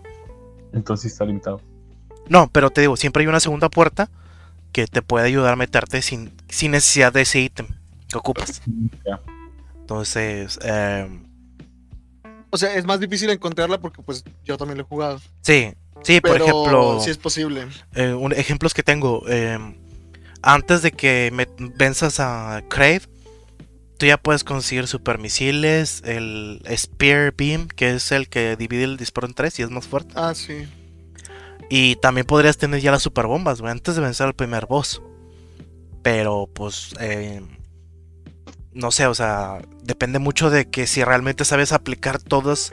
Entonces 0.74 1.14
está 1.14 1.26
limitado. 1.26 1.62
No, 2.28 2.50
pero 2.50 2.70
te 2.70 2.82
digo, 2.82 2.98
siempre 2.98 3.22
hay 3.22 3.28
una 3.28 3.40
segunda 3.40 3.70
puerta 3.70 4.10
que 4.74 4.88
te 4.88 5.02
puede 5.02 5.28
ayudar 5.28 5.54
a 5.54 5.56
meterte 5.56 6.02
sin, 6.02 6.34
sin 6.50 6.72
necesidad 6.72 7.14
de 7.14 7.22
ese 7.22 7.40
ítem 7.40 7.68
que 8.10 8.18
ocupas. 8.18 8.62
Entonces, 9.80 10.60
eh, 10.64 11.08
O 12.50 12.58
sea, 12.58 12.76
es 12.76 12.86
más 12.86 13.00
difícil 13.00 13.30
encontrarla 13.30 13.80
porque 13.80 14.02
pues 14.02 14.24
yo 14.46 14.58
también 14.58 14.78
lo 14.78 14.84
he 14.84 14.88
jugado. 14.88 15.20
sí, 15.42 15.74
sí, 16.04 16.22
por 16.22 16.38
ejemplo, 16.38 17.00
sí 17.02 17.10
es 17.10 17.18
posible. 17.18 17.68
eh, 17.96 18.14
un- 18.14 18.34
ejemplos 18.34 18.74
que 18.74 18.84
tengo. 18.84 19.24
eh, 19.28 19.58
antes 20.42 20.82
de 20.82 20.92
que 20.92 21.30
me 21.34 21.48
venzas 21.78 22.20
a 22.20 22.64
Crave, 22.70 23.02
tú 23.98 24.06
ya 24.06 24.18
puedes 24.18 24.44
conseguir 24.44 24.88
supermisiles, 24.88 26.04
el 26.06 26.62
Spear 26.78 27.34
Beam, 27.36 27.68
que 27.68 27.96
es 27.96 28.12
el 28.12 28.30
que 28.30 28.56
divide 28.56 28.84
el 28.84 28.96
disparo 28.98 29.28
en 29.28 29.34
tres 29.34 29.60
y 29.60 29.64
es 29.64 29.70
más 29.72 29.88
fuerte. 29.88 30.14
Ah, 30.16 30.34
sí. 30.36 30.68
Y 31.70 31.96
también 31.98 32.26
podrías 32.28 32.58
tener 32.58 32.80
ya 32.80 32.92
las 32.92 33.02
superbombas, 33.04 33.60
güey, 33.60 33.72
antes 33.72 33.96
de 33.96 34.02
vencer 34.02 34.28
al 34.28 34.36
primer 34.36 34.68
boss. 34.68 35.02
Pero, 36.04 36.48
pues, 36.54 36.94
eh, 37.00 37.42
no 38.78 38.92
sé, 38.92 39.08
o 39.08 39.14
sea, 39.16 39.60
depende 39.84 40.20
mucho 40.20 40.50
de 40.50 40.70
que 40.70 40.88
si 40.88 41.04
realmente 41.04 41.46
sabes 41.46 41.72
aplicar 41.72 42.20
todas, 42.22 42.72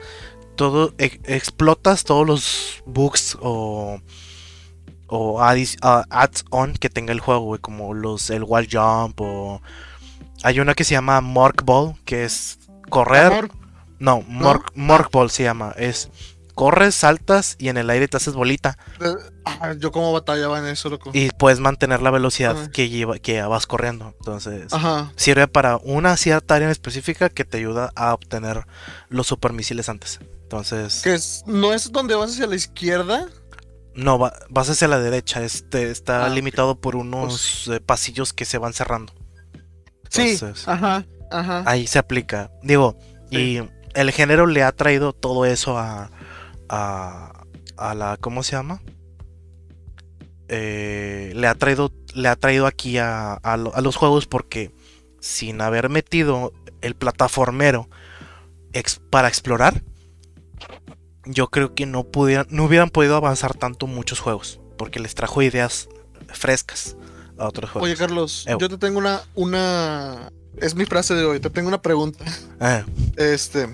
todo, 0.55 0.93
e- 0.97 1.19
explotas 1.25 2.03
todos 2.03 2.25
los 2.27 2.83
bugs 2.85 3.37
o, 3.41 3.99
o 5.07 5.39
adis- 5.41 5.77
a- 5.81 6.05
ads-on 6.09 6.73
que 6.73 6.89
tenga 6.89 7.11
el 7.11 7.19
juego, 7.19 7.41
güey, 7.41 7.59
como 7.61 7.93
los, 7.93 8.29
el 8.29 8.43
wall 8.43 8.67
jump 8.71 9.19
o... 9.21 9.61
Hay 10.43 10.59
una 10.59 10.75
que 10.75 10.83
se 10.83 10.93
llama 10.93 11.21
Mork 11.21 11.63
Ball, 11.65 11.95
que 12.05 12.23
es 12.23 12.59
correr... 12.89 13.31
Amor, 13.31 13.51
No, 13.99 14.21
Mork, 14.27 14.71
Mork 14.75 15.11
Ball 15.11 15.31
se 15.31 15.43
llama, 15.43 15.73
es... 15.77 16.09
Corres, 16.55 16.95
saltas 16.95 17.55
y 17.59 17.67
en 17.69 17.77
el 17.77 17.89
aire 17.89 18.07
te 18.07 18.15
haces 18.17 18.33
bolita. 18.33 18.77
ah, 19.45 19.73
yo 19.77 19.91
como 19.91 20.11
batallaba 20.13 20.57
en 20.59 20.65
eso, 20.67 20.89
loco. 20.89 21.11
Y 21.13 21.29
puedes 21.31 21.59
mantener 21.59 22.01
la 22.01 22.11
velocidad 22.11 22.57
Ajá. 22.57 22.71
que, 22.71 22.87
lleva, 22.89 23.19
que 23.19 23.41
vas 23.43 23.67
corriendo. 23.67 24.15
Entonces, 24.19 24.71
Ajá. 24.73 25.11
sirve 25.17 25.47
para 25.49 25.77
una 25.77 26.15
cierta 26.17 26.55
área 26.55 26.67
en 26.67 26.71
específica 26.71 27.29
que 27.29 27.43
te 27.45 27.57
ayuda 27.57 27.91
a 27.95 28.13
obtener 28.13 28.65
los 29.09 29.27
supermisiles 29.27 29.89
antes. 29.89 30.19
Entonces, 30.43 31.01
Que 31.03 31.13
es, 31.15 31.43
no 31.45 31.73
es 31.73 31.91
donde 31.91 32.15
vas 32.15 32.31
hacia 32.31 32.47
la 32.47 32.55
izquierda. 32.55 33.27
no, 33.93 34.17
va- 34.19 34.33
vas 34.49 34.69
hacia 34.69 34.87
la 34.87 34.99
derecha. 34.99 35.43
Este 35.43 35.91
está 35.91 36.25
Ah, 36.25 36.29
limitado 36.29 36.79
por 36.79 36.95
unos 36.95 37.67
eh, 37.67 37.79
pasillos 37.81 38.31
que 38.33 38.45
se 38.45 38.57
van 38.57 38.73
cerrando. 38.73 39.11
Sí. 40.09 40.21
Entonces, 40.31 40.67
Ajá. 40.67 41.03
Ajá. 41.31 41.63
ahí 41.65 41.85
se 41.87 41.99
aplica. 41.99 42.49
Digo, 42.63 42.97
y 43.29 43.59
el 43.93 44.11
género 44.11 44.45
le 44.47 44.63
ha 44.63 44.71
traído 44.71 45.11
todo 45.13 45.45
eso 45.45 45.77
a, 45.77 46.11
a, 46.69 47.45
a 47.77 47.93
la, 47.95 48.17
¿cómo 48.17 48.43
se 48.43 48.53
llama? 48.53 48.81
Eh, 50.47 51.31
le 51.35 51.47
ha 51.47 51.55
traído, 51.55 51.91
le 52.13 52.27
ha 52.27 52.35
traído 52.35 52.67
aquí 52.67 52.97
a, 52.99 53.33
a 53.33 53.57
lo- 53.57 53.75
a 53.75 53.81
los 53.81 53.95
juegos 53.95 54.27
porque 54.27 54.71
sin 55.19 55.59
haber 55.61 55.89
metido 55.89 56.53
el 56.81 56.95
plataformero 56.95 57.89
ex- 58.73 59.01
para 59.09 59.27
explorar, 59.27 59.81
yo 61.25 61.47
creo 61.47 61.73
que 61.73 61.87
no 61.87 62.03
pudieran, 62.03 62.45
no 62.51 62.65
hubieran 62.65 62.91
podido 62.91 63.15
avanzar 63.15 63.55
tanto 63.55 63.87
muchos 63.87 64.19
juegos 64.19 64.59
porque 64.77 64.99
les 64.99 65.15
trajo 65.15 65.41
ideas 65.41 65.89
frescas 66.27 66.95
a 67.39 67.47
otros 67.47 67.71
juegos. 67.71 67.87
Oye, 67.89 67.97
Carlos, 67.97 68.45
yo 68.59 68.69
te 68.69 68.77
tengo 68.77 68.99
una, 68.99 69.21
una. 69.33 70.31
Es 70.57 70.75
mi 70.75 70.85
frase 70.85 71.15
de 71.15 71.25
hoy. 71.25 71.39
Te 71.39 71.49
tengo 71.49 71.67
una 71.67 71.81
pregunta. 71.81 72.23
Ah, 72.59 72.83
Este. 73.17 73.67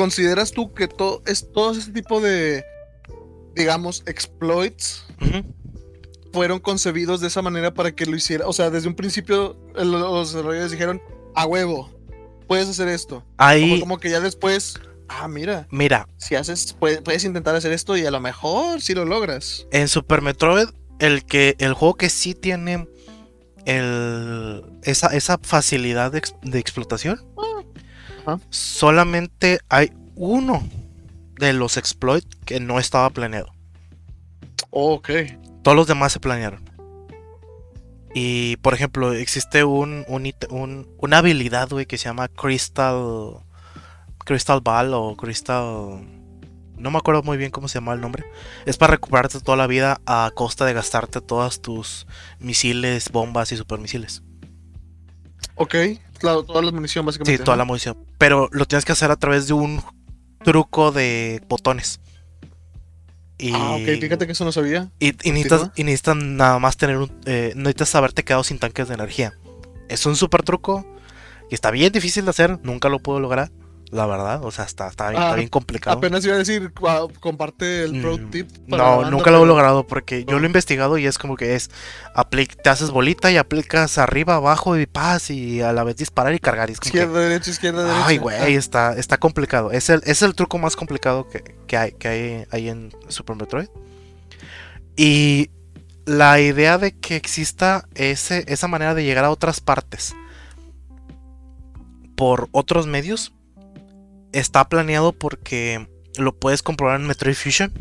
¿Consideras 0.00 0.52
tú 0.52 0.72
que 0.72 0.88
todo 0.88 1.22
es 1.26 1.52
todo 1.52 1.72
ese 1.72 1.92
tipo 1.92 2.20
de. 2.22 2.64
digamos, 3.54 4.02
exploits 4.06 5.04
fueron 6.32 6.58
concebidos 6.60 7.20
de 7.20 7.26
esa 7.26 7.42
manera 7.42 7.74
para 7.74 7.92
que 7.92 8.06
lo 8.06 8.16
hiciera? 8.16 8.46
O 8.46 8.52
sea, 8.54 8.70
desde 8.70 8.88
un 8.88 8.94
principio 8.94 9.58
el- 9.76 9.90
los 9.90 10.32
desarrolladores 10.32 10.70
dijeron, 10.72 11.02
a 11.34 11.44
huevo, 11.46 11.90
puedes 12.46 12.66
hacer 12.68 12.88
esto. 12.88 13.22
Ahí, 13.36 13.68
Como, 13.68 13.80
como 13.80 13.98
que 13.98 14.08
ya 14.10 14.20
después, 14.20 14.80
ah, 15.08 15.28
mira, 15.28 15.66
mira, 15.70 16.08
si 16.16 16.34
haces, 16.34 16.72
puedes, 16.72 17.02
puedes 17.02 17.24
intentar 17.24 17.54
hacer 17.54 17.72
esto 17.72 17.94
y 17.96 18.06
a 18.06 18.10
lo 18.10 18.20
mejor 18.20 18.80
si 18.80 18.94
lo 18.94 19.04
logras. 19.04 19.66
En 19.70 19.86
Super 19.88 20.22
Metroid, 20.22 20.68
el 20.98 21.26
que 21.26 21.56
el 21.58 21.74
juego 21.74 21.96
que 21.96 22.08
sí 22.08 22.32
tiene 22.34 22.88
el, 23.66 24.62
esa, 24.84 25.08
esa 25.08 25.38
facilidad 25.42 26.12
de, 26.12 26.22
de 26.42 26.58
explotación, 26.58 27.20
Ajá. 28.24 28.38
solamente 28.50 29.60
hay 29.68 29.92
uno 30.16 30.62
de 31.38 31.52
los 31.52 31.76
exploits 31.76 32.28
que 32.44 32.60
no 32.60 32.78
estaba 32.78 33.08
planeado. 33.10 33.52
Ok. 34.70 35.10
Todos 35.62 35.76
los 35.76 35.86
demás 35.86 36.12
se 36.12 36.20
planearon. 36.20 36.68
Y 38.14 38.56
por 38.56 38.74
ejemplo, 38.74 39.12
existe 39.12 39.64
un, 39.64 40.04
un, 40.08 40.32
un- 40.50 40.88
una 40.98 41.18
habilidad, 41.18 41.68
güey, 41.70 41.86
que 41.86 41.98
se 41.98 42.04
llama 42.06 42.28
Crystal. 42.28 43.34
Crystal 44.24 44.60
Ball 44.60 44.92
o 44.94 45.16
Crystal. 45.16 46.00
No 46.76 46.90
me 46.90 46.98
acuerdo 46.98 47.22
muy 47.22 47.36
bien 47.36 47.50
cómo 47.50 47.68
se 47.68 47.74
llama 47.74 47.92
el 47.92 48.00
nombre. 48.00 48.24
Es 48.66 48.76
para 48.76 48.92
recuperarte 48.92 49.40
toda 49.40 49.56
la 49.56 49.66
vida 49.66 50.00
a 50.06 50.30
costa 50.34 50.64
de 50.66 50.72
gastarte 50.72 51.20
todas 51.20 51.60
tus 51.60 52.06
misiles, 52.38 53.10
bombas 53.12 53.52
y 53.52 53.56
supermisiles. 53.56 54.22
Ok. 55.54 55.74
Claro, 56.18 56.42
toda 56.42 56.62
la 56.62 56.70
munición 56.72 57.02
Sí, 57.04 57.06
básicamente. 57.06 57.44
toda 57.44 57.56
la 57.56 57.64
munición. 57.64 57.96
Pero 58.18 58.48
lo 58.52 58.66
tienes 58.66 58.84
que 58.84 58.92
hacer 58.92 59.10
a 59.10 59.16
través 59.16 59.46
de 59.46 59.54
un 59.54 59.82
truco 60.44 60.92
de 60.92 61.42
botones. 61.48 62.00
Y, 63.38 63.52
Ah, 63.54 63.72
ok, 63.76 63.98
fíjate 64.00 64.26
que 64.26 64.32
eso 64.32 64.44
no 64.44 64.52
sabía. 64.52 64.90
y, 64.98 65.08
y 65.08 65.32
necesitas, 65.32 65.60
Continúa. 65.60 65.72
y 65.76 65.84
necesitas 65.84 66.16
nada 66.16 66.58
más 66.58 66.76
tener 66.76 66.98
un. 66.98 67.10
eh, 67.24 67.52
necesitas 67.56 67.94
haberte 67.94 68.22
quedado 68.22 68.44
sin 68.44 68.58
tanques 68.58 68.88
de 68.88 68.94
energía. 68.94 69.32
Es 69.88 70.04
un 70.06 70.14
super 70.16 70.42
truco. 70.42 70.86
Y 71.50 71.54
está 71.54 71.70
bien 71.70 71.92
difícil 71.92 72.24
de 72.24 72.30
hacer. 72.30 72.58
Nunca 72.62 72.88
lo 72.90 72.98
puedo 73.00 73.18
lograr. 73.18 73.50
La 73.90 74.06
verdad. 74.06 74.44
O 74.44 74.50
sea, 74.52 74.64
está, 74.66 74.86
está, 74.88 75.10
bien, 75.10 75.20
está 75.20 75.32
Ah, 75.32 75.36
bien 75.36 75.48
complicado. 75.48 75.96
Apenas 75.98 76.24
iba 76.24 76.36
a 76.36 76.38
decir, 76.38 76.72
ah, 76.86 77.06
comparte 77.18 77.82
el 77.82 78.00
pro 78.00 78.18
Mm, 78.18 78.30
tip. 78.30 78.48
para 78.68 78.84
No, 78.84 78.96
banda, 78.98 79.10
nunca 79.10 79.30
lo 79.32 79.42
he 79.42 79.46
logrado 79.46 79.84
porque 79.86 80.24
yo 80.24 80.38
lo 80.38 80.44
he 80.44 80.46
investigado 80.46 80.96
y 80.96 81.06
es 81.06 81.18
como 81.18 81.34
que 81.36 81.56
es 81.56 81.70
te 82.62 82.68
haces 82.68 82.90
bolita 82.92 83.32
y 83.32 83.36
aplicas 83.36 83.98
arriba, 83.98 84.36
abajo 84.36 84.78
y 84.78 84.86
paz 84.86 85.30
y 85.30 85.60
a 85.60 85.72
la 85.72 85.82
vez 85.82 85.96
disparar 85.96 86.32
y 86.34 86.38
cargar. 86.38 86.70
Y 86.70 86.74
es 86.74 86.78
como 86.80 86.92
que, 86.92 86.98
Izquierda, 86.98 87.20
derecha, 87.20 87.50
izquierda, 87.50 87.82
derecha. 87.84 88.06
ay, 88.06 88.18
güey, 88.18 88.36
Ah, 88.36 88.48
está, 88.48 88.96
está 88.96 89.16
complicado. 89.18 89.72
Es 89.72 89.90
el, 89.90 90.02
es 90.04 90.22
el 90.22 90.34
truco 90.36 90.58
más 90.58 90.76
complicado 90.76 91.28
que, 91.28 91.42
que 91.66 91.76
hay, 91.76 91.92
que 91.92 92.08
hay 92.08 92.44
ahí 92.52 92.68
en 92.68 92.92
Super 93.08 93.34
Metroid. 93.34 93.68
Y 94.96 95.50
la 96.06 96.40
idea 96.40 96.78
de 96.78 96.92
que 96.96 97.16
exista 97.16 97.88
ese, 97.94 98.44
esa 98.46 98.68
manera 98.68 98.94
de 98.94 99.02
llegar 99.04 99.24
a 99.24 99.30
otras 99.30 99.60
partes 99.60 100.14
por 102.16 102.48
otros 102.52 102.86
medios 102.86 103.32
está 104.32 104.68
planeado 104.68 105.12
porque 105.12 105.88
lo 106.18 106.36
puedes 106.38 106.62
comprobar 106.62 107.00
en 107.00 107.06
Metroid 107.06 107.34
Fusion. 107.34 107.72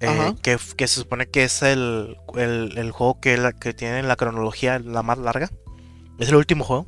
eh, 0.00 0.34
que, 0.42 0.56
que 0.76 0.86
se 0.86 1.00
supone 1.00 1.26
que 1.28 1.42
es 1.42 1.60
el, 1.62 2.16
el- 2.36 2.78
el 2.78 2.90
juego 2.92 3.20
que, 3.20 3.36
la- 3.36 3.52
que 3.52 3.74
tiene 3.74 4.02
la 4.04 4.14
cronología 4.16 4.78
la 4.78 5.02
más 5.02 5.18
larga. 5.18 5.50
Es 6.20 6.28
el 6.28 6.36
último 6.36 6.64
juego. 6.64 6.86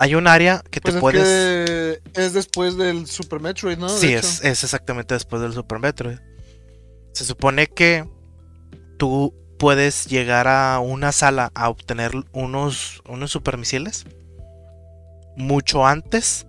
Hay 0.00 0.14
un 0.14 0.26
área 0.26 0.62
que 0.70 0.80
Pues 0.80 0.94
te 0.94 0.98
es 0.98 1.00
puedes. 1.00 1.22
que 1.22 2.00
es 2.14 2.32
después 2.32 2.76
del 2.76 3.06
Super 3.06 3.38
Metroid, 3.40 3.76
¿no? 3.78 3.88
Sí, 3.88 4.12
es, 4.14 4.42
es 4.42 4.64
exactamente 4.64 5.14
después 5.14 5.42
del 5.42 5.52
Super 5.52 5.78
Metroid. 5.78 6.18
Se 7.12 7.24
supone 7.24 7.66
que 7.68 8.04
tú 8.96 9.34
puedes 9.58 10.06
llegar 10.06 10.48
a 10.48 10.80
una 10.80 11.12
sala 11.12 11.52
a 11.54 11.68
obtener 11.68 12.12
unos, 12.32 13.02
unos 13.08 13.30
supermisiles 13.30 14.06
mucho 15.36 15.86
antes 15.86 16.46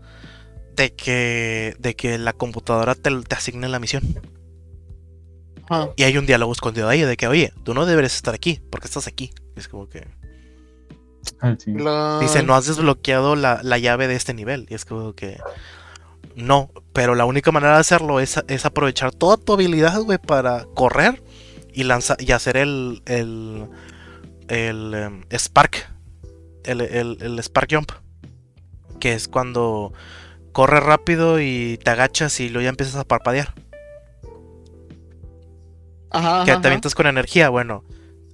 de 0.76 0.94
que, 0.94 1.76
de 1.80 1.96
que 1.96 2.18
la 2.18 2.34
computadora 2.34 2.96
te, 2.96 3.10
te 3.22 3.36
asigne 3.36 3.68
la 3.70 3.80
misión. 3.80 4.04
Ajá. 5.70 5.90
Y 5.96 6.04
hay 6.04 6.18
un 6.18 6.26
diálogo 6.26 6.52
escondido 6.52 6.90
ahí 6.90 7.02
de 7.02 7.16
que, 7.18 7.28
oye, 7.28 7.54
tú 7.64 7.74
no 7.74 7.86
deberías 7.86 8.16
estar 8.16 8.34
aquí, 8.34 8.62
porque 8.70 8.88
estás 8.88 9.08
aquí. 9.08 9.32
Es 9.56 9.68
como 9.68 9.88
que... 9.88 10.08
Sí. 11.60 11.74
La- 11.74 12.18
Dice, 12.20 12.42
no 12.44 12.56
has 12.56 12.66
desbloqueado 12.66 13.36
la, 13.36 13.60
la 13.64 13.78
llave 13.78 14.08
de 14.08 14.16
este 14.16 14.34
nivel. 14.34 14.66
Y 14.70 14.74
es 14.74 14.86
como 14.86 15.14
que. 15.14 15.38
No, 16.36 16.72
pero 16.94 17.14
la 17.14 17.26
única 17.26 17.52
manera 17.52 17.76
de 17.76 17.80
hacerlo 17.82 18.20
es, 18.20 18.40
es 18.48 18.66
aprovechar 18.66 19.12
toda 19.12 19.38
tu 19.38 19.54
habilidad, 19.54 20.02
güey, 20.02 20.18
para 20.18 20.66
correr 20.74 21.22
y 21.74 21.84
lanzar 21.84 22.18
y 22.20 22.32
hacer 22.32 22.58
el. 22.58 23.04
el. 23.06 23.68
el 24.48 24.94
em, 24.96 25.22
Spark. 25.32 25.94
El, 26.64 26.82
el, 26.82 27.18
el 27.22 27.40
Spark 27.44 27.70
Jump. 27.72 27.92
Que 29.00 29.14
es 29.14 29.28
cuando 29.28 29.94
corres 30.52 30.84
rápido 30.84 31.40
y 31.40 31.80
te 31.84 31.92
agachas 31.92 32.40
y 32.40 32.50
luego 32.50 32.64
ya 32.64 32.70
empiezas 32.70 32.96
a 32.96 33.04
parpadear. 33.06 33.54
Ajá, 36.10 36.44
que 36.46 36.52
ajá, 36.52 36.62
te 36.62 36.68
ajá. 36.68 36.68
avientas 36.68 36.96
con 36.96 37.08
energía. 37.08 37.50
Bueno, 37.50 37.84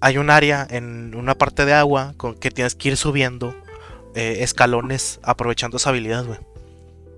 hay 0.02 0.18
un 0.18 0.30
área 0.30 0.68
en 0.70 1.16
una 1.16 1.36
parte 1.36 1.66
de 1.66 1.74
agua 1.74 2.14
con 2.18 2.36
que 2.36 2.52
tienes 2.52 2.76
que 2.76 2.90
ir 2.90 2.98
subiendo 2.98 3.56
eh, 4.16 4.38
escalones 4.42 5.20
aprovechando 5.24 5.78
esa 5.78 5.90
habilidad, 5.92 6.26
güey. 6.26 6.40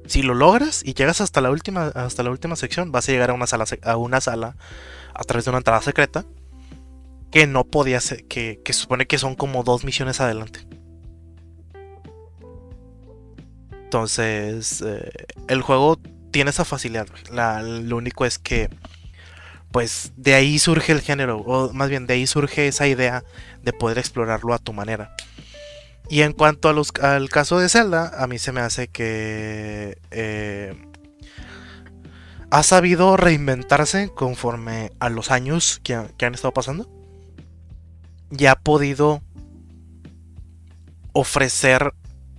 Si 0.08 0.22
lo 0.24 0.34
logras 0.34 0.82
y 0.84 0.94
llegas 0.96 1.22
hasta 1.22 1.40
la 1.40 1.52
última, 1.52 1.88
hasta 1.88 2.24
la 2.24 2.32
última 2.32 2.56
sección, 2.56 2.92
vas 2.92 3.08
a 3.08 3.12
llegar 3.12 3.30
a 3.30 3.34
una 3.34 3.48
sala, 3.48 3.66
a 3.84 3.96
una 3.96 4.22
sala 4.22 4.56
a 5.14 5.24
través 5.24 5.46
de 5.46 5.52
una 5.52 5.60
entrada 5.60 5.82
secreta. 5.82 6.26
que 7.32 7.46
no 7.48 7.64
podía 7.64 8.00
ser, 8.02 8.26
que, 8.26 8.60
que 8.66 8.74
supone 8.74 9.06
que 9.06 9.20
son 9.20 9.36
como 9.36 9.64
dos 9.64 9.84
misiones 9.84 10.20
adelante. 10.20 10.62
Entonces, 13.90 14.84
eh, 14.86 15.10
el 15.48 15.64
juego 15.64 16.00
tiene 16.30 16.52
esa 16.52 16.64
facilidad. 16.64 17.08
La, 17.32 17.64
lo 17.64 17.98
único 17.98 18.24
es 18.24 18.38
que, 18.38 18.70
pues, 19.72 20.12
de 20.16 20.36
ahí 20.36 20.60
surge 20.60 20.92
el 20.92 21.02
género, 21.02 21.40
o 21.40 21.74
más 21.74 21.90
bien 21.90 22.06
de 22.06 22.14
ahí 22.14 22.28
surge 22.28 22.68
esa 22.68 22.86
idea 22.86 23.24
de 23.64 23.74
poder 23.74 23.98
explorarlo 23.98 24.54
a 24.54 24.60
tu 24.60 24.74
manera. 24.74 25.16
Y 26.08 26.22
en 26.22 26.34
cuanto 26.34 26.70
al 26.70 27.30
caso 27.30 27.58
de 27.58 27.68
Zelda, 27.68 28.12
a 28.16 28.28
mí 28.28 28.38
se 28.38 28.52
me 28.52 28.62
hace 28.62 28.90
que 28.90 29.98
eh, 30.12 30.76
ha 32.52 32.62
sabido 32.62 33.18
reinventarse 33.18 34.10
conforme 34.14 34.92
a 35.00 35.10
los 35.10 35.32
años 35.32 35.82
que, 35.84 36.00
que 36.16 36.28
han 36.28 36.36
estado 36.36 36.54
pasando. 36.54 36.88
Y 38.30 38.46
ha 38.46 38.54
podido 38.54 39.24
ofrecer, 41.14 41.92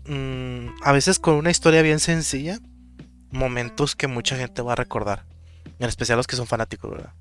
mm, 0.07 0.50
a 0.83 0.93
veces 0.93 1.19
con 1.19 1.35
una 1.35 1.51
historia 1.51 1.83
bien 1.83 2.01
sencilla, 2.01 2.59
momentos 3.31 3.97
que 3.97 4.07
mucha 4.07 4.37
gente 4.37 4.63
va 4.63 4.73
a 4.73 4.77
recordar. 4.77 5.25
En 5.79 5.89
especial 5.89 6.17
los 6.17 6.27
que 6.27 6.37
son 6.37 6.47
fanáticos, 6.47 6.91
¿verdad? 6.91 7.13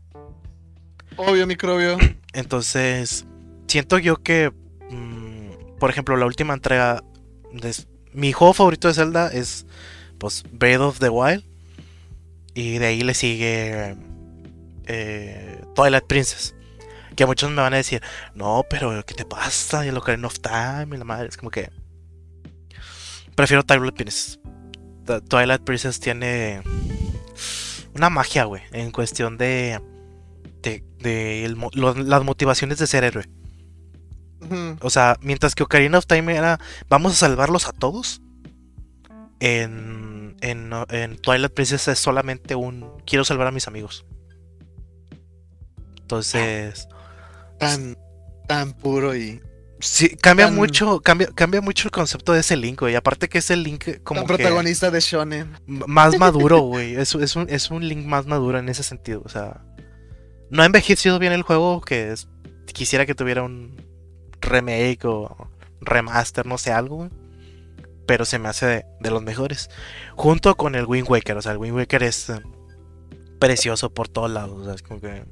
Obvio, 1.18 1.46
microbio. 1.48 1.98
Entonces, 2.34 3.26
siento 3.68 3.98
yo 3.98 4.18
que, 4.18 4.52
mm, 4.90 5.78
por 5.80 5.90
ejemplo, 5.90 6.16
la 6.18 6.26
última 6.26 6.54
entrega 6.54 7.04
de 7.52 7.74
mi 8.14 8.32
juego 8.32 8.54
favorito 8.54 8.88
de 8.88 8.94
Zelda 8.94 9.28
es 9.28 9.66
pues 10.18 10.44
Breath 10.52 10.82
of 10.82 11.00
the 11.00 11.10
Wild 11.10 11.44
y 12.54 12.78
de 12.78 12.86
ahí 12.88 13.02
le 13.02 13.14
sigue 13.14 13.96
eh, 14.86 15.62
Twilight 15.76 16.06
Princess. 16.06 16.56
Que 17.16 17.26
muchos 17.26 17.50
me 17.50 17.62
van 17.62 17.74
a 17.74 17.78
decir, 17.78 18.02
no, 18.34 18.66
pero 18.70 19.06
¿qué 19.06 19.14
te 19.14 19.26
pasa? 19.26 19.86
Y 19.86 19.90
el 19.90 19.98
Ocarina 19.98 20.28
of 20.28 20.40
Time 20.40 20.96
y 20.96 20.98
la 20.98 21.06
madre. 21.06 21.28
Es 21.28 21.38
como 21.38 21.52
que. 21.52 21.70
Prefiero 23.40 23.64
Twilight 23.64 23.96
Princess. 23.96 24.38
Twilight 25.30 25.62
Princess 25.62 26.02
tiene 26.02 26.62
una 27.96 28.10
magia, 28.10 28.44
güey, 28.44 28.64
en 28.74 28.92
cuestión 28.92 29.38
de. 29.38 29.80
de, 30.62 30.84
de 30.98 31.46
el 31.46 31.56
mo- 31.56 31.70
lo- 31.74 31.94
las 31.94 32.26
motivaciones 32.26 32.80
de 32.80 32.88
ser 32.88 33.06
héroe. 33.06 33.30
O 34.82 34.90
sea, 34.90 35.16
mientras 35.22 35.56
que 35.56 35.64
Ocarina 35.64 35.98
of 36.00 36.06
Time 36.06 36.36
era 36.36 36.60
vamos 36.90 37.14
a 37.14 37.16
salvarlos 37.16 37.66
a 37.70 37.72
todos. 37.72 38.22
En, 39.40 40.36
en, 40.42 40.72
en 40.90 41.16
Twilight 41.16 41.54
Princess 41.54 41.88
es 41.88 41.98
solamente 41.98 42.56
un 42.56 42.92
quiero 43.06 43.24
salvar 43.24 43.48
a 43.48 43.52
mis 43.52 43.70
amigos. 43.70 44.06
Entonces, 46.02 46.90
Tan, 47.58 47.98
tan 48.50 48.74
puro 48.74 49.16
y 49.16 49.42
sí, 49.80 50.10
cambia 50.18 50.48
Tan- 50.48 50.56
mucho, 50.56 51.00
cambia, 51.02 51.28
cambia 51.34 51.62
mucho 51.62 51.88
el 51.88 51.92
concepto 51.92 52.34
de 52.34 52.42
ese 52.42 52.56
Link, 52.58 52.80
güey. 52.82 52.96
Aparte 52.96 53.30
que 53.30 53.38
ese 53.40 53.56
Link 53.56 54.02
como 54.04 54.22
tan 54.22 54.28
que 54.28 54.36
protagonista 54.44 54.92
de 54.92 55.00
Shonen. 55.00 55.52
más 55.68 56.18
maduro, 56.18 56.60
güey. 56.62 56.96
Es, 56.96 57.16
es, 57.16 57.36
un, 57.36 57.48
es 57.50 57.72
un 57.72 57.88
Link 57.88 58.06
más 58.06 58.26
maduro 58.26 58.60
en 58.60 58.70
ese 58.70 58.84
sentido. 58.84 59.22
O 59.26 59.30
sea, 59.30 59.62
no 60.50 60.64
ha 60.64 60.66
envejecido 60.66 61.20
bien 61.20 61.34
el 61.34 61.44
juego, 61.44 61.82
que 61.82 62.12
es- 62.12 62.28
quisiera 62.74 63.06
que 63.06 63.16
tuviera 63.16 63.44
un 63.44 63.86
remake 64.42 65.06
o 65.06 65.50
remaster, 65.82 66.46
no 66.46 66.58
sé, 66.58 66.72
algo, 66.72 66.96
güey. 66.98 67.10
Pero 68.06 68.26
se 68.26 68.40
me 68.40 68.50
hace 68.50 68.66
de, 68.66 68.86
de 69.02 69.12
los 69.12 69.22
mejores. 69.22 69.70
Junto 70.16 70.56
con 70.58 70.74
el 70.76 70.86
Wind 70.86 71.08
Waker. 71.10 71.38
O 71.38 71.42
sea, 71.44 71.52
el 71.52 71.58
Wind 71.60 71.76
Waker 71.76 72.02
es 72.04 72.30
eh, 72.30 72.42
precioso 73.40 73.94
por 73.94 74.08
todos 74.08 74.32
lados. 74.32 74.62
O 74.62 74.66
sea, 74.66 74.74
es 74.74 74.82
como 74.82 75.00
que. 75.00 75.26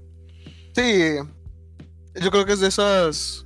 Sí, 0.75 1.15
yo 2.21 2.29
creo 2.29 2.45
que 2.45 2.53
es 2.53 2.59
de 2.59 2.67
esas, 2.67 3.45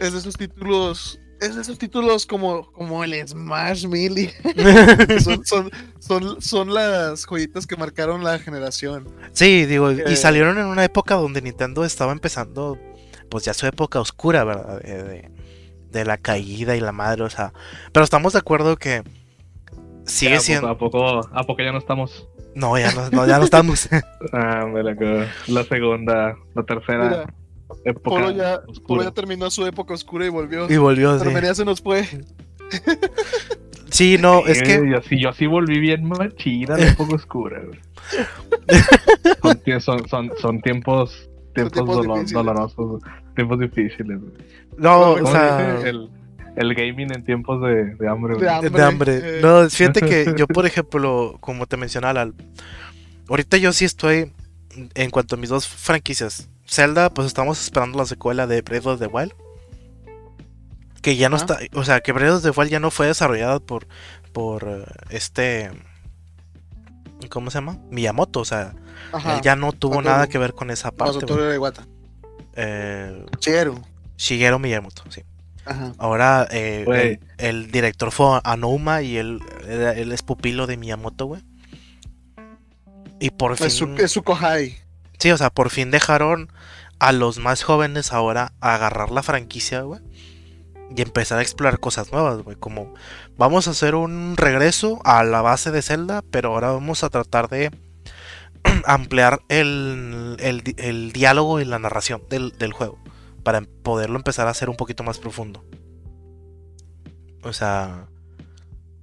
es 0.00 0.12
de 0.12 0.18
esos 0.18 0.36
títulos, 0.36 1.20
es 1.40 1.54
de 1.56 1.62
esos 1.62 1.78
títulos 1.78 2.26
como, 2.26 2.70
como 2.72 3.04
el 3.04 3.26
Smash 3.28 3.86
Melee. 3.86 4.32
son, 5.22 5.44
son, 5.46 5.70
son, 5.98 6.42
son 6.42 6.74
las 6.74 7.24
joyitas 7.26 7.66
que 7.66 7.76
marcaron 7.76 8.24
la 8.24 8.38
generación. 8.38 9.08
Sí, 9.32 9.66
digo, 9.66 9.90
Eh. 9.90 10.04
y 10.10 10.16
salieron 10.16 10.58
en 10.58 10.66
una 10.66 10.84
época 10.84 11.14
donde 11.14 11.40
Nintendo 11.42 11.84
estaba 11.84 12.12
empezando, 12.12 12.78
pues 13.28 13.44
ya 13.44 13.54
su 13.54 13.66
época 13.66 14.00
oscura, 14.00 14.44
¿verdad? 14.44 14.80
De, 14.82 15.02
de- 15.02 15.30
de 15.90 16.04
la 16.04 16.18
caída 16.18 16.76
y 16.76 16.80
la 16.80 16.92
madre, 16.92 17.24
o 17.24 17.30
sea. 17.30 17.52
Pero 17.92 18.04
estamos 18.04 18.32
de 18.34 18.38
acuerdo 18.38 18.76
que 18.76 19.02
sigue 20.04 20.30
Ya, 20.32 20.36
pues, 20.36 20.44
siendo. 20.46 20.68
¿A 20.68 20.78
poco, 20.78 21.20
¿A 21.32 21.42
poco 21.44 21.62
ya 21.62 21.72
no 21.72 21.78
estamos? 21.78 22.28
No, 22.54 22.78
ya 22.78 22.92
no, 22.92 23.10
no, 23.10 23.26
ya 23.26 23.38
no 23.38 23.44
estamos. 23.44 23.88
Ah, 24.32 24.66
me 24.66 24.82
la, 24.84 25.64
segunda, 25.64 26.36
la 26.54 26.62
tercera 26.62 27.04
Mira, 27.08 27.34
época 27.84 28.10
Polo 28.10 28.30
ya, 28.30 28.60
Polo 28.60 28.72
oscura. 28.72 29.04
ya 29.04 29.10
terminó 29.12 29.50
su 29.50 29.66
época 29.66 29.94
oscura 29.94 30.26
y 30.26 30.28
volvió. 30.28 30.70
y 30.70 30.76
volvió, 30.76 31.18
sí. 31.18 31.26
Se 31.54 31.64
nos 31.64 31.80
fue. 31.80 32.04
Sí, 33.90 34.18
no, 34.18 34.46
es 34.46 34.62
que. 34.62 34.88
Yo 34.88 35.02
sí, 35.02 35.20
yo 35.20 35.32
sí 35.32 35.46
volví 35.46 35.80
bien 35.80 36.04
machina, 36.08 36.76
la 36.76 36.88
época 36.90 37.16
oscura. 37.16 37.60
güey. 37.66 37.80
son, 39.80 39.80
son, 39.80 40.08
son, 40.08 40.30
son 40.40 40.60
tiempos, 40.62 41.28
tiempos, 41.54 41.72
tiempos 41.72 41.96
dolo- 41.96 42.14
difíciles. 42.14 42.32
dolorosos, 42.32 43.02
tiempos 43.34 43.58
difíciles. 43.58 44.20
güey. 44.20 44.32
No, 44.78 45.10
o 45.10 45.14
¿Cómo 45.18 45.32
sea. 45.32 45.80
el, 45.88 46.08
el 46.56 46.74
gaming 46.74 47.12
en 47.12 47.24
tiempos 47.24 47.60
de, 47.62 47.96
de 47.96 48.08
hambre. 48.08 48.34
güey. 48.34 48.44
De 48.46 48.50
hambre. 48.50 48.70
De 48.70 48.82
hambre. 48.84 49.20
eh. 49.38 49.40
No, 49.42 49.68
fíjate 49.68 50.02
que 50.02 50.34
yo, 50.36 50.46
por 50.46 50.66
ejemplo, 50.66 51.36
como 51.40 51.66
te 51.66 51.76
mencionaba, 51.76 52.12
Lal, 52.14 52.34
ahorita 53.28 53.56
yo 53.56 53.72
sí 53.72 53.84
estoy 53.84 54.30
en 54.94 55.10
cuanto 55.10 55.34
a 55.34 55.38
mis 55.38 55.50
dos 55.50 55.66
franquicias. 55.66 56.48
Zelda, 56.70 57.10
pues 57.10 57.26
estamos 57.26 57.60
esperando 57.60 57.98
la 57.98 58.06
secuela 58.06 58.46
de 58.46 58.62
Breath 58.62 58.86
of 58.86 59.00
the 59.00 59.08
Wild. 59.08 59.34
Que 61.02 61.16
ya 61.16 61.28
no 61.28 61.36
está, 61.36 61.58
o 61.74 61.82
sea, 61.82 62.00
que 62.00 62.12
Breath 62.12 62.34
of 62.34 62.42
the 62.42 62.50
Wild 62.50 62.70
ya 62.70 62.78
no 62.78 62.90
fue 62.92 63.06
desarrollada 63.06 63.58
por, 63.58 63.88
por 64.32 64.68
eh, 64.68 64.84
este, 65.08 65.70
¿cómo 67.28 67.50
se 67.50 67.56
llama? 67.58 67.78
Miyamoto, 67.90 68.40
o 68.40 68.44
sea, 68.44 68.74
Ajá. 69.12 69.36
él 69.36 69.40
ya 69.42 69.56
no 69.56 69.72
tuvo 69.72 70.00
nada 70.00 70.28
que 70.28 70.38
ver 70.38 70.52
con 70.52 70.70
esa 70.70 70.92
parte. 70.92 71.26
Eh, 72.54 73.26
Chero. 73.38 73.82
Shigeru 74.16 74.58
Miyamoto, 74.58 75.02
sí. 75.08 75.24
Ajá. 75.64 75.92
Ahora 75.98 76.46
eh, 76.50 76.84
Güey. 76.86 77.18
el, 77.38 77.64
el 77.64 77.70
director 77.72 78.12
fue 78.12 78.40
Anouma 78.44 79.02
y 79.02 79.16
él, 79.16 79.40
él, 79.66 79.80
él 79.80 80.12
es 80.12 80.22
pupilo 80.22 80.66
de 80.66 80.76
Miyamoto, 80.76 81.26
güey. 81.26 81.42
Y 83.18 83.30
por 83.30 83.56
fin. 83.56 83.66
Es 83.66 83.74
su, 83.74 83.86
es 83.96 84.12
su 84.12 84.22
Kohai. 84.22 84.76
Sí, 85.18 85.30
o 85.30 85.36
sea, 85.36 85.50
por 85.50 85.70
fin 85.70 85.90
dejaron 85.90 86.50
a 87.00 87.12
los 87.12 87.38
más 87.38 87.62
jóvenes 87.64 88.12
ahora 88.12 88.52
a 88.60 88.74
agarrar 88.76 89.10
la 89.10 89.22
franquicia, 89.22 89.80
güey. 89.82 90.00
Y 90.94 91.02
empezar 91.02 91.38
a 91.38 91.42
explorar 91.42 91.78
cosas 91.80 92.12
nuevas, 92.12 92.42
güey. 92.42 92.56
Como 92.56 92.92
vamos 93.36 93.66
a 93.68 93.72
hacer 93.72 93.94
un 93.94 94.36
regreso 94.36 95.00
a 95.04 95.22
la 95.24 95.40
base 95.42 95.70
de 95.70 95.82
Zelda, 95.82 96.22
pero 96.30 96.52
ahora 96.52 96.72
vamos 96.72 97.02
a 97.04 97.10
tratar 97.10 97.48
de 97.48 97.70
ampliar 98.86 99.40
el, 99.48 100.36
el 100.40 100.60
di- 100.62 100.74
el 100.78 101.12
diálogo 101.12 101.60
y 101.60 101.64
la 101.64 101.78
narración 101.78 102.22
del, 102.28 102.52
del 102.58 102.72
juego. 102.72 102.98
Para 103.44 103.62
poderlo 103.82 104.16
empezar 104.16 104.46
a 104.48 104.50
hacer 104.50 104.68
un 104.68 104.76
poquito 104.76 105.02
más 105.02 105.18
profundo. 105.18 105.64
O 107.42 107.52
sea, 107.52 108.06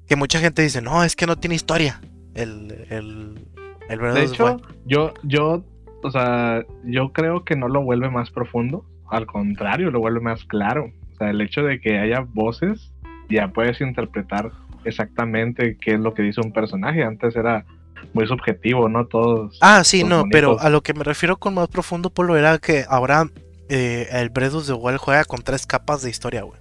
que 0.08 0.16
mucha 0.16 0.40
gente 0.40 0.62
dice, 0.62 0.82
no, 0.82 1.04
es 1.04 1.16
que 1.16 1.26
no 1.26 1.38
tiene 1.38 1.56
historia. 1.56 2.02
El, 2.36 2.86
el, 2.90 3.48
el 3.90 4.14
De 4.14 4.24
hecho, 4.24 4.46
Wild". 4.46 4.62
yo, 4.86 5.14
yo, 5.24 5.64
o 6.04 6.12
sea, 6.12 6.64
yo 6.86 7.12
creo 7.14 7.44
que 7.44 7.56
no 7.56 7.68
lo 7.68 7.82
vuelve 7.82 8.10
más 8.10 8.32
profundo. 8.32 8.86
Al 9.10 9.26
contrario, 9.26 9.90
lo 9.92 10.00
vuelve 10.00 10.20
más 10.20 10.44
claro. 10.46 10.92
O 11.14 11.16
sea, 11.18 11.30
el 11.30 11.42
hecho 11.42 11.62
de 11.64 11.80
que 11.80 11.98
haya 12.00 12.22
voces, 12.34 12.92
ya 13.30 13.48
puedes 13.50 13.82
interpretar 13.82 14.52
exactamente 14.86 15.78
qué 15.80 15.94
es 15.96 16.00
lo 16.00 16.14
que 16.14 16.22
dice 16.24 16.42
un 16.42 16.52
personaje. 16.54 17.04
Antes 17.04 17.36
era 17.36 17.66
muy 18.14 18.28
subjetivo, 18.28 18.90
¿no? 18.90 19.08
Todos. 19.08 19.58
Ah, 19.62 19.84
sí, 19.84 20.04
no, 20.04 20.24
pero 20.32 20.60
a 20.60 20.70
lo 20.70 20.82
que 20.82 20.94
me 20.94 21.04
refiero 21.04 21.38
con 21.38 21.54
más 21.56 21.68
profundo, 21.68 22.10
Polo, 22.10 22.36
era 22.38 22.58
que 22.60 22.86
ahora 22.88 23.30
eh, 23.70 24.08
el 24.12 24.30
Breath 24.30 24.54
of 24.54 24.68
the 24.68 24.74
Wild 24.74 24.98
juega 25.00 25.26
con 25.26 25.42
tres 25.42 25.66
capas 25.66 26.02
de 26.02 26.10
historia, 26.10 26.44
güey. 26.44 26.60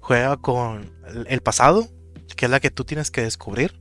Juega 0.00 0.36
con 0.36 0.90
el- 1.08 1.26
el 1.28 1.40
pasado, 1.40 1.86
que 2.36 2.46
es 2.46 2.50
la 2.50 2.60
que 2.60 2.70
tú 2.70 2.84
tienes 2.84 3.10
que 3.10 3.22
descubrir. 3.22 3.78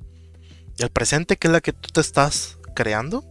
El 0.77 0.89
presente, 0.91 1.35
que 1.38 1.47
es 1.47 1.51
la 1.51 1.61
que 1.61 1.73
tú 1.73 1.89
te 1.93 2.01
estás 2.01 2.60
creando. 2.76 3.23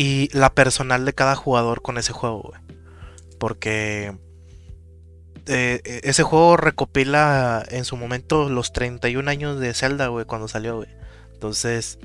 Y 0.00 0.30
la 0.32 0.54
personal 0.54 1.04
de 1.04 1.12
cada 1.12 1.36
jugador 1.36 1.82
con 1.82 1.98
ese 1.98 2.14
juego, 2.14 2.40
güey. 2.40 2.60
Porque 3.38 4.16
eh, 5.44 5.82
eh, 5.84 6.00
ese 6.04 6.22
juego 6.22 6.56
recopila 6.56 7.62
en 7.68 7.84
su 7.84 7.98
momento 7.98 8.48
los 8.48 8.72
31 8.72 9.30
años 9.30 9.60
de 9.60 9.74
Zelda, 9.74 10.06
güey, 10.06 10.24
cuando 10.24 10.48
salió, 10.48 10.76
güey. 10.76 10.88
Entonces, 11.34 11.98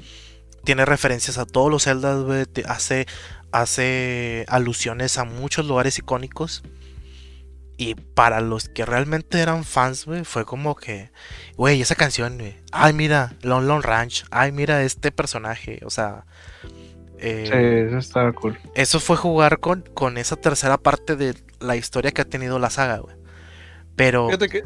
tiene 0.65 0.83
referencias 0.83 1.37
a 1.37 1.45
todos 1.45 1.71
los 1.71 1.85
Zeldas, 1.85 2.21
güey. 2.23 2.43
Hace, 2.67 3.07
hace 3.53 4.43
alusiones 4.49 5.17
a 5.17 5.23
muchos 5.23 5.65
lugares 5.65 5.97
icónicos. 5.97 6.63
Y 7.77 7.95
para 7.95 8.41
los 8.41 8.67
que 8.67 8.85
realmente 8.85 9.39
eran 9.39 9.63
fans, 9.63 10.03
güey, 10.05 10.25
fue 10.25 10.43
como 10.43 10.75
que, 10.75 11.11
güey, 11.55 11.81
esa 11.81 11.95
canción, 11.95 12.39
güey. 12.39 12.57
Ay, 12.73 12.91
mira, 12.91 13.37
Lon 13.41 13.69
Lon 13.69 13.83
Ranch. 13.83 14.25
Ay, 14.31 14.51
mira 14.51 14.83
este 14.83 15.13
personaje. 15.13 15.79
O 15.85 15.89
sea, 15.89 16.25
Eh, 17.19 17.45
Sí, 17.45 17.87
eso 17.89 17.97
estaba 17.97 18.33
cool. 18.33 18.57
Eso 18.75 18.99
fue 18.99 19.15
jugar 19.17 19.59
con, 19.59 19.83
con 19.93 20.17
esa 20.17 20.35
tercera 20.35 20.77
parte 20.77 21.15
de 21.15 21.35
la 21.59 21.75
historia 21.75 22.11
que 22.11 22.21
ha 22.21 22.25
tenido 22.25 22.59
la 22.59 22.69
saga, 22.69 22.97
güey. 22.99 23.15
Pero. 23.95 24.27
Fíjate 24.27 24.49
que, 24.49 24.63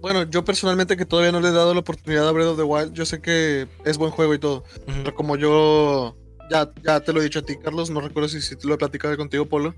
bueno, 0.00 0.24
yo 0.24 0.44
personalmente 0.44 0.96
que 0.96 1.06
todavía 1.06 1.32
no 1.32 1.40
le 1.40 1.48
he 1.48 1.52
dado 1.52 1.72
la 1.74 1.80
oportunidad 1.80 2.28
a 2.28 2.32
Breath 2.32 2.48
of 2.48 2.56
the 2.56 2.62
Wild, 2.64 2.92
yo 2.92 3.06
sé 3.06 3.20
que 3.20 3.66
es 3.84 3.96
buen 3.98 4.10
juego 4.10 4.34
y 4.34 4.38
todo, 4.38 4.64
pero 4.86 5.14
como 5.14 5.36
yo 5.36 6.16
ya, 6.50 6.70
ya 6.82 7.00
te 7.00 7.12
lo 7.12 7.20
he 7.20 7.24
dicho 7.24 7.38
a 7.38 7.42
ti, 7.42 7.56
Carlos, 7.62 7.88
no 7.90 8.00
recuerdo 8.00 8.28
si, 8.28 8.42
si 8.42 8.56
te 8.56 8.66
lo 8.66 8.74
he 8.74 8.78
platicado 8.78 9.16
contigo, 9.16 9.46
Polo, 9.46 9.74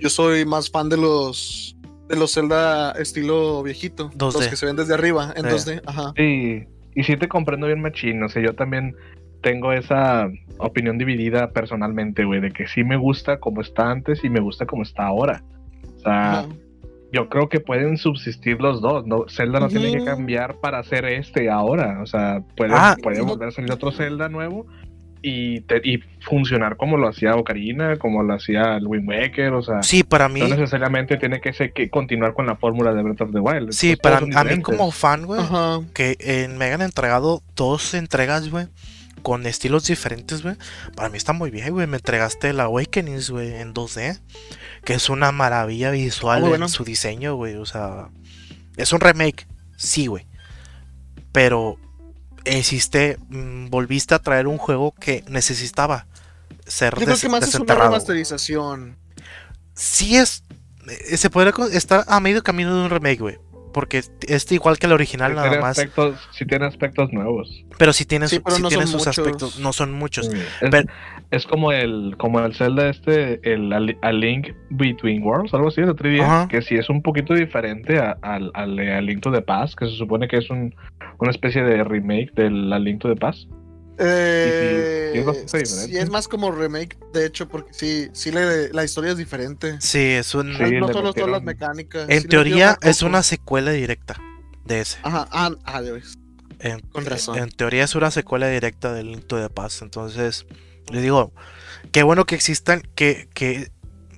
yo 0.00 0.08
soy 0.10 0.44
más 0.44 0.70
fan 0.70 0.88
de 0.88 0.96
los 0.96 1.76
de 2.08 2.16
los 2.16 2.32
Zelda 2.32 2.92
estilo 2.92 3.62
viejito, 3.62 4.10
2D. 4.12 4.32
los 4.32 4.48
que 4.48 4.56
se 4.56 4.64
ven 4.66 4.76
desde 4.76 4.94
arriba 4.94 5.32
en 5.36 5.44
Sí. 5.44 5.70
2D, 5.70 5.82
ajá. 5.86 6.12
Sí, 6.16 6.64
y 6.94 7.04
sí 7.04 7.16
te 7.18 7.28
comprendo 7.28 7.66
bien 7.66 7.82
machín, 7.82 8.22
o 8.22 8.28
sea, 8.30 8.42
yo 8.42 8.54
también 8.54 8.96
tengo 9.40 9.72
esa 9.72 10.28
opinión 10.58 10.98
dividida 10.98 11.50
personalmente, 11.52 12.24
güey, 12.24 12.40
de 12.40 12.50
que 12.50 12.66
sí 12.66 12.84
me 12.84 12.96
gusta 12.96 13.38
como 13.38 13.60
está 13.60 13.90
antes 13.90 14.24
y 14.24 14.30
me 14.30 14.40
gusta 14.40 14.66
como 14.66 14.82
está 14.82 15.04
ahora. 15.06 15.42
O 15.96 16.00
sea, 16.00 16.46
yo 17.12 17.28
creo 17.28 17.48
que 17.48 17.60
pueden 17.60 17.96
subsistir 17.96 18.60
los 18.60 18.80
dos, 18.80 19.06
¿no? 19.06 19.24
Zelda 19.28 19.60
no 19.60 19.68
tiene 19.68 19.92
que 19.92 20.04
cambiar 20.04 20.56
para 20.56 20.78
hacer 20.78 21.04
este 21.06 21.48
ahora, 21.50 22.00
o 22.02 22.06
sea, 22.06 22.42
puede, 22.56 22.74
Ah, 22.74 22.96
puede 23.02 23.20
volver 23.22 23.48
a 23.48 23.50
salir 23.52 23.72
otro 23.72 23.92
Zelda 23.92 24.28
nuevo 24.28 24.66
y, 25.22 25.60
te- 25.62 25.80
y 25.82 25.98
funcionar 26.20 26.76
como 26.76 26.96
lo 26.96 27.08
hacía 27.08 27.34
Ocarina, 27.34 27.96
como 27.96 28.22
lo 28.22 28.34
hacía 28.34 28.76
el 28.76 28.86
Wind 28.86 29.08
Waker, 29.08 29.52
o 29.54 29.62
sea, 29.62 29.82
Sí, 29.82 30.02
para 30.04 30.28
mí. 30.28 30.40
no 30.40 30.48
necesariamente 30.48 31.16
tiene 31.16 31.40
que, 31.40 31.52
ser, 31.52 31.72
que 31.72 31.88
continuar 31.90 32.34
con 32.34 32.46
la 32.46 32.56
fórmula 32.56 32.92
de 32.94 33.02
Breath 33.02 33.22
of 33.22 33.32
the 33.32 33.40
Wild. 33.40 33.72
Sí, 33.72 33.96
para 33.96 34.18
a 34.18 34.44
mí 34.44 34.60
como 34.62 34.90
fan, 34.92 35.24
güey, 35.26 35.40
Ajá. 35.40 35.80
que 35.94 36.16
eh, 36.20 36.48
me 36.56 36.66
hayan 36.66 36.82
entregado 36.82 37.42
dos 37.56 37.94
entregas, 37.94 38.50
güey, 38.50 38.66
con 39.22 39.46
estilos 39.46 39.86
diferentes, 39.86 40.42
güey. 40.42 40.56
Para 40.94 41.08
mí 41.08 41.16
está 41.16 41.32
muy 41.32 41.50
bien, 41.50 41.72
güey. 41.72 41.86
Me 41.86 41.96
entregaste 41.96 42.50
el 42.50 42.60
Awakenings, 42.60 43.30
güey, 43.30 43.54
en 43.54 43.74
2D, 43.74 44.20
que 44.84 44.94
es 44.94 45.08
una 45.08 45.32
maravilla 45.32 45.90
visual 45.90 46.44
Ah, 46.44 46.48
bueno. 46.48 46.66
en 46.66 46.70
su 46.70 46.84
diseño, 46.84 47.34
güey. 47.36 47.56
O 47.56 47.66
sea, 47.66 48.08
es 48.76 48.92
un 48.92 49.00
remake, 49.00 49.46
sí, 49.76 50.06
güey. 50.06 50.26
Pero 51.32 51.78
hiciste, 52.44 53.18
mm, 53.28 53.68
volviste 53.68 54.14
a 54.14 54.18
traer 54.20 54.46
un 54.46 54.58
juego 54.58 54.92
que 54.92 55.24
necesitaba 55.28 56.06
ser 56.66 56.94
Yo 56.98 57.04
creo 57.06 57.18
que 57.18 57.28
más 57.28 57.46
es 57.46 57.54
una 57.54 57.74
remasterización. 57.74 58.96
Sí 59.74 60.16
es, 60.16 60.42
eh, 61.10 61.16
se 61.16 61.30
podría 61.30 61.52
estar 61.72 62.04
a 62.08 62.20
medio 62.20 62.42
camino 62.42 62.74
de 62.76 62.84
un 62.84 62.90
remake, 62.90 63.20
güey. 63.20 63.38
Porque 63.78 64.02
es 64.26 64.50
igual 64.50 64.76
que 64.76 64.86
el 64.86 64.92
original, 64.92 65.30
Sí 65.30 65.36
nada 65.36 65.48
tiene 65.50 65.62
más. 65.62 65.78
aspectos, 65.78 66.28
sí 66.32 66.44
tiene 66.46 66.66
aspectos 66.66 67.12
nuevos. 67.12 67.64
Pero 67.78 67.92
si 67.92 68.04
tiene, 68.06 68.26
Sí, 68.26 68.40
pero 68.40 68.56
sí 68.56 68.62
no 68.62 68.68
tiene 68.70 68.82
son 68.86 68.92
sus 68.98 69.06
muchos. 69.06 69.18
aspectos, 69.20 69.60
no 69.60 69.72
son 69.72 69.92
muchos. 69.92 70.26
Es, 70.34 70.68
Pero- 70.68 70.88
es 71.30 71.46
como 71.46 71.70
el 71.70 72.16
como 72.18 72.40
el 72.40 72.52
Zelda 72.56 72.88
este, 72.88 73.38
el 73.52 73.72
A 73.72 73.78
Li- 73.78 73.96
A 74.02 74.10
Link 74.10 74.48
Between 74.70 75.22
Worlds, 75.22 75.54
algo 75.54 75.68
así, 75.68 75.82
día, 76.02 76.24
Ajá. 76.24 76.48
que 76.48 76.60
sí 76.60 76.74
es 76.74 76.90
un 76.90 77.02
poquito 77.02 77.34
diferente 77.34 78.00
a- 78.00 78.18
al 78.22 78.50
al 78.54 78.74
de 78.74 78.94
A 78.94 79.00
Link 79.00 79.20
to 79.20 79.30
the 79.30 79.42
Past, 79.42 79.78
que 79.78 79.86
se 79.86 79.92
supone 79.96 80.26
que 80.26 80.38
es 80.38 80.50
un, 80.50 80.74
una 81.20 81.30
especie 81.30 81.62
de 81.62 81.84
remake 81.84 82.32
del 82.34 82.72
A 82.72 82.80
Link 82.80 83.00
to 83.00 83.08
the 83.08 83.14
Past. 83.20 83.48
Eh, 83.98 85.24
sí 85.46 85.56
es 85.56 86.04
sí, 86.04 86.10
más 86.10 86.28
como 86.28 86.50
remake, 86.52 86.96
de 87.12 87.26
hecho, 87.26 87.48
porque 87.48 87.72
sí, 87.74 88.08
sí 88.12 88.30
le- 88.30 88.72
la 88.72 88.84
historia 88.84 89.10
es 89.12 89.16
diferente. 89.18 89.76
Sí, 89.80 89.98
es 89.98 90.34
un. 90.34 90.56
Sí, 90.56 90.72
no 90.78 90.88
solo 90.92 91.12
son 91.12 91.32
las 91.32 91.42
mecánicas. 91.42 92.08
en 92.08 92.22
sí 92.22 92.28
teoría 92.28 92.78
es 92.82 93.02
una 93.02 93.18
cosas. 93.18 93.26
secuela 93.26 93.70
directa 93.72 94.20
de 94.64 94.80
ese. 94.80 94.98
Ajá, 95.02 95.28
ah, 95.32 95.50
ah. 95.64 95.82
En, 96.60 96.80
con 96.80 97.04
razón. 97.06 97.38
en 97.38 97.50
teoría 97.50 97.84
es 97.84 97.94
una 97.94 98.10
secuela 98.10 98.48
directa 98.48 98.92
del 98.92 99.08
Link 99.12 99.26
to 99.26 99.40
the 99.40 99.48
Past. 99.50 99.82
Entonces, 99.82 100.46
le 100.90 101.00
digo, 101.00 101.32
qué 101.92 102.02
bueno 102.02 102.24
que 102.26 102.34
existan, 102.34 102.82
que, 102.94 103.28
que 103.34 103.70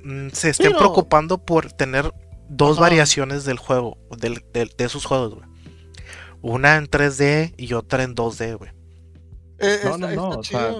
mm, 0.05 0.28
se 0.32 0.51
estén 0.51 0.69
Pero- 0.69 0.78
preocupando 0.78 1.39
por 1.44 1.73
tener 1.73 2.11
dos 2.48 2.73
Ajá. 2.78 2.82
variaciones 2.82 3.44
del 3.44 3.59
juego, 3.59 3.98
del, 4.19 4.43
del- 4.52 4.73
de 4.77 4.85
esos 4.85 5.05
juegos, 5.05 5.35
güey. 5.35 5.48
Una 6.43 6.77
en 6.77 6.86
3D 6.89 7.52
y 7.59 7.74
otra 7.74 8.02
en 8.02 8.15
2D, 8.15 8.57
güey. 8.57 8.73
Eh, 9.61 9.78
No, 9.85 9.95
está, 9.95 9.99
no, 9.99 10.15
no, 10.15 10.28
está 10.28 10.39
o 10.39 10.43
sea. 10.45 10.74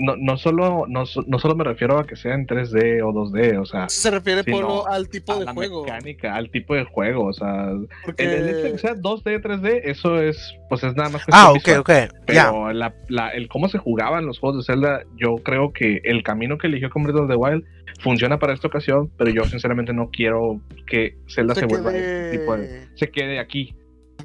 No, 0.00 0.14
no, 0.16 0.38
solo, 0.38 0.84
no, 0.88 1.02
no 1.26 1.38
solo 1.40 1.56
me 1.56 1.64
refiero 1.64 1.98
a 1.98 2.06
que 2.06 2.14
sea 2.14 2.32
en 2.32 2.46
3D 2.46 3.02
o 3.02 3.12
2D, 3.12 3.60
o 3.60 3.66
sea, 3.66 3.88
Se 3.88 4.12
refiere 4.12 4.44
sí, 4.44 4.52
Polo 4.52 4.68
no, 4.68 4.86
al 4.86 5.08
tipo 5.08 5.32
a 5.32 5.38
de 5.40 5.44
la 5.46 5.52
juego. 5.54 5.82
mecánica, 5.82 6.36
al 6.36 6.50
tipo 6.52 6.76
de 6.76 6.84
juego, 6.84 7.24
o 7.24 7.32
sea, 7.32 7.72
Porque 8.04 8.22
el, 8.22 8.30
el 8.30 8.48
hecho 8.48 8.62
de 8.66 8.72
que 8.72 8.78
sea 8.78 8.94
2D, 8.94 9.42
3D, 9.42 9.80
eso 9.86 10.22
es, 10.22 10.54
pues 10.68 10.84
es 10.84 10.94
nada 10.94 11.08
más 11.08 11.22
Ah, 11.32 11.48
cuestión 11.50 11.80
ok, 11.80 11.84
visual. 11.88 12.06
ok. 12.06 12.32
Ya. 12.32 12.44
Pero 12.52 12.72
la, 12.72 12.94
la- 13.08 13.30
el 13.30 13.48
cómo 13.48 13.68
se 13.68 13.78
jugaban 13.78 14.24
los 14.24 14.38
juegos 14.38 14.58
de 14.64 14.72
Zelda, 14.72 15.02
yo 15.16 15.34
creo 15.38 15.72
que 15.72 16.00
el 16.04 16.22
camino 16.22 16.58
que 16.58 16.68
eligió 16.68 16.90
con 16.90 17.02
Breath 17.02 17.16
of 17.18 17.28
the 17.28 17.34
Wild 17.34 17.64
funciona 17.98 18.38
para 18.38 18.52
esta 18.54 18.68
ocasión, 18.68 19.10
pero 19.18 19.30
yo 19.30 19.42
sinceramente 19.46 19.92
no 19.92 20.10
quiero 20.12 20.60
que 20.86 21.16
Zelda 21.28 21.54
se, 21.54 21.60
se 21.62 21.66
vuelva 21.66 21.90
quede- 21.90 22.30
tipo 22.38 22.56
de- 22.56 22.86
se 22.94 23.10
quede 23.10 23.40
aquí. 23.40 23.74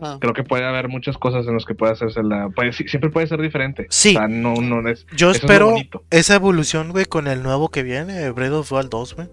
Ajá. 0.01 0.17
Creo 0.19 0.33
que 0.33 0.43
puede 0.43 0.65
haber 0.65 0.89
muchas 0.89 1.17
cosas 1.17 1.45
en 1.47 1.53
las 1.53 1.65
que 1.65 1.75
puede 1.75 1.93
hacer 1.93 2.11
Zelda. 2.11 2.49
Puede, 2.49 2.73
sí, 2.73 2.87
siempre 2.87 3.09
puede 3.09 3.27
ser 3.27 3.41
diferente. 3.41 3.87
Sí. 3.89 4.15
O 4.15 4.19
sea, 4.19 4.27
no, 4.27 4.55
no 4.55 4.87
es. 4.89 5.05
Yo 5.15 5.31
es 5.31 5.37
espero 5.37 5.75
esa 6.09 6.35
evolución, 6.35 6.91
güey, 6.91 7.05
con 7.05 7.27
el 7.27 7.43
nuevo 7.43 7.69
que 7.69 7.83
viene, 7.83 8.29
Breath 8.31 8.51
of 8.53 8.69
the 8.69 8.75
Wild 8.75 8.89
2, 8.89 9.15
güey. 9.15 9.29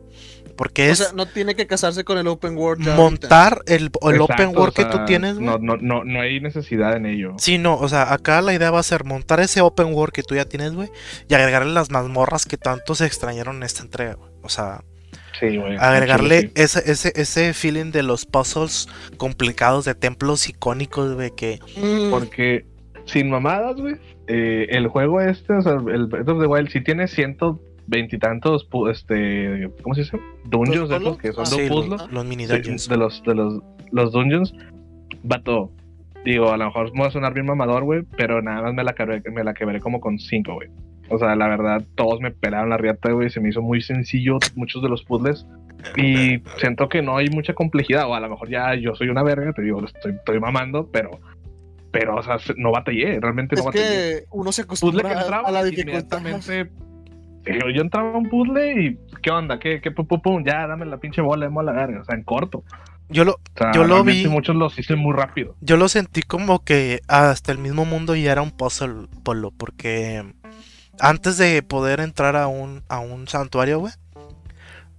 Porque 0.57 0.89
O 0.91 0.93
es 0.93 0.99
sea, 0.99 1.09
no 1.15 1.25
tiene 1.27 1.55
que 1.55 1.67
casarse 1.67 2.05
con 2.05 2.19
el 2.19 2.27
open 2.27 2.55
world. 2.57 2.85
ya 2.85 2.95
ahorita. 2.95 3.03
montar 3.03 3.63
el, 3.67 3.91
el 4.03 4.21
open 4.21 4.49
world 4.49 4.71
o 4.71 4.73
que 4.75 4.85
tú 4.85 4.99
tienes, 5.07 5.37
güey. 5.37 5.47
No, 5.47 5.57
no, 5.59 5.77
no, 5.79 6.05
no 6.05 6.21
hay 6.21 6.39
necesidad 6.41 6.95
en 6.97 7.07
ello. 7.07 7.33
Sí, 7.39 7.57
no, 7.57 7.77
o 7.77 7.89
sea, 7.89 8.13
acá 8.13 8.43
la 8.43 8.53
idea 8.53 8.71
va 8.71 8.81
a 8.81 8.83
ser 8.83 9.05
montar 9.05 9.41
ese 9.41 9.63
open 9.63 9.95
world 9.95 10.13
que 10.13 10.23
tú 10.23 10.35
ya 10.35 10.45
tienes, 10.45 10.75
güey, 10.75 10.91
y 11.29 11.35
agregarle 11.35 11.73
las 11.73 11.91
mazmorras 11.91 12.45
que 12.45 12.59
tanto 12.59 12.95
se 12.95 13.07
extrañaron 13.07 13.57
en 13.57 13.63
esta 13.63 13.83
entrega, 13.83 14.15
güey. 14.15 14.31
O 14.43 14.51
sea, 14.51 14.85
Sí, 15.39 15.57
güey. 15.57 15.77
agregarle 15.79 16.41
sí. 16.41 16.53
ese, 16.57 16.91
ese, 16.91 17.13
ese 17.15 17.55
feeling 17.55 17.93
de 17.93 18.03
los 18.03 18.27
puzzles 18.27 18.89
complicados 19.17 19.85
de 19.85 19.95
templos 19.95 20.49
icónicos, 20.49 21.15
güey, 21.15 21.31
que... 21.37 21.61
Mm, 21.77 22.11
Porque 22.11 22.67
sin 23.07 23.31
mamadas, 23.31 23.77
güey, 23.77 23.97
eh, 24.27 24.67
el 24.71 24.89
juego 24.89 25.21
este, 25.21 25.55
o 25.55 25.63
sea, 25.63 25.73
el 25.75 26.07
Breath 26.07 26.29
of 26.29 26.41
the 26.41 26.47
Wild, 26.47 26.69
sí 26.71 26.81
tiene 26.83 27.09
ciento 27.09 27.61
veintitantos, 27.87 28.69
pu- 28.71 28.91
este, 28.91 29.69
¿cómo 29.83 29.95
se 29.95 30.03
dice? 30.03 30.19
Dungeons 30.45 30.89
de 30.91 31.01
puzzles? 31.01 31.03
esos 31.03 31.19
que 31.19 31.33
son 31.33 31.45
Ah, 31.47 31.51
de 31.51 31.57
sí, 31.57 31.63
un 31.63 31.69
puzzle. 31.69 31.91
los, 31.91 32.13
los 32.13 32.25
mini 32.25 32.47
dungeons. 32.47 32.89
de 32.89 32.97
los, 32.97 33.23
de 33.25 33.35
los, 33.35 33.63
los 33.91 34.13
dungeons. 34.13 34.55
Vato, 35.23 35.73
digo, 36.25 36.53
a 36.53 36.57
lo 36.57 36.67
mejor 36.67 36.93
me 36.95 37.01
va 37.03 37.09
a 37.09 37.11
sonar 37.11 37.35
bien 37.35 37.47
mamador, 37.47 37.83
güey, 37.85 38.03
pero 38.17 38.41
nada 38.43 38.63
más 38.63 38.75
me 38.75 38.85
la, 38.85 38.93
quebré, 38.95 39.23
me 39.33 39.43
la 39.43 39.55
quebré 39.55 39.81
como 39.81 40.01
con 40.01 40.19
cinco, 40.19 40.55
güey. 40.55 40.69
O 41.11 41.19
sea, 41.19 41.35
la 41.37 41.49
verdad, 41.49 41.83
todos 41.97 42.21
me 42.21 42.31
pelaron 42.31 42.71
la 42.71 42.77
riata, 42.77 43.11
güey. 43.11 43.31
Se 43.31 43.41
me 43.41 43.49
hizo 43.51 43.61
muy 43.63 43.81
sencillo 43.83 44.39
muchos 44.55 44.83
de 44.83 44.89
los 44.89 45.03
puzzles. 45.05 45.47
Y 45.97 46.43
siento 46.59 46.89
que 46.89 47.03
no 47.03 47.17
hay 47.17 47.29
mucha 47.31 47.55
complejidad. 47.55 48.07
O 48.09 48.15
a 48.15 48.21
lo 48.21 48.29
mejor 48.29 48.49
ya 48.49 48.75
yo 48.75 48.95
soy 48.95 49.09
una 49.09 49.23
verga, 49.23 49.53
te 49.53 49.63
digo, 49.63 49.81
lo 49.81 49.87
estoy, 49.87 50.13
estoy 50.13 50.39
mamando, 50.39 50.89
pero, 50.93 51.11
pero, 51.91 52.17
o 52.17 52.23
sea, 52.23 52.39
se- 52.39 52.55
no 52.57 52.71
batallé, 52.71 53.19
realmente 53.21 53.55
es 53.57 53.61
no 53.61 53.67
batallé. 53.67 53.85
que 53.85 54.25
uno 54.31 54.53
se 54.53 54.65
Puzzle 54.65 55.03
que 55.03 55.07
acostumbra 55.07 55.19
a, 55.19 55.23
entraba, 55.23 55.49
a 55.49 55.53
la 55.53 55.65
dificultad. 55.65 56.21
yo 57.75 57.81
entraba 57.81 58.13
a 58.13 58.17
un 58.19 58.29
puzzle 58.29 58.83
y, 58.85 58.99
¿qué 59.23 59.31
onda? 59.31 59.59
¿Qué, 59.59 59.81
qué, 59.81 59.91
pum, 59.91 60.07
pum, 60.07 60.21
pum? 60.21 60.45
Ya, 60.45 60.67
dame 60.67 60.85
la 60.87 60.99
pinche 60.99 61.23
bola, 61.23 61.49
de 61.49 61.63
la 61.65 61.73
verga. 61.73 62.03
O 62.03 62.05
sea, 62.05 62.15
en 62.15 62.23
corto. 62.23 62.63
Yo 63.09 63.25
lo, 63.25 63.33
O 63.33 63.39
sea, 63.57 63.73
Yo 63.73 63.83
lo 63.85 64.05
vi- 64.05 64.29
Muchos 64.29 64.55
los 64.55 64.79
hice 64.79 64.95
muy 64.95 65.15
rápido. 65.17 65.57
yo 65.63 65.77
lo 65.77 65.89
sentí 65.89 66.23
como 66.23 66.63
que 66.63 67.01
hasta 67.09 67.51
el 67.51 67.59
mismo 67.59 67.85
mundo 67.85 68.15
ya 68.15 68.31
era 68.33 68.43
un 68.43 68.53
puzzle, 68.53 69.09
Polo, 69.25 69.51
porque 69.51 70.23
antes 71.01 71.39
de 71.39 71.63
poder 71.63 72.01
entrar 72.01 72.37
a 72.37 72.47
un, 72.49 72.83
a 72.89 73.01
un 73.01 73.27
santuario, 73.29 73.81
güey, 73.81 73.93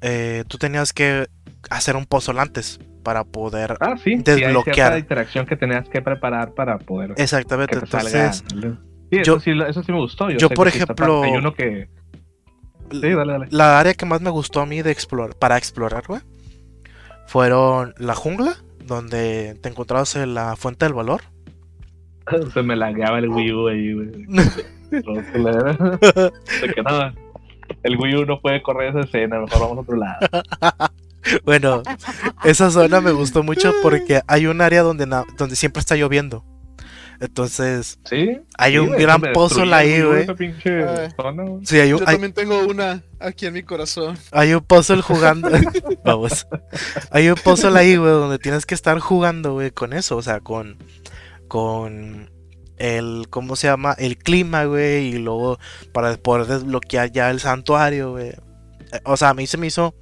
eh, 0.02 0.44
tú 0.48 0.57
tenías 0.57 0.94
que 0.94 1.28
hacer 1.69 1.95
un 1.95 2.06
puzzle 2.06 2.40
antes 2.40 2.80
para 3.03 3.23
poder... 3.23 3.78
Ah, 3.80 3.95
sí. 4.03 4.15
Desbloquear. 4.18 4.76
cierta 4.76 4.98
interacción 4.99 5.45
que 5.45 5.56
tenías 5.56 5.88
que 5.90 6.02
preparar 6.02 6.53
para 6.53 6.78
poder 6.78 7.14
Exactamente, 7.18 7.76
entonces... 7.76 8.44
salga. 8.48 8.78
Sí, 9.11 9.18
eso, 9.18 9.23
yo- 9.23 9.40
sí, 9.40 9.52
eso 9.68 9.84
sí 9.84 9.91
me 9.91 9.98
gustó. 9.99 10.30
yo, 10.30 10.49
por 10.49 10.68
ejemplo. 10.68 11.23
Hay 11.23 11.32
uno 11.34 11.53
que. 11.53 11.90
Sí, 12.91 12.99
dale, 13.10 13.34
dale. 13.34 13.48
La 13.49 13.80
área 13.80 13.94
que 13.94 14.06
más 14.06 14.22
me 14.22 14.30
gustó 14.30 14.61
a 14.61 14.65
mí 14.65 14.82
de 14.82 14.91
explorar, 14.91 15.36
para 15.36 15.57
explorar, 15.57 16.06
güey, 16.07 16.22
fueron 17.28 17.94
la 17.98 18.15
jungla, 18.15 18.56
donde 18.86 19.57
te 19.61 19.68
encontrabas 19.68 20.15
en 20.15 20.34
la 20.34 20.56
fuente 20.56 20.86
del 20.86 20.94
valor. 20.94 21.22
Se 22.53 22.64
me 22.64 22.76
lagueaba 22.78 23.19
el 23.19 23.28
Wii 23.30 23.52
U 23.53 23.68
ahí, 23.68 23.94
güey. 23.94 24.11
No. 26.85 27.13
El 27.84 27.97
Wii 27.97 28.15
U 28.18 28.26
no 28.26 28.39
puede 28.41 28.61
correr 28.61 28.89
esa 28.89 29.01
escena, 29.01 29.39
mejor 29.39 29.59
vamos 29.61 29.77
a 29.77 29.81
otro 29.81 29.95
lado. 29.97 30.19
Bueno, 31.45 31.84
esa 32.43 32.72
zona 32.72 32.99
me 32.99 33.11
gustó 33.11 33.43
mucho 33.43 33.72
porque 33.84 34.22
hay 34.26 34.47
un 34.47 34.59
área 34.59 34.81
donde, 34.81 35.05
na- 35.05 35.23
donde 35.38 35.55
siempre 35.55 35.80
está 35.80 35.95
lloviendo. 35.95 36.43
Entonces, 37.19 37.99
¿Sí? 38.05 38.39
hay 38.57 38.72
Sí, 38.72 38.77
un 38.80 38.88
güey, 38.88 39.01
gran 39.01 39.22
el 39.23 39.73
ahí, 39.73 40.01
güey. 40.01 40.26
Sí, 41.63 41.77
hay 41.80 41.93
un, 41.93 41.99
Yo 41.99 42.07
hay, 42.07 42.13
también 42.15 42.34
tengo 42.34 42.61
una 42.65 43.03
aquí 43.19 43.45
en 43.45 43.53
mi 43.53 43.61
corazón. 43.61 44.18
hay 44.31 44.55
un 44.55 44.61
puzzle 44.61 45.03
jugando. 45.03 45.47
Vamos. 46.03 46.47
Hay 47.11 47.30
un 47.30 47.35
puzzle 47.35 47.77
ahí, 47.77 47.95
güey, 47.97 48.11
donde 48.11 48.39
tienes 48.39 48.65
que 48.65 48.73
estar 48.73 48.97
jugando, 48.97 49.53
güey, 49.53 49.69
con 49.69 49.93
eso. 49.93 50.18
O 50.18 50.23
sea, 50.23 50.39
con. 50.39 50.77
Con. 51.47 52.31
El, 52.82 53.28
¿cómo 53.30 53.56
se 53.56 53.68
llama? 53.68 53.94
El 53.98 54.18
clima, 54.18 54.66
güey, 54.66 55.08
y 55.08 55.18
luego 55.20 55.60
para 55.94 56.18
poder 56.18 56.48
desbloquear 56.48 57.12
ya 57.12 57.30
el 57.30 57.40
santuario, 57.40 58.12
güey. 58.12 58.30
Eh, 58.30 59.02
O 59.06 59.16
sea, 59.18 59.30
a 59.30 59.34
mí 59.34 59.45
se 59.48 59.58
me 59.58 59.68
hizo... 59.68 59.94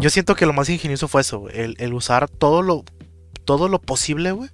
Yo 0.00 0.08
siento 0.08 0.34
que 0.34 0.46
lo 0.46 0.52
más 0.52 0.68
ingenioso 0.68 1.08
fue 1.08 1.20
eso, 1.20 1.40
güey, 1.40 1.60
el, 1.60 1.76
el 1.78 1.92
usar 1.92 2.28
todo 2.28 2.62
lo, 2.62 2.84
todo 3.44 3.68
lo 3.68 3.80
posible, 3.80 4.30
güey, 4.32 4.50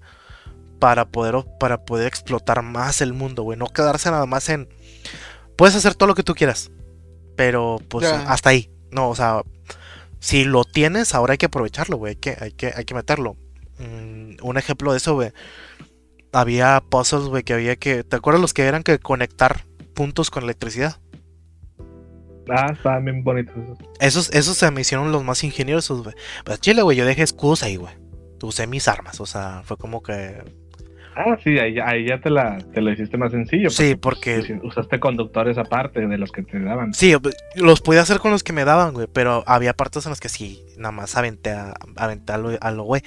para 0.78 1.04
poder, 1.04 1.44
para 1.60 1.84
poder 1.84 2.06
explotar 2.06 2.62
más 2.62 3.00
el 3.00 3.12
mundo, 3.12 3.42
güey. 3.42 3.58
No 3.58 3.66
quedarse 3.66 4.10
nada 4.10 4.26
más 4.26 4.48
en... 4.48 4.68
Puedes 5.56 5.76
hacer 5.76 5.94
todo 5.94 6.08
lo 6.08 6.14
que 6.14 6.22
tú 6.22 6.34
quieras, 6.34 6.72
pero 7.36 7.78
pues 7.88 8.06
hasta 8.10 8.50
ahí. 8.50 8.70
No, 8.90 9.08
o 9.10 9.14
sea, 9.14 9.42
si 10.18 10.44
lo 10.44 10.64
tienes, 10.64 11.14
ahora 11.14 11.32
hay 11.32 11.38
que 11.38 11.46
aprovecharlo, 11.46 11.96
güey. 11.98 12.10
Hay 12.10 12.16
que, 12.16 12.36
hay 12.40 12.52
que, 12.52 12.72
hay 12.74 12.84
que 12.84 12.94
meterlo. 12.94 13.36
Mm, 13.78 14.36
un 14.42 14.56
ejemplo 14.56 14.90
de 14.92 14.98
eso, 14.98 15.14
güey. 15.14 15.32
Había 16.34 16.82
puzzles, 16.90 17.28
güey, 17.28 17.42
que 17.44 17.54
había 17.54 17.76
que... 17.76 18.04
¿Te 18.04 18.16
acuerdas 18.16 18.42
los 18.42 18.52
que 18.52 18.64
eran 18.64 18.82
que 18.82 18.98
conectar 18.98 19.64
puntos 19.94 20.30
con 20.30 20.42
electricidad? 20.42 20.96
Ah, 22.50 22.72
estaban 22.72 23.04
bien 23.04 23.24
bonitos 23.24 23.54
esos. 23.56 23.78
Esos, 24.00 24.30
esos 24.34 24.56
se 24.58 24.70
me 24.70 24.82
hicieron 24.82 25.12
los 25.12 25.24
más 25.24 25.42
ingeniosos, 25.44 26.02
güey. 26.02 26.14
Pues 26.44 26.60
chile, 26.60 26.82
güey, 26.82 26.96
yo 26.96 27.06
dejé 27.06 27.22
escudos 27.22 27.62
ahí, 27.62 27.76
güey. 27.76 27.94
Usé 28.42 28.66
mis 28.66 28.88
armas, 28.88 29.20
o 29.20 29.26
sea, 29.26 29.62
fue 29.64 29.78
como 29.78 30.02
que... 30.02 30.42
Ah, 31.16 31.38
sí, 31.42 31.56
ahí, 31.60 31.74
ya- 31.74 31.88
ahí 31.88 32.06
ya 32.08 32.20
te, 32.20 32.28
la, 32.28 32.58
te 32.74 32.80
lo 32.82 32.90
hiciste 32.90 33.16
más 33.16 33.30
sencillo. 33.30 33.70
Sí, 33.70 33.94
porque- 33.94 34.58
usaste 34.64 34.98
conductores 35.00 35.56
aparte 35.56 36.06
de 36.06 36.18
los 36.18 36.32
que 36.32 36.42
te 36.42 36.58
daban. 36.60 36.92
Sí, 36.92 37.14
los 37.54 37.80
podía 37.80 38.02
hacer 38.02 38.18
con 38.18 38.32
los 38.32 38.42
que 38.42 38.52
me 38.52 38.64
daban, 38.64 38.92
güey, 38.92 39.06
pero 39.10 39.44
había 39.46 39.72
partes 39.74 40.04
en 40.04 40.10
las 40.10 40.20
que 40.20 40.28
sí, 40.28 40.66
nada 40.76 40.90
más 40.90 41.16
aventé 41.16 41.52
a, 41.52 41.74
aventé 41.96 42.32
a 42.32 42.38
lo, 42.38 42.50
a 42.60 42.70
lo 42.72 42.82
güey. 42.82 43.02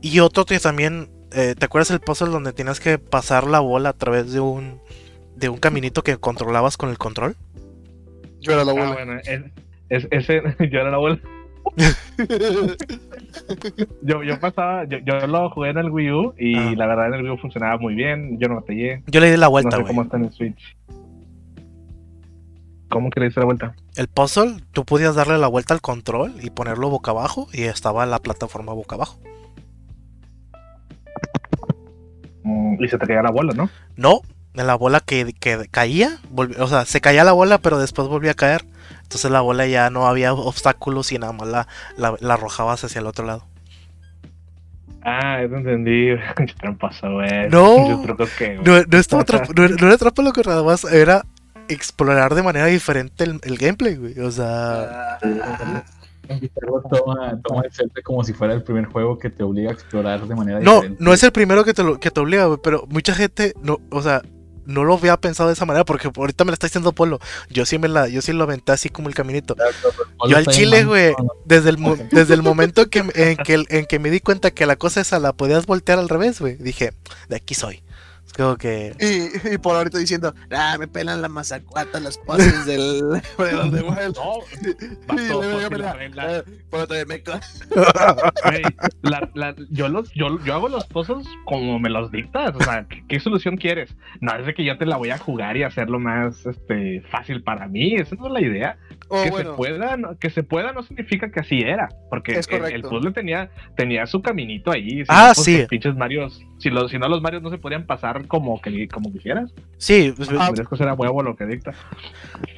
Y 0.00 0.20
otro 0.20 0.46
que 0.46 0.60
también, 0.60 1.10
eh, 1.32 1.54
¿te 1.58 1.64
acuerdas 1.64 1.90
el 1.90 2.00
puzzle 2.00 2.30
donde 2.30 2.52
tenías 2.52 2.80
que 2.80 2.98
pasar 2.98 3.46
la 3.46 3.60
bola 3.60 3.90
a 3.90 3.92
través 3.92 4.32
de 4.32 4.40
un, 4.40 4.80
de 5.36 5.48
un 5.48 5.58
caminito 5.58 6.02
que 6.02 6.16
controlabas 6.18 6.76
con 6.76 6.90
el 6.90 6.98
control? 6.98 7.36
Yo 8.40 8.52
era 8.52 8.64
la 8.64 8.72
Ah, 8.72 8.92
bueno, 8.92 9.20
es- 9.88 10.06
ese, 10.10 10.42
yo 10.70 10.80
era 10.80 10.90
la 10.90 10.96
abuela. 10.96 11.18
Yo, 14.02 14.22
yo 14.22 14.40
pasaba, 14.40 14.84
yo, 14.84 14.98
yo 15.04 15.26
lo 15.26 15.50
jugué 15.50 15.70
en 15.70 15.78
el 15.78 15.90
Wii 15.90 16.10
U 16.12 16.34
y 16.38 16.56
Ah. 16.56 16.72
la 16.76 16.86
verdad 16.86 17.08
en 17.08 17.14
el 17.14 17.22
Wii 17.22 17.32
U 17.32 17.36
funcionaba 17.38 17.78
muy 17.78 17.94
bien. 17.94 18.38
Yo 18.38 18.48
no 18.48 18.56
batallé. 18.56 19.02
Yo 19.06 19.20
le 19.20 19.30
di 19.30 19.36
la 19.36 19.46
No 19.46 19.50
vuelta, 19.50 19.70
sé 19.76 19.82
güey. 19.82 19.86
cómo 19.88 20.02
está 20.02 20.16
en 20.16 20.24
el 20.24 20.32
Switch. 20.32 20.76
¿Cómo 22.88 23.10
que 23.10 23.20
le 23.20 23.26
diste 23.26 23.40
la 23.40 23.46
vuelta? 23.46 23.74
El 23.96 24.08
puzzle, 24.08 24.56
tú 24.72 24.84
podías 24.84 25.14
darle 25.14 25.36
la 25.38 25.46
vuelta 25.46 25.74
al 25.74 25.80
control 25.82 26.34
y 26.42 26.50
ponerlo 26.50 26.88
boca 26.88 27.10
abajo 27.10 27.48
y 27.52 27.62
estaba 27.64 28.06
la 28.06 28.18
plataforma 28.18 28.72
boca 28.72 28.96
abajo. 28.96 29.18
Y 32.78 32.88
se 32.88 32.98
te 32.98 33.06
caía 33.06 33.22
la 33.22 33.30
bola, 33.30 33.52
¿no? 33.54 33.70
No, 33.96 34.20
la 34.54 34.74
bola 34.74 35.00
que, 35.00 35.32
que 35.38 35.66
caía, 35.70 36.18
o 36.58 36.66
sea, 36.68 36.84
se 36.84 37.00
caía 37.00 37.24
la 37.24 37.32
bola, 37.32 37.58
pero 37.58 37.78
después 37.78 38.08
volvía 38.08 38.32
a 38.32 38.34
caer. 38.34 38.64
Entonces 39.02 39.30
la 39.30 39.40
bola 39.40 39.66
ya 39.66 39.88
no 39.90 40.06
había 40.06 40.32
obstáculos 40.34 41.12
y 41.12 41.18
nada 41.18 41.32
más 41.32 41.48
la, 41.48 41.66
la, 41.96 42.14
la 42.20 42.34
arrojabas 42.34 42.84
hacia 42.84 42.98
el 43.00 43.06
otro 43.06 43.24
lado. 43.24 43.46
Ah, 45.02 45.40
eso 45.42 45.56
entendí. 45.56 46.08
Qué 46.36 46.46
tramposo, 46.60 47.10
güey. 47.12 47.48
No. 47.48 48.02
Que. 48.36 48.56
No, 48.56 48.82
no 48.82 48.98
estaba 48.98 49.24
no, 49.56 49.64
era- 49.64 49.74
no 49.76 49.86
era 49.86 49.94
atrapa 49.94 50.22
lo 50.22 50.32
que 50.32 50.42
nada 50.42 50.62
más 50.62 50.84
era 50.84 51.24
explorar 51.68 52.34
de 52.34 52.42
manera 52.42 52.66
diferente 52.66 53.24
el, 53.24 53.40
el 53.42 53.56
gameplay, 53.56 53.96
güey. 53.96 54.18
O 54.20 54.30
sea, 54.30 55.18
Toma, 56.90 57.40
toma 57.42 57.62
el 57.64 57.72
Zelda 57.72 57.94
como 58.04 58.22
si 58.24 58.32
fuera 58.32 58.54
el 58.54 58.62
primer 58.62 58.86
juego 58.86 59.18
que 59.18 59.30
te 59.30 59.42
obliga 59.42 59.70
a 59.70 59.74
explorar 59.74 60.26
de 60.26 60.34
manera 60.34 60.60
no, 60.60 60.76
diferente. 60.76 61.02
no 61.04 61.12
es 61.12 61.22
el 61.22 61.32
primero 61.32 61.64
que 61.64 61.74
te, 61.74 61.82
lo, 61.82 61.98
que 61.98 62.10
te 62.10 62.20
obliga, 62.20 62.46
güey, 62.46 62.58
pero 62.62 62.84
mucha 62.88 63.14
gente, 63.14 63.54
no, 63.62 63.78
o 63.90 64.02
sea, 64.02 64.22
no 64.66 64.84
lo 64.84 64.94
había 64.94 65.16
pensado 65.16 65.48
de 65.48 65.54
esa 65.54 65.64
manera 65.64 65.86
porque 65.86 66.10
ahorita 66.14 66.44
me 66.44 66.50
la 66.50 66.54
está 66.54 66.66
diciendo 66.66 66.92
Polo. 66.92 67.18
Yo 67.48 67.64
sí 67.64 67.78
me 67.78 67.88
la, 67.88 68.06
yo 68.08 68.20
sí 68.20 68.34
lo 68.34 68.44
aventé 68.44 68.72
así 68.72 68.90
como 68.90 69.08
el 69.08 69.14
caminito. 69.14 69.56
Yo 70.28 70.36
al 70.36 70.46
chile, 70.46 70.84
güey, 70.84 71.14
desde 71.46 71.70
el, 71.70 71.78
mo- 71.78 71.96
desde 72.10 72.34
el 72.34 72.42
momento 72.42 72.90
que, 72.90 72.98
en, 73.14 73.36
que, 73.38 73.64
en 73.70 73.86
que 73.86 73.98
me 73.98 74.10
di 74.10 74.20
cuenta 74.20 74.50
que 74.50 74.66
la 74.66 74.76
cosa 74.76 75.00
esa 75.00 75.18
la 75.20 75.32
podías 75.32 75.64
voltear 75.64 75.98
al 75.98 76.10
revés, 76.10 76.38
güey, 76.38 76.56
dije, 76.56 76.92
de 77.30 77.36
aquí 77.36 77.54
soy. 77.54 77.82
Que... 78.58 78.94
Y, 79.00 79.54
y 79.54 79.58
por 79.58 79.74
ahorita 79.74 79.98
diciendo, 79.98 80.32
ah, 80.52 80.76
me 80.78 80.86
pelan 80.86 81.20
la 81.20 81.28
mazacuata 81.28 81.98
las 81.98 82.18
poses 82.18 82.66
del 82.66 83.00
de 83.38 83.52
los 83.52 83.72
de 83.72 83.82
Wild. 83.82 84.16
No, 84.16 84.42
yo, 89.70 89.88
los, 89.88 90.12
yo, 90.12 90.38
yo 90.44 90.54
hago 90.54 90.68
los 90.68 90.86
pozos 90.86 91.26
como 91.46 91.80
me 91.80 91.90
los 91.90 92.12
dictas. 92.12 92.54
O 92.54 92.60
sea, 92.62 92.86
¿qué, 92.88 93.02
qué 93.08 93.18
solución 93.18 93.56
quieres? 93.56 93.96
No 94.20 94.32
es 94.36 94.46
de 94.46 94.54
que 94.54 94.64
yo 94.64 94.78
te 94.78 94.86
la 94.86 94.96
voy 94.96 95.10
a 95.10 95.18
jugar 95.18 95.56
y 95.56 95.64
hacerlo 95.64 95.98
más 95.98 96.46
este, 96.46 97.02
fácil 97.10 97.42
para 97.42 97.66
mí. 97.66 97.96
Esa 97.96 98.14
no 98.14 98.28
es 98.28 98.32
la 98.32 98.40
idea. 98.40 98.78
Oh, 99.08 99.24
que, 99.24 99.30
bueno, 99.30 99.50
se 99.50 99.56
pueda, 99.56 99.96
no, 99.96 100.16
que 100.16 100.30
se 100.30 100.44
pueda 100.44 100.72
no 100.72 100.84
significa 100.84 101.32
que 101.32 101.40
así 101.40 101.60
era. 101.60 101.88
Porque 102.08 102.38
Es 102.38 102.48
el, 102.48 102.64
el 102.66 102.82
puzzle 102.82 103.10
tenía, 103.10 103.50
tenía 103.76 104.06
su 104.06 104.22
caminito 104.22 104.70
ahí. 104.70 105.00
si 105.00 105.06
Ah, 105.08 105.28
no, 105.30 105.34
pues, 105.34 105.44
sí. 105.44 105.58
los 105.58 105.68
pinches 105.68 105.96
Marios. 105.96 106.40
Si, 106.58 106.70
los, 106.70 106.90
si 106.90 106.98
no, 106.98 107.08
los 107.08 107.20
Marios 107.20 107.42
no 107.42 107.50
se 107.50 107.58
podían 107.58 107.86
pasar 107.86 108.27
como, 108.28 108.60
que, 108.60 108.86
como 108.88 109.12
quisieras. 109.12 109.50
Sí, 109.78 110.12
pues, 110.16 110.28
Ah, 110.38 110.46
Tendrías 110.46 110.68
que 110.68 110.84
huevo 110.84 111.22
lo 111.22 111.34
que 111.36 111.46
dicta. 111.46 111.72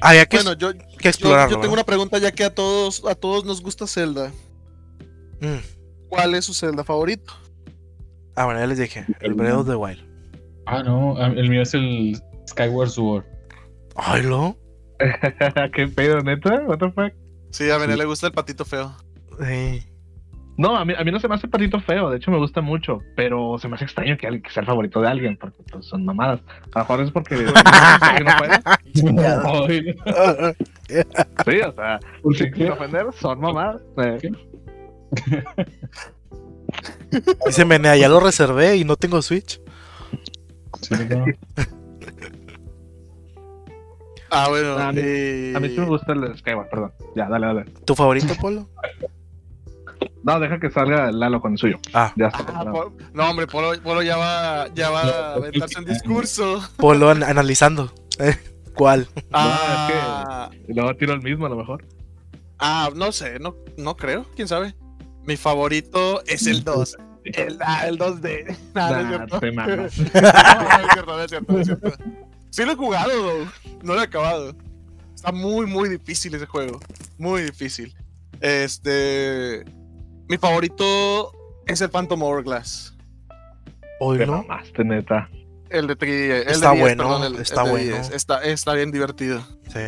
había 0.01 0.25
que, 0.25 0.37
bueno, 0.37 0.53
yo, 0.53 0.73
que 0.73 0.79
yo, 1.01 1.09
explorarlo. 1.09 1.49
yo 1.55 1.61
tengo 1.61 1.67
¿no? 1.75 1.81
una 1.81 1.83
pregunta 1.83 2.17
ya 2.19 2.31
que 2.31 2.43
a 2.43 2.53
todos, 2.53 3.03
a 3.05 3.15
todos 3.15 3.45
nos 3.45 3.61
gusta 3.61 3.87
Zelda. 3.87 4.31
Mm. 5.39 5.57
¿Cuál 6.09 6.35
es 6.35 6.45
su 6.45 6.53
Zelda 6.53 6.83
favorito? 6.83 7.33
Ah, 8.35 8.45
bueno, 8.45 8.59
ya 8.59 8.67
les 8.67 8.77
dije, 8.77 9.05
el 9.21 9.33
Breath 9.33 9.55
of 9.55 9.67
the 9.67 9.75
Wild. 9.75 9.99
Ah, 10.65 10.83
no, 10.83 11.15
ah, 11.17 11.27
el 11.35 11.49
mío 11.49 11.63
es 11.63 11.73
el 11.73 12.21
Skyward 12.47 12.89
Sword. 12.89 13.25
Ay, 13.95 14.23
¿lo? 14.23 14.57
¿Qué 15.73 15.87
pedo, 15.87 16.21
neta? 16.21 16.61
¿What 16.67 16.77
the 16.77 16.91
fuck? 16.91 17.13
Sí, 17.49 17.69
a 17.69 17.77
Bené 17.77 17.93
Sí. 17.93 17.99
le 17.99 18.05
gusta 18.05 18.27
el 18.27 18.33
patito 18.33 18.63
feo. 18.65 18.95
Sí. 19.45 19.83
No, 20.61 20.77
a 20.77 20.85
mí, 20.85 20.93
a 20.95 21.03
mí 21.03 21.11
no 21.11 21.19
se 21.19 21.27
me 21.27 21.33
hace 21.35 21.47
patito 21.47 21.79
feo, 21.79 22.09
de 22.11 22.17
hecho 22.17 22.29
me 22.29 22.37
gusta 22.37 22.61
mucho, 22.61 22.99
pero 23.15 23.57
se 23.57 23.67
me 23.67 23.73
hace 23.75 23.85
extraño 23.85 24.15
que, 24.17 24.27
alguien- 24.27 24.43
que 24.43 24.51
sea 24.51 24.61
el 24.61 24.67
favorito 24.67 25.01
de 25.01 25.07
alguien, 25.07 25.35
porque 25.37 25.63
pues, 25.71 25.85
son 25.87 26.05
mamadas. 26.05 26.39
A 26.73 26.79
lo 26.79 26.85
mejor 26.85 27.01
es 27.01 27.11
porque 27.11 27.35
que 28.17 28.23
no 28.23 28.31
puede. 28.37 28.59
Ay, 28.65 29.95
Sí, 31.45 31.61
o 31.61 31.71
sea, 31.73 31.99
sin, 32.37 32.53
sin 32.55 32.69
ofender, 32.69 33.07
son 33.13 33.39
mamadas. 33.39 33.81
Eh, 33.97 34.19
Dice 37.45 37.65
Menea, 37.65 37.95
ya 37.97 38.07
lo 38.07 38.19
reservé 38.19 38.77
y 38.77 38.83
no 38.85 38.95
tengo 38.95 39.21
Switch. 39.21 39.59
Sí, 40.81 40.93
no. 41.09 41.25
Ah, 44.29 44.47
bueno. 44.49 44.77
A 44.77 44.91
mí- 44.93 45.01
eh, 45.03 45.53
A 45.55 45.59
mí 45.59 45.69
sí 45.69 45.79
me 45.79 45.87
gusta 45.87 46.13
el 46.13 46.21
de 46.21 46.37
Skyward, 46.37 46.69
perdón. 46.69 46.93
Ya, 47.15 47.27
dale, 47.27 47.47
dale. 47.47 47.65
¿Tu 47.85 47.95
favorito, 47.95 48.33
Polo? 48.39 48.69
No, 50.23 50.39
deja 50.39 50.59
que 50.59 50.69
salga 50.69 51.11
Lalo 51.11 51.41
con 51.41 51.53
el 51.53 51.57
suyo. 51.57 51.79
Ah, 51.93 52.13
Ya 52.15 52.27
está. 52.27 52.45
Ah. 52.47 52.63
Polo- 52.65 52.93
no, 53.13 53.29
hombre, 53.29 53.47
Polo, 53.47 53.81
Polo 53.81 54.01
ya 54.03 54.17
va, 54.17 54.67
ya 54.73 54.89
va 54.89 55.03
No, 55.03 55.11
a 55.11 55.33
aventarse 55.35 55.79
un 55.79 55.85
discurso. 55.85 56.61
Polo 56.77 57.09
an- 57.09 57.23
analizando. 57.23 57.91
Eh, 58.19 58.37
¿Cuál? 58.75 59.07
Ah, 59.33 60.49
Y 60.67 60.73
luego 60.73 60.95
tiro 60.95 61.13
el 61.13 61.21
mismo 61.21 61.45
a 61.45 61.49
lo 61.49 61.55
mejor. 61.55 61.85
ah, 62.59 62.89
no 62.95 63.11
sé, 63.11 63.39
no, 63.39 63.55
no 63.77 63.97
creo, 63.97 64.25
quién 64.35 64.47
sabe. 64.47 64.75
Mi 65.25 65.37
favorito 65.37 66.23
es 66.25 66.45
el 66.47 66.63
2. 66.63 66.97
El, 67.25 67.57
ah, 67.61 67.87
el 67.87 67.97
2D. 67.99 68.57
Nah, 68.73 68.89
no 68.89 68.97
es 68.97 69.29
Nah, 69.29 69.39
te. 69.39 69.51
No, 69.51 69.75
no 69.77 69.85
es 69.85 69.93
cierto, 70.93 71.15
no 71.15 71.21
es 71.21 71.29
cierto, 71.29 71.53
no 71.53 71.59
es 71.59 71.65
cierto. 71.67 71.91
Sí 72.49 72.65
lo 72.65 72.71
he 72.71 72.75
jugado, 72.75 73.11
though. 73.11 73.47
no 73.83 73.93
lo 73.95 74.01
he 74.01 74.03
acabado. 74.03 74.55
Está 75.15 75.31
muy, 75.31 75.65
muy 75.67 75.89
difícil 75.89 76.33
ese 76.35 76.45
juego. 76.47 76.79
Muy 77.17 77.43
difícil. 77.43 77.95
Este. 78.39 79.63
Mi 80.31 80.37
favorito 80.37 81.33
es 81.67 81.81
el 81.81 81.89
Phantom 81.89 82.23
Hourglass. 82.23 82.95
Hoy 83.99 84.17
Te 84.17 84.25
no. 84.25 84.43
mamaste, 84.43 84.81
neta. 84.85 85.29
El 85.69 85.87
de 85.87 85.97
3 85.97 86.47
Está 86.47 86.71
bueno, 86.71 87.25
está 87.37 87.63
bueno. 87.63 87.97
Está, 87.97 88.41
está 88.41 88.73
bien 88.73 88.91
divertido. 88.91 89.41
Sí. 89.67 89.79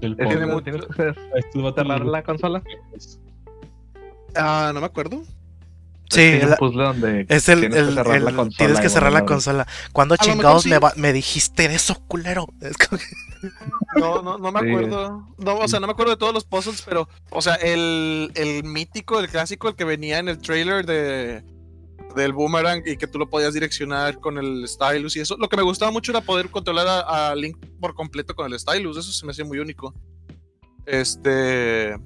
El 0.00 0.16
tienes 0.16 0.86
que 0.86 1.10
Esto 1.34 1.62
va 1.62 1.68
a 1.68 1.74
cerrar 1.74 1.74
tardar 1.74 2.06
la 2.06 2.22
consola. 2.22 2.62
Ah, 4.34 4.70
no 4.72 4.80
me 4.80 4.86
acuerdo. 4.86 5.24
Sí, 6.10 6.40
un 6.42 6.50
la- 6.50 6.56
puzzle 6.56 6.82
donde 6.82 7.26
es 7.28 7.48
el, 7.48 7.60
tienes 7.60 7.78
que 7.78 7.88
el- 7.88 7.94
cerrar 7.94 8.16
el- 8.16 8.24
la 8.24 8.32
consola 8.34 8.56
tienes 8.58 8.80
que 8.80 8.88
cerrar 8.88 9.12
la 9.12 9.24
consola. 9.24 9.66
¿Cuándo 9.92 10.16
chingados 10.16 10.66
me, 10.66 10.78
va- 10.78 10.92
me 10.96 11.12
dijiste 11.12 11.64
eso, 11.66 11.94
culero? 12.08 12.48
Es 12.60 12.76
como 12.76 12.98
que- 13.00 13.48
No, 13.98 14.20
no, 14.22 14.36
no 14.38 14.52
me 14.52 14.60
Sí. 14.60 14.68
acuerdo. 14.68 15.28
No, 15.38 15.56
o 15.58 15.68
sea, 15.68 15.80
no 15.80 15.86
me 15.86 15.92
acuerdo 15.92 16.10
de 16.12 16.18
todos 16.18 16.34
los 16.34 16.44
puzzles, 16.44 16.82
pero, 16.82 17.08
o 17.30 17.40
sea, 17.40 17.54
el, 17.54 18.30
el 18.34 18.64
mítico, 18.64 19.18
el 19.20 19.28
clásico, 19.28 19.68
el 19.68 19.76
que 19.76 19.84
venía 19.84 20.18
en 20.18 20.28
el 20.28 20.38
trailer 20.38 20.84
de 20.84 21.42
del 22.16 22.32
boomerang 22.32 22.82
y 22.84 22.96
que 22.96 23.06
tú 23.06 23.20
lo 23.20 23.30
podías 23.30 23.54
direccionar 23.54 24.18
con 24.18 24.36
el 24.36 24.66
stylus 24.66 25.14
y 25.14 25.20
eso. 25.20 25.36
Lo 25.38 25.48
que 25.48 25.56
me 25.56 25.62
gustaba 25.62 25.92
mucho 25.92 26.10
era 26.10 26.20
poder 26.20 26.50
controlar 26.50 26.88
a, 26.88 27.30
a 27.30 27.34
Link 27.36 27.56
por 27.80 27.94
completo 27.94 28.34
con 28.34 28.52
el 28.52 28.58
stylus. 28.58 28.96
Eso 28.96 29.12
se 29.12 29.24
me 29.24 29.30
hacía 29.30 29.44
muy 29.44 29.60
único. 29.60 29.94
Este. 30.86 31.96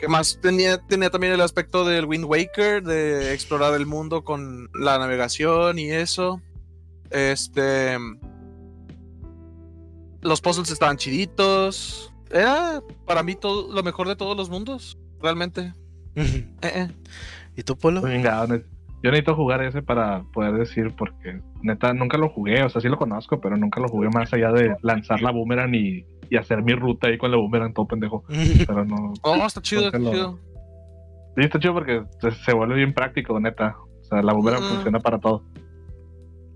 ¿Qué 0.00 0.08
más? 0.08 0.38
Tenía, 0.40 0.78
tenía 0.78 1.10
también 1.10 1.34
el 1.34 1.42
aspecto 1.42 1.84
del 1.84 2.06
Wind 2.06 2.24
Waker, 2.24 2.82
de 2.82 3.34
explorar 3.34 3.74
el 3.74 3.84
mundo 3.84 4.24
con 4.24 4.70
la 4.72 4.98
navegación 4.98 5.78
y 5.78 5.90
eso. 5.90 6.40
Este. 7.10 7.98
Los 10.22 10.40
puzzles 10.40 10.70
estaban 10.70 10.96
chiditos. 10.96 12.14
Era 12.30 12.80
para 13.06 13.22
mí 13.22 13.34
todo 13.34 13.72
lo 13.74 13.82
mejor 13.82 14.08
de 14.08 14.16
todos 14.16 14.36
los 14.36 14.48
mundos. 14.48 14.98
Realmente. 15.20 15.74
Eh, 16.16 16.46
eh. 16.62 16.88
¿Y 17.56 17.62
tú, 17.62 17.76
Polo? 17.76 18.02
Venga, 18.02 18.46
yo 18.46 19.10
necesito 19.10 19.34
jugar 19.34 19.62
ese 19.62 19.80
para 19.80 20.24
poder 20.32 20.54
decir, 20.54 20.92
porque 20.96 21.40
neta 21.62 21.94
nunca 21.94 22.18
lo 22.18 22.28
jugué, 22.28 22.62
o 22.62 22.68
sea, 22.68 22.80
sí 22.80 22.88
lo 22.88 22.98
conozco, 22.98 23.40
pero 23.40 23.56
nunca 23.56 23.80
lo 23.80 23.88
jugué 23.88 24.10
más 24.10 24.32
allá 24.34 24.52
de 24.52 24.76
lanzar 24.82 25.22
la 25.22 25.30
boomerang 25.30 25.74
y, 25.74 26.04
y 26.30 26.36
hacer 26.36 26.62
mi 26.62 26.72
ruta 26.72 27.08
ahí 27.08 27.18
con 27.18 27.30
la 27.30 27.36
boomerang 27.36 27.74
todo 27.74 27.86
pendejo. 27.86 28.24
Pero 28.66 28.84
no. 28.84 29.12
Oh, 29.22 29.34
está 29.46 29.60
chido, 29.60 29.82
está 29.86 29.98
lo- 29.98 30.10
chido. 30.12 30.38
Sí, 31.36 31.42
está 31.44 31.58
chido 31.58 31.74
porque 31.74 32.02
se, 32.20 32.30
se 32.30 32.54
vuelve 32.54 32.76
bien 32.76 32.94
práctico, 32.94 33.38
neta. 33.40 33.76
O 34.00 34.04
sea, 34.04 34.22
la 34.22 34.32
boomerang 34.32 34.62
Mm. 34.62 34.68
funciona 34.68 34.98
para 35.00 35.18
todo. 35.18 35.44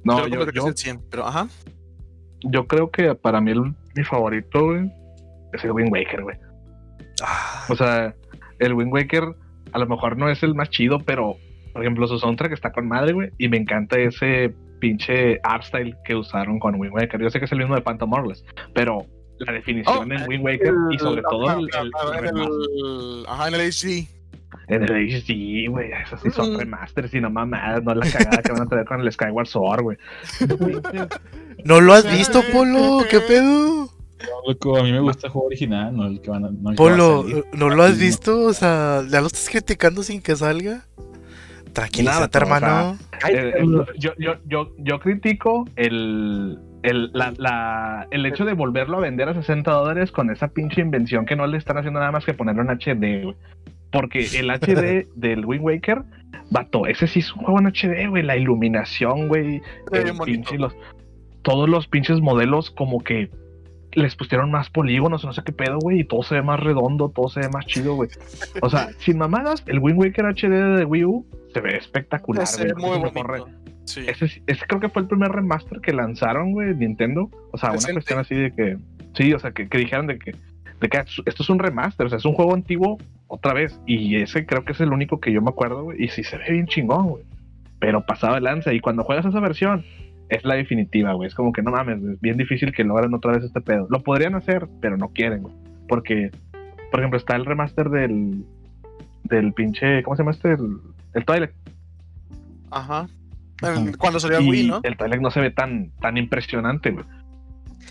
No, 0.05 0.17
Creo 0.17 0.25
que 0.27 0.31
yo, 0.33 0.47
me 0.47 0.53
yo, 0.53 0.67
el 0.69 0.77
100, 0.77 1.01
pero 1.11 1.27
ajá. 1.27 1.49
yo 2.43 2.67
creo 2.67 2.91
que 2.91 3.15
para 3.15 3.41
mí 3.41 3.51
el- 3.53 3.75
mi 3.97 4.05
favorito, 4.05 4.65
güey, 4.67 4.91
es 5.53 5.65
el 5.65 5.73
Wind 5.73 5.91
Waker, 5.93 6.23
güey. 6.23 6.37
Ah, 7.23 7.65
O 7.71 7.75
sea, 7.77 8.15
el 8.59 8.75
Wind 8.75 8.93
Waker 8.93 9.25
a 9.73 9.79
lo 9.79 9.87
mejor 9.87 10.17
no 10.19 10.29
es 10.29 10.43
el 10.43 10.55
más 10.55 10.69
chido, 10.71 10.99
pero 11.01 11.37
por 11.73 11.83
ejemplo 11.83 12.07
su 12.07 12.19
soundtrack 12.19 12.53
está 12.53 12.71
con 12.73 12.87
madre, 12.87 13.13
güey, 13.13 13.31
y 13.39 13.49
me 13.49 13.57
encanta 13.57 13.99
ese 13.99 14.55
pinche 14.81 15.41
art 15.43 15.65
style 15.65 15.97
que 16.05 16.15
usaron 16.15 16.59
con 16.59 16.75
Wind 16.79 16.93
Waker. 16.95 17.21
Yo 17.23 17.31
sé 17.31 17.39
que 17.39 17.47
es 17.47 17.53
el 17.53 17.59
mismo 17.59 17.75
de 17.75 17.81
Phantom 17.83 18.13
Hourglass, 18.13 18.45
pero 18.75 19.07
la 19.39 19.53
definición 19.53 20.11
Oh, 20.11 20.15
en 20.15 20.29
Wind 20.29 20.45
Waker 20.45 20.75
y 20.93 20.99
sobre 20.99 21.21
El- 21.21 21.27
todo 21.29 21.51
el, 21.59 21.69
el- 21.75 21.91
ajá, 21.95 22.19
el 22.19 22.27
en 22.29 22.37
el- 22.39 23.25
Ajá, 23.29 23.49
en 23.49 23.55
el 23.55 23.61
HD. 23.73 24.09
En 24.69 24.83
el 24.83 24.91
HD, 24.91 25.69
güey, 25.69 25.91
esos 25.93 26.21
sí 26.23 26.31
son 26.31 26.55
Mm. 26.55 26.59
remasters 26.59 27.13
y 27.13 27.21
no 27.21 27.29
mamadas, 27.31 27.83
no 27.83 27.95
la 27.95 28.09
cagada 28.11 28.41
que 28.43 28.53
van 28.53 28.63
a 28.63 28.67
tener 28.67 28.85
con 28.87 29.01
el 29.01 29.13
Skyward 29.13 29.47
Sword, 29.47 29.83
güey. 29.83 29.99
¿No 31.65 31.81
lo 31.81 31.93
has 31.93 32.05
visto, 32.19 32.43
Polo? 32.53 33.01
¿Qué 33.11 33.21
pedo? 33.21 33.85
No, 33.87 34.49
loco, 34.49 34.79
a 34.79 34.83
mí 34.83 34.93
me 34.93 35.01
gusta 35.01 35.27
el 35.27 35.33
juego 35.33 35.49
original, 35.49 35.95
no 35.95 36.07
el 36.07 36.21
que 36.21 36.31
van 36.31 36.45
a. 36.47 36.51
No 36.51 36.71
el 36.71 36.77
que 36.77 36.83
va 36.83 36.89
a 36.89 36.93
Polo. 36.97 37.27
¿no 37.53 37.69
lo 37.69 37.83
has 37.83 37.99
visto? 37.99 38.41
O 38.47 38.53
sea, 38.55 39.03
¿ya 39.09 39.21
lo 39.21 39.27
estás 39.27 39.49
criticando 39.51 40.03
sin 40.03 40.23
que 40.23 40.35
salga? 40.37 40.87
Tranquilízate, 41.75 42.39
Nada, 42.39 42.47
o 42.47 42.59
sea, 42.59 42.59
hermano. 42.59 42.99
Eh, 43.29 43.53
eh, 43.59 43.65
yo, 43.99 44.13
yo, 44.19 44.35
yo, 44.47 44.73
yo 44.79 45.01
critico 45.01 45.69
el, 45.77 46.59
el, 46.85 47.11
la, 47.13 47.33
la- 47.39 48.07
el 48.11 48.25
hecho 48.27 48.45
de 48.45 48.53
volverlo 48.53 48.99
a 48.99 49.01
vender 49.01 49.29
a 49.29 49.35
60 49.35 49.71
dólares 49.73 50.13
con 50.13 50.31
esa 50.31 50.49
pinche 50.49 50.81
invención 50.81 51.27
que 51.27 51.35
no 51.35 51.47
le 51.47 51.57
están 51.59 51.79
haciendo 51.79 51.99
nada 51.99 52.13
más 52.13 52.25
que 52.25 52.35
ponerlo 52.35 52.63
en 52.63 52.69
HD, 52.71 53.23
güey. 53.25 53.37
Porque 53.91 54.27
el 54.39 54.51
HD 54.51 55.07
del 55.17 55.45
Wind 55.47 55.65
Waker, 55.65 56.03
vato, 56.51 56.87
ese 56.87 57.07
sí 57.07 57.21
es 57.21 57.33
un 57.35 57.43
juego 57.45 57.59
en 57.61 57.67
HD, 57.69 58.09
güey. 58.09 58.23
La 58.23 58.37
iluminación, 58.37 59.29
güey. 59.29 59.61
Se 60.49 60.59
los- 60.59 60.77
todos 61.43 61.69
los 61.69 61.87
pinches 61.89 62.21
modelos 62.21 62.71
como 62.71 63.01
que 63.01 63.31
les 63.93 64.17
pusieron 64.17 64.51
más 64.51 64.71
polígonos, 64.71 65.25
no 65.25 65.33
sé 65.33 65.43
qué 65.45 65.53
pedo, 65.53 65.79
güey, 65.81 66.01
y 66.01 66.05
todo 66.05 66.23
se 66.25 66.35
ve 66.35 66.43
más 66.43 66.59
redondo, 66.59 67.11
todo 67.11 67.29
se 67.29 67.41
ve 67.41 67.49
más 67.49 67.65
chido, 67.67 67.95
güey. 67.95 68.09
O 68.61 68.69
sea, 68.69 68.89
sin 68.99 69.19
mamadas, 69.19 69.63
el 69.67 69.79
Wind 69.79 69.99
Waker 70.01 70.25
HD 70.27 70.79
de 70.79 70.85
Wii 70.85 71.05
U 71.05 71.27
se 71.53 71.61
ve 71.61 71.77
espectacular, 71.77 72.47
Se 72.47 72.65
ve 72.65 72.73
güey. 72.73 72.99
muy 72.99 72.99
mejor 73.05 73.31
re- 73.31 73.41
bonito. 73.41 73.59
Sí. 73.85 74.05
ese, 74.07 74.43
ese 74.47 74.67
creo 74.67 74.81
que 74.81 74.89
fue 74.89 75.03
el 75.03 75.09
primer 75.09 75.31
remaster 75.31 75.81
que 75.81 75.93
lanzaron, 75.93 76.53
güey, 76.53 76.75
Nintendo. 76.75 77.31
O 77.53 77.59
sea, 77.59 77.71
una 77.71 77.93
cuestión 77.93 78.19
así 78.19 78.35
de 78.35 78.53
que. 78.53 78.79
Sí, 79.15 79.33
o 79.33 79.39
sea, 79.39 79.53
que, 79.53 79.69
que 79.69 79.79
dijeron 79.79 80.07
de 80.07 80.19
que, 80.19 80.35
de 80.81 80.89
que 80.89 80.99
esto 80.99 81.43
es 81.43 81.51
un 81.51 81.59
remaster, 81.59 82.07
o 82.07 82.09
sea, 82.09 82.19
es 82.19 82.25
un 82.25 82.35
juego 82.35 82.55
antiguo 82.55 82.99
otra 83.29 83.53
vez. 83.53 83.79
Y 83.87 84.17
ese 84.17 84.47
creo 84.47 84.65
que 84.65 84.73
es 84.73 84.81
el 84.81 84.93
único 84.93 85.21
que 85.21 85.33
yo 85.33 85.43
me 85.43 85.51
acuerdo, 85.51 85.85
güey. 85.85 86.03
Y 86.03 86.09
sí 86.09 86.25
se 86.25 86.39
ve 86.39 86.51
bien 86.51 86.67
chingón, 86.67 87.09
güey. 87.09 87.25
Pero 87.79 88.05
pasado 88.05 88.35
de 88.35 88.41
lanza. 88.41 88.73
Y 88.73 88.81
cuando 88.81 89.05
juegas 89.05 89.27
esa 89.27 89.41
versión, 89.41 89.85
es 90.29 90.45
la 90.45 90.55
definitiva, 90.55 91.13
güey. 91.13 91.29
Es 91.29 91.35
como 91.35 91.53
que 91.53 91.63
no 91.63 91.71
mames, 91.71 92.03
es 92.03 92.21
bien 92.21 92.37
difícil 92.37 92.73
que 92.73 92.85
logren 92.85 93.15
otra 93.15 93.33
vez 93.33 93.45
este 93.45 93.61
pedo. 93.61 93.87
Lo 93.91 94.03
podrían 94.03 94.35
hacer, 94.35 94.69
pero 94.81 94.97
no 94.97 95.09
quieren, 95.09 95.43
güey. 95.43 95.55
Porque, 95.89 96.31
por 96.91 97.01
ejemplo, 97.01 97.19
está 97.19 97.37
el 97.37 97.45
remaster 97.45 97.91
del. 97.91 98.45
Del 99.25 99.53
pinche. 99.55 100.03
¿Cómo 100.03 100.17
se 100.17 100.23
llama 100.23 100.33
este? 100.33 100.53
El, 100.53 100.79
el 101.15 101.25
Twilight. 101.25 101.53
Ajá. 102.71 103.07
Cuando 103.99 104.21
salió 104.21 104.39
el 104.39 104.49
Wii, 104.49 104.67
¿no? 104.69 104.81
el 104.83 104.97
Twilight 104.97 105.23
no 105.23 105.31
se 105.31 105.41
ve 105.41 105.51
tan, 105.51 105.91
tan 106.01 106.17
impresionante, 106.17 106.91
güey. 106.91 107.05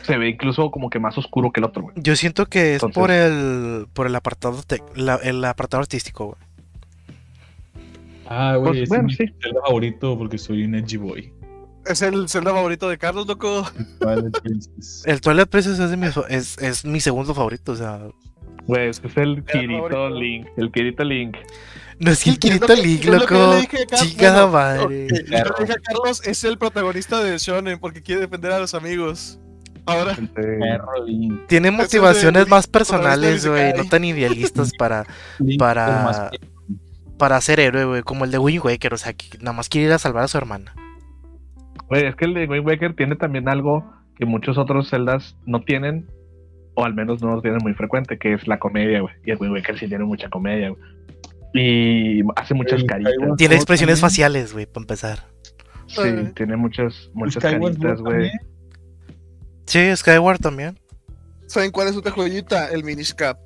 Se 0.03 0.18
ve 0.18 0.30
incluso 0.30 0.69
como 0.69 0.90
que 0.90 0.99
más 0.99 1.18
oscuro 1.18 1.52
que 1.52 1.60
el 1.61 1.65
otro, 1.65 1.84
güey. 1.84 1.95
Yo 1.98 2.15
siento 2.15 2.45
que 2.48 2.76
es 2.76 2.84
Entonces- 2.84 2.99
por 2.99 3.11
el 3.11 3.88
por 3.94 4.07
el 4.07 4.15
apartado 4.15 4.57
tec- 4.64 4.84
la- 4.95 5.15
el 5.23 5.44
apartado 5.45 5.81
artístico, 5.81 6.26
güey. 6.26 6.38
Ah, 8.27 8.56
güey, 8.57 8.72
Pues, 8.72 8.81
ese 8.84 8.90
bueno, 8.90 9.10
es 9.10 9.18
sí. 9.18 9.23
mi 9.23 9.34
Zelda 9.41 9.61
favorito 9.65 10.18
porque 10.18 10.38
soy 10.38 10.64
un 10.64 10.76
edgy 10.76 10.98
boy. 10.98 11.31
Es 11.85 12.02
el 12.02 12.30
Zelda 12.30 12.52
favorito 12.52 12.88
de 12.90 12.98
Carlos, 12.98 13.27
loco. 13.27 13.65
Twilight 13.99 14.40
Princess. 14.41 15.03
El 15.07 15.19
Twilight 15.22 15.49
Princess 15.49 15.77
es, 15.80 15.90
de 15.90 15.98
mi, 15.98 16.07
es, 16.30 16.57
es 16.57 16.85
mi 16.85 16.99
segundo 17.02 17.34
favorito, 17.35 17.73
o 17.73 17.76
sea, 17.76 17.99
Güey, 18.65 18.88
es 18.88 19.02
que 19.02 19.07
es 19.07 19.18
el 19.18 19.44
Kirito. 19.44 20.10
Link. 20.10 20.48
El 20.56 20.72
Kirito 20.72 21.03
Link. 21.03 21.35
No 21.99 22.11
es 22.11 22.24
que 22.24 22.30
el 22.32 22.40
Kirito 22.40 22.68
yo 22.74 23.14
loco. 23.14 23.34
le 23.53 23.61
dije 23.61 23.78
a 23.84 23.86
Carlos. 23.88 24.10
Chingada 24.10 24.45
Bueno, 24.45 24.52
madre. 24.52 25.07
yo 25.10 25.15
le 25.15 25.24
dije 25.60 25.74
a 25.74 25.82
Carlos 25.82 26.22
es 26.26 26.44
el 26.44 26.57
protagonista 26.57 27.24
de 27.24 27.38
Shonen 27.38 27.80
porque 27.80 28.02
quiere 28.02 28.22
defender 28.22 28.52
a 28.52 28.60
los 28.60 28.74
amigos. 28.74 29.40
Ahora. 29.86 30.15
Tiene 31.48 31.72
motivaciones 31.72 32.48
más 32.48 32.68
personales, 32.68 33.45
güey, 33.45 33.74
no 33.74 33.84
tan 33.86 34.03
idealistas 34.06 34.72
para, 34.80 35.06
Para- 35.60 36.32
para 37.18 37.40
ser 37.41 37.60
héroe, 37.60 37.86
güey, 37.86 38.02
como 38.02 38.26
el 38.26 38.32
de 38.32 38.38
Wind 38.38 38.64
Waker, 38.65 38.94
o 38.94 38.98
sea, 38.98 39.14
que 39.14 39.26
nada 39.40 39.53
más 39.53 39.70
quiere 39.70 39.88
ir 39.88 39.94
a 39.94 39.99
salvar 39.99 40.24
a 40.24 40.28
su 40.28 40.38
hermana. 40.38 40.74
güey, 41.90 42.06
es 42.06 42.15
que 42.15 42.26
el 42.26 42.34
de 42.34 42.48
Wind 42.48 42.65
Waker 42.65 42.95
tiene 42.95 43.15
también 43.15 43.48
algo 43.49 43.84
que 44.18 44.26
muchos 44.26 44.57
otros 44.57 44.90
Zeldas 44.90 45.36
no 45.45 45.61
tienen, 45.61 46.07
o 46.76 46.86
al 46.86 46.94
menos 46.94 47.22
no 47.22 47.36
lo 47.36 47.41
tienen 47.41 47.60
muy 47.61 47.74
frecuente, 47.74 48.18
que 48.18 48.34
es 48.34 48.48
la 48.48 48.60
comedia, 48.60 49.02
güey. 49.02 49.14
Y 49.26 49.32
el 49.32 49.38
Wind 49.40 49.53
Waker 49.53 49.78
sí 49.78 49.88
tiene 49.88 50.03
mucha 50.06 50.30
comedia, 50.30 50.70
güey. 50.70 50.82
Y 51.53 52.21
hace 52.35 52.53
muchas 52.53 52.81
El 52.81 52.88
caritas. 52.88 53.13
Skyward 53.13 53.38
Tiene 53.38 53.55
expresiones 53.55 53.95
también. 53.99 54.09
faciales, 54.09 54.53
güey, 54.53 54.65
para 54.65 54.84
empezar. 54.84 55.27
Sí, 55.88 56.01
Eh. 56.03 56.31
tiene 56.35 56.55
muchas, 56.57 57.09
muchas 57.13 57.43
Skyward 57.43 57.73
caritas, 57.80 58.01
güey. 58.01 58.31
Sí, 59.65 59.95
Skyward 59.95 60.39
también. 60.39 60.80
¿saben 61.47 61.69
cuál 61.71 61.88
es 61.89 61.95
otra 61.95 62.11
joyita? 62.11 62.69
El 62.71 62.84
Minish 62.84 63.13
Cap. 63.13 63.38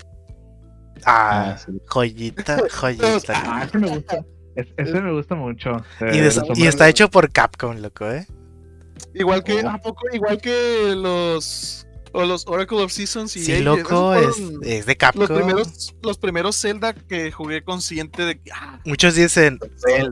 Ah, 1.05 1.51
Ah, 1.53 1.57
sí. 1.57 1.71
joyita, 1.88 2.57
joyita. 2.71 3.34
Ah, 3.45 3.63
ese 3.65 3.77
me 3.77 3.88
gusta. 3.89 4.25
Es- 4.55 4.67
ese 4.77 5.01
me 5.01 5.11
gusta 5.13 5.35
mucho. 5.35 5.71
Y, 6.01 6.17
Eh, 6.17 6.27
está 6.67 6.89
hecho 6.89 7.09
por 7.11 7.31
Capcom, 7.31 7.77
loco, 7.77 8.09
¿eh? 8.09 8.25
Igual 9.13 9.43
que, 9.43 9.63
Oh. 9.63 9.69
¿a 9.69 9.77
poco? 9.79 10.03
Igual 10.13 10.39
que 10.41 10.95
los, 10.95 11.86
o 12.13 12.25
los 12.25 12.47
Oracle 12.47 12.81
of 12.84 12.91
Seasons 12.91 13.35
y 13.35 13.43
Sí, 13.43 13.59
loco, 13.59 14.13
es, 14.15 14.35
es 14.63 14.85
de 14.85 14.95
Capcom. 14.97 15.21
los 15.27 15.31
primeros, 15.31 15.95
los 16.03 16.17
primeros 16.17 16.55
Zelda 16.59 16.93
que 16.93 17.31
jugué 17.31 17.63
consciente 17.63 18.23
de 18.25 18.39
que 18.39 18.51
ah, 18.53 18.79
Muchos 18.85 19.15
dicen, 19.15 19.59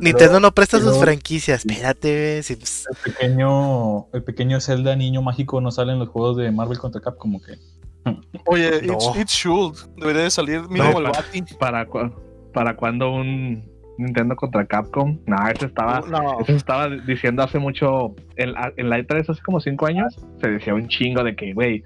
Nintendo 0.01 0.39
no 0.39 0.53
presta 0.53 0.79
sus 0.79 0.97
franquicias. 0.97 1.65
Espérate, 1.65 2.43
si, 2.43 2.55
pues, 2.55 2.85
El 3.05 3.13
pequeño, 3.13 4.07
el 4.13 4.23
pequeño 4.23 4.59
Zelda 4.61 4.95
niño 4.95 5.21
mágico 5.21 5.59
no 5.61 5.71
sale 5.71 5.93
en 5.93 5.99
los 5.99 6.09
juegos 6.09 6.37
de 6.37 6.51
Marvel 6.51 6.77
contra 6.79 7.01
Capcom, 7.01 7.39
como 7.39 7.41
que. 7.41 7.57
oye, 8.45 8.81
No. 8.83 8.93
it's, 8.93 9.19
it's 9.19 9.31
should. 9.33 9.75
Debería 9.97 10.23
de 10.23 10.31
salir 10.31 10.61
mínimo 10.69 10.99
el 10.99 11.05
pa- 11.05 11.11
Bati. 11.21 11.41
¿Para, 11.59 11.87
cua- 11.87 12.13
¿Para 12.53 12.75
cuándo 12.75 13.11
un 13.11 13.67
Nintendo 13.97 14.35
contra 14.35 14.65
Capcom? 14.65 15.17
No, 15.25 15.35
ese 15.47 15.65
estaba, 15.67 16.01
No. 16.09 16.39
eso 16.41 16.53
estaba 16.53 16.89
diciendo 16.89 17.43
hace 17.43 17.59
mucho. 17.59 18.13
En, 18.35 18.53
la- 18.53 18.73
en 18.77 18.89
la 18.89 18.99
E3 18.99 19.29
hace 19.29 19.41
como 19.41 19.59
5 19.59 19.85
años 19.87 20.19
se 20.41 20.49
decía 20.49 20.73
un 20.73 20.87
chingo 20.87 21.23
de 21.23 21.35
que, 21.35 21.53
güey, 21.53 21.83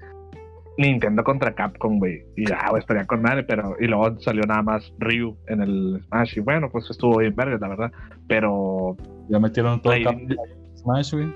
Nintendo 0.78 1.22
contra 1.24 1.54
Capcom, 1.54 1.98
güey. 1.98 2.22
Y 2.36 2.46
ya, 2.48 2.66
güey, 2.70 2.80
estaría 2.80 3.06
con 3.06 3.20
madre, 3.22 3.42
pero. 3.44 3.76
Y 3.78 3.86
luego 3.86 4.18
salió 4.20 4.42
nada 4.44 4.62
más 4.62 4.92
Ryu 4.98 5.36
en 5.46 5.62
el 5.62 6.00
Smash. 6.08 6.38
Y 6.38 6.40
bueno, 6.40 6.70
pues 6.70 6.88
estuvo 6.90 7.18
bien 7.18 7.34
verde, 7.36 7.58
la 7.60 7.68
verdad. 7.68 7.92
Pero. 8.26 8.96
Ya 9.28 9.38
metieron 9.38 9.80
todo 9.82 9.92
Smash, 10.76 11.12
güey. 11.12 11.32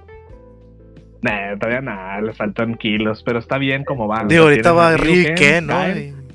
Nah, 1.22 1.56
todavía 1.59 1.80
nada, 1.80 2.20
le 2.20 2.32
faltan 2.34 2.74
kilos, 2.74 3.22
pero 3.22 3.38
está 3.38 3.56
bien 3.59 3.84
como 3.84 4.06
va. 4.09 4.24
digo, 4.24 4.44
ahorita 4.44 4.72
va 4.72 4.96
Ryu 4.96 5.12
y 5.20 5.24
Ken, 5.24 5.34
Ken, 5.36 5.66
¿no? 5.66 5.74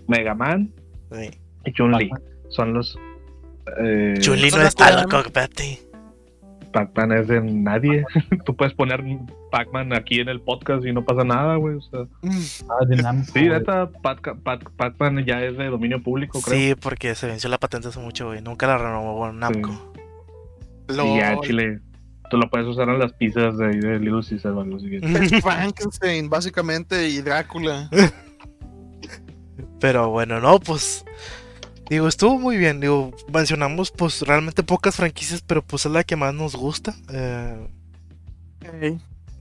Mega 0.07 0.33
Man 0.33 0.71
Sí. 1.11 1.29
y 1.65 1.71
Chun-Li. 1.73 2.09
Son 2.49 2.73
los. 2.73 2.97
Eh, 3.77 4.15
Chun-Li 4.19 4.49
no 4.49 4.57
Son 4.57 4.65
está, 4.65 4.91
las- 4.91 5.03
loco, 5.03 5.19
espérate. 5.19 5.79
Pac-Man 6.71 7.11
es 7.13 7.27
de 7.27 7.41
nadie. 7.41 8.05
Tú 8.45 8.55
puedes 8.55 8.73
poner 8.75 9.03
Pac-Man 9.51 9.91
aquí 9.93 10.19
en 10.19 10.29
el 10.29 10.39
podcast 10.39 10.85
y 10.85 10.93
no 10.93 11.03
pasa 11.03 11.23
nada, 11.23 11.55
güey. 11.55 11.77
O 11.77 11.81
sea, 11.81 12.01
Ah, 12.69 12.85
de 12.85 12.97
Namco. 12.97 13.25
sí, 13.25 13.31
güey. 13.47 13.49
neta, 13.49 13.89
Pac- 14.03 14.37
Pac- 14.43 14.69
Pac-Man 14.77 15.25
ya 15.25 15.43
es 15.43 15.57
de 15.57 15.65
dominio 15.65 16.03
público, 16.03 16.39
creo. 16.41 16.55
Sí, 16.57 16.75
porque 16.79 17.15
se 17.15 17.25
venció 17.25 17.49
la 17.49 17.57
patente 17.57 17.87
hace 17.87 17.99
mucho, 17.99 18.27
güey. 18.27 18.41
Nunca 18.43 18.67
la 18.67 18.77
renovó 18.77 19.31
Namco. 19.31 19.93
Y 20.89 21.17
ya. 21.17 21.39
Chile. 21.41 21.79
Tú 22.29 22.37
lo 22.37 22.47
puedes 22.51 22.67
usar 22.67 22.87
en 22.89 22.99
las 22.99 23.13
pizzas 23.13 23.57
de, 23.57 23.65
ahí 23.67 23.79
de 23.79 23.97
Little 23.99 24.21
Caesar 24.27 24.51
o 24.51 24.61
algo 24.61 24.77
así. 24.77 24.99
Frankenstein, 25.41 26.29
básicamente, 26.29 27.09
y 27.09 27.21
Drácula. 27.21 27.89
Pero 29.79 30.09
bueno, 30.09 30.39
no, 30.39 30.59
pues. 30.59 31.03
Digo, 31.89 32.07
estuvo 32.07 32.37
muy 32.37 32.57
bien. 32.57 32.79
Digo, 32.79 33.11
mencionamos 33.33 33.91
pues 33.91 34.21
realmente 34.21 34.61
pocas 34.61 34.95
franquicias, 34.95 35.41
pero 35.41 35.63
pues 35.63 35.85
es 35.85 35.91
la 35.91 36.03
que 36.03 36.15
más 36.15 36.33
nos 36.33 36.55
gusta. 36.55 36.95
Eh, 37.11 37.67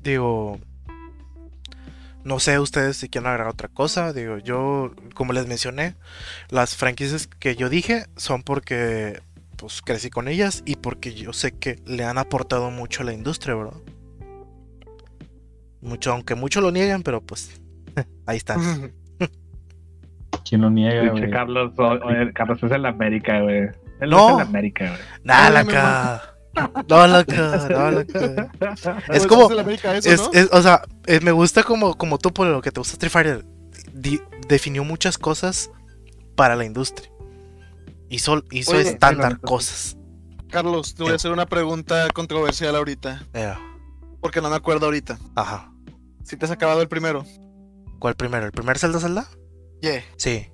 digo, 0.03 0.59
no 2.25 2.41
sé 2.41 2.59
ustedes 2.59 2.97
si 2.97 3.11
quieren 3.11 3.29
agregar 3.29 3.53
otra 3.53 3.69
cosa. 3.69 4.15
Digo, 4.15 4.39
yo, 4.39 4.95
como 5.15 5.35
les 5.35 5.47
mencioné, 5.47 5.95
las 6.49 6.75
franquicias 6.75 7.27
que 7.27 7.55
yo 7.55 7.69
dije 7.69 8.07
son 8.17 8.43
porque 8.43 9.21
pues 9.57 9.83
crecí 9.83 10.09
con 10.09 10.29
ellas 10.29 10.63
y 10.65 10.77
porque 10.77 11.15
yo 11.15 11.33
sé 11.33 11.53
que 11.53 11.83
le 11.85 12.05
han 12.05 12.17
aportado 12.17 12.71
mucho 12.71 13.03
a 13.03 13.07
la 13.07 13.13
industria, 13.13 13.57
¿verdad? 13.57 13.81
Mucho, 15.83 16.13
aunque 16.13 16.35
muchos 16.35 16.63
lo 16.63 16.71
niegan, 16.71 17.03
pero 17.03 17.21
pues 17.21 17.51
ahí 18.27 18.39
está. 18.39 18.57
¿Quién 20.49 20.61
lo 20.63 20.71
niega, 20.71 21.11
güey? 21.11 21.31
Carlos, 21.31 21.73
Carlos 22.35 22.63
es 22.63 22.71
el 22.73 22.87
América, 22.87 23.41
güey. 23.41 23.69
Él 24.01 24.11
No. 24.11 24.29
es 24.31 24.35
el 24.37 24.41
América, 24.49 24.87
güey. 24.89 25.01
Nada, 25.25 25.49
Óyeme, 25.61 25.73
loca. 25.73 26.35
No, 26.89 27.07
loca, 27.07 27.69
no, 27.71 27.91
loca. 27.91 28.51
Es 29.13 29.27
como- 29.27 29.49
Es, 29.51 30.07
es- 30.33 30.49
o 30.53 30.63
sea, 30.63 30.83
es- 31.07 31.23
me 31.23 31.31
gusta 31.33 31.63
como, 31.63 31.97
como 31.97 32.19
tú 32.19 32.33
por 32.33 32.47
lo 32.47 32.61
que 32.63 32.73
te 32.73 32.81
gusta 32.81 32.95
Street 32.95 33.13
Fighter. 33.13 33.45
di- 33.93 34.21
definió 34.49 34.85
muchas 34.85 35.19
cosas 35.19 35.71
para 36.37 36.57
la 36.57 36.65
industria. 36.65 37.11
Hizo, 38.09 38.43
hizo 38.51 38.73
Oye, 38.73 38.83
estándar 38.83 39.33
la 39.33 39.39
cosas. 39.39 39.97
Carlos, 40.51 40.95
te 40.95 41.03
voy 41.03 41.13
a 41.13 41.17
hacer 41.17 41.31
una 41.31 41.47
pregunta 41.47 42.09
controversial 42.15 42.75
ahorita. 42.75 43.23
Eh, 43.35 43.53
Porque 44.21 44.41
no 44.41 44.49
me 44.51 44.57
acuerdo 44.57 44.87
ahorita. 44.87 45.19
ajá. 45.37 45.71
Si 46.25 46.37
te 46.37 46.45
has 46.47 46.51
acabado 46.51 46.81
el 46.83 46.89
primero. 46.89 47.25
¿Cuál 47.99 48.15
primero? 48.15 48.47
¿El 48.47 48.53
primer 48.53 48.79
Zelda 48.79 48.99
Zelda? 49.01 49.27
Yeah. 49.81 50.03
Sí. 50.17 50.49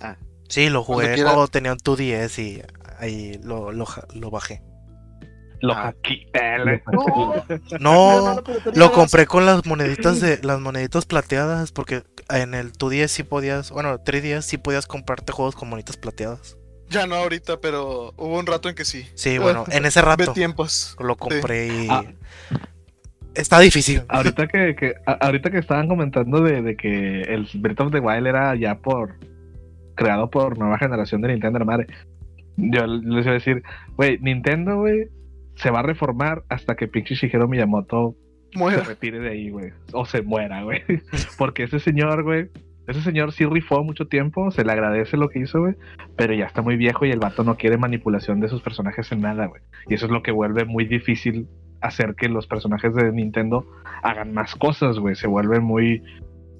Ah. 0.00 0.16
Sí, 0.48 0.68
lo 0.68 0.84
jugué 0.84 1.14
quiera. 1.14 1.30
cuando 1.32 1.48
tenía 1.48 1.72
un 1.72 1.78
2DS 1.78 2.38
y 2.42 2.62
ahí 2.98 3.40
lo, 3.42 3.72
lo, 3.72 3.84
bajé. 4.30 4.62
Lo 5.60 5.72
Ah. 5.74 5.92
le- 6.64 6.82
No, 7.80 8.42
lo 8.74 8.92
compré 8.92 9.26
con 9.26 9.46
las 9.46 9.64
moneditas 9.66 10.20
de 10.20 10.38
las 10.42 10.60
moneditas 10.60 11.06
plateadas 11.06 11.72
porque 11.72 12.04
en 12.28 12.54
el 12.54 12.72
2DS 12.72 13.08
sí 13.10 13.22
podías, 13.22 13.70
bueno, 13.70 13.98
3DS 13.98 14.42
sí 14.42 14.58
podías 14.58 14.86
comprarte 14.86 15.32
juegos 15.32 15.54
con 15.56 15.68
moneditas 15.68 15.96
plateadas. 15.96 16.56
Ya 16.88 17.06
no 17.06 17.16
ahorita, 17.16 17.58
pero 17.60 18.12
hubo 18.16 18.38
un 18.38 18.46
rato 18.46 18.68
en 18.68 18.76
que 18.76 18.84
sí. 18.84 19.06
Sí, 19.16 19.38
bueno, 19.38 19.64
en 19.70 19.86
ese 19.86 20.00
Ve 20.02 20.06
rato 20.06 20.32
tiempos. 20.32 20.94
lo 21.00 21.16
compré 21.16 21.66
y 21.66 21.88
Ah. 21.90 22.04
Está 23.36 23.60
difícil. 23.60 24.02
Ahorita 24.08 24.46
que, 24.46 24.94
ahorita 25.06 25.50
que 25.50 25.58
estaban 25.58 25.88
comentando 25.88 26.40
de, 26.40 26.62
de 26.62 26.76
que 26.76 27.22
el 27.22 27.48
Breath 27.54 27.80
of 27.80 27.92
the 27.92 28.00
Wild 28.00 28.26
era 28.26 28.54
ya 28.54 28.78
por 28.78 29.16
creado 29.94 30.30
por 30.30 30.58
nueva 30.58 30.78
generación 30.78 31.22
de 31.22 31.28
Nintendo, 31.28 31.64
madre. 31.64 31.86
Yo 32.56 32.86
les 32.86 33.24
iba 33.24 33.32
a 33.32 33.34
decir, 33.34 33.62
güey, 33.96 34.18
Nintendo, 34.20 34.76
güey, 34.76 35.08
se 35.56 35.70
va 35.70 35.80
a 35.80 35.82
reformar 35.82 36.44
hasta 36.48 36.76
que 36.76 36.88
pinche 36.88 37.14
Shigeru 37.14 37.48
Miyamoto 37.48 38.14
se 38.52 38.84
retire 38.84 39.18
de 39.18 39.30
ahí, 39.30 39.50
güey. 39.50 39.72
O 39.92 40.06
se 40.06 40.22
muera, 40.22 40.62
güey. 40.62 40.82
Porque 41.38 41.64
ese 41.64 41.80
señor, 41.80 42.22
güey, 42.22 42.48
ese 42.86 43.02
señor 43.02 43.32
sí 43.32 43.44
rifó 43.44 43.82
mucho 43.82 44.06
tiempo, 44.06 44.50
se 44.50 44.64
le 44.64 44.72
agradece 44.72 45.16
lo 45.16 45.28
que 45.28 45.40
hizo, 45.40 45.60
güey, 45.60 45.74
pero 46.16 46.34
ya 46.34 46.46
está 46.46 46.62
muy 46.62 46.76
viejo 46.76 47.04
y 47.04 47.10
el 47.10 47.18
vato 47.18 47.42
no 47.42 47.56
quiere 47.56 47.76
manipulación 47.76 48.40
de 48.40 48.48
sus 48.48 48.62
personajes 48.62 49.10
en 49.12 49.20
nada, 49.22 49.46
güey. 49.46 49.62
Y 49.88 49.94
eso 49.94 50.06
es 50.06 50.12
lo 50.12 50.22
que 50.22 50.30
vuelve 50.30 50.64
muy 50.64 50.86
difícil 50.86 51.48
hacer 51.86 52.14
que 52.14 52.28
los 52.28 52.46
personajes 52.46 52.94
de 52.94 53.10
Nintendo 53.12 53.66
hagan 54.02 54.32
más 54.34 54.54
cosas, 54.54 54.98
güey. 54.98 55.14
Se 55.16 55.26
vuelven 55.26 55.62
muy, 55.62 56.02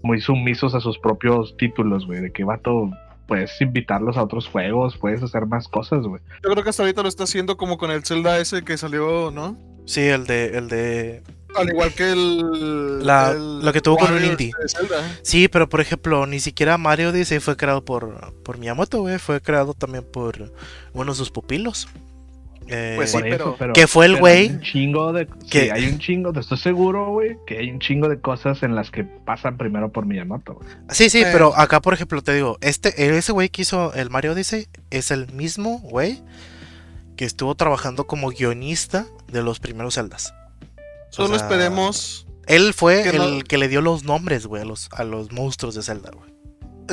muy 0.03 0.21
sumisos 0.21 0.75
a 0.75 0.81
sus 0.81 0.99
propios 0.99 1.57
títulos, 1.57 2.07
güey. 2.07 2.21
De 2.21 2.33
que 2.33 2.45
vato, 2.45 2.91
puedes 3.27 3.61
invitarlos 3.61 4.17
a 4.17 4.23
otros 4.23 4.49
juegos, 4.49 4.97
puedes 4.97 5.23
hacer 5.23 5.47
más 5.47 5.69
cosas, 5.69 6.05
güey. 6.07 6.23
Yo 6.45 6.51
creo 6.51 6.63
que 6.63 6.71
hasta 6.71 6.83
ahorita 6.83 7.03
lo 7.03 7.09
está 7.09 7.25
haciendo 7.25 7.57
como 7.57 7.77
con 7.79 7.91
el 7.91 8.05
Zelda 8.05 8.39
ese 8.39 8.63
que 8.65 8.77
salió, 8.77 9.31
¿no? 9.31 9.57
Sí, 9.85 10.01
el 10.01 10.27
de 10.27 10.59
el 10.59 10.69
de 10.69 11.23
Al 11.55 11.69
igual 11.69 11.93
que 11.95 12.11
el. 12.11 13.07
La- 13.07 13.31
el 13.31 13.61
lo 13.65 13.73
que 13.73 13.81
tuvo 13.81 13.97
con 13.99 14.13
un 14.13 14.25
indie. 14.25 14.51
Zelda. 14.67 14.97
Sí, 15.23 15.47
pero 15.49 15.69
por 15.69 15.81
ejemplo, 15.81 16.27
ni 16.27 16.41
siquiera 16.41 16.77
Mario 16.77 17.11
Odyssey 17.11 17.39
fue 17.39 17.57
creado 17.57 17.85
por, 17.85 18.33
por 18.43 18.59
Miyamoto, 18.59 19.01
güey. 19.03 19.19
Fue 19.19 19.41
creado 19.41 19.75
también 19.75 20.05
por 20.05 20.53
uno 20.93 21.13
de 21.13 21.17
sus 21.17 21.31
pupilos. 21.31 21.89
Eh, 22.69 22.95
Pues 22.97 23.13
sí, 23.13 23.19
Por 23.19 23.27
eso, 23.29 23.57
pero- 23.59 23.73
que 23.75 23.87
fue 23.87 24.07
el 24.07 24.17
güey 24.17 24.37
hay 24.39 24.49
Un 24.49 24.61
chingo 24.61 25.13
de. 25.13 25.27
que- 25.51 25.65
sí, 25.65 25.71
hay 25.71 25.87
un 25.87 25.99
chingo, 25.99 26.33
de, 26.33 26.41
estoy 26.41 26.59
seguro, 26.59 27.11
güey, 27.13 27.37
que 27.47 27.59
hay 27.59 27.71
un 27.71 27.79
chingo 27.79 28.09
de 28.09 28.21
cosas 28.21 28.63
en 28.65 28.75
las 28.75 28.91
que 28.91 29.05
pasan 29.05 29.57
primero 29.57 29.93
por 29.93 30.05
Miyamoto, 30.07 30.55
güey. 30.55 30.69
Sí, 30.91 31.09
sí, 31.09 31.21
Eh. 31.23 31.29
pero 31.33 31.57
acá, 31.57 31.81
por 31.81 31.95
ejemplo, 31.95 32.21
te 32.23 32.35
digo, 32.35 32.59
este, 32.61 33.17
ese 33.17 33.33
güey 33.33 33.49
que 33.51 33.63
hizo 33.63 33.95
el 33.95 34.11
Mario 34.11 34.33
Odyssey 34.33 34.67
es 34.91 35.11
el 35.13 35.33
mismo 35.33 35.79
güey 35.79 36.23
que 37.17 37.25
estuvo 37.25 37.55
trabajando 37.55 38.07
como 38.07 38.31
guionista 38.31 39.07
de 39.29 39.43
los 39.43 39.61
primeros 39.61 39.95
Zeldas. 39.95 40.35
O 41.11 41.13
Solo 41.23 41.39
sea, 41.39 41.47
esperemos. 41.47 42.27
Él 42.47 42.75
fue 42.75 43.03
que 43.05 43.11
el 43.11 43.39
no- 43.39 43.45
que 43.45 43.59
le 43.59 43.69
dio 43.69 43.81
los 43.81 44.05
nombres, 44.05 44.47
güey, 44.47 44.63
a 44.63 44.65
los, 44.65 44.89
a 44.93 45.05
los 45.05 45.31
monstruos 45.33 45.75
de 45.75 45.83
Zelda, 45.83 46.11
güey. 46.13 46.35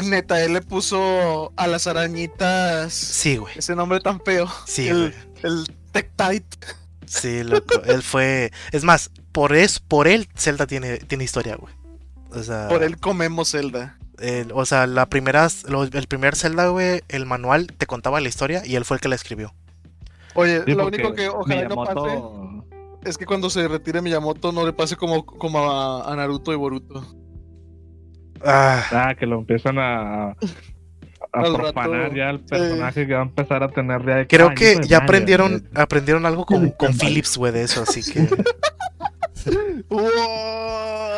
Neta, 0.10 0.44
él 0.44 0.54
le 0.54 0.62
puso 0.62 1.54
a 1.56 1.68
las 1.68 1.86
arañitas 1.86 2.94
Sí, 2.94 3.38
güey. 3.38 3.54
ese 3.58 3.76
nombre 3.76 4.00
tan 4.00 4.20
feo. 4.22 4.48
Sí, 4.66 4.88
el, 4.88 4.98
güey. 4.98 5.14
El 5.44 5.66
Tectite. 5.92 6.58
Sí, 7.06 7.44
loco. 7.44 7.82
él 7.86 8.02
fue. 8.02 8.52
Es 8.72 8.84
más, 8.84 9.12
por 9.32 9.54
es, 9.56 9.80
por 9.80 10.08
él 10.08 10.28
Zelda 10.36 10.66
tiene, 10.68 10.98
tiene 10.98 11.24
historia, 11.26 11.56
güey. 11.56 11.74
O 12.32 12.42
sea, 12.42 12.68
Por 12.70 12.82
él 12.84 12.98
comemos 12.98 13.52
Zelda. 13.52 13.98
el- 14.20 14.52
o 14.54 14.66
sea, 14.66 14.88
la 14.88 15.06
primera, 15.08 15.48
lo- 15.68 15.84
el 15.84 16.08
primer 16.08 16.36
Zelda, 16.36 16.68
güey, 16.70 17.02
el 17.10 17.26
manual 17.28 17.68
te 17.68 17.86
contaba 17.86 18.20
la 18.22 18.30
historia 18.30 18.64
y 18.66 18.76
él 18.76 18.86
fue 18.86 18.98
el 18.98 19.02
que 19.02 19.10
la 19.10 19.16
escribió. 19.16 19.54
Oye, 20.34 20.64
Sí, 20.66 20.72
lo 20.74 20.84
porque 20.86 20.96
único 21.02 21.14
que 21.14 21.30
ojalá 21.30 21.68
no 21.70 21.76
pase 21.84 23.10
es 23.10 23.18
que 23.20 23.26
cuando 23.26 23.50
se 23.52 23.68
retire 23.68 24.02
Miyamoto 24.02 24.52
no 24.52 24.66
le 24.66 24.74
pase 24.74 24.96
como, 24.96 25.26
como 25.26 25.60
a, 25.70 26.12
a 26.12 26.16
Naruto 26.16 26.52
y 26.54 26.56
Boruto. 26.56 27.06
Ah, 28.44 28.84
Ah, 28.92 29.16
que 29.18 29.26
lo 29.26 29.38
empiezan 29.40 29.78
a. 29.78 30.36
a 31.34 31.40
Al 31.42 31.54
profanar 31.56 32.02
rato, 32.04 32.16
ya 32.16 32.30
el 32.30 32.40
personaje 32.42 33.08
que 33.08 33.14
va 33.14 33.20
a 33.20 33.24
empezar 33.24 33.64
a 33.64 33.68
tener 33.70 34.06
ya 34.06 34.16
de 34.18 34.28
creo 34.28 34.50
"Ah, 34.50 34.54
que 34.56 34.66
de 34.66 34.74
ya 34.88 35.00
Mario", 35.00 35.04
aprendieron, 35.04 35.70
aprendieron 35.74 36.26
algo 36.28 36.46
con, 36.46 36.70
con. 36.72 36.94
Philips, 36.94 37.38
güey, 37.38 37.52
de 37.52 37.64
eso, 37.64 37.82
así 37.82 38.02
que. 38.04 38.28
¡Wow! 39.90 40.02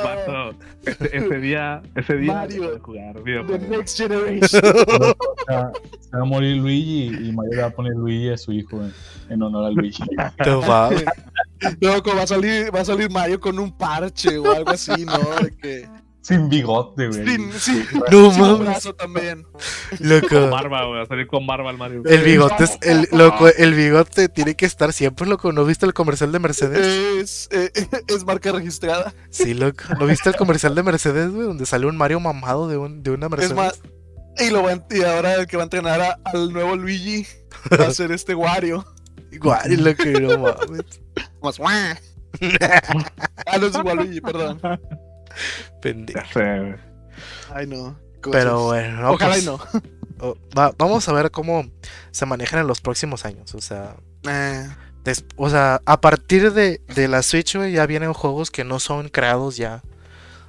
Vato, 0.03 0.55
ese, 0.85 1.17
ese 1.17 1.37
día, 1.39 1.81
ese 1.95 2.15
día 2.17 2.33
Mario. 2.33 2.79
jugar 2.81 3.15
The. 3.23 3.59
Next 3.69 3.97
Generation. 3.97 4.61
Se 5.99 6.17
va 6.17 6.21
a 6.21 6.25
morir 6.25 6.57
Luigi 6.57 7.07
y 7.07 7.31
Mario 7.31 7.51
le 7.53 7.61
va 7.61 7.67
a 7.67 7.71
poner 7.71 7.93
Luigi 7.93 8.29
a 8.29 8.37
su 8.37 8.51
hijo 8.51 8.81
en, 8.81 8.93
en 9.29 9.41
honor 9.41 9.65
a 9.65 9.69
Luigi. 9.71 10.03
Loco, 11.81 12.15
va 12.15 12.23
a 12.23 12.27
salir, 12.27 12.73
va 12.73 12.81
a 12.81 12.85
salir 12.85 13.09
Mario 13.11 13.39
con 13.39 13.59
un 13.59 13.75
parche 13.77 14.37
o 14.37 14.51
algo 14.51 14.71
así, 14.71 15.05
¿no? 15.05 15.17
De 15.43 15.55
que. 15.57 15.87
Sin 16.25 16.49
bigote, 16.49 17.07
güey. 17.07 17.23
Sin, 17.27 17.53
sí, 17.53 17.85
No 18.11 18.31
sin 18.31 18.41
un 18.41 18.51
mames. 18.53 18.59
brazo 18.67 18.95
también. 18.95 19.43
Con 19.43 20.09
Loco. 20.09 20.49
barba, 20.49 20.85
güey, 20.87 21.01
a 21.03 21.05
salir 21.05 21.27
con 21.27 21.45
barba 21.45 21.69
el 21.69 21.77
Mario. 21.77 22.01
El 22.03 22.23
bigote 22.23 22.63
es. 22.63 22.77
El, 22.81 23.07
loco, 23.11 23.47
el 23.47 23.75
bigote 23.75 24.27
tiene 24.29 24.55
que 24.55 24.65
estar 24.65 24.91
siempre, 24.91 25.27
loco. 25.27 25.51
¿No 25.51 25.65
viste 25.65 25.85
el 25.85 25.93
comercial 25.93 26.31
de 26.31 26.39
Mercedes? 26.39 26.79
Es, 26.83 27.49
eh, 27.51 27.71
es 28.07 28.25
marca 28.25 28.51
registrada. 28.51 29.13
Sí, 29.29 29.53
loco. 29.53 29.83
¿No 29.99 30.07
viste 30.07 30.29
el 30.29 30.35
comercial 30.35 30.73
de 30.73 30.81
Mercedes, 30.81 31.29
güey? 31.31 31.45
Donde 31.45 31.67
sale 31.67 31.85
un 31.85 31.95
Mario 31.95 32.19
mamado 32.19 32.67
de, 32.67 32.77
un, 32.77 33.03
de 33.03 33.11
una 33.11 33.29
Mercedes. 33.29 33.51
Es 33.51 33.55
más. 33.57 33.79
Y, 34.39 34.49
lo 34.49 34.63
va 34.63 34.71
a- 34.71 34.85
y 34.89 35.03
ahora 35.03 35.35
el 35.35 35.45
que 35.45 35.57
va 35.57 35.63
a 35.63 35.65
entrenar 35.65 36.01
a- 36.01 36.19
al 36.25 36.51
nuevo 36.51 36.75
Luigi 36.75 37.27
va 37.79 37.85
a 37.85 37.91
ser 37.91 38.11
este 38.11 38.33
Wario. 38.33 38.83
Y 39.31 39.75
loco, 39.75 40.03
no 40.05 40.37
mames. 40.39 41.01
Más 41.43 41.57
¡guau! 41.59 41.71
Ah, 43.45 43.57
no 43.59 43.67
es 43.67 43.75
igual 43.75 43.97
Luigi, 43.97 44.21
perdón. 44.21 44.59
Pendejo. 45.81 46.19
Ya 46.19 46.25
sé, 46.33 46.59
güey. 46.59 46.75
Ay, 47.53 47.67
no. 47.67 47.97
Pero 48.31 48.65
bueno, 48.65 49.01
no, 49.01 49.11
Ojalá 49.11 49.33
pues, 49.33 49.43
y 49.43 49.45
no. 49.45 49.59
oh, 50.19 50.35
va- 50.57 50.73
vamos 50.77 51.07
a 51.07 51.13
ver 51.13 51.29
cómo 51.31 51.65
se 52.11 52.25
manejan 52.25 52.59
en 52.61 52.67
los 52.67 52.81
próximos 52.81 53.23
años. 53.25 53.53
O 53.53 53.61
sea, 53.61 53.95
Eh, 54.27 54.67
des- 55.03 55.25
o 55.35 55.49
sea 55.49 55.81
a 55.85 56.01
partir 56.01 56.51
de, 56.53 56.81
de 56.95 57.07
la 57.07 57.21
Switch, 57.21 57.55
güey, 57.55 57.73
ya 57.73 57.85
vienen 57.85 58.13
juegos 58.13 58.49
que 58.49 58.63
no 58.63 58.79
son 58.79 59.09
creados 59.09 59.57
ya 59.57 59.83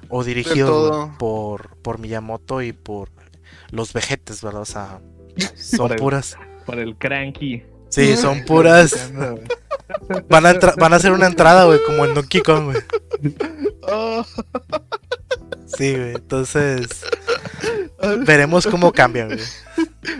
o 0.09 0.23
dirigidos 0.23 1.11
por, 1.19 1.77
por 1.77 1.99
Miyamoto 1.99 2.61
y 2.63 2.73
por 2.73 3.09
los 3.69 3.93
vejetes, 3.93 4.41
¿verdad? 4.41 4.61
O 4.61 4.65
sea, 4.65 4.99
son 5.55 5.77
Por 5.77 5.91
el- 5.91 5.97
puras. 5.99 6.37
Por 6.65 6.79
el 6.79 6.95
cranky. 6.97 7.63
Sí, 7.89 8.17
son 8.17 8.43
puras. 8.45 9.11
Van 10.29 10.45
a, 10.45 10.53
van 10.77 10.93
a 10.93 10.97
hacer 10.97 11.11
una 11.11 11.27
entrada, 11.27 11.65
güey, 11.65 11.79
como 11.85 12.05
en 12.05 12.13
Donkey 12.13 12.41
Kong, 12.41 12.65
güey. 12.65 12.77
Sí, 15.65 15.95
güey. 15.95 16.15
Entonces, 16.15 16.87
veremos 18.25 18.67
cómo 18.67 18.91
cambian, 18.91 19.29
güey. 19.29 19.39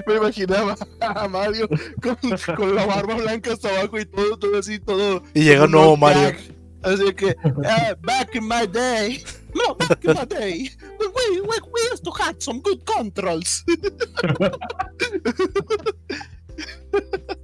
me 0.07 0.15
imaginaba 0.15 0.75
a 1.01 1.27
Mario 1.27 1.67
con, 2.01 2.17
con 2.55 2.75
la 2.75 2.85
barba 2.85 3.15
blanca 3.15 3.53
hasta 3.53 3.69
abajo 3.69 3.99
y 3.99 4.05
todo, 4.05 4.37
todo 4.37 4.57
así, 4.57 4.79
todo. 4.79 5.23
Y 5.33 5.43
llega 5.43 5.65
un 5.65 5.71
nuevo. 5.71 5.97
Mario. 5.97 6.35
Así 6.83 7.11
que, 7.13 7.35
ah, 7.65 7.95
back 8.01 8.35
in 8.35 8.47
my 8.47 8.67
day. 8.67 9.23
No, 9.53 9.75
back 9.75 10.03
in 10.03 10.13
my 10.13 10.25
day. 10.25 10.71
We, 10.99 11.41
we, 11.41 11.57
we 11.73 11.81
used 11.91 12.03
to 12.03 12.11
have 12.11 12.35
some 12.39 12.61
good 12.61 12.83
controls. 12.85 13.63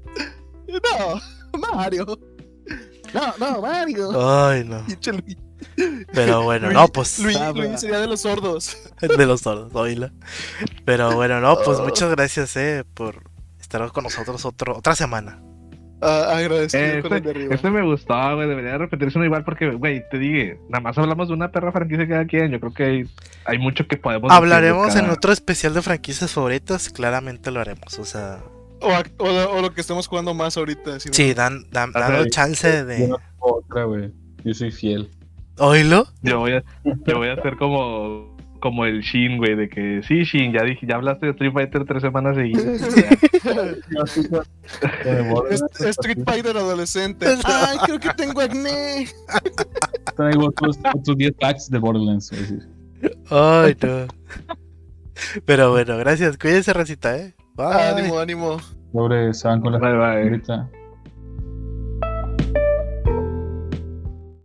no, 0.91 1.75
Mario. 1.75 2.05
No, 3.13 3.33
no, 3.39 3.61
Mario. 3.61 4.47
Ay, 4.47 4.63
no. 4.63 4.83
Pero 6.13 6.43
bueno, 6.43 6.67
Luis- 6.67 6.73
no, 6.77 6.87
pues. 6.89 7.19
Luis, 7.19 7.37
Ah, 7.37 7.51
Luis 7.55 7.79
sería 7.79 7.99
de 7.99 8.07
los 8.07 8.21
sordos. 8.21 8.77
De 9.01 9.25
los 9.25 9.41
sordos, 9.41 9.73
oíla. 9.75 10.11
Pero 10.85 11.13
bueno, 11.15 11.39
no, 11.41 11.55
pues 11.63 11.79
Oh. 11.79 11.83
muchas 11.83 12.09
gracias, 12.11 12.55
eh, 12.57 12.83
por 12.93 13.23
estar 13.59 13.91
con 13.91 14.03
nosotros 14.03 14.45
otro, 14.45 14.77
otra 14.77 14.95
semana. 14.95 15.41
Ah, 16.01 16.33
agradecido 16.35 16.83
Eh, 16.83 17.01
con 17.01 17.13
el 17.13 17.23
de 17.23 17.29
arriba. 17.29 17.55
Este 17.55 17.69
me 17.69 17.81
gustó, 17.81 18.35
güey. 18.35 18.47
Debería 18.47 18.77
repetirse 18.77 19.17
uno 19.17 19.25
igual 19.25 19.45
porque, 19.45 19.71
güey, 19.71 20.03
te 20.09 20.17
dije, 20.19 20.59
nada 20.69 20.81
más 20.81 20.97
hablamos 20.97 21.29
de 21.29 21.33
una 21.33 21.49
perra 21.51 21.71
franquicia 21.71 22.07
cada 22.07 22.25
quien. 22.25 22.51
Yo 22.51 22.59
creo 22.59 22.73
que 22.73 22.83
hay, 22.83 23.09
hay 23.45 23.57
mucho 23.57 23.87
que 23.87 23.95
podemos 23.95 24.23
decir 24.29 24.33
de 24.33 24.35
Hablaremos 24.55 24.95
en 24.97 25.09
otro 25.09 25.31
especial 25.31 25.73
de 25.73 25.81
franquicias 25.81 26.31
favoritas, 26.31 26.89
claramente 26.89 27.51
lo 27.51 27.61
haremos. 27.61 27.97
O 27.99 28.03
sea, 28.05 28.43
O, 28.83 28.89
o 29.23 29.27
lo- 29.31 29.51
o 29.53 29.61
lo 29.61 29.73
que 29.73 29.81
estemos 29.81 30.07
jugando 30.07 30.33
más 30.33 30.57
ahorita. 30.57 30.99
si 30.99 31.09
no- 31.09 31.13
sí, 31.13 31.33
dan, 31.33 31.65
dan, 31.71 31.91
dando 31.91 32.27
chance 32.29 32.69
Yo 32.71 32.85
de. 32.85 32.97
tengo 32.97 33.19
otra, 33.39 33.85
güey. 33.85 34.11
Yo 34.43 34.53
soy 34.53 34.71
fiel. 34.71 35.09
Oílo. 35.57 36.07
Yo 36.21 36.39
voy 36.39 36.53
a, 36.53 36.63
yo 36.83 37.17
voy 37.17 37.27
a 37.29 37.33
hacer 37.33 37.55
como, 37.57 38.35
como 38.59 38.85
el 38.85 39.01
Shin, 39.01 39.37
güey, 39.37 39.55
de 39.55 39.69
que 39.69 40.01
sí, 40.07 40.23
Shin, 40.23 40.51
ya 40.51 40.63
dije, 40.63 40.85
ya 40.87 40.95
hablaste 40.95 41.27
de 41.27 41.31
Street 41.33 41.53
Fighter 41.53 41.85
tres 41.85 42.01
semanas 42.01 42.35
seguidas. 42.35 42.63
Es- 45.49 45.63
Street 45.97 46.19
Fighter 46.25 46.57
adolescente. 46.57 47.25
Ay, 47.45 47.77
creo 47.85 47.99
que 47.99 48.09
tengo 48.15 48.41
acné. 48.41 49.07
Traigo 50.15 50.47
otros, 50.47 50.77
otros 50.93 51.17
10 51.17 51.33
packs 51.39 51.69
de 51.69 51.77
Borderlands. 51.77 52.31
Ay, 53.29 53.75
no. 53.81 54.07
Pero 55.45 55.71
bueno, 55.71 55.97
gracias. 55.97 56.37
Cuídense, 56.37 56.73
Racita, 56.73 57.17
eh. 57.17 57.33
Bye. 57.55 57.65
Ánimo, 57.65 58.19
ánimo. 58.19 58.57
Sobre, 58.91 59.33
se 59.33 59.47
van 59.47 59.61
con 59.61 59.73
la 59.73 59.79
Bye, 59.79 60.39
bye. 60.39 60.82